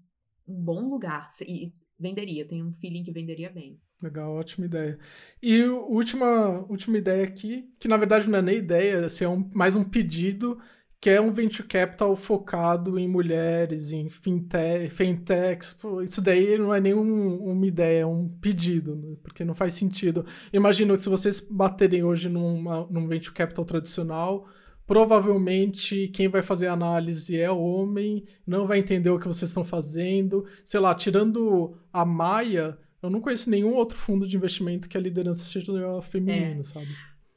um 0.48 0.61
bom 0.61 0.90
lugar. 0.90 1.30
E 1.48 1.74
venderia, 1.99 2.48
tem 2.48 2.64
um 2.64 2.74
feeling 2.74 3.03
que 3.03 3.11
venderia 3.11 3.49
bem. 3.49 3.80
Legal, 4.02 4.34
ótima 4.34 4.65
ideia. 4.65 4.99
E 5.41 5.64
última, 5.64 6.65
última 6.70 6.98
ideia 6.98 7.24
aqui, 7.24 7.70
que 7.80 7.88
na 7.88 7.98
verdade 7.98 8.30
não 8.30 8.40
é 8.40 8.41
nem 8.41 8.57
ideia, 8.57 9.06
assim, 9.06 9.24
é 9.24 9.30
um, 9.30 9.49
mais 9.53 9.76
um 9.76 9.84
pedido, 9.84 10.60
que 10.99 11.10
é 11.10 11.20
um 11.20 11.32
venture 11.32 11.68
capital 11.68 12.15
focado 12.15 12.98
em 12.98 13.07
mulheres, 13.07 13.91
em 13.91 14.10
fintech, 14.10 14.90
fintechs. 14.90 15.78
Isso 16.03 16.22
daí 16.22 16.57
não 16.57 16.74
é 16.74 16.80
nem 16.80 16.94
um, 16.94 17.44
uma 17.44 17.65
ideia, 17.65 18.02
é 18.02 18.06
um 18.06 18.28
pedido, 18.28 18.95
né? 18.95 19.15
porque 19.22 19.44
não 19.44 19.53
faz 19.53 19.74
sentido. 19.74 20.26
Imagina 20.52 20.95
se 20.95 21.10
vocês 21.10 21.40
baterem 21.41 22.03
hoje 22.03 22.30
numa, 22.30 22.88
num 22.90 23.07
venture 23.07 23.36
capital 23.36 23.65
tradicional, 23.65 24.48
Provavelmente 24.85 26.10
quem 26.10 26.27
vai 26.27 26.41
fazer 26.41 26.68
a 26.68 26.73
análise 26.73 27.39
é 27.39 27.49
o 27.49 27.60
homem, 27.60 28.26
não 28.45 28.68
vai 28.68 28.80
entender 28.80 29.10
o 29.10 29.19
que 29.19 29.27
vocês 29.27 29.49
estão 29.49 29.64
fazendo. 29.64 30.45
Sei 30.64 30.80
lá, 30.80 30.93
tirando 30.93 31.77
a 31.91 32.05
Maia, 32.05 32.77
eu 33.01 33.10
não 33.10 33.22
conheço 33.22 33.49
nenhum 33.49 33.76
outro 33.76 33.97
fundo 33.97 34.27
de 34.27 34.35
investimento 34.35 34.89
que 34.89 34.97
a 34.97 35.01
liderança 35.01 35.43
seja 35.43 36.01
feminina, 36.01 36.60
é. 36.60 36.64
sabe? 36.64 36.88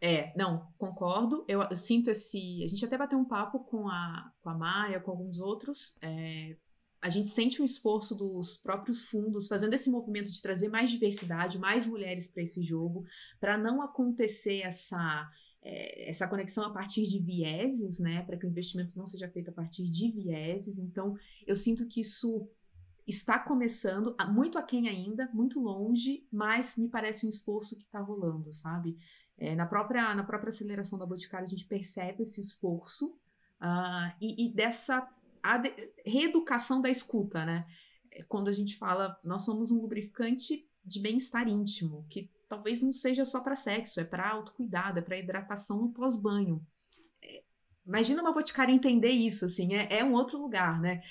É, 0.01 0.33
não, 0.37 0.69
concordo. 0.77 1.45
Eu, 1.49 1.63
eu, 1.63 1.77
sinto 1.77 2.11
esse. 2.11 2.63
A 2.63 2.69
gente 2.69 2.85
até 2.85 2.99
bateu 2.99 3.19
um 3.19 3.25
papo 3.25 3.61
com 3.61 3.89
a, 3.89 4.31
com 4.43 4.51
a 4.51 4.55
Maia, 4.55 5.01
com 5.01 5.11
alguns 5.11 5.41
outros. 5.41 5.97
É, 6.03 6.57
a 7.01 7.09
gente 7.09 7.29
sente 7.29 7.63
um 7.63 7.65
esforço 7.65 8.15
dos 8.15 8.57
próprios 8.57 9.05
fundos 9.05 9.47
fazendo 9.47 9.75
esse 9.75 9.91
movimento 9.91 10.31
de 10.31 10.43
trazer 10.43 10.69
mais 10.69 10.91
diversidade, 10.91 11.59
mais 11.59 11.87
mulheres 11.87 12.27
para 12.27 12.43
esse 12.43 12.63
jogo, 12.63 13.05
para 13.41 13.57
não 13.57 13.81
acontecer 13.83 14.61
essa 14.63 15.29
é, 15.69 16.09
essa 16.09 16.29
conexão 16.29 16.65
a 16.65 16.71
partir 16.71 17.03
de 17.03 17.19
vieses, 17.19 17.99
né, 17.99 18.23
para 18.23 18.37
que 18.37 18.47
o 18.47 18.49
investimento 18.49 18.97
não 18.97 19.05
seja 19.05 19.29
feito 19.29 19.51
a 19.51 19.53
partir 19.53 19.91
de 19.91 20.13
vieses. 20.13 20.79
Então, 20.79 21.17
eu 21.45 21.57
sinto 21.57 21.87
que 21.89 22.01
isso 22.01 22.49
está 23.05 23.39
começando, 23.39 24.15
muito 24.29 24.59
aquém 24.59 24.89
ainda, 24.89 25.29
muito 25.35 25.61
longe, 25.61 26.27
mas 26.33 26.77
me 26.77 26.89
parece 26.89 27.27
um 27.27 27.29
esforço 27.29 27.77
que 27.77 27.83
está 27.83 28.01
rolando, 28.01 28.53
sabe? 28.53 28.97
É, 29.37 29.57
na, 29.57 29.67
própria, 29.67 30.15
na 30.15 30.23
própria 30.23 30.51
aceleração 30.51 30.99
da 30.99 31.07
Boticário, 31.07 31.45
a 31.45 31.51
gente 31.51 31.67
percebe 31.67 32.23
esse 32.23 32.41
esforço 32.41 33.09
uh, 33.61 34.15
e, 34.21 34.47
e, 34.47 34.55
dessa 34.55 35.09
reeducação 36.05 36.81
da 36.81 36.89
escuta, 36.89 37.45
né? 37.45 37.67
É, 38.13 38.23
quando 38.25 38.49
a 38.49 38.53
gente 38.53 38.77
fala, 38.77 39.19
nós 39.23 39.45
somos 39.45 39.71
um 39.71 39.81
lubrificante 39.81 40.69
de 40.85 41.01
bem-estar 41.01 41.49
íntimo, 41.49 42.07
que 42.09 42.31
talvez 42.49 42.81
não 42.81 42.93
seja 42.93 43.25
só 43.25 43.41
para 43.41 43.57
sexo, 43.57 44.01
é 44.01 44.05
para 44.05 44.31
autocuidado, 44.31 44.99
é 44.99 45.03
para 45.03 45.19
hidratação 45.19 45.81
no 45.83 45.93
pós-banho. 45.93 46.65
É, 47.23 47.43
imagina 47.87 48.23
uma 48.23 48.33
boticária 48.33 48.73
entender 48.73 49.11
isso, 49.11 49.45
assim, 49.45 49.75
é, 49.75 49.99
é 49.99 50.05
um 50.05 50.13
outro 50.13 50.39
lugar, 50.39 50.81
né? 50.81 51.03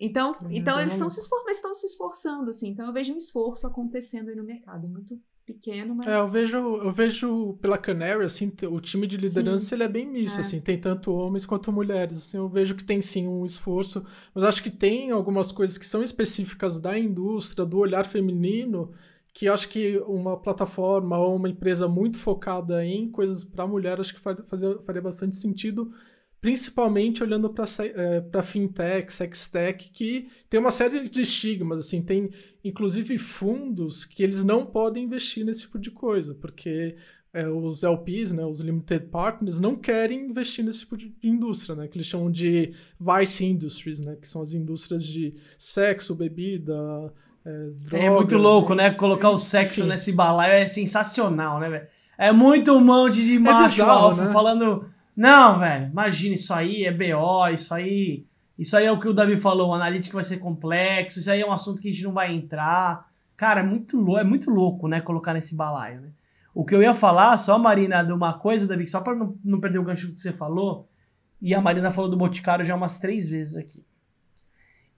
Então, 0.00 0.36
então 0.48 0.78
eles 0.80 0.92
estão 0.92 1.10
se, 1.10 1.18
esfor 1.18 1.42
estão 1.50 1.74
se 1.74 1.86
esforçando, 1.86 2.50
assim. 2.50 2.68
Então 2.68 2.86
eu 2.86 2.92
vejo 2.92 3.12
um 3.12 3.16
esforço 3.16 3.66
acontecendo 3.66 4.28
aí 4.28 4.36
no 4.36 4.44
mercado, 4.44 4.88
muito 4.88 5.20
pequeno, 5.44 5.96
mas... 5.96 6.06
É, 6.06 6.18
eu 6.18 6.28
vejo, 6.28 6.56
eu 6.58 6.92
vejo 6.92 7.58
pela 7.60 7.78
Canary, 7.78 8.22
assim, 8.22 8.52
o 8.70 8.80
time 8.80 9.06
de 9.06 9.16
liderança 9.16 9.74
ele 9.74 9.82
é 9.82 9.88
bem 9.88 10.06
misto, 10.06 10.36
é. 10.36 10.40
assim, 10.40 10.60
tem 10.60 10.78
tanto 10.78 11.10
homens 11.10 11.46
quanto 11.46 11.72
mulheres, 11.72 12.18
assim, 12.18 12.36
eu 12.36 12.48
vejo 12.48 12.74
que 12.74 12.84
tem 12.84 13.00
sim 13.00 13.26
um 13.26 13.46
esforço, 13.46 14.04
mas 14.34 14.44
acho 14.44 14.62
que 14.62 14.70
tem 14.70 15.10
algumas 15.10 15.50
coisas 15.50 15.78
que 15.78 15.86
são 15.86 16.02
específicas 16.02 16.78
da 16.78 16.98
indústria, 16.98 17.64
do 17.64 17.78
olhar 17.78 18.04
feminino, 18.04 18.92
que 19.32 19.48
acho 19.48 19.68
que 19.68 19.98
uma 20.06 20.36
plataforma 20.36 21.18
ou 21.18 21.36
uma 21.36 21.48
empresa 21.48 21.86
muito 21.86 22.18
focada 22.18 22.84
em 22.84 23.10
coisas 23.10 23.44
para 23.44 23.66
mulher, 23.66 24.00
acho 24.00 24.14
que 24.14 24.20
faria, 24.20 24.44
faria 24.84 25.02
bastante 25.02 25.36
sentido, 25.36 25.92
principalmente 26.40 27.22
olhando 27.22 27.50
para 27.50 27.64
é, 27.64 28.42
fintech, 28.42 29.12
sextech, 29.12 29.90
que 29.90 30.28
tem 30.48 30.60
uma 30.60 30.70
série 30.70 31.08
de 31.08 31.20
estigmas, 31.20 31.86
assim, 31.86 32.02
tem 32.02 32.30
inclusive 32.64 33.18
fundos 33.18 34.04
que 34.04 34.22
eles 34.22 34.44
não 34.44 34.64
podem 34.64 35.04
investir 35.04 35.44
nesse 35.44 35.62
tipo 35.62 35.78
de 35.78 35.90
coisa, 35.90 36.34
porque 36.34 36.96
é, 37.32 37.46
os 37.48 37.82
LPs, 37.82 38.32
né, 38.32 38.44
os 38.44 38.60
limited 38.60 39.06
partners, 39.06 39.60
não 39.60 39.76
querem 39.76 40.26
investir 40.26 40.64
nesse 40.64 40.80
tipo 40.80 40.96
de 40.96 41.14
indústria, 41.22 41.74
né, 41.74 41.88
que 41.88 41.96
eles 41.98 42.06
chamam 42.06 42.30
de 42.30 42.72
vice 42.98 43.44
industries, 43.44 44.00
né, 44.00 44.16
que 44.16 44.26
são 44.26 44.42
as 44.42 44.54
indústrias 44.54 45.04
de 45.04 45.34
sexo, 45.58 46.14
bebida, 46.14 47.12
drogas, 47.82 48.06
é 48.06 48.10
muito 48.10 48.36
louco, 48.36 48.74
né, 48.74 48.90
colocar 48.90 49.30
o 49.30 49.36
sexo 49.36 49.84
nesse 49.84 50.12
balaio 50.12 50.52
é 50.52 50.68
sensacional, 50.68 51.58
né, 51.58 51.68
velho? 51.68 51.86
É 52.16 52.32
muito 52.32 52.72
um 52.72 52.84
monte 52.84 53.24
de 53.24 53.36
é 53.36 53.38
macho 53.38 53.58
é 53.58 53.84
bizarro, 53.84 54.06
alfa 54.06 54.24
né? 54.24 54.32
falando 54.32 54.88
não, 55.18 55.58
velho, 55.58 55.88
imagina, 55.88 56.36
isso 56.36 56.54
aí 56.54 56.84
é 56.84 56.92
BO, 56.92 57.48
isso 57.52 57.74
aí. 57.74 58.24
Isso 58.56 58.76
aí 58.76 58.86
é 58.86 58.92
o 58.92 59.00
que 59.00 59.08
o 59.08 59.12
Davi 59.12 59.36
falou, 59.36 59.70
o 59.70 59.74
analítico 59.74 60.14
vai 60.14 60.22
ser 60.22 60.38
complexo, 60.38 61.18
isso 61.18 61.28
aí 61.28 61.40
é 61.40 61.46
um 61.46 61.50
assunto 61.50 61.82
que 61.82 61.88
a 61.88 61.92
gente 61.92 62.04
não 62.04 62.12
vai 62.12 62.32
entrar. 62.32 63.10
Cara, 63.36 63.58
é 63.58 63.62
muito, 63.64 63.96
louco, 63.96 64.18
é 64.18 64.22
muito 64.22 64.48
louco, 64.48 64.86
né, 64.86 65.00
colocar 65.00 65.34
nesse 65.34 65.56
balaio, 65.56 66.02
né? 66.02 66.08
O 66.54 66.64
que 66.64 66.72
eu 66.72 66.80
ia 66.80 66.94
falar, 66.94 67.36
só, 67.36 67.58
Marina, 67.58 68.04
de 68.04 68.12
uma 68.12 68.32
coisa, 68.32 68.64
Davi, 68.64 68.86
só 68.86 69.00
para 69.00 69.16
não, 69.16 69.36
não 69.44 69.58
perder 69.58 69.80
o 69.80 69.82
gancho 69.82 70.12
que 70.12 70.20
você 70.20 70.32
falou, 70.32 70.88
e 71.42 71.52
a 71.52 71.60
Marina 71.60 71.90
falou 71.90 72.08
do 72.08 72.16
Boticário 72.16 72.64
já 72.64 72.76
umas 72.76 73.00
três 73.00 73.28
vezes 73.28 73.56
aqui. 73.56 73.84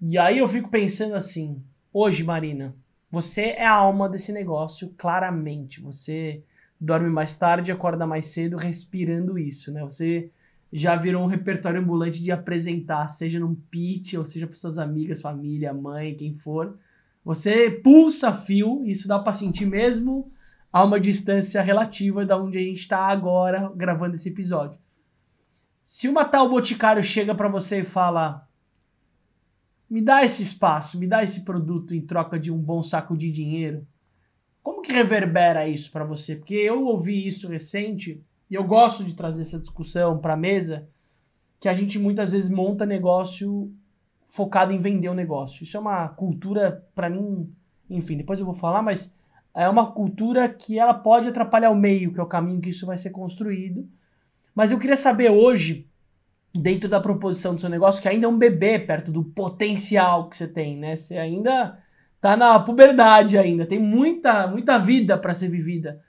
E 0.02 0.18
aí 0.18 0.38
eu 0.38 0.48
fico 0.48 0.68
pensando 0.68 1.14
assim, 1.14 1.62
hoje, 1.92 2.24
Marina, 2.24 2.74
você 3.10 3.50
é 3.50 3.66
a 3.66 3.74
alma 3.74 4.08
desse 4.08 4.32
negócio, 4.32 4.94
claramente. 4.96 5.80
Você 5.80 6.42
dorme 6.80 7.10
mais 7.10 7.36
tarde, 7.36 7.72
acorda 7.72 8.06
mais 8.06 8.26
cedo, 8.26 8.56
respirando 8.56 9.38
isso, 9.38 9.72
né? 9.72 9.82
Você 9.82 10.30
já 10.72 10.94
virou 10.94 11.24
um 11.24 11.26
repertório 11.26 11.80
ambulante 11.80 12.22
de 12.22 12.30
apresentar, 12.30 13.08
seja 13.08 13.40
num 13.40 13.54
pitch, 13.54 14.14
ou 14.14 14.24
seja 14.24 14.46
para 14.46 14.56
suas 14.56 14.78
amigas, 14.78 15.20
família, 15.20 15.74
mãe, 15.74 16.14
quem 16.14 16.34
for. 16.34 16.78
Você 17.24 17.70
pulsa 17.70 18.32
fio, 18.32 18.84
isso 18.86 19.08
dá 19.08 19.18
para 19.18 19.32
sentir 19.32 19.66
mesmo 19.66 20.30
a 20.72 20.84
uma 20.84 21.00
distância 21.00 21.60
relativa 21.60 22.24
da 22.24 22.36
onde 22.36 22.56
a 22.56 22.62
gente 22.62 22.78
está 22.78 23.08
agora 23.08 23.70
gravando 23.74 24.14
esse 24.14 24.28
episódio. 24.28 24.78
Se 25.84 26.08
uma 26.08 26.24
tal 26.24 26.48
boticário 26.48 27.02
chega 27.02 27.34
para 27.34 27.48
você 27.48 27.80
e 27.80 27.84
fala: 27.84 28.48
"Me 29.90 30.00
dá 30.00 30.24
esse 30.24 30.42
espaço, 30.42 30.98
me 30.98 31.06
dá 31.06 31.22
esse 31.24 31.44
produto 31.44 31.94
em 31.94 32.00
troca 32.00 32.38
de 32.38 32.50
um 32.50 32.58
bom 32.58 32.82
saco 32.82 33.16
de 33.16 33.30
dinheiro", 33.30 33.84
como 34.62 34.82
que 34.82 34.92
reverbera 34.92 35.66
isso 35.66 35.90
para 35.90 36.04
você? 36.04 36.36
Porque 36.36 36.54
eu 36.54 36.86
ouvi 36.86 37.26
isso 37.26 37.48
recente 37.48 38.22
e 38.48 38.54
eu 38.54 38.64
gosto 38.64 39.04
de 39.04 39.14
trazer 39.14 39.42
essa 39.42 39.58
discussão 39.58 40.18
para 40.18 40.34
a 40.34 40.36
mesa, 40.36 40.88
que 41.58 41.68
a 41.68 41.74
gente 41.74 41.98
muitas 41.98 42.32
vezes 42.32 42.48
monta 42.48 42.86
negócio 42.86 43.72
focado 44.26 44.72
em 44.72 44.78
vender 44.78 45.08
o 45.08 45.14
negócio. 45.14 45.64
Isso 45.64 45.76
é 45.76 45.80
uma 45.80 46.08
cultura 46.08 46.86
para 46.94 47.10
mim, 47.10 47.52
enfim, 47.88 48.16
depois 48.16 48.38
eu 48.38 48.46
vou 48.46 48.54
falar, 48.54 48.82
mas 48.82 49.14
é 49.54 49.68
uma 49.68 49.90
cultura 49.90 50.48
que 50.48 50.78
ela 50.78 50.94
pode 50.94 51.28
atrapalhar 51.28 51.70
o 51.70 51.76
meio, 51.76 52.12
que 52.12 52.20
é 52.20 52.22
o 52.22 52.26
caminho 52.26 52.60
que 52.60 52.70
isso 52.70 52.86
vai 52.86 52.96
ser 52.96 53.10
construído. 53.10 53.88
Mas 54.54 54.70
eu 54.70 54.78
queria 54.78 54.96
saber 54.96 55.30
hoje, 55.30 55.86
dentro 56.54 56.88
da 56.88 57.00
proposição 57.00 57.54
do 57.54 57.60
seu 57.60 57.70
negócio, 57.70 58.02
que 58.02 58.08
ainda 58.08 58.26
é 58.26 58.28
um 58.28 58.38
bebê 58.38 58.78
perto 58.78 59.12
do 59.12 59.22
potencial 59.22 60.28
que 60.28 60.36
você 60.36 60.48
tem, 60.48 60.76
né? 60.76 60.96
Você 60.96 61.16
ainda 61.16 61.78
tá 62.20 62.36
na 62.36 62.58
puberdade 62.58 63.38
ainda, 63.38 63.64
tem 63.64 63.78
muita, 63.78 64.46
muita 64.46 64.78
vida 64.78 65.16
para 65.16 65.34
ser 65.34 65.48
vivida. 65.48 66.00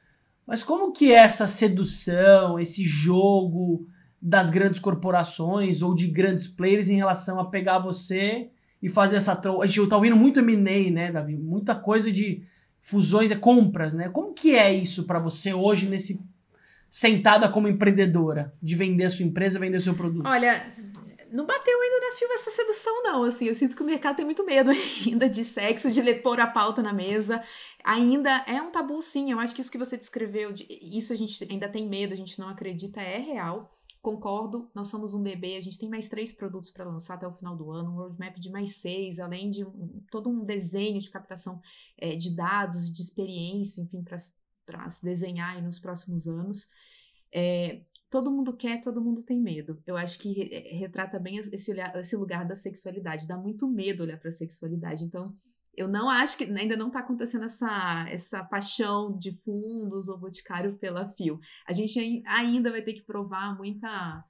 Mas 0.46 0.64
como 0.64 0.92
que 0.92 1.12
é 1.12 1.18
essa 1.18 1.48
sedução, 1.48 2.60
esse 2.60 2.84
jogo 2.84 3.88
das 4.22 4.50
grandes 4.50 4.80
corporações 4.80 5.82
ou 5.82 5.96
de 5.96 6.08
grandes 6.08 6.48
players 6.48 6.90
em 6.90 6.98
relação 6.98 7.40
a 7.40 7.46
pegar 7.46 7.80
você 7.80 8.50
e 8.82 8.90
fazer 8.90 9.18
essa 9.18 9.36
troca? 9.36 9.64
A 9.64 9.68
gente 9.68 9.88
tá 9.88 9.96
ouvindo 9.96 10.18
muito 10.18 10.40
M&A, 10.40 10.92
né, 10.92 11.12
Davi? 11.12 11.38
Muita 11.38 11.76
coisa 11.76 12.12
de 12.12 12.44
fusões 12.82 13.32
e 13.32 13.36
compras, 13.36 13.94
né? 13.94 14.10
Como 14.10 14.34
que 14.34 14.56
é 14.56 14.74
isso 14.74 15.06
para 15.06 15.20
você 15.20 15.54
hoje 15.54 15.86
nesse 15.86 16.20
sentada 16.92 17.48
como 17.48 17.70
empreendedora, 17.70 18.54
de 18.62 18.76
vender 18.76 19.06
a 19.06 19.10
sua 19.10 19.26
empresa, 19.26 19.58
vender 19.58 19.80
seu 19.80 19.96
produto? 19.96 20.28
Olha, 20.28 20.62
não 21.32 21.46
bateu 21.46 21.82
ainda 21.82 22.06
na 22.06 22.16
fio 22.18 22.28
essa 22.34 22.52
sedução, 22.52 23.02
não. 23.02 23.24
Assim, 23.24 23.46
eu 23.46 23.56
sinto 23.56 23.78
que 23.78 23.82
o 23.82 23.86
mercado 23.86 24.18
tem 24.18 24.26
muito 24.26 24.46
medo 24.46 24.72
ainda 25.08 25.30
de 25.30 25.46
sexo, 25.46 25.90
de 25.90 26.14
pôr 26.16 26.42
a 26.42 26.48
pauta 26.48 26.84
na 26.84 26.92
mesa. 26.92 27.42
Ainda 27.86 28.44
é 28.46 28.62
um 28.62 28.72
tabu, 28.72 29.02
sim. 29.02 29.32
Eu 29.32 29.40
acho 29.40 29.56
que 29.56 29.62
isso 29.62 29.72
que 29.72 29.78
você 29.78 29.96
descreveu, 29.96 30.54
isso 30.70 31.14
a 31.14 31.16
gente 31.16 31.42
ainda 31.50 31.70
tem 31.70 31.88
medo, 31.88 32.14
a 32.14 32.18
gente 32.18 32.38
não 32.38 32.50
acredita, 32.50 33.02
é 33.02 33.20
real. 33.20 33.74
Concordo, 34.02 34.70
nós 34.76 34.90
somos 34.90 35.14
um 35.14 35.22
bebê, 35.22 35.56
a 35.56 35.62
gente 35.62 35.80
tem 35.80 35.88
mais 35.88 36.10
três 36.10 36.34
produtos 36.34 36.72
para 36.72 36.84
lançar 36.84 37.14
até 37.14 37.28
o 37.28 37.32
final 37.32 37.56
do 37.56 37.72
ano, 37.72 37.92
um 37.92 37.96
roadmap 37.96 38.36
de 38.38 38.50
mais 38.50 38.78
seis, 38.78 39.20
além 39.20 39.50
de 39.50 39.64
um, 39.64 40.04
todo 40.10 40.28
um 40.28 40.44
desenho 40.44 41.00
de 41.00 41.10
captação 41.10 41.62
é, 42.00 42.16
de 42.16 42.36
dados, 42.36 42.92
de 42.92 43.00
experiência, 43.00 43.80
enfim, 43.80 44.02
para 44.04 44.18
se 44.90 45.04
desenhar 45.04 45.62
nos 45.62 45.80
próximos 45.80 46.28
anos. 46.28 46.70
É, 47.34 47.82
todo 48.10 48.30
mundo 48.30 48.56
quer, 48.56 48.82
todo 48.82 49.02
mundo 49.02 49.24
tem 49.24 49.40
medo. 49.42 49.82
Eu 49.88 49.96
acho 49.96 50.20
que 50.20 50.42
eh, 50.52 50.76
retrata 50.78 51.18
bem 51.18 51.38
esse, 51.38 51.72
olhar, 51.72 51.96
esse 51.98 52.16
lugar 52.16 52.46
da 52.46 52.56
sexualidade. 52.56 53.28
Dá 53.28 53.38
muito 53.38 53.68
medo 53.68 54.04
olhar 54.04 54.20
para 54.20 54.30
a 54.30 54.34
sexualidade. 54.34 55.06
Então, 55.06 55.34
eu 55.76 55.88
não 55.88 56.10
acho 56.10 56.38
que 56.38 56.44
ainda 56.44 56.76
não 56.76 56.88
está 56.88 57.00
acontecendo 57.00 57.46
essa, 57.46 58.06
essa 58.10 58.44
paixão 58.44 59.18
de 59.18 59.32
fundos 59.38 60.10
ou 60.10 60.20
boticário 60.20 60.78
pela 60.78 61.08
fio. 61.08 61.40
A 61.66 61.72
gente 61.72 62.22
ainda 62.26 62.70
vai 62.70 62.82
ter 62.82 62.94
que 62.94 63.04
provar 63.04 63.56
muita 63.58 64.24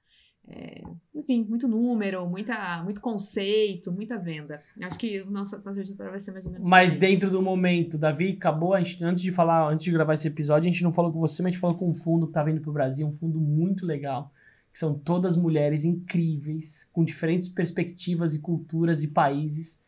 é, 0.48 0.82
enfim, 1.14 1.44
muito 1.48 1.68
número, 1.68 2.26
muita, 2.28 2.82
muito 2.82 3.00
conceito, 3.00 3.92
muita 3.92 4.18
venda. 4.18 4.60
Acho 4.82 4.98
que 4.98 5.20
o 5.20 5.30
nosso, 5.30 5.62
nosso 5.64 5.80
editora 5.80 6.10
vai 6.10 6.18
ser 6.18 6.32
mais 6.32 6.44
ou 6.46 6.52
menos. 6.52 6.68
Mas 6.68 6.98
dentro 6.98 7.30
do 7.30 7.40
momento, 7.40 7.96
Davi, 7.96 8.32
acabou. 8.32 8.74
A 8.74 8.80
gente, 8.80 9.02
antes 9.04 9.22
de 9.22 9.30
falar, 9.30 9.70
antes 9.70 9.84
de 9.84 9.92
gravar 9.92 10.14
esse 10.14 10.26
episódio, 10.28 10.68
a 10.68 10.72
gente 10.72 10.82
não 10.82 10.92
falou 10.92 11.12
com 11.12 11.20
você, 11.20 11.42
mas 11.42 11.50
a 11.50 11.52
gente 11.52 11.60
falou 11.60 11.76
com 11.76 11.88
um 11.88 11.94
fundo 11.94 12.26
que 12.26 12.32
tá 12.32 12.42
vindo 12.42 12.60
pro 12.60 12.72
Brasil, 12.72 13.06
um 13.06 13.12
fundo 13.12 13.38
muito 13.40 13.86
legal. 13.86 14.32
Que 14.72 14.78
são 14.78 14.98
todas 14.98 15.36
mulheres 15.36 15.84
incríveis, 15.84 16.88
com 16.92 17.04
diferentes 17.04 17.48
perspectivas 17.48 18.34
e 18.34 18.40
culturas 18.40 19.02
e 19.02 19.08
países, 19.08 19.78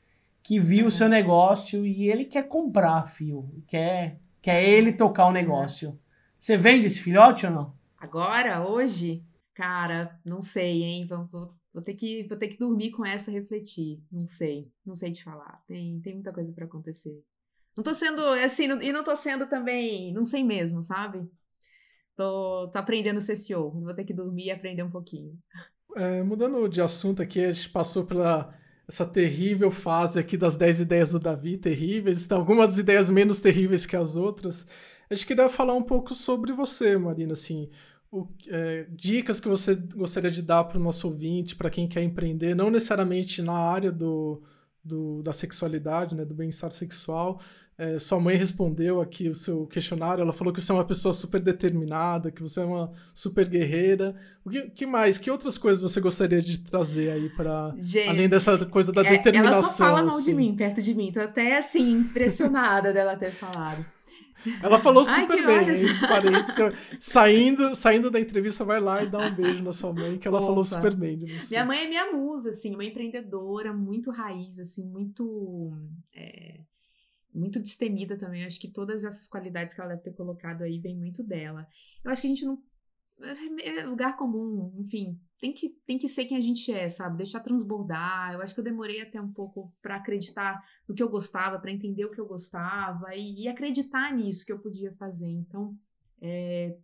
que 0.42 0.60
viu 0.60 0.86
o 0.86 0.90
seu 0.90 1.08
negócio 1.08 1.86
e 1.86 2.10
ele 2.10 2.26
quer 2.26 2.46
comprar, 2.46 3.08
fio. 3.08 3.48
Quer, 3.66 4.18
quer 4.42 4.62
ele 4.62 4.92
tocar 4.92 5.26
o 5.26 5.32
negócio. 5.32 5.98
Você 6.38 6.56
vende 6.56 6.86
esse 6.86 7.00
filhote 7.00 7.46
ou 7.46 7.52
não? 7.52 7.72
Agora, 7.98 8.62
hoje, 8.62 9.22
Cara, 9.54 10.18
não 10.24 10.40
sei, 10.40 10.82
hein? 10.82 11.06
Vou, 11.06 11.26
vou, 11.26 11.54
vou, 11.72 11.82
ter 11.82 11.94
que, 11.94 12.24
vou 12.24 12.36
ter 12.36 12.48
que 12.48 12.58
dormir 12.58 12.90
com 12.90 13.06
essa 13.06 13.30
refletir. 13.30 14.02
Não 14.10 14.26
sei, 14.26 14.68
não 14.84 14.94
sei 14.94 15.12
te 15.12 15.22
falar. 15.22 15.62
Tem, 15.68 16.00
tem 16.00 16.14
muita 16.14 16.32
coisa 16.32 16.52
para 16.52 16.64
acontecer. 16.64 17.22
Não 17.76 17.84
tô 17.84 17.94
sendo, 17.94 18.20
assim, 18.44 18.66
não, 18.66 18.82
e 18.82 18.92
não 18.92 19.04
tô 19.04 19.16
sendo 19.16 19.46
também, 19.48 20.12
não 20.12 20.24
sei 20.24 20.42
mesmo, 20.44 20.82
sabe? 20.82 21.28
Tô, 22.16 22.68
tô 22.68 22.78
aprendendo 22.78 23.20
CEO. 23.20 23.70
Vou 23.70 23.94
ter 23.94 24.04
que 24.04 24.12
dormir 24.12 24.46
e 24.46 24.50
aprender 24.50 24.82
um 24.82 24.90
pouquinho. 24.90 25.36
É, 25.96 26.22
mudando 26.22 26.68
de 26.68 26.80
assunto 26.80 27.22
aqui, 27.22 27.44
a 27.44 27.52
gente 27.52 27.70
passou 27.70 28.04
pela 28.04 28.52
essa 28.86 29.06
terrível 29.06 29.70
fase 29.70 30.18
aqui 30.18 30.36
das 30.36 30.56
10 30.56 30.80
ideias 30.80 31.12
do 31.12 31.18
Davi, 31.18 31.56
terríveis. 31.56 32.26
Tem 32.26 32.36
algumas 32.36 32.76
ideias 32.78 33.08
menos 33.08 33.40
terríveis 33.40 33.86
que 33.86 33.96
as 33.96 34.14
outras. 34.14 34.66
A 35.08 35.14
gente 35.14 35.26
queria 35.26 35.48
falar 35.48 35.74
um 35.74 35.82
pouco 35.82 36.12
sobre 36.12 36.52
você, 36.52 36.98
Marina, 36.98 37.32
assim 37.32 37.70
o, 38.14 38.28
é, 38.48 38.86
dicas 38.90 39.40
que 39.40 39.48
você 39.48 39.74
gostaria 39.74 40.30
de 40.30 40.40
dar 40.40 40.62
para 40.62 40.78
o 40.78 40.82
nosso 40.82 41.08
ouvinte, 41.08 41.56
para 41.56 41.68
quem 41.68 41.88
quer 41.88 42.04
empreender, 42.04 42.54
não 42.54 42.70
necessariamente 42.70 43.42
na 43.42 43.54
área 43.54 43.90
do, 43.90 44.40
do 44.84 45.20
da 45.20 45.32
sexualidade, 45.32 46.14
né, 46.14 46.24
do 46.24 46.32
bem-estar 46.32 46.70
sexual. 46.70 47.40
É, 47.76 47.98
sua 47.98 48.20
mãe 48.20 48.36
respondeu 48.36 49.00
aqui 49.00 49.28
o 49.28 49.34
seu 49.34 49.66
questionário, 49.66 50.22
ela 50.22 50.32
falou 50.32 50.54
que 50.54 50.60
você 50.60 50.70
é 50.70 50.74
uma 50.76 50.84
pessoa 50.84 51.12
super 51.12 51.40
determinada, 51.40 52.30
que 52.30 52.40
você 52.40 52.60
é 52.60 52.64
uma 52.64 52.92
super 53.12 53.48
guerreira. 53.48 54.14
O 54.44 54.50
que, 54.50 54.70
que 54.70 54.86
mais? 54.86 55.18
Que 55.18 55.28
outras 55.28 55.58
coisas 55.58 55.82
você 55.82 56.00
gostaria 56.00 56.40
de 56.40 56.60
trazer 56.60 57.10
aí 57.10 57.28
para 57.30 57.74
além 58.08 58.28
dessa 58.28 58.64
coisa 58.64 58.92
da 58.92 59.04
é, 59.04 59.10
determinação? 59.10 59.54
Ela 59.54 59.62
só 59.64 59.84
fala 59.86 60.02
mal 60.04 60.18
assim. 60.18 60.30
de 60.30 60.36
mim, 60.36 60.54
perto 60.54 60.80
de 60.80 60.94
mim. 60.94 61.10
Tô 61.10 61.18
até 61.18 61.58
assim 61.58 61.90
impressionada 61.90 62.92
dela 62.92 63.16
ter 63.16 63.32
falado. 63.32 63.84
Ela 64.62 64.78
falou 64.78 65.04
super 65.04 65.38
Ai, 65.38 65.64
bem, 65.64 65.76
saindo, 67.00 67.74
saindo 67.74 68.10
da 68.10 68.20
entrevista, 68.20 68.64
vai 68.64 68.80
lá 68.80 69.02
e 69.02 69.08
dá 69.08 69.18
um 69.18 69.34
beijo 69.34 69.62
na 69.62 69.72
sua 69.72 69.92
mãe, 69.92 70.18
que 70.18 70.28
ela 70.28 70.38
Opa. 70.38 70.46
falou 70.46 70.64
super 70.64 70.94
bem 70.94 71.18
de 71.18 71.38
você. 71.38 71.54
Minha 71.54 71.64
mãe 71.64 71.84
é 71.84 71.88
minha 71.88 72.12
musa, 72.12 72.50
assim, 72.50 72.74
uma 72.74 72.84
empreendedora, 72.84 73.72
muito 73.72 74.10
raiz, 74.10 74.58
assim, 74.58 74.88
muito. 74.88 75.72
É, 76.14 76.60
muito 77.34 77.58
destemida 77.58 78.16
também. 78.16 78.42
Eu 78.42 78.46
acho 78.46 78.60
que 78.60 78.68
todas 78.68 79.04
essas 79.04 79.26
qualidades 79.26 79.74
que 79.74 79.80
ela 79.80 79.90
deve 79.90 80.02
ter 80.02 80.12
colocado 80.12 80.62
aí 80.62 80.78
vem 80.78 80.96
muito 80.96 81.22
dela. 81.22 81.66
Eu 82.04 82.10
acho 82.10 82.22
que 82.22 82.28
a 82.28 82.30
gente 82.30 82.44
não. 82.44 82.62
É 83.20 83.84
lugar 83.84 84.16
comum, 84.16 84.72
enfim, 84.76 85.18
tem 85.38 85.52
que, 85.52 85.68
tem 85.86 85.98
que 85.98 86.08
ser 86.08 86.24
quem 86.24 86.36
a 86.36 86.40
gente 86.40 86.72
é, 86.72 86.88
sabe? 86.88 87.18
Deixar 87.18 87.40
transbordar. 87.40 88.32
Eu 88.32 88.42
acho 88.42 88.54
que 88.54 88.60
eu 88.60 88.64
demorei 88.64 89.00
até 89.00 89.20
um 89.20 89.30
pouco 89.30 89.72
para 89.80 89.96
acreditar 89.96 90.62
no 90.88 90.94
que 90.94 91.02
eu 91.02 91.08
gostava, 91.08 91.58
para 91.58 91.70
entender 91.70 92.04
o 92.04 92.10
que 92.10 92.20
eu 92.20 92.26
gostava 92.26 93.14
e, 93.14 93.42
e, 93.42 93.48
acreditar 93.48 94.12
nisso 94.14 94.44
que 94.44 94.52
eu 94.52 94.58
podia 94.58 94.92
fazer. 94.94 95.28
Então, 95.28 95.78
é, 96.20 96.76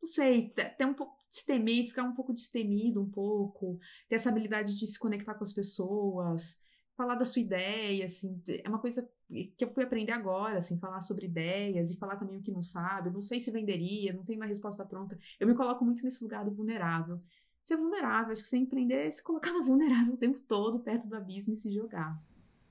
não 0.00 0.08
sei, 0.08 0.50
ter 0.50 0.86
um 0.86 0.94
pouco 0.94 1.16
destemido, 1.28 1.88
ficar 1.88 2.04
um 2.04 2.14
pouco 2.14 2.32
destemido, 2.32 3.02
um 3.02 3.10
pouco, 3.10 3.78
ter 4.08 4.14
essa 4.14 4.28
habilidade 4.28 4.78
de 4.78 4.86
se 4.86 4.98
conectar 4.98 5.34
com 5.34 5.44
as 5.44 5.52
pessoas, 5.52 6.62
falar 6.96 7.14
da 7.14 7.24
sua 7.24 7.42
ideia, 7.42 8.04
assim, 8.04 8.42
é 8.48 8.68
uma 8.68 8.78
coisa 8.78 9.08
que 9.28 9.64
eu 9.64 9.72
fui 9.72 9.84
aprender 9.84 10.12
agora, 10.12 10.58
assim, 10.58 10.78
falar 10.78 11.00
sobre 11.00 11.26
ideias 11.26 11.90
e 11.90 11.96
falar 11.96 12.16
também 12.16 12.38
o 12.38 12.42
que 12.42 12.50
não 12.50 12.62
sabe. 12.62 13.10
Não 13.10 13.20
sei 13.20 13.38
se 13.38 13.50
venderia, 13.50 14.12
não 14.12 14.24
tenho 14.24 14.38
uma 14.38 14.46
resposta 14.46 14.84
pronta. 14.84 15.18
Eu 15.38 15.46
me 15.46 15.54
coloco 15.54 15.84
muito 15.84 16.02
nesse 16.02 16.22
lugar 16.22 16.44
do 16.44 16.54
vulnerável 16.54 17.20
ser 17.66 17.76
vulnerável. 17.76 18.32
Acho 18.32 18.42
que 18.42 18.48
você 18.48 18.56
empreender 18.56 19.06
é 19.06 19.10
se 19.10 19.22
colocar 19.22 19.52
no 19.52 19.64
vulnerável 19.64 20.14
o 20.14 20.16
tempo 20.16 20.38
todo, 20.40 20.78
perto 20.78 21.08
do 21.08 21.16
abismo 21.16 21.54
e 21.54 21.56
se 21.56 21.72
jogar. 21.72 22.18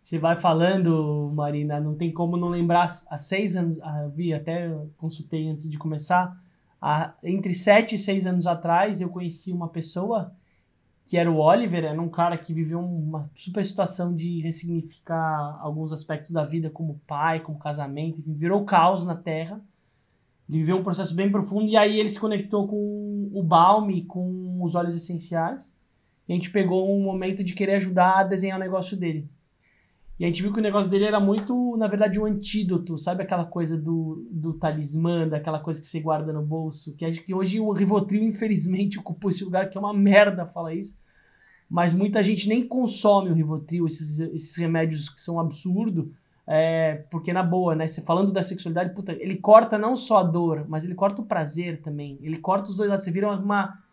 Você 0.02 0.18
vai 0.18 0.40
falando, 0.40 1.32
Marina, 1.34 1.80
não 1.80 1.96
tem 1.96 2.14
como 2.14 2.38
não 2.38 2.48
lembrar. 2.48 2.88
Há 3.10 3.18
seis 3.18 3.56
anos, 3.56 3.80
ah, 3.82 4.08
vi, 4.14 4.34
até 4.34 4.70
consultei 4.98 5.48
antes 5.48 5.70
de 5.70 5.78
começar. 5.78 6.40
Há, 6.80 7.16
entre 7.24 7.54
sete 7.54 7.96
e 7.96 7.98
seis 7.98 8.26
anos 8.26 8.48
atrás, 8.48 9.02
eu 9.02 9.10
conheci 9.10 9.52
uma 9.52 9.68
pessoa 9.68 10.34
que 11.06 11.18
era 11.18 11.32
o 11.32 11.38
Oliver, 11.38 11.86
era 11.86 12.02
um 12.02 12.10
cara 12.10 12.36
que 12.38 12.52
viveu 12.52 12.80
uma 12.80 13.30
super 13.36 13.64
situação 13.64 14.16
de 14.16 14.42
ressignificar 14.42 15.60
alguns 15.62 15.94
aspectos 15.94 16.32
da 16.32 16.44
vida, 16.44 16.70
como 16.70 17.00
pai, 17.06 17.42
como 17.42 17.60
casamento, 17.60 18.24
virou 18.26 18.66
caos 18.66 19.06
na 19.06 19.16
Terra. 19.16 19.62
Ele 20.50 20.60
viveu 20.60 20.78
um 20.78 20.84
processo 20.84 21.14
bem 21.16 21.32
profundo 21.32 21.68
e 21.68 21.78
aí 21.78 22.00
ele 22.00 22.10
se 22.10 22.20
conectou 22.20 22.68
com 22.68 23.30
o 23.32 23.44
Balme, 23.44 24.04
com 24.04 24.64
os 24.64 24.74
óleos 24.74 24.96
essenciais. 24.96 25.76
E 26.28 26.34
a 26.34 26.36
gente 26.36 26.50
pegou 26.50 26.92
um 26.92 27.04
momento 27.04 27.44
de 27.44 27.54
querer 27.54 27.76
ajudar 27.76 28.20
a 28.20 28.24
desenhar 28.24 28.58
o 28.58 28.64
negócio 28.64 28.98
dele. 28.98 29.30
E 30.18 30.24
a 30.24 30.28
gente 30.28 30.42
viu 30.42 30.54
que 30.54 30.60
o 30.60 30.64
negócio 30.64 30.90
dele 30.90 31.06
era 31.06 31.20
muito, 31.20 31.76
na 31.78 31.88
verdade, 31.88 32.20
um 32.20 32.26
antídoto, 32.26 32.98
sabe 32.98 33.22
aquela 33.22 33.44
coisa 33.44 33.78
do, 33.78 34.26
do 34.32 34.54
talismã, 34.54 35.28
daquela 35.28 35.60
coisa 35.60 35.82
que 35.82 35.88
você 35.88 36.00
guarda 36.00 36.32
no 36.32 36.42
bolso, 36.42 36.96
que 36.96 37.06
acho 37.06 37.22
que 37.22 37.34
hoje 37.34 37.60
o 37.60 37.72
Rivotril, 37.72 38.24
infelizmente, 38.24 38.98
ocupou 39.00 39.30
esse 39.30 39.44
lugar, 39.44 39.70
que 39.70 39.78
é 39.78 39.82
uma 39.82 39.94
merda 39.94 40.46
falar 40.46 40.74
isso. 40.74 40.98
Mas 41.70 41.94
muita 41.94 42.24
gente 42.24 42.48
nem 42.48 42.66
consome 42.66 43.30
o 43.30 43.34
Rivotril, 43.34 43.88
esses, 43.88 44.20
esses 44.20 44.56
remédios 44.56 45.10
que 45.10 45.20
são 45.20 45.40
absurdos, 45.40 46.08
é, 46.48 47.06
porque 47.10 47.34
na 47.34 47.42
boa, 47.42 47.76
né? 47.76 47.88
Você 47.88 48.02
falando 48.02 48.32
da 48.32 48.44
sexualidade, 48.44 48.94
puta, 48.94 49.14
ele 49.14 49.36
corta 49.38 49.78
não 49.78 49.96
só 49.96 50.20
a 50.20 50.24
dor, 50.24 50.66
mas 50.68 50.86
ele 50.86 50.94
corta 50.94 51.22
o 51.22 51.26
prazer 51.26 51.82
também. 51.82 52.20
Ele 52.22 52.38
corta 52.38 52.70
os 52.70 52.78
dois 52.78 52.90
lados. 52.90 53.04
Você 53.04 53.12
vira 53.12 53.32
uma. 53.32 53.84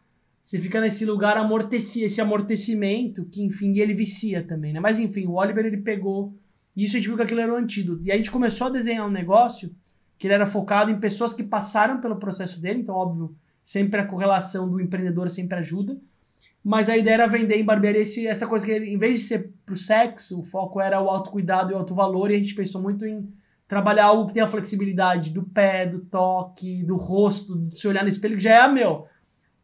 Você 0.43 0.59
fica 0.59 0.81
nesse 0.81 1.07
lugar 1.07 1.37
amorteci, 1.37 2.03
esse 2.03 2.21
amortecimento 2.21 3.25
que, 3.27 3.41
enfim, 3.41 3.79
ele 3.79 3.95
vicia 3.95 4.43
também, 4.43 4.73
né? 4.73 4.81
Mas 4.81 4.99
enfim, 4.99 5.25
o 5.25 5.35
Oliver 5.35 5.65
ele 5.65 5.77
pegou. 5.77 6.35
E 6.75 6.83
isso 6.83 6.97
a 6.97 6.99
gente 6.99 7.07
viu 7.07 7.17
que 7.17 7.23
aquilo 7.23 7.41
era 7.41 7.55
o 7.55 7.57
antídoto. 7.57 8.03
E 8.03 8.11
a 8.11 8.17
gente 8.17 8.31
começou 8.31 8.67
a 8.67 8.71
desenhar 8.71 9.07
um 9.07 9.11
negócio 9.11 9.73
que 10.19 10.27
ele 10.27 10.35
era 10.35 10.45
focado 10.45 10.91
em 10.91 10.99
pessoas 10.99 11.33
que 11.33 11.45
passaram 11.45 12.01
pelo 12.01 12.17
processo 12.17 12.61
dele, 12.61 12.81
então, 12.81 12.95
óbvio, 12.95 13.37
sempre 13.65 14.01
a 14.01 14.07
correlação 14.07 14.69
do 14.69 14.81
empreendedor 14.81 15.31
sempre 15.31 15.59
ajuda. 15.59 15.97
Mas 16.63 16.89
a 16.89 16.97
ideia 16.97 17.15
era 17.15 17.27
vender 17.29 17.57
em 17.57 17.65
barbearia 17.65 18.03
esse, 18.03 18.27
essa 18.27 18.47
coisa 18.47 18.67
que, 18.67 18.73
em 18.73 18.99
vez 18.99 19.21
de 19.21 19.25
ser 19.25 19.53
pro 19.65 19.77
sexo, 19.77 20.41
o 20.41 20.45
foco 20.45 20.81
era 20.81 21.01
o 21.01 21.09
autocuidado 21.09 21.71
e 21.71 21.75
o 21.75 21.79
alto 21.79 21.95
valor, 21.95 22.31
e 22.31 22.35
a 22.35 22.39
gente 22.39 22.55
pensou 22.55 22.83
muito 22.83 23.07
em 23.07 23.33
trabalhar 23.69 24.07
algo 24.07 24.27
que 24.27 24.35
tenha 24.35 24.47
flexibilidade 24.49 25.31
do 25.31 25.45
pé, 25.45 25.87
do 25.87 26.01
toque, 26.01 26.83
do 26.83 26.97
rosto, 26.97 27.57
de 27.69 27.79
se 27.79 27.87
olhar 27.87 28.03
no 28.03 28.09
espelho, 28.09 28.37
que 28.37 28.43
já 28.43 28.55
é 28.55 28.61
a 28.61 28.69
meu. 28.69 29.07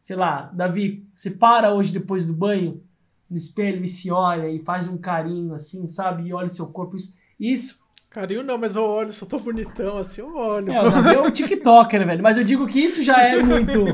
Sei 0.00 0.16
lá, 0.16 0.50
Davi, 0.54 1.06
você 1.14 1.30
para 1.30 1.72
hoje 1.72 1.92
depois 1.92 2.26
do 2.26 2.32
banho, 2.32 2.82
no 3.28 3.36
espelho, 3.36 3.84
e 3.84 3.88
se 3.88 4.10
olha 4.10 4.48
e 4.48 4.60
faz 4.60 4.88
um 4.88 4.96
carinho 4.96 5.54
assim, 5.54 5.86
sabe? 5.88 6.28
E 6.28 6.32
olha 6.32 6.46
o 6.46 6.50
seu 6.50 6.66
corpo. 6.66 6.96
Isso, 6.96 7.16
isso 7.38 7.88
Carinho 8.10 8.42
não, 8.42 8.56
mas 8.56 8.74
eu 8.74 8.82
olho, 8.82 9.12
sou 9.12 9.28
tão 9.28 9.38
bonitão 9.38 9.98
assim, 9.98 10.22
eu 10.22 10.34
olho. 10.34 10.72
É, 10.72 10.80
o 10.80 10.88
Davi 10.88 11.14
é 11.14 11.20
um 11.20 11.30
TikToker, 11.30 12.06
velho. 12.06 12.22
Mas 12.22 12.38
eu 12.38 12.44
digo 12.44 12.66
que 12.66 12.80
isso 12.80 13.02
já 13.02 13.20
é 13.20 13.42
muito. 13.42 13.84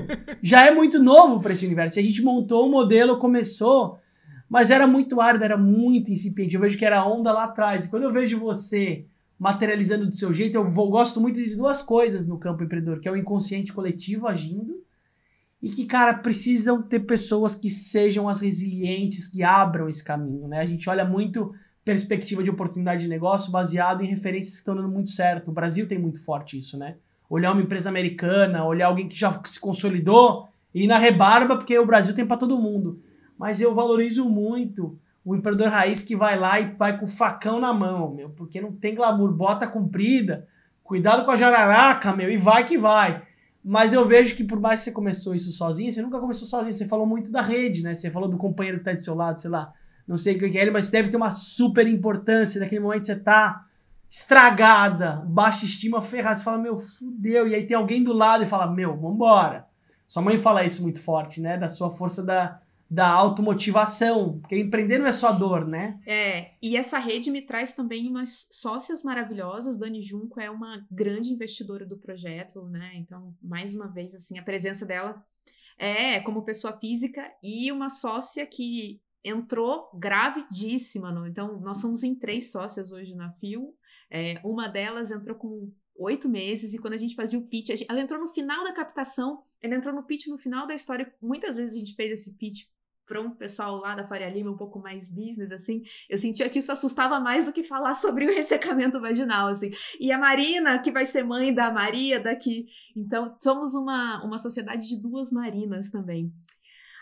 já 0.40 0.64
é 0.64 0.70
muito 0.70 1.02
novo 1.02 1.40
para 1.40 1.52
esse 1.52 1.66
universo. 1.66 1.98
E 1.98 2.00
a 2.00 2.04
gente 2.04 2.22
montou 2.22 2.64
o 2.64 2.68
um 2.68 2.70
modelo, 2.70 3.18
começou, 3.18 3.98
mas 4.48 4.70
era 4.70 4.86
muito 4.86 5.20
árido, 5.20 5.42
era 5.42 5.56
muito 5.56 6.12
incipiente. 6.12 6.54
Eu 6.54 6.60
vejo 6.60 6.78
que 6.78 6.84
era 6.84 7.04
onda 7.04 7.32
lá 7.32 7.44
atrás. 7.44 7.86
E 7.86 7.90
quando 7.90 8.04
eu 8.04 8.12
vejo 8.12 8.38
você 8.38 9.04
materializando 9.36 10.06
do 10.06 10.14
seu 10.14 10.32
jeito, 10.32 10.54
eu 10.54 10.64
vou, 10.64 10.88
gosto 10.90 11.20
muito 11.20 11.42
de 11.42 11.56
duas 11.56 11.82
coisas 11.82 12.24
no 12.24 12.38
campo 12.38 12.62
empreendedor, 12.62 13.00
que 13.00 13.08
é 13.08 13.12
o 13.12 13.16
inconsciente 13.16 13.72
coletivo 13.72 14.28
agindo 14.28 14.83
e 15.64 15.70
que, 15.70 15.86
cara, 15.86 16.12
precisam 16.12 16.82
ter 16.82 17.00
pessoas 17.00 17.54
que 17.54 17.70
sejam 17.70 18.28
as 18.28 18.42
resilientes, 18.42 19.26
que 19.26 19.42
abram 19.42 19.88
esse 19.88 20.04
caminho, 20.04 20.46
né? 20.46 20.60
A 20.60 20.66
gente 20.66 20.90
olha 20.90 21.06
muito 21.06 21.54
perspectiva 21.82 22.42
de 22.42 22.50
oportunidade 22.50 23.04
de 23.04 23.08
negócio 23.08 23.50
baseado 23.50 24.04
em 24.04 24.06
referências 24.06 24.56
que 24.56 24.58
estão 24.58 24.76
dando 24.76 24.90
muito 24.90 25.10
certo. 25.10 25.48
O 25.48 25.54
Brasil 25.54 25.88
tem 25.88 25.98
muito 25.98 26.22
forte 26.22 26.58
isso, 26.58 26.78
né? 26.78 26.96
Olhar 27.30 27.50
uma 27.50 27.62
empresa 27.62 27.88
americana, 27.88 28.62
olhar 28.62 28.88
alguém 28.88 29.08
que 29.08 29.18
já 29.18 29.32
se 29.44 29.58
consolidou 29.58 30.50
e 30.74 30.84
ir 30.84 30.86
na 30.86 30.98
rebarba, 30.98 31.56
porque 31.56 31.78
o 31.78 31.86
Brasil 31.86 32.14
tem 32.14 32.26
para 32.26 32.36
todo 32.36 32.60
mundo. 32.60 33.00
Mas 33.38 33.58
eu 33.58 33.74
valorizo 33.74 34.28
muito 34.28 34.98
o 35.24 35.34
empreendedor 35.34 35.72
raiz 35.72 36.02
que 36.02 36.14
vai 36.14 36.38
lá 36.38 36.60
e 36.60 36.74
vai 36.74 36.98
com 36.98 37.06
o 37.06 37.08
facão 37.08 37.58
na 37.58 37.72
mão, 37.72 38.12
meu, 38.14 38.28
porque 38.28 38.60
não 38.60 38.70
tem 38.70 38.94
glamour, 38.94 39.32
bota 39.32 39.66
comprida, 39.66 40.46
cuidado 40.82 41.24
com 41.24 41.30
a 41.30 41.36
jararaca, 41.36 42.12
meu, 42.12 42.30
e 42.30 42.36
vai 42.36 42.66
que 42.66 42.76
vai. 42.76 43.22
Mas 43.64 43.94
eu 43.94 44.04
vejo 44.06 44.36
que 44.36 44.44
por 44.44 44.60
mais 44.60 44.80
que 44.80 44.84
você 44.84 44.92
começou 44.92 45.34
isso 45.34 45.50
sozinho, 45.50 45.90
você 45.90 46.02
nunca 46.02 46.18
começou 46.18 46.46
sozinho, 46.46 46.74
você 46.74 46.86
falou 46.86 47.06
muito 47.06 47.32
da 47.32 47.40
rede, 47.40 47.82
né? 47.82 47.94
Você 47.94 48.10
falou 48.10 48.28
do 48.28 48.36
companheiro 48.36 48.78
que 48.78 48.84
tá 48.84 48.92
do 48.92 49.02
seu 49.02 49.14
lado, 49.14 49.40
sei 49.40 49.50
lá 49.50 49.72
não 50.06 50.18
sei 50.18 50.36
o 50.36 50.38
que 50.38 50.58
é 50.58 50.62
ele, 50.62 50.70
mas 50.70 50.90
deve 50.90 51.08
ter 51.08 51.16
uma 51.16 51.30
super 51.30 51.86
importância. 51.86 52.60
Naquele 52.60 52.80
momento 52.80 53.06
você 53.06 53.16
tá 53.16 53.64
estragada, 54.10 55.22
baixa 55.26 55.64
estima, 55.64 56.02
ferrada. 56.02 56.36
Você 56.36 56.44
fala, 56.44 56.58
meu, 56.58 56.78
fudeu. 56.78 57.48
E 57.48 57.54
aí 57.54 57.66
tem 57.66 57.76
alguém 57.76 58.04
do 58.04 58.12
lado 58.12 58.44
e 58.44 58.46
fala, 58.46 58.66
meu, 58.66 58.96
vambora. 58.96 59.66
Sua 60.06 60.22
mãe 60.22 60.36
fala 60.36 60.64
isso 60.64 60.82
muito 60.82 61.00
forte, 61.00 61.40
né? 61.40 61.56
Da 61.56 61.68
sua 61.68 61.90
força 61.90 62.22
da, 62.22 62.60
da 62.90 63.08
automotivação. 63.08 64.40
Porque 64.40 64.56
empreender 64.56 64.98
não 64.98 65.06
é 65.06 65.12
só 65.12 65.32
dor, 65.32 65.66
né? 65.66 66.00
É, 66.06 66.52
e 66.62 66.76
essa 66.76 66.98
rede 66.98 67.30
me 67.30 67.42
traz 67.42 67.72
também 67.72 68.08
umas 68.08 68.46
sócias 68.50 69.02
maravilhosas. 69.02 69.78
Dani 69.78 70.02
Junco 70.02 70.40
é 70.40 70.50
uma 70.50 70.86
grande 70.90 71.32
investidora 71.32 71.84
do 71.86 71.98
projeto, 71.98 72.64
né? 72.66 72.92
Então, 72.94 73.34
mais 73.42 73.74
uma 73.74 73.88
vez, 73.88 74.14
assim, 74.14 74.38
a 74.38 74.42
presença 74.42 74.84
dela 74.86 75.24
é 75.76 76.20
como 76.20 76.44
pessoa 76.44 76.76
física 76.76 77.22
e 77.42 77.70
uma 77.72 77.88
sócia 77.88 78.46
que 78.46 79.00
entrou 79.24 79.90
gravidíssima. 79.94 81.10
No, 81.10 81.26
então, 81.26 81.58
nós 81.60 81.80
somos 81.80 82.02
em 82.04 82.14
três 82.14 82.52
sócias 82.52 82.92
hoje 82.92 83.14
na 83.14 83.32
FIO. 83.32 83.74
É, 84.10 84.40
uma 84.44 84.68
delas 84.68 85.10
entrou 85.10 85.36
com 85.36 85.72
oito 85.96 86.28
meses 86.28 86.74
e 86.74 86.78
quando 86.78 86.94
a 86.94 86.98
gente 86.98 87.14
fazia 87.14 87.38
o 87.38 87.46
pitch, 87.46 87.68
gente, 87.68 87.86
ela 87.88 88.00
entrou 88.00 88.20
no 88.20 88.28
final 88.28 88.64
da 88.64 88.72
captação, 88.72 89.42
ela 89.60 89.74
entrou 89.74 89.94
no 89.94 90.02
pitch 90.02 90.26
no 90.26 90.38
final 90.38 90.66
da 90.66 90.74
história. 90.74 91.12
Muitas 91.20 91.56
vezes 91.56 91.74
a 91.74 91.78
gente 91.78 91.94
fez 91.94 92.12
esse 92.12 92.34
pitch 92.34 92.66
para 93.06 93.20
um 93.20 93.30
pessoal 93.30 93.76
lá 93.76 93.94
da 93.94 94.06
Faria 94.06 94.28
Lima 94.30 94.50
um 94.50 94.56
pouco 94.56 94.78
mais 94.78 95.08
business, 95.08 95.52
assim, 95.52 95.82
eu 96.08 96.16
sentia 96.16 96.48
que 96.48 96.58
isso 96.58 96.72
assustava 96.72 97.20
mais 97.20 97.44
do 97.44 97.52
que 97.52 97.62
falar 97.62 97.92
sobre 97.94 98.24
o 98.24 98.34
ressecamento 98.34 99.00
vaginal, 99.00 99.48
assim. 99.48 99.70
E 100.00 100.10
a 100.10 100.18
Marina, 100.18 100.78
que 100.78 100.90
vai 100.90 101.04
ser 101.04 101.22
mãe 101.22 101.54
da 101.54 101.70
Maria 101.70 102.18
daqui, 102.18 102.66
então 102.96 103.36
somos 103.40 103.74
uma, 103.74 104.24
uma 104.24 104.38
sociedade 104.38 104.88
de 104.88 105.00
duas 105.00 105.30
Marinas 105.30 105.90
também. 105.90 106.32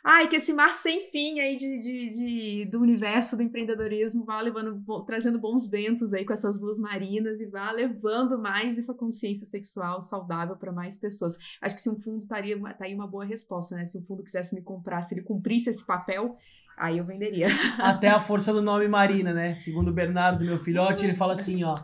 Ai, 0.05 0.27
que 0.27 0.35
esse 0.35 0.53
mar 0.53 0.75
sem 0.75 1.01
fim 1.13 1.39
aí 1.39 1.55
de, 1.55 1.79
de, 1.79 2.09
de, 2.09 2.65
do 2.65 2.81
universo 2.81 3.37
do 3.37 3.43
empreendedorismo 3.43 4.25
vá 4.25 4.41
levando, 4.41 4.83
trazendo 5.07 5.39
bons 5.39 5.69
ventos 5.71 6.13
aí 6.13 6.25
com 6.25 6.33
essas 6.33 6.59
duas 6.59 6.77
marinas 6.77 7.41
e 7.41 7.47
vá 7.47 7.71
levando 7.71 8.37
mais 8.37 8.77
essa 8.77 8.93
consciência 8.93 9.47
sexual 9.47 10.03
saudável 10.03 10.57
para 10.57 10.73
mais 10.73 10.99
pessoas. 10.99 11.39
Acho 11.61 11.77
que 11.77 11.81
se 11.81 11.89
um 11.89 11.95
fundo 12.01 12.25
estaria 12.25 12.59
tá 12.75 12.85
aí 12.85 12.95
uma 12.97 13.07
boa 13.07 13.25
resposta, 13.25 13.77
né? 13.77 13.87
Se 13.87 13.97
um 13.97 14.03
fundo 14.03 14.25
quisesse 14.25 14.57
me 14.57 14.61
comprar, 14.61 15.03
se 15.03 15.15
ele 15.15 15.23
cumprisse 15.23 15.71
esse 15.71 15.87
papel, 15.87 16.37
aí 16.77 16.99
eu 16.99 17.05
venderia. 17.05 17.47
Até 17.79 18.09
a 18.09 18.19
força 18.19 18.53
do 18.53 18.61
nome 18.61 18.89
Marina, 18.89 19.33
né? 19.33 19.55
Segundo 19.55 19.89
o 19.89 19.95
Bernardo, 19.95 20.45
meu 20.45 20.59
filhote, 20.59 21.05
ele 21.05 21.15
fala 21.15 21.35
assim, 21.35 21.63
ó. 21.63 21.77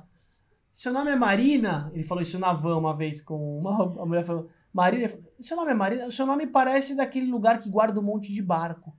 Seu 0.72 0.92
nome 0.92 1.12
é 1.12 1.16
Marina? 1.16 1.88
Ele 1.94 2.02
falou 2.02 2.22
isso 2.22 2.38
na 2.38 2.52
van 2.52 2.78
uma 2.78 2.96
vez 2.96 3.22
com 3.22 3.58
uma 3.58 3.84
a 4.02 4.04
mulher 4.04 4.24
falou 4.24 4.50
Marina, 4.78 5.10
seu 5.40 5.56
nome 5.56 5.70
é 5.72 5.74
Marina? 5.74 6.06
O 6.06 6.12
seu 6.12 6.24
nome 6.24 6.46
parece 6.46 6.94
daquele 6.94 7.26
lugar 7.26 7.58
que 7.58 7.68
guarda 7.68 7.98
um 7.98 8.02
monte 8.02 8.32
de 8.32 8.40
barco. 8.40 8.96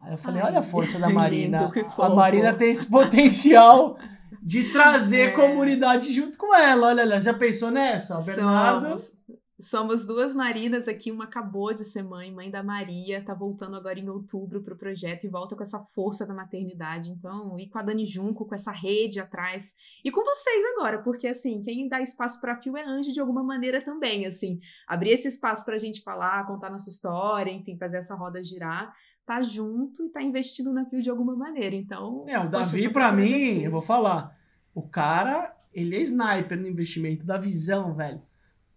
Aí 0.00 0.12
eu 0.12 0.18
falei, 0.18 0.42
Ai, 0.42 0.48
olha 0.48 0.58
a 0.58 0.62
força 0.62 0.98
da 0.98 1.08
Marina. 1.10 1.70
a 1.96 2.08
Marina 2.08 2.52
tem 2.52 2.72
esse 2.72 2.84
potencial 2.84 3.96
de 4.42 4.72
trazer 4.72 5.28
é. 5.30 5.30
comunidade 5.30 6.12
junto 6.12 6.36
com 6.36 6.52
ela. 6.52 6.88
Olha, 6.88 7.02
ela 7.02 7.20
já 7.20 7.32
pensou 7.32 7.70
nessa? 7.70 8.18
O 8.18 8.24
Bernardo. 8.24 8.86
Somos, 8.86 9.12
Somos 9.60 10.06
duas 10.06 10.36
Marinas 10.36 10.86
aqui, 10.86 11.10
uma 11.10 11.24
acabou 11.24 11.74
de 11.74 11.84
ser 11.84 12.04
mãe, 12.04 12.32
mãe 12.32 12.48
da 12.48 12.62
Maria, 12.62 13.24
tá 13.24 13.34
voltando 13.34 13.74
agora 13.74 13.98
em 13.98 14.08
outubro 14.08 14.62
pro 14.62 14.76
projeto 14.76 15.24
e 15.24 15.28
volta 15.28 15.56
com 15.56 15.62
essa 15.64 15.80
força 15.80 16.24
da 16.24 16.32
maternidade. 16.32 17.10
Então, 17.10 17.58
e 17.58 17.68
com 17.68 17.76
a 17.76 17.82
Dani 17.82 18.06
Junco, 18.06 18.46
com 18.46 18.54
essa 18.54 18.70
rede 18.70 19.18
atrás, 19.18 19.74
e 20.04 20.12
com 20.12 20.22
vocês 20.22 20.64
agora, 20.76 21.02
porque 21.02 21.26
assim, 21.26 21.60
quem 21.60 21.88
dá 21.88 22.00
espaço 22.00 22.40
para 22.40 22.54
fio 22.54 22.76
é 22.76 22.84
anjo 22.84 23.12
de 23.12 23.18
alguma 23.18 23.42
maneira 23.42 23.82
também, 23.82 24.26
assim, 24.26 24.60
abrir 24.86 25.10
esse 25.10 25.26
espaço 25.26 25.64
pra 25.64 25.76
gente 25.76 26.02
falar, 26.02 26.46
contar 26.46 26.70
nossa 26.70 26.88
história, 26.88 27.50
enfim, 27.50 27.76
fazer 27.76 27.96
essa 27.96 28.14
roda 28.14 28.40
girar, 28.44 28.94
tá 29.26 29.42
junto 29.42 30.06
e 30.06 30.08
tá 30.08 30.22
investindo 30.22 30.72
na 30.72 30.84
fio 30.84 31.02
de 31.02 31.10
alguma 31.10 31.34
maneira. 31.34 31.74
Então, 31.74 32.24
é, 32.28 32.38
o 32.38 32.48
Davi 32.48 32.88
para 32.92 33.10
mim, 33.10 33.64
eu 33.64 33.72
vou 33.72 33.82
falar, 33.82 34.38
o 34.72 34.82
cara, 34.82 35.52
ele 35.74 35.96
é 35.96 36.00
sniper 36.00 36.56
no 36.56 36.68
investimento 36.68 37.26
da 37.26 37.36
visão, 37.36 37.92
velho 37.92 38.22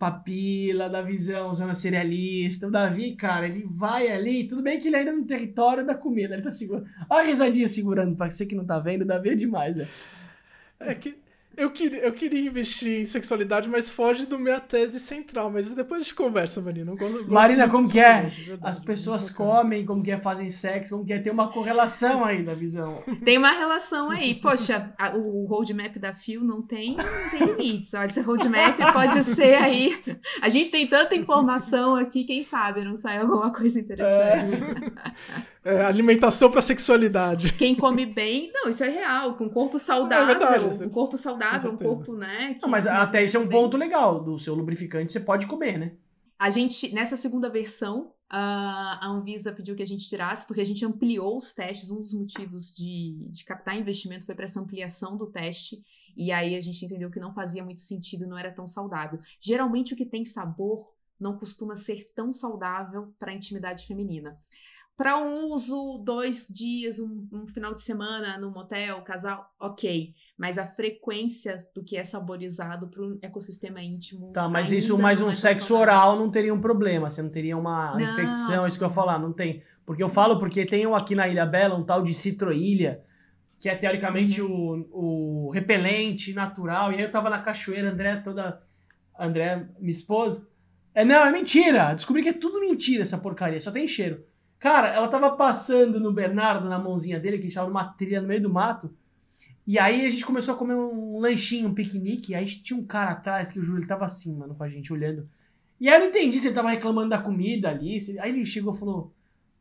papila 0.02 0.90
da 0.90 1.00
visão, 1.04 1.54
zona 1.54 1.76
cerealista. 1.76 2.66
O 2.66 2.72
Davi, 2.72 3.16
cara, 3.16 3.48
ele 3.48 3.64
vai 3.70 4.08
ali, 4.08 4.48
tudo 4.48 4.64
bem 4.64 4.80
que 4.80 4.88
ele 4.88 4.96
ainda 4.96 5.12
é 5.12 5.14
no 5.14 5.26
território 5.26 5.86
da 5.86 5.94
comida, 5.94 6.34
ele 6.34 6.42
tá 6.42 6.50
segurando. 6.50 6.88
Olha 7.08 7.22
a 7.22 7.28
risadinha 7.28 7.68
segurando, 7.68 8.16
pra 8.16 8.32
você 8.32 8.44
que 8.48 8.56
não 8.56 8.66
tá 8.66 8.80
vendo, 8.80 9.04
o 9.04 9.06
Davi 9.06 9.30
é 9.30 9.36
demais, 9.36 9.76
né? 9.76 9.88
É 10.80 10.96
que 10.96 11.21
eu 11.58 11.70
queria, 11.70 12.00
eu 12.00 12.14
queria 12.14 12.40
investir 12.40 13.02
em 13.02 13.06
sexualidade, 13.06 13.68
mas 13.68 13.90
foge 13.90 14.26
do 14.26 14.40
minha 14.40 14.60
tese 14.60 15.00
central. 15.00 15.52
Mas 15.52 15.72
depois 15.74 16.02
a 16.02 16.04
gente 16.04 16.16
conversa, 16.16 16.62
Marina. 16.62 16.96
Gosto, 16.96 17.32
Marina, 17.32 17.70
como 17.70 17.90
que 17.90 18.00
é? 18.00 18.24
Verdade, 18.24 18.60
As 18.64 18.80
pessoas 18.80 19.30
comem, 19.30 19.86
como 19.86 20.02
que 20.02 20.12
é, 20.12 20.18
fazem 20.20 20.50
sexo, 20.50 20.96
como 20.96 21.06
que 21.06 21.14
é, 21.14 21.20
tem 21.20 21.32
uma 21.32 21.52
correlação 21.52 22.24
aí 22.24 22.44
da 22.44 22.54
visão. 22.54 23.04
Tem 23.24 23.38
uma 23.38 23.52
relação 23.52 24.10
aí. 24.10 24.36
Poxa, 24.36 24.94
a, 24.98 25.16
o 25.16 25.46
roadmap 25.46 25.98
da 25.98 26.14
Fio 26.14 26.44
não 26.44 26.62
tem, 26.62 26.96
não 26.96 27.30
tem 27.30 27.46
limites. 27.46 27.94
Olha, 27.94 28.06
esse 28.06 28.22
roadmap 28.22 28.78
pode 28.94 29.22
ser 29.24 29.56
aí. 29.56 30.02
A 30.42 30.50
gente 30.50 30.72
tem 30.72 30.88
tanta 30.88 31.16
informação 31.16 31.96
aqui, 31.96 32.24
quem 32.24 32.44
sabe 32.44 32.84
não 32.84 32.96
sai 32.96 33.18
alguma 33.18 33.52
coisa 33.52 33.80
interessante. 33.80 34.56
É. 34.56 35.61
é 35.64 35.82
alimentação 35.82 36.50
para 36.50 36.62
sexualidade. 36.62 37.54
Quem 37.54 37.76
come 37.76 38.06
bem, 38.06 38.52
não, 38.54 38.70
isso 38.70 38.84
é 38.84 38.90
real. 38.90 39.36
Com 39.36 39.50
corpo 39.50 39.78
saudável, 39.78 40.36
é 40.36 40.40
verdade, 40.40 40.84
um 40.84 40.90
corpo 40.90 41.18
saudável 41.18 41.72
um 41.72 41.78
corpo, 41.78 42.16
né? 42.16 42.58
Não, 42.62 42.70
mas 42.70 42.88
até 42.88 43.24
isso 43.24 43.38
é 43.38 43.40
um 43.40 43.48
bem. 43.48 43.60
ponto 43.60 43.78
legal. 43.78 44.24
Do 44.24 44.38
seu 44.40 44.56
lubrificante 44.56 45.12
você 45.12 45.20
pode 45.20 45.46
comer, 45.46 45.78
né? 45.78 45.92
A 46.40 46.50
gente, 46.50 46.92
nessa 46.94 47.16
segunda 47.16 47.50
versão, 47.50 48.14
a 48.28 49.08
Anvisa 49.08 49.52
pediu 49.52 49.76
que 49.76 49.84
a 49.84 49.86
gente 49.86 50.08
tirasse, 50.08 50.48
porque 50.48 50.62
a 50.62 50.66
gente 50.66 50.84
ampliou 50.84 51.38
os 51.38 51.54
testes. 51.54 51.92
Um 51.92 52.00
dos 52.00 52.14
motivos 52.14 52.74
de, 52.74 53.30
de 53.30 53.46
captar 53.46 53.78
investimento 53.78 54.26
foi 54.26 54.34
para 54.34 54.46
essa 54.46 54.60
ampliação 54.60 55.16
do 55.16 55.28
teste. 55.28 55.84
E 56.18 56.32
aí 56.32 56.56
a 56.56 56.62
gente 56.62 56.84
entendeu 56.84 57.12
que 57.12 57.20
não 57.20 57.34
fazia 57.34 57.64
muito 57.64 57.82
sentido, 57.82 58.26
não 58.26 58.38
era 58.38 58.52
tão 58.52 58.66
saudável. 58.66 59.20
Geralmente 59.40 59.94
o 59.94 59.98
que 59.98 60.06
tem 60.06 60.26
sabor 60.26 60.92
não 61.20 61.38
costuma 61.38 61.76
ser 61.76 62.12
tão 62.16 62.34
saudável 62.34 63.14
para 63.20 63.32
a 63.32 63.36
intimidade 63.36 63.86
feminina. 63.86 64.40
Para 65.02 65.18
um 65.18 65.48
uso, 65.48 65.98
dois 66.06 66.48
dias, 66.48 67.00
um, 67.00 67.28
um, 67.34 67.48
final 67.48 67.74
de 67.74 67.82
semana 67.82 68.38
no 68.38 68.52
motel, 68.52 69.02
casal, 69.02 69.52
ok. 69.60 70.14
Mas 70.38 70.60
a 70.60 70.68
frequência 70.68 71.58
do 71.74 71.84
que 71.84 71.98
é 71.98 72.04
saborizado 72.04 72.88
para 72.88 73.02
o 73.02 73.18
ecossistema 73.20 73.82
íntimo. 73.82 74.32
Tá, 74.32 74.48
mas 74.48 74.72
isso 74.72 74.96
mais 75.00 75.20
um 75.20 75.30
é 75.30 75.34
sexo 75.34 75.76
oral 75.76 76.20
não 76.20 76.30
teria 76.30 76.54
um 76.54 76.62
problema. 76.62 77.10
Você 77.10 77.24
não 77.24 77.32
teria 77.32 77.58
uma 77.58 77.94
não. 77.94 78.00
infecção, 78.00 78.64
é 78.64 78.70
isso 78.70 78.78
que 78.78 78.84
eu 78.84 78.90
ia 78.90 78.94
falar, 78.94 79.18
não 79.18 79.34
tem. 79.34 79.64
Porque 79.88 80.04
eu 80.04 80.08
falo 80.08 80.38
porque 80.38 80.68
tem 80.68 80.86
aqui 80.94 81.16
na 81.16 81.28
Ilha 81.28 81.48
Bela 81.48 81.76
um 81.76 81.84
tal 81.84 82.04
de 82.04 82.14
citroilha, 82.14 83.02
que 83.60 83.70
é 83.70 83.76
teoricamente 83.76 84.40
uhum. 84.40 84.88
o, 84.92 85.48
o 85.48 85.50
repelente 85.50 86.32
natural. 86.32 86.92
E 86.92 86.98
aí 86.98 87.02
eu 87.02 87.10
tava 87.10 87.28
na 87.28 87.40
cachoeira, 87.40 87.90
André 87.90 88.18
toda. 88.18 88.62
André, 89.20 89.68
minha 89.80 89.90
esposa. 89.90 90.48
É, 90.94 91.04
não, 91.04 91.26
é 91.26 91.32
mentira. 91.32 91.96
Descobri 91.96 92.22
que 92.22 92.30
é 92.30 92.34
tudo 92.34 92.60
mentira 92.60 93.02
essa 93.02 93.18
porcaria, 93.18 93.60
só 93.60 93.72
tem 93.72 93.88
cheiro. 93.88 94.30
Cara, 94.62 94.90
ela 94.90 95.08
tava 95.08 95.32
passando 95.32 96.00
no 96.00 96.14
Bernardo, 96.14 96.70
na 96.70 96.78
mãozinha 96.78 97.20
dele, 97.20 97.40
que 97.40 97.46
a 97.46 97.48
gente 97.48 97.56
tava 97.56 97.68
numa 97.68 97.84
trilha 97.84 98.22
no 98.22 98.28
meio 98.28 98.44
do 98.44 98.50
mato. 98.50 98.96
E 99.66 99.80
aí 99.80 100.06
a 100.06 100.10
gente 100.10 100.24
começou 100.24 100.54
a 100.54 100.58
comer 100.58 100.76
um 100.76 101.18
lanchinho, 101.18 101.68
um 101.68 101.74
piquenique. 101.74 102.36
Aí 102.36 102.46
tinha 102.46 102.80
um 102.80 102.86
cara 102.86 103.10
atrás 103.10 103.50
que 103.50 103.60
o 103.60 103.64
Júlio 103.64 103.88
tava 103.88 104.06
assim, 104.06 104.36
mano, 104.38 104.54
com 104.54 104.64
a 104.64 104.70
gente 104.70 104.94
olhando. 104.94 105.28
E 105.80 105.90
aí 105.90 105.96
eu 105.96 106.02
não 106.02 106.10
entendi 106.10 106.40
se 106.40 106.48
ele 106.48 106.54
tava 106.54 106.70
reclamando 106.70 107.10
da 107.10 107.18
comida 107.18 107.70
ali. 107.70 108.00
Se... 108.00 108.20
Aí 108.20 108.30
ele 108.30 108.46
chegou 108.46 108.76
e 108.76 108.78
falou: 108.78 109.12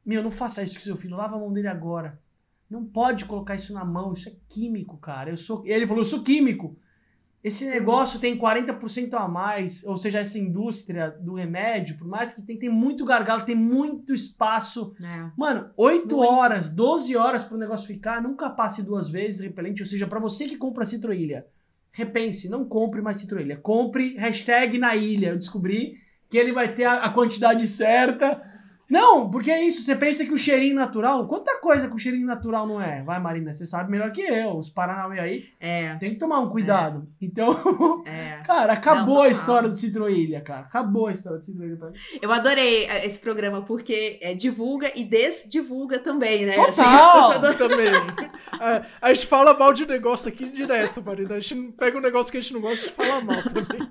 Meu, 0.05 0.23
não 0.23 0.31
faça 0.31 0.63
isso 0.63 0.75
com 0.75 0.81
seu 0.81 0.97
filho, 0.97 1.17
lava 1.17 1.35
a 1.35 1.39
mão 1.39 1.51
dele 1.51 1.69
agora. 1.69 2.21
Não 2.69 2.85
pode 2.85 3.25
colocar 3.25 3.55
isso 3.55 3.73
na 3.73 3.87
mão, 3.87 4.13
isso 4.13 4.29
é 4.29 4.33
químico, 4.51 4.99
cara. 4.99 5.31
Eu 5.31 5.37
sou. 5.39 5.67
Ele 5.67 5.87
falou: 5.87 6.03
Eu 6.03 6.07
sou 6.09 6.23
químico. 6.23 6.77
Esse 7.43 7.65
negócio 7.65 8.21
tem 8.21 8.39
40% 8.39 9.15
a 9.15 9.27
mais, 9.27 9.83
ou 9.85 9.97
seja, 9.97 10.19
essa 10.19 10.39
indústria 10.39 11.11
do 11.11 11.33
remédio, 11.33 11.97
por 11.97 12.07
mais 12.07 12.35
que 12.35 12.43
tem, 12.43 12.59
tem 12.59 12.69
muito 12.69 13.03
gargalo, 13.03 13.47
tem 13.47 13.55
muito 13.55 14.13
espaço. 14.13 14.95
É. 15.03 15.31
Mano, 15.37 15.71
8 15.75 16.15
muito. 16.15 16.19
horas, 16.19 16.69
12 16.69 17.17
horas 17.17 17.43
para 17.43 17.57
o 17.57 17.61
negócio 17.61 17.87
ficar, 17.87 18.23
nunca 18.23 18.51
passe 18.51 18.83
duas 18.83 19.11
vezes 19.11 19.41
repelente. 19.41 19.81
Ou 19.81 19.87
seja, 19.87 20.07
para 20.07 20.21
você 20.21 20.47
que 20.47 20.59
compra 20.59 20.85
Citroilha, 20.85 21.47
repense, 21.93 22.49
não 22.49 22.63
compre 22.63 23.01
mais 23.01 23.17
Citroilha. 23.17 23.57
Compre 23.57 24.17
hashtag 24.17 24.77
na 24.77 24.95
ilha. 24.95 25.29
Eu 25.29 25.39
descobri 25.39 25.99
que 26.29 26.37
ele 26.37 26.53
vai 26.53 26.75
ter 26.75 26.85
a, 26.85 27.05
a 27.05 27.11
quantidade 27.11 27.67
certa 27.67 28.50
não, 28.91 29.31
porque 29.31 29.53
é 29.53 29.63
isso. 29.63 29.83
Você 29.83 29.95
pensa 29.95 30.25
que 30.25 30.33
o 30.33 30.39
cheirinho 30.39 30.75
natural. 30.75 31.29
Quanta 31.29 31.61
coisa 31.61 31.89
que 31.89 31.95
o 31.95 31.99
cheirinho 31.99 32.27
natural 32.27 32.67
não 32.67 32.83
é? 32.83 33.03
Vai, 33.05 33.21
Marina, 33.21 33.53
você 33.53 33.65
sabe 33.65 33.89
melhor 33.89 34.11
que 34.11 34.21
eu. 34.21 34.57
Os 34.57 34.69
Paranauê 34.69 35.21
aí. 35.21 35.45
É. 35.61 35.95
Tem 35.95 36.11
que 36.11 36.19
tomar 36.19 36.41
um 36.41 36.51
cuidado. 36.51 37.07
É. 37.23 37.25
Então. 37.25 38.03
É. 38.05 38.41
Cara, 38.45 38.73
acabou 38.73 39.17
não, 39.17 39.23
a 39.23 39.29
história 39.29 39.69
do 39.69 39.75
Citroilha, 39.75 40.41
cara. 40.41 40.63
Acabou 40.63 41.07
a 41.07 41.13
história 41.13 41.39
do 41.39 41.45
Citroilha 41.45 41.77
pra 41.77 41.91
mim. 41.91 41.99
Eu 42.21 42.33
adorei 42.33 42.87
é, 42.87 43.07
esse 43.07 43.21
programa 43.21 43.63
porque 43.63 44.19
é, 44.21 44.35
divulga 44.35 44.91
e 44.97 45.05
desdivulga 45.05 46.01
também, 46.01 46.45
né? 46.45 46.57
Total! 46.57 47.33
Assim, 47.33 47.55
também. 47.59 47.89
É, 48.61 48.83
a 49.01 49.15
gente 49.15 49.27
fala 49.27 49.57
mal 49.57 49.73
de 49.73 49.87
negócio 49.87 50.29
aqui 50.29 50.49
direto, 50.51 51.01
Marina. 51.01 51.37
A 51.37 51.41
gente 51.41 51.73
pega 51.73 51.97
um 51.97 52.01
negócio 52.01 52.33
que 52.33 52.39
a 52.39 52.41
gente 52.41 52.55
não 52.55 52.61
gosta 52.61 52.89
de 52.89 52.93
falar 52.93 53.21
mal 53.21 53.41
também. 53.45 53.89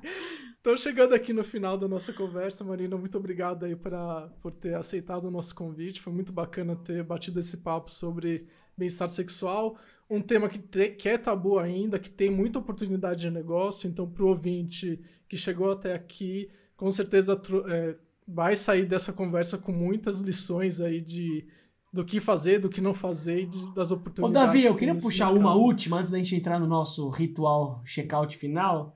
Então, 0.62 0.76
chegando 0.76 1.14
aqui 1.14 1.32
no 1.32 1.44
final 1.44 1.78
da 1.78 1.88
nossa 1.88 2.12
conversa, 2.12 2.66
Marina, 2.66 2.98
muito 2.98 3.18
obrigado 3.18 3.66
aí 3.66 3.76
pra, 3.76 4.30
por 4.42 4.52
ter 4.52 4.76
aceitado 4.76 5.26
o 5.26 5.32
nosso 5.32 5.56
convite. 5.56 6.02
Foi 6.02 6.12
muito 6.12 6.34
bacana 6.34 6.76
ter 6.76 7.02
batido 7.02 7.40
esse 7.40 7.58
papo 7.58 7.90
sobre 7.90 8.46
bem-estar 8.78 9.10
sexual, 9.10 9.78
um 10.10 10.22
tema 10.22 10.50
que, 10.50 10.58
te, 10.58 10.90
que 10.92 11.08
é 11.08 11.18
tabu 11.18 11.60
ainda, 11.60 12.00
que 12.00 12.10
tem 12.10 12.30
muita 12.30 12.60
oportunidade 12.60 13.22
de 13.22 13.30
negócio. 13.30 13.90
Então, 13.90 14.10
para 14.10 14.24
o 14.24 14.30
ouvinte 14.30 15.00
que 15.28 15.38
chegou 15.38 15.72
até 15.72 15.94
aqui, 15.94 16.50
com 16.76 16.90
certeza 16.92 17.40
é, 17.68 17.96
vai 18.28 18.56
sair 18.56 18.86
dessa 18.86 19.14
conversa 19.14 19.58
com 19.58 19.72
muitas 19.72 20.20
lições 20.20 20.82
aí 20.82 21.00
de 21.00 21.48
do 21.92 22.06
que 22.06 22.20
fazer, 22.20 22.60
do 22.60 22.70
que 22.70 22.82
não 22.82 22.94
fazer 22.94 23.42
e 23.42 23.46
de, 23.48 23.74
das 23.74 23.90
oportunidades. 23.90 24.50
Ô, 24.50 24.54
Davi, 24.54 24.66
eu 24.66 24.76
queria 24.76 24.94
puxar 24.94 25.32
uma 25.32 25.56
última 25.56 25.98
antes 25.98 26.12
da 26.12 26.20
gente 26.20 26.36
entrar 26.36 26.60
no 26.60 26.68
nosso 26.68 27.10
ritual 27.10 27.82
check-out 27.84 28.38
final. 28.38 28.96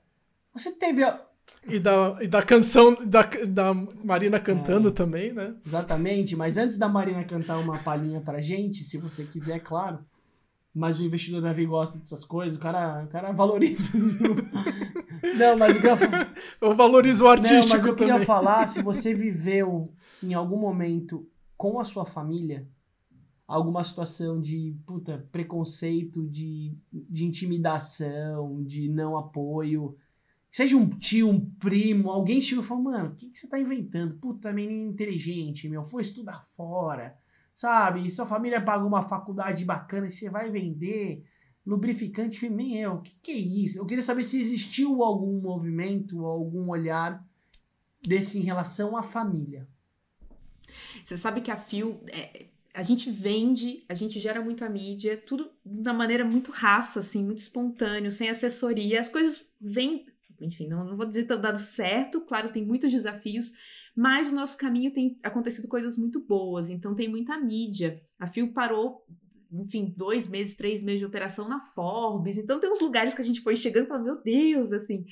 Você 0.52 0.70
teve 0.70 1.02
e 1.66 1.78
da, 1.78 2.18
e 2.20 2.28
da 2.28 2.42
canção 2.42 2.94
da, 2.94 3.22
da 3.48 3.74
Marina 4.04 4.38
cantando 4.38 4.88
é, 4.88 4.92
também, 4.92 5.32
né? 5.32 5.54
Exatamente, 5.64 6.36
mas 6.36 6.56
antes 6.56 6.76
da 6.76 6.88
Marina 6.88 7.24
cantar 7.24 7.58
uma 7.58 7.78
palhinha 7.78 8.20
pra 8.20 8.40
gente, 8.40 8.84
se 8.84 8.98
você 8.98 9.24
quiser, 9.24 9.60
claro. 9.60 9.98
Mas 10.74 10.98
o 10.98 11.04
investidor 11.04 11.40
Davi 11.40 11.64
gosta 11.66 11.98
dessas 11.98 12.24
coisas, 12.24 12.58
o 12.58 12.60
cara, 12.60 13.04
o 13.04 13.08
cara 13.08 13.32
valoriza. 13.32 13.90
não, 15.38 15.56
mas 15.56 15.76
o 15.76 15.80
que 15.80 15.86
eu, 15.86 15.96
eu 16.68 16.74
valorizo 16.74 17.24
o 17.24 17.28
artístico 17.28 17.76
não, 17.76 17.78
mas 17.78 17.86
eu 17.86 17.94
queria 17.94 18.12
também. 18.14 18.26
falar, 18.26 18.66
se 18.66 18.82
você 18.82 19.14
viveu 19.14 19.92
em 20.22 20.34
algum 20.34 20.58
momento 20.58 21.26
com 21.56 21.78
a 21.78 21.84
sua 21.84 22.04
família 22.04 22.66
alguma 23.46 23.84
situação 23.84 24.40
de 24.40 24.74
puta, 24.86 25.26
preconceito, 25.30 26.26
de, 26.28 26.76
de 26.92 27.24
intimidação, 27.24 28.62
de 28.64 28.88
não 28.88 29.16
apoio, 29.16 29.96
seja 30.54 30.76
um 30.76 30.88
tio, 30.88 31.28
um 31.28 31.40
primo, 31.40 32.12
alguém 32.12 32.40
chegou 32.40 32.62
e 32.62 32.66
falou, 32.66 32.84
mano, 32.84 33.08
o 33.08 33.14
que, 33.16 33.28
que 33.28 33.36
você 33.36 33.48
tá 33.48 33.58
inventando? 33.58 34.14
Puta, 34.18 34.52
menino 34.52 34.92
inteligente, 34.92 35.68
meu, 35.68 35.82
foi 35.82 36.02
estudar 36.02 36.44
fora, 36.44 37.18
sabe? 37.52 38.08
Sua 38.08 38.24
família 38.24 38.60
pagou 38.60 38.86
uma 38.86 39.02
faculdade 39.02 39.64
bacana 39.64 40.06
e 40.06 40.12
você 40.12 40.30
vai 40.30 40.52
vender 40.52 41.24
lubrificante 41.66 42.38
feminino. 42.38 42.94
O 42.94 43.02
que, 43.02 43.16
que 43.20 43.32
é 43.32 43.36
isso? 43.36 43.78
Eu 43.78 43.84
queria 43.84 44.00
saber 44.00 44.22
se 44.22 44.38
existiu 44.38 45.02
algum 45.02 45.40
movimento, 45.40 46.24
algum 46.24 46.70
olhar 46.70 47.26
desse 48.00 48.38
em 48.38 48.42
relação 48.42 48.96
à 48.96 49.02
família. 49.02 49.66
Você 51.04 51.16
sabe 51.16 51.40
que 51.40 51.50
a 51.50 51.56
Fio, 51.56 52.00
é, 52.12 52.46
a 52.72 52.84
gente 52.84 53.10
vende, 53.10 53.84
a 53.88 53.94
gente 53.94 54.20
gera 54.20 54.40
muito 54.40 54.64
a 54.64 54.68
mídia, 54.68 55.16
tudo 55.16 55.50
da 55.64 55.92
maneira 55.92 56.24
muito 56.24 56.52
raça, 56.52 57.00
assim, 57.00 57.24
muito 57.24 57.38
espontâneo, 57.38 58.12
sem 58.12 58.28
assessoria. 58.28 59.00
As 59.00 59.08
coisas 59.08 59.52
vêm, 59.60 60.06
enfim, 60.40 60.68
não, 60.68 60.84
não 60.84 60.96
vou 60.96 61.06
dizer 61.06 61.26
que 61.26 61.36
dado 61.36 61.58
certo, 61.58 62.20
claro, 62.22 62.52
tem 62.52 62.64
muitos 62.64 62.90
desafios, 62.90 63.52
mas 63.96 64.30
no 64.30 64.40
nosso 64.40 64.58
caminho 64.58 64.92
tem 64.92 65.18
acontecido 65.22 65.68
coisas 65.68 65.96
muito 65.96 66.20
boas, 66.20 66.68
então 66.68 66.94
tem 66.94 67.08
muita 67.08 67.38
mídia. 67.38 68.02
A 68.18 68.26
Fio 68.26 68.52
parou 68.52 69.04
enfim, 69.60 69.94
dois 69.96 70.28
meses, 70.28 70.56
três 70.56 70.82
meses 70.82 71.00
de 71.00 71.06
operação 71.06 71.48
na 71.48 71.60
Forbes. 71.60 72.38
Então 72.38 72.58
tem 72.58 72.70
uns 72.70 72.80
lugares 72.80 73.14
que 73.14 73.22
a 73.22 73.24
gente 73.24 73.40
foi 73.40 73.54
chegando 73.54 73.84
e 73.84 73.88
fala, 73.88 74.02
meu 74.02 74.20
Deus, 74.20 74.72
assim. 74.72 75.04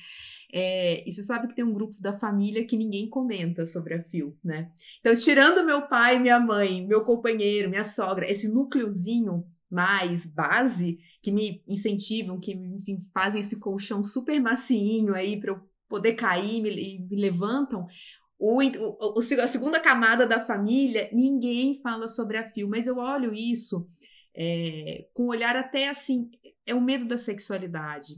É, 0.51 1.07
e 1.07 1.11
você 1.11 1.23
sabe 1.23 1.47
que 1.47 1.55
tem 1.55 1.63
um 1.63 1.73
grupo 1.73 1.95
da 1.99 2.13
família 2.13 2.65
que 2.65 2.77
ninguém 2.77 3.09
comenta 3.09 3.65
sobre 3.65 3.93
a 3.93 4.03
Fio, 4.03 4.37
né? 4.43 4.71
Então, 4.99 5.15
tirando 5.15 5.65
meu 5.65 5.87
pai, 5.87 6.19
minha 6.19 6.39
mãe, 6.39 6.85
meu 6.85 7.01
companheiro, 7.01 7.69
minha 7.69 7.83
sogra, 7.83 8.29
esse 8.29 8.47
núcleozinho 8.47 9.45
mais 9.73 10.25
base 10.25 10.99
que 11.21 11.31
me 11.31 11.63
incentivam, 11.67 12.39
que 12.39 12.51
enfim, 12.53 13.03
fazem 13.13 13.41
esse 13.41 13.59
colchão 13.59 14.03
super 14.03 14.39
macinho 14.39 15.15
aí 15.15 15.39
para 15.39 15.51
eu 15.51 15.59
poder 15.89 16.13
cair 16.13 16.57
e 16.57 16.61
me, 16.61 17.07
me 17.09 17.15
levantam. 17.19 17.87
O, 18.37 18.61
o, 18.61 19.19
a 19.19 19.47
segunda 19.47 19.79
camada 19.79 20.27
da 20.27 20.39
família, 20.39 21.09
ninguém 21.11 21.81
fala 21.81 22.07
sobre 22.07 22.37
a 22.37 22.47
Fio, 22.47 22.69
mas 22.69 22.87
eu 22.87 22.97
olho 22.97 23.33
isso 23.33 23.89
é, 24.35 25.07
com 25.13 25.25
um 25.25 25.27
olhar 25.27 25.55
até 25.55 25.89
assim, 25.89 26.29
é 26.65 26.73
o 26.73 26.81
medo 26.81 27.05
da 27.05 27.17
sexualidade. 27.17 28.15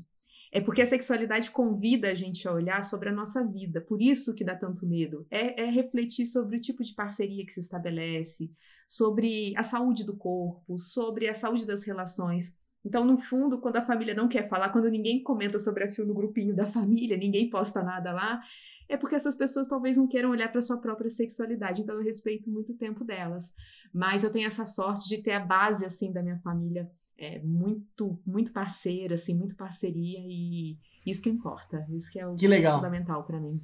É 0.56 0.62
porque 0.62 0.82
a 0.82 0.86
sexualidade 0.86 1.52
convida 1.52 2.10
a 2.10 2.14
gente 2.14 2.48
a 2.48 2.54
olhar 2.54 2.82
sobre 2.82 3.10
a 3.10 3.12
nossa 3.12 3.46
vida, 3.46 3.82
por 3.82 4.02
isso 4.02 4.34
que 4.34 4.42
dá 4.42 4.56
tanto 4.56 4.88
medo. 4.88 5.28
É, 5.30 5.64
é 5.64 5.66
refletir 5.66 6.26
sobre 6.26 6.56
o 6.56 6.62
tipo 6.62 6.82
de 6.82 6.94
parceria 6.94 7.46
que 7.46 7.52
se 7.52 7.60
estabelece, 7.60 8.50
sobre 8.88 9.54
a 9.58 9.64
saúde 9.64 10.06
do 10.06 10.16
corpo, 10.16 10.80
sobre 10.80 11.28
a 11.28 11.34
saúde 11.34 11.68
das 11.68 11.84
relações. 11.84 12.56
Então, 12.86 13.04
no 13.04 13.18
fundo, 13.18 13.60
quando 13.60 13.76
a 13.76 13.82
família 13.82 14.16
não 14.16 14.30
quer 14.30 14.48
falar, 14.48 14.70
quando 14.70 14.90
ninguém 14.90 15.22
comenta 15.22 15.60
sobre 15.60 15.84
a 15.84 15.92
fio 15.92 16.06
no 16.06 16.14
grupinho 16.14 16.56
da 16.56 16.68
família, 16.68 17.18
ninguém 17.18 17.50
posta 17.50 17.84
nada 17.84 18.14
lá, 18.14 18.42
é 18.88 18.96
porque 18.96 19.16
essas 19.16 19.36
pessoas 19.36 19.68
talvez 19.68 19.98
não 19.98 20.08
queiram 20.08 20.30
olhar 20.30 20.50
para 20.50 20.62
sua 20.62 20.78
própria 20.78 21.10
sexualidade, 21.10 21.82
então 21.82 21.96
eu 21.96 22.02
respeito 22.02 22.50
muito 22.50 22.72
o 22.72 22.78
tempo 22.78 23.04
delas. 23.04 23.54
Mas 23.94 24.24
eu 24.24 24.32
tenho 24.32 24.48
essa 24.48 24.66
sorte 24.66 25.10
de 25.10 25.22
ter 25.22 25.34
a 25.34 25.40
base 25.42 25.86
assim 25.86 26.14
da 26.14 26.24
minha 26.24 26.40
família 26.40 26.90
é, 27.18 27.40
muito 27.40 28.20
muito 28.26 28.52
parceira, 28.52 29.16
assim, 29.16 29.34
muito 29.34 29.56
parceria 29.56 30.20
e 30.26 30.78
isso 31.06 31.22
que 31.22 31.30
importa, 31.30 31.86
isso 31.92 32.12
que 32.12 32.20
é 32.20 32.28
o 32.28 32.36
que 32.36 32.48
legal. 32.48 32.78
fundamental 32.78 33.24
para 33.24 33.40
mim. 33.40 33.62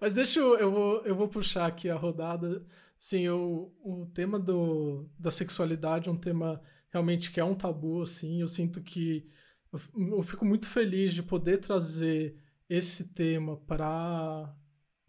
Mas 0.00 0.14
deixa 0.14 0.40
eu, 0.40 0.58
eu 0.58 0.70
vou, 0.70 1.00
eu 1.04 1.14
vou 1.14 1.28
puxar 1.28 1.66
aqui 1.66 1.88
a 1.88 1.96
rodada. 1.96 2.64
Sim, 2.98 3.20
eu, 3.20 3.72
o 3.82 4.06
tema 4.06 4.38
do, 4.38 5.08
da 5.18 5.30
sexualidade 5.30 6.08
é 6.08 6.12
um 6.12 6.16
tema 6.16 6.60
realmente 6.90 7.30
que 7.30 7.40
é 7.40 7.44
um 7.44 7.54
tabu, 7.54 8.02
assim. 8.02 8.40
Eu 8.40 8.48
sinto 8.48 8.82
que 8.82 9.28
eu, 9.72 9.80
eu 10.16 10.22
fico 10.22 10.44
muito 10.44 10.66
feliz 10.66 11.12
de 11.12 11.22
poder 11.22 11.58
trazer 11.58 12.36
esse 12.68 13.12
tema 13.14 13.56
para 13.56 14.54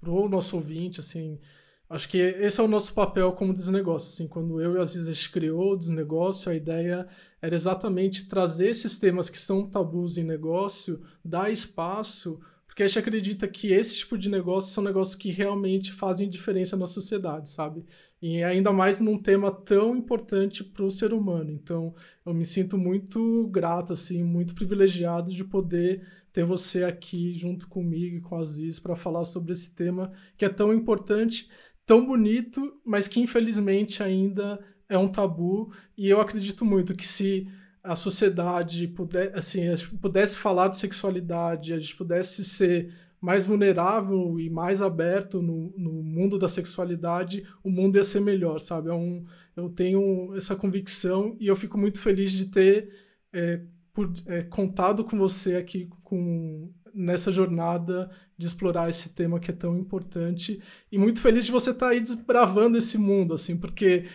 o 0.01 0.29
nosso 0.29 0.55
ouvinte, 0.55 0.99
assim, 0.99 1.39
acho 1.89 2.07
que 2.07 2.17
esse 2.17 2.59
é 2.61 2.63
o 2.63 2.67
nosso 2.67 2.93
papel 2.93 3.31
como 3.31 3.53
desnegócio, 3.53 4.09
assim, 4.09 4.27
quando 4.27 4.61
eu 4.61 4.75
e 4.75 4.77
a 4.77 4.81
Aziz 4.81 5.07
a 5.07 5.11
gente 5.11 5.31
criou 5.31 5.73
o 5.73 5.77
desnegócio, 5.77 6.51
a 6.51 6.55
ideia 6.55 7.07
era 7.41 7.55
exatamente 7.55 8.27
trazer 8.27 8.69
esses 8.69 8.99
temas 8.99 9.29
que 9.29 9.39
são 9.39 9.65
tabus 9.65 10.17
em 10.17 10.23
negócio, 10.23 11.01
dar 11.25 11.51
espaço, 11.51 12.39
porque 12.67 12.83
a 12.83 12.87
gente 12.87 12.99
acredita 12.99 13.47
que 13.47 13.73
esse 13.73 13.97
tipo 13.97 14.17
de 14.17 14.29
negócio 14.29 14.71
são 14.71 14.81
negócios 14.81 15.15
que 15.15 15.31
realmente 15.31 15.91
fazem 15.91 16.29
diferença 16.29 16.77
na 16.77 16.87
sociedade, 16.87 17.49
sabe? 17.49 17.83
E 18.21 18.41
ainda 18.43 18.71
mais 18.71 18.99
num 18.99 19.17
tema 19.17 19.51
tão 19.51 19.95
importante 19.95 20.63
para 20.63 20.85
o 20.85 20.91
ser 20.91 21.11
humano. 21.11 21.51
Então, 21.51 21.93
eu 22.25 22.33
me 22.33 22.45
sinto 22.45 22.77
muito 22.77 23.47
grato, 23.47 23.91
assim, 23.91 24.23
muito 24.23 24.53
privilegiado 24.55 25.33
de 25.33 25.43
poder 25.43 26.05
ter 26.31 26.45
você 26.45 26.83
aqui 26.83 27.33
junto 27.33 27.67
comigo 27.67 28.17
e 28.17 28.21
com 28.21 28.35
a 28.35 28.41
Aziz 28.41 28.79
para 28.79 28.95
falar 28.95 29.23
sobre 29.23 29.51
esse 29.51 29.75
tema 29.75 30.11
que 30.37 30.45
é 30.45 30.49
tão 30.49 30.73
importante, 30.73 31.49
tão 31.89 32.05
bonito, 32.05 32.79
mas 32.85 33.07
que 33.07 33.19
infelizmente 33.19 34.03
ainda 34.03 34.63
é 34.87 34.95
um 34.95 35.07
tabu. 35.07 35.73
E 35.97 36.07
eu 36.07 36.21
acredito 36.21 36.63
muito 36.63 36.95
que 36.95 37.03
se 37.03 37.47
a 37.83 37.95
sociedade 37.95 38.87
puder, 38.89 39.35
assim, 39.35 39.61
pudesse 39.99 40.37
falar 40.37 40.67
de 40.67 40.77
sexualidade, 40.77 41.73
a 41.73 41.79
gente 41.79 41.95
pudesse 41.95 42.43
ser 42.43 42.93
mais 43.19 43.43
vulnerável 43.43 44.39
e 44.39 44.51
mais 44.51 44.83
aberto 44.83 45.41
no, 45.41 45.73
no 45.75 46.03
mundo 46.03 46.37
da 46.37 46.47
sexualidade, 46.47 47.43
o 47.63 47.71
mundo 47.71 47.95
ia 47.95 48.03
ser 48.03 48.19
melhor, 48.19 48.59
sabe? 48.59 48.89
É 48.89 48.93
um, 48.93 49.25
eu 49.57 49.67
tenho 49.67 50.35
essa 50.35 50.55
convicção 50.55 51.35
e 51.39 51.47
eu 51.47 51.55
fico 51.55 51.75
muito 51.75 51.99
feliz 51.99 52.31
de 52.31 52.45
ter 52.45 52.93
é, 53.33 53.61
por, 53.91 54.13
é, 54.27 54.43
contado 54.43 55.03
com 55.03 55.17
você 55.17 55.55
aqui 55.55 55.89
com, 56.03 56.71
nessa 56.99 57.31
jornada 57.31 58.11
de 58.37 58.45
explorar 58.45 58.89
esse 58.89 59.15
tema 59.15 59.39
que 59.39 59.51
é 59.51 59.53
tão 59.53 59.77
importante 59.77 60.61
e 60.91 60.97
muito 60.97 61.21
feliz 61.21 61.45
de 61.45 61.51
você 61.51 61.71
estar 61.71 61.87
tá 61.87 61.91
aí 61.93 62.01
desbravando 62.01 62.77
esse 62.77 62.97
mundo, 62.97 63.33
assim, 63.33 63.57
porque 63.57 64.05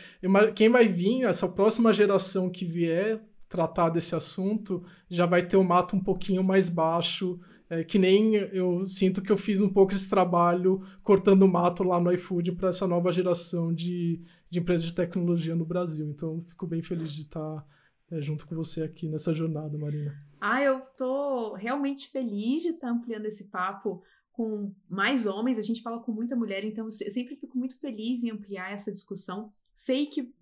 quem 0.54 0.68
vai 0.68 0.86
vir, 0.86 1.24
essa 1.24 1.48
próxima 1.48 1.94
geração 1.94 2.50
que 2.50 2.64
vier 2.64 3.22
tratar 3.48 3.88
desse 3.88 4.14
assunto, 4.14 4.84
já 5.08 5.24
vai 5.24 5.42
ter 5.42 5.56
o 5.56 5.60
um 5.60 5.64
mato 5.64 5.96
um 5.96 6.00
pouquinho 6.00 6.44
mais 6.44 6.68
baixo, 6.68 7.40
é, 7.70 7.82
que 7.82 7.98
nem 7.98 8.34
eu 8.34 8.86
sinto 8.86 9.22
que 9.22 9.32
eu 9.32 9.36
fiz 9.36 9.60
um 9.60 9.68
pouco 9.68 9.92
esse 9.92 10.10
trabalho 10.10 10.82
cortando 11.02 11.48
mato 11.48 11.82
lá 11.82 11.98
no 11.98 12.12
iFood 12.12 12.52
para 12.52 12.68
essa 12.68 12.86
nova 12.86 13.10
geração 13.12 13.72
de, 13.72 14.20
de 14.50 14.58
empresas 14.58 14.86
de 14.86 14.94
tecnologia 14.94 15.54
no 15.54 15.64
Brasil. 15.64 16.06
Então, 16.08 16.42
fico 16.42 16.66
bem 16.66 16.82
feliz 16.82 17.12
de 17.12 17.22
estar 17.22 17.40
tá 17.40 17.66
é, 18.10 18.20
junto 18.20 18.46
com 18.46 18.54
você 18.54 18.82
aqui 18.82 19.08
nessa 19.08 19.32
jornada, 19.32 19.78
Marina. 19.78 20.14
Ah, 20.46 20.62
eu 20.62 20.82
tô 20.94 21.54
realmente 21.54 22.10
feliz 22.10 22.62
de 22.62 22.68
estar 22.68 22.88
tá 22.88 22.92
ampliando 22.92 23.24
esse 23.24 23.44
papo 23.44 24.02
com 24.30 24.74
mais 24.86 25.24
homens. 25.24 25.58
A 25.58 25.62
gente 25.62 25.80
fala 25.80 26.02
com 26.02 26.12
muita 26.12 26.36
mulher, 26.36 26.62
então 26.64 26.84
eu 26.84 26.90
sempre 26.90 27.34
fico 27.34 27.56
muito 27.56 27.80
feliz 27.80 28.22
em 28.22 28.30
ampliar 28.30 28.70
essa 28.70 28.92
discussão. 28.92 29.50
Sei 29.72 30.04
que 30.04 30.34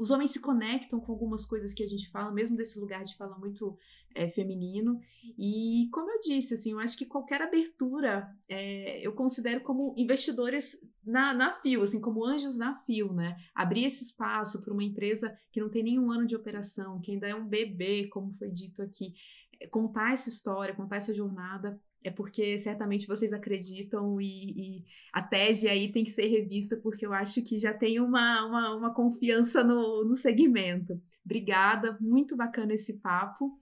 os 0.00 0.10
homens 0.10 0.30
se 0.30 0.40
conectam 0.40 0.98
com 0.98 1.12
algumas 1.12 1.44
coisas 1.44 1.74
que 1.74 1.82
a 1.82 1.86
gente 1.86 2.08
fala, 2.10 2.32
mesmo 2.32 2.56
desse 2.56 2.78
lugar 2.78 3.04
de 3.04 3.14
fala 3.18 3.36
muito 3.36 3.76
é, 4.14 4.28
feminino. 4.28 5.00
E 5.36 5.88
como 5.92 6.10
eu 6.10 6.18
disse, 6.20 6.54
assim, 6.54 6.72
eu 6.72 6.78
acho 6.78 6.96
que 6.96 7.06
qualquer 7.06 7.42
abertura 7.42 8.28
é, 8.48 9.04
eu 9.06 9.12
considero 9.12 9.60
como 9.60 9.94
investidores 9.96 10.78
na, 11.04 11.34
na 11.34 11.52
FIO, 11.60 11.82
assim, 11.82 12.00
como 12.00 12.24
anjos 12.24 12.56
na 12.56 12.80
FIO, 12.84 13.12
né? 13.12 13.36
Abrir 13.54 13.84
esse 13.84 14.04
espaço 14.04 14.62
para 14.62 14.72
uma 14.72 14.84
empresa 14.84 15.36
que 15.52 15.60
não 15.60 15.68
tem 15.68 15.82
nenhum 15.82 16.10
ano 16.10 16.26
de 16.26 16.36
operação, 16.36 17.00
que 17.00 17.12
ainda 17.12 17.26
é 17.26 17.34
um 17.34 17.46
bebê, 17.46 18.06
como 18.08 18.32
foi 18.34 18.50
dito 18.50 18.82
aqui, 18.82 19.14
é, 19.60 19.66
contar 19.66 20.12
essa 20.12 20.28
história, 20.28 20.74
contar 20.74 20.96
essa 20.96 21.12
jornada 21.12 21.80
é 22.04 22.10
porque 22.10 22.58
certamente 22.58 23.06
vocês 23.06 23.32
acreditam 23.32 24.20
e, 24.20 24.50
e, 24.50 24.84
a 25.10 25.22
tese 25.22 25.66
aí 25.66 25.90
tem 25.90 26.04
que 26.04 26.10
ser 26.10 26.26
revista, 26.26 26.76
porque 26.76 27.06
eu 27.06 27.14
acho 27.14 27.42
que 27.42 27.58
já 27.58 27.72
tem 27.72 27.98
uma, 27.98 28.44
uma, 28.44 28.76
uma 28.76 28.94
confiança 28.94 29.64
no, 29.64 30.04
no 30.04 30.14
segmento. 30.14 31.00
Obrigada, 31.24 31.96
muito 31.98 32.36
bacana 32.36 32.74
esse 32.74 32.98
papo. 32.98 33.58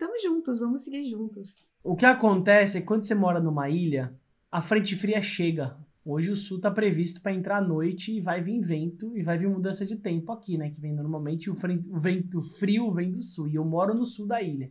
Estamos 0.00 0.22
juntos, 0.22 0.60
vamos 0.60 0.82
seguir 0.82 1.04
juntos. 1.04 1.62
O 1.84 1.94
que 1.94 2.06
acontece 2.06 2.78
é 2.78 2.80
que 2.80 2.86
quando 2.86 3.02
você 3.02 3.14
mora 3.14 3.38
numa 3.38 3.68
ilha, 3.68 4.14
a 4.50 4.62
frente 4.62 4.96
fria 4.96 5.20
chega. 5.20 5.76
Hoje 6.02 6.30
o 6.30 6.36
sul 6.36 6.56
está 6.56 6.70
previsto 6.70 7.20
para 7.20 7.34
entrar 7.34 7.58
à 7.58 7.60
noite 7.60 8.10
e 8.10 8.18
vai 8.18 8.40
vir 8.40 8.62
vento 8.62 9.14
e 9.14 9.22
vai 9.22 9.36
vir 9.36 9.50
mudança 9.50 9.84
de 9.84 9.96
tempo 9.96 10.32
aqui, 10.32 10.56
né? 10.56 10.70
Que 10.70 10.80
vem 10.80 10.94
normalmente 10.94 11.50
o, 11.50 11.54
frente, 11.54 11.86
o 11.90 12.00
vento 12.00 12.40
frio 12.40 12.90
vem 12.90 13.12
do 13.12 13.22
sul 13.22 13.46
e 13.46 13.56
eu 13.56 13.64
moro 13.66 13.92
no 13.92 14.06
sul 14.06 14.26
da 14.26 14.40
ilha. 14.40 14.70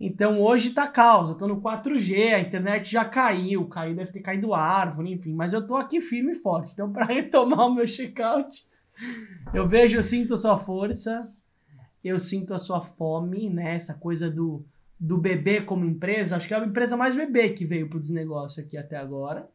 Então 0.00 0.40
hoje 0.40 0.70
tá 0.70 0.88
caos, 0.88 1.28
eu 1.28 1.34
tô 1.34 1.46
no 1.46 1.60
4G, 1.60 2.32
a 2.32 2.40
internet 2.40 2.90
já 2.90 3.04
caiu, 3.04 3.68
caiu, 3.68 3.94
deve 3.94 4.12
ter 4.12 4.20
caído 4.20 4.54
árvore, 4.54 5.12
enfim, 5.12 5.34
mas 5.34 5.52
eu 5.52 5.66
tô 5.66 5.76
aqui 5.76 6.00
firme 6.00 6.32
e 6.32 6.36
forte. 6.36 6.72
Então, 6.72 6.90
para 6.90 7.04
retomar 7.12 7.66
o 7.66 7.74
meu 7.74 7.86
checkout, 7.86 8.66
eu 9.52 9.68
vejo, 9.68 9.98
eu 9.98 10.02
sinto 10.02 10.38
sua 10.38 10.56
força, 10.56 11.30
eu 12.08 12.18
sinto 12.18 12.54
a 12.54 12.58
sua 12.58 12.80
fome, 12.80 13.48
né? 13.48 13.74
Essa 13.74 13.94
coisa 13.94 14.30
do, 14.30 14.64
do 14.98 15.18
bebê 15.18 15.60
como 15.60 15.84
empresa, 15.84 16.36
acho 16.36 16.46
que 16.46 16.54
é 16.54 16.56
a 16.58 16.64
empresa 16.64 16.96
mais 16.96 17.16
bebê 17.16 17.50
que 17.50 17.64
veio 17.64 17.88
pro 17.88 18.00
desnegócio 18.00 18.62
aqui 18.62 18.76
até 18.76 18.96
agora. 18.96 19.48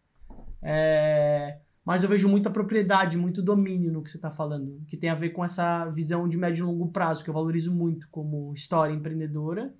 É... 0.62 1.60
Mas 1.86 2.04
eu 2.04 2.10
vejo 2.10 2.30
muita 2.30 2.50
propriedade, 2.50 3.18
muito 3.18 3.42
domínio 3.42 3.92
no 3.92 4.04
que 4.04 4.12
você 4.12 4.18
está 4.18 4.30
falando, 4.30 4.82
que 4.88 4.98
tem 4.98 5.10
a 5.10 5.16
ver 5.16 5.30
com 5.30 5.44
essa 5.44 5.86
visão 5.90 6.28
de 6.28 6.38
médio 6.38 6.64
e 6.64 6.66
longo 6.66 6.90
prazo, 6.90 7.24
que 7.24 7.30
eu 7.30 7.34
valorizo 7.34 7.74
muito 7.74 8.08
como 8.10 8.54
história 8.54 8.94
empreendedora 8.94 9.74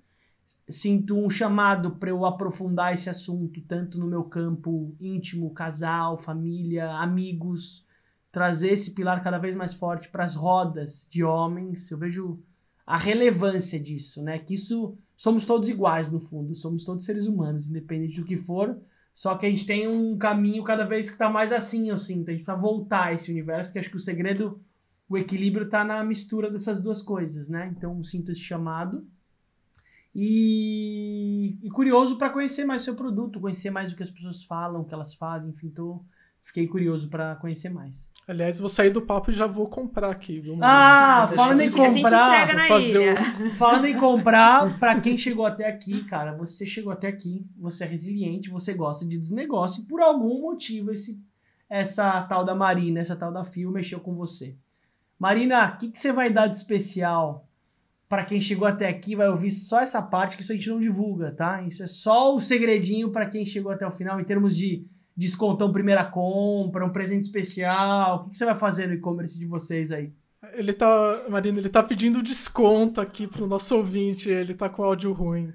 sinto 0.68 1.16
um 1.16 1.28
chamado 1.28 1.92
para 1.92 2.10
eu 2.10 2.24
aprofundar 2.24 2.92
esse 2.92 3.08
assunto, 3.08 3.60
tanto 3.62 3.98
no 3.98 4.06
meu 4.06 4.24
campo 4.24 4.94
íntimo, 5.00 5.52
casal, 5.52 6.16
família, 6.16 6.90
amigos, 6.92 7.86
trazer 8.32 8.70
esse 8.70 8.92
pilar 8.92 9.22
cada 9.22 9.38
vez 9.38 9.54
mais 9.54 9.74
forte 9.74 10.08
para 10.08 10.24
as 10.24 10.34
rodas 10.34 11.08
de 11.10 11.24
homens. 11.24 11.90
Eu 11.90 11.98
vejo 11.98 12.42
a 12.90 12.96
relevância 12.96 13.78
disso, 13.78 14.20
né? 14.20 14.36
Que 14.40 14.54
isso 14.54 14.96
somos 15.16 15.44
todos 15.44 15.68
iguais 15.68 16.10
no 16.10 16.18
fundo, 16.18 16.56
somos 16.56 16.84
todos 16.84 17.04
seres 17.04 17.26
humanos, 17.26 17.68
independente 17.68 18.20
do 18.20 18.26
que 18.26 18.36
for. 18.36 18.76
Só 19.14 19.36
que 19.36 19.46
a 19.46 19.50
gente 19.50 19.64
tem 19.64 19.86
um 19.86 20.18
caminho 20.18 20.64
cada 20.64 20.84
vez 20.84 21.06
que 21.06 21.12
está 21.12 21.30
mais 21.30 21.52
assim, 21.52 21.88
eu 21.88 21.96
sinto. 21.96 22.28
A 22.28 22.32
gente 22.32 22.44
precisa 22.44 22.60
voltar 22.60 23.06
a 23.06 23.12
esse 23.12 23.30
universo, 23.30 23.68
porque 23.68 23.78
acho 23.78 23.90
que 23.90 23.96
o 23.96 24.00
segredo, 24.00 24.60
o 25.08 25.16
equilíbrio 25.16 25.66
está 25.66 25.84
na 25.84 26.02
mistura 26.02 26.50
dessas 26.50 26.82
duas 26.82 27.00
coisas, 27.00 27.48
né? 27.48 27.72
Então 27.76 28.02
sinto 28.02 28.32
esse 28.32 28.40
chamado. 28.40 29.06
E, 30.12 31.58
e 31.62 31.70
curioso 31.70 32.18
para 32.18 32.30
conhecer 32.30 32.64
mais 32.64 32.82
o 32.82 32.86
seu 32.86 32.96
produto, 32.96 33.38
conhecer 33.38 33.70
mais 33.70 33.92
o 33.92 33.96
que 33.96 34.02
as 34.02 34.10
pessoas 34.10 34.42
falam, 34.42 34.80
o 34.80 34.84
que 34.84 34.94
elas 34.94 35.14
fazem, 35.14 35.50
enfim, 35.50 35.70
tô, 35.70 36.02
fiquei 36.50 36.66
curioso 36.66 37.08
para 37.08 37.36
conhecer 37.36 37.70
mais. 37.70 38.10
Aliás, 38.26 38.58
vou 38.58 38.68
sair 38.68 38.90
do 38.90 39.02
papo 39.02 39.30
e 39.30 39.34
já 39.34 39.46
vou 39.46 39.68
comprar 39.68 40.10
aqui, 40.10 40.40
viu? 40.40 40.58
Ah, 40.60 41.30
falando 41.34 41.60
em 41.60 41.70
comprar, 41.70 42.68
fazer 42.68 43.12
ilha. 43.12 43.54
falando 43.54 43.86
em 43.86 43.96
comprar, 43.96 44.78
para 44.78 45.00
quem 45.00 45.16
chegou 45.16 45.46
até 45.46 45.66
aqui, 45.66 46.04
cara, 46.04 46.32
você 46.32 46.66
chegou 46.66 46.92
até 46.92 47.08
aqui, 47.08 47.46
você 47.56 47.84
é 47.84 47.86
resiliente, 47.86 48.50
você 48.50 48.74
gosta 48.74 49.06
de 49.06 49.16
desnegócio 49.16 49.82
e 49.82 49.86
por 49.86 50.00
algum 50.00 50.42
motivo 50.42 50.92
esse 50.92 51.22
essa 51.68 52.20
tal 52.22 52.44
da 52.44 52.52
Marina, 52.52 52.98
essa 52.98 53.14
tal 53.14 53.32
da 53.32 53.44
Fio 53.44 53.70
mexeu 53.70 54.00
com 54.00 54.12
você. 54.16 54.56
Marina, 55.16 55.68
o 55.68 55.78
que, 55.78 55.88
que 55.88 55.98
você 56.00 56.12
vai 56.12 56.28
dar 56.28 56.48
de 56.48 56.56
especial 56.56 57.48
para 58.08 58.24
quem 58.24 58.40
chegou 58.40 58.66
até 58.66 58.88
aqui? 58.88 59.14
Vai 59.14 59.28
ouvir 59.28 59.52
só 59.52 59.80
essa 59.80 60.02
parte 60.02 60.36
que 60.36 60.42
isso 60.42 60.50
a 60.50 60.56
gente 60.56 60.68
não 60.68 60.80
divulga, 60.80 61.30
tá? 61.30 61.62
Isso 61.62 61.84
é 61.84 61.86
só 61.86 62.34
o 62.34 62.40
segredinho 62.40 63.12
para 63.12 63.30
quem 63.30 63.46
chegou 63.46 63.70
até 63.70 63.86
o 63.86 63.92
final 63.92 64.20
em 64.20 64.24
termos 64.24 64.56
de 64.56 64.84
descontão 65.20 65.70
primeira 65.70 66.04
compra, 66.04 66.84
um 66.84 66.90
presente 66.90 67.24
especial? 67.24 68.16
O 68.16 68.24
que, 68.24 68.30
que 68.30 68.36
você 68.38 68.46
vai 68.46 68.58
fazer 68.58 68.86
no 68.86 68.94
e-commerce 68.94 69.38
de 69.38 69.46
vocês 69.46 69.92
aí? 69.92 70.10
Ele 70.54 70.72
tá, 70.72 71.26
Marina, 71.28 71.58
ele 71.58 71.68
tá 71.68 71.82
pedindo 71.82 72.22
desconto 72.22 73.00
aqui 73.00 73.26
pro 73.26 73.46
nosso 73.46 73.76
ouvinte, 73.76 74.30
ele 74.30 74.54
tá 74.54 74.68
com 74.68 74.82
áudio 74.82 75.12
ruim. 75.12 75.52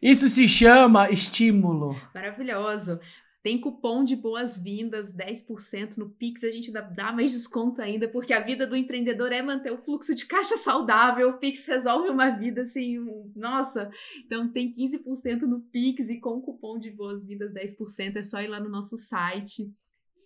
Isso 0.00 0.28
se 0.28 0.46
chama 0.46 1.10
estímulo. 1.10 1.96
Maravilhoso. 2.14 3.00
Tem 3.48 3.58
cupom 3.58 4.04
de 4.04 4.14
boas-vindas, 4.14 5.10
10% 5.10 5.96
no 5.96 6.10
Pix, 6.10 6.44
a 6.44 6.50
gente 6.50 6.70
dá, 6.70 7.10
mais 7.14 7.32
desconto 7.32 7.80
ainda, 7.80 8.06
porque 8.06 8.34
a 8.34 8.44
vida 8.44 8.66
do 8.66 8.76
empreendedor 8.76 9.32
é 9.32 9.40
manter 9.40 9.72
o 9.72 9.78
fluxo 9.78 10.14
de 10.14 10.26
caixa 10.26 10.58
saudável. 10.58 11.30
O 11.30 11.38
Pix 11.38 11.66
resolve 11.66 12.10
uma 12.10 12.28
vida 12.28 12.60
assim, 12.60 12.98
nossa. 13.34 13.90
Então 14.18 14.52
tem 14.52 14.70
15% 14.70 15.44
no 15.44 15.62
Pix 15.62 16.10
e 16.10 16.20
com 16.20 16.42
cupom 16.42 16.78
de 16.78 16.90
boas-vindas, 16.90 17.54
10%. 17.54 18.16
É 18.16 18.22
só 18.22 18.42
ir 18.42 18.48
lá 18.48 18.60
no 18.60 18.68
nosso 18.68 18.98
site, 18.98 19.72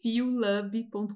fiolub.com.br 0.02 1.14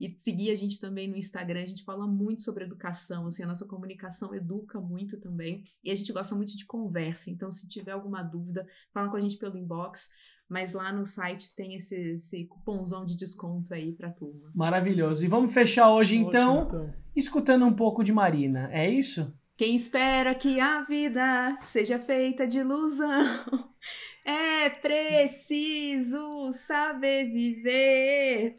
e 0.00 0.14
seguir 0.18 0.52
a 0.52 0.54
gente 0.54 0.78
também 0.78 1.08
no 1.08 1.16
Instagram. 1.16 1.62
A 1.62 1.66
gente 1.66 1.82
fala 1.82 2.06
muito 2.06 2.40
sobre 2.42 2.62
educação, 2.62 3.26
assim, 3.26 3.42
a 3.42 3.48
nossa 3.48 3.66
comunicação 3.66 4.32
educa 4.32 4.80
muito 4.80 5.18
também. 5.18 5.64
E 5.82 5.90
a 5.90 5.94
gente 5.96 6.12
gosta 6.12 6.36
muito 6.36 6.56
de 6.56 6.64
conversa. 6.66 7.32
Então, 7.32 7.50
se 7.50 7.66
tiver 7.66 7.90
alguma 7.90 8.22
dúvida, 8.22 8.64
fala 8.94 9.08
com 9.10 9.16
a 9.16 9.20
gente 9.20 9.36
pelo 9.36 9.58
inbox 9.58 10.08
mas 10.48 10.72
lá 10.72 10.92
no 10.92 11.04
site 11.04 11.54
tem 11.54 11.76
esse, 11.76 11.94
esse 12.12 12.44
cupomzão 12.46 13.04
de 13.04 13.16
desconto 13.16 13.72
aí 13.72 13.92
pra 13.92 14.10
turma. 14.10 14.50
Maravilhoso. 14.54 15.24
E 15.24 15.28
vamos 15.28 15.52
fechar 15.52 15.90
hoje, 15.90 16.16
então, 16.16 16.64
então, 16.66 16.94
escutando 17.16 17.64
um 17.64 17.72
pouco 17.72 18.04
de 18.04 18.12
Marina. 18.12 18.68
É 18.72 18.88
isso? 18.88 19.32
Quem 19.62 19.76
espera 19.76 20.34
que 20.34 20.58
a 20.58 20.82
vida 20.82 21.56
seja 21.62 21.96
feita 21.96 22.48
de 22.48 22.58
ilusão 22.58 23.70
é 24.26 24.68
preciso 24.68 26.52
saber 26.52 27.30
viver. 27.30 28.56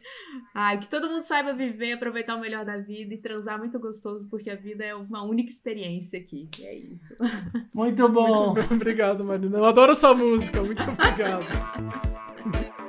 Ai, 0.56 0.80
que 0.80 0.88
todo 0.88 1.10
mundo 1.10 1.24
saiba 1.24 1.52
viver, 1.52 1.92
aproveitar 1.92 2.38
o 2.38 2.40
melhor 2.40 2.64
da 2.64 2.78
vida 2.78 3.14
e 3.14 3.18
transar 3.18 3.60
muito 3.60 3.78
gostoso, 3.82 4.30
porque 4.30 4.50
a 4.50 4.56
vida 4.56 4.86
é 4.86 4.96
uma 4.96 5.24
única 5.24 5.52
experiência 5.52 6.18
aqui. 6.18 6.48
E 6.58 6.66
é 6.66 6.74
isso. 6.74 7.14
Muito 7.74 8.08
bom. 8.08 8.54
Muito 8.54 8.70
bom. 8.70 8.76
Obrigado, 8.76 9.26
Marina. 9.26 9.58
Eu 9.58 9.66
adoro 9.66 9.94
sua 9.94 10.14
música. 10.14 10.64
Muito 10.64 10.84
obrigado. 10.84 11.44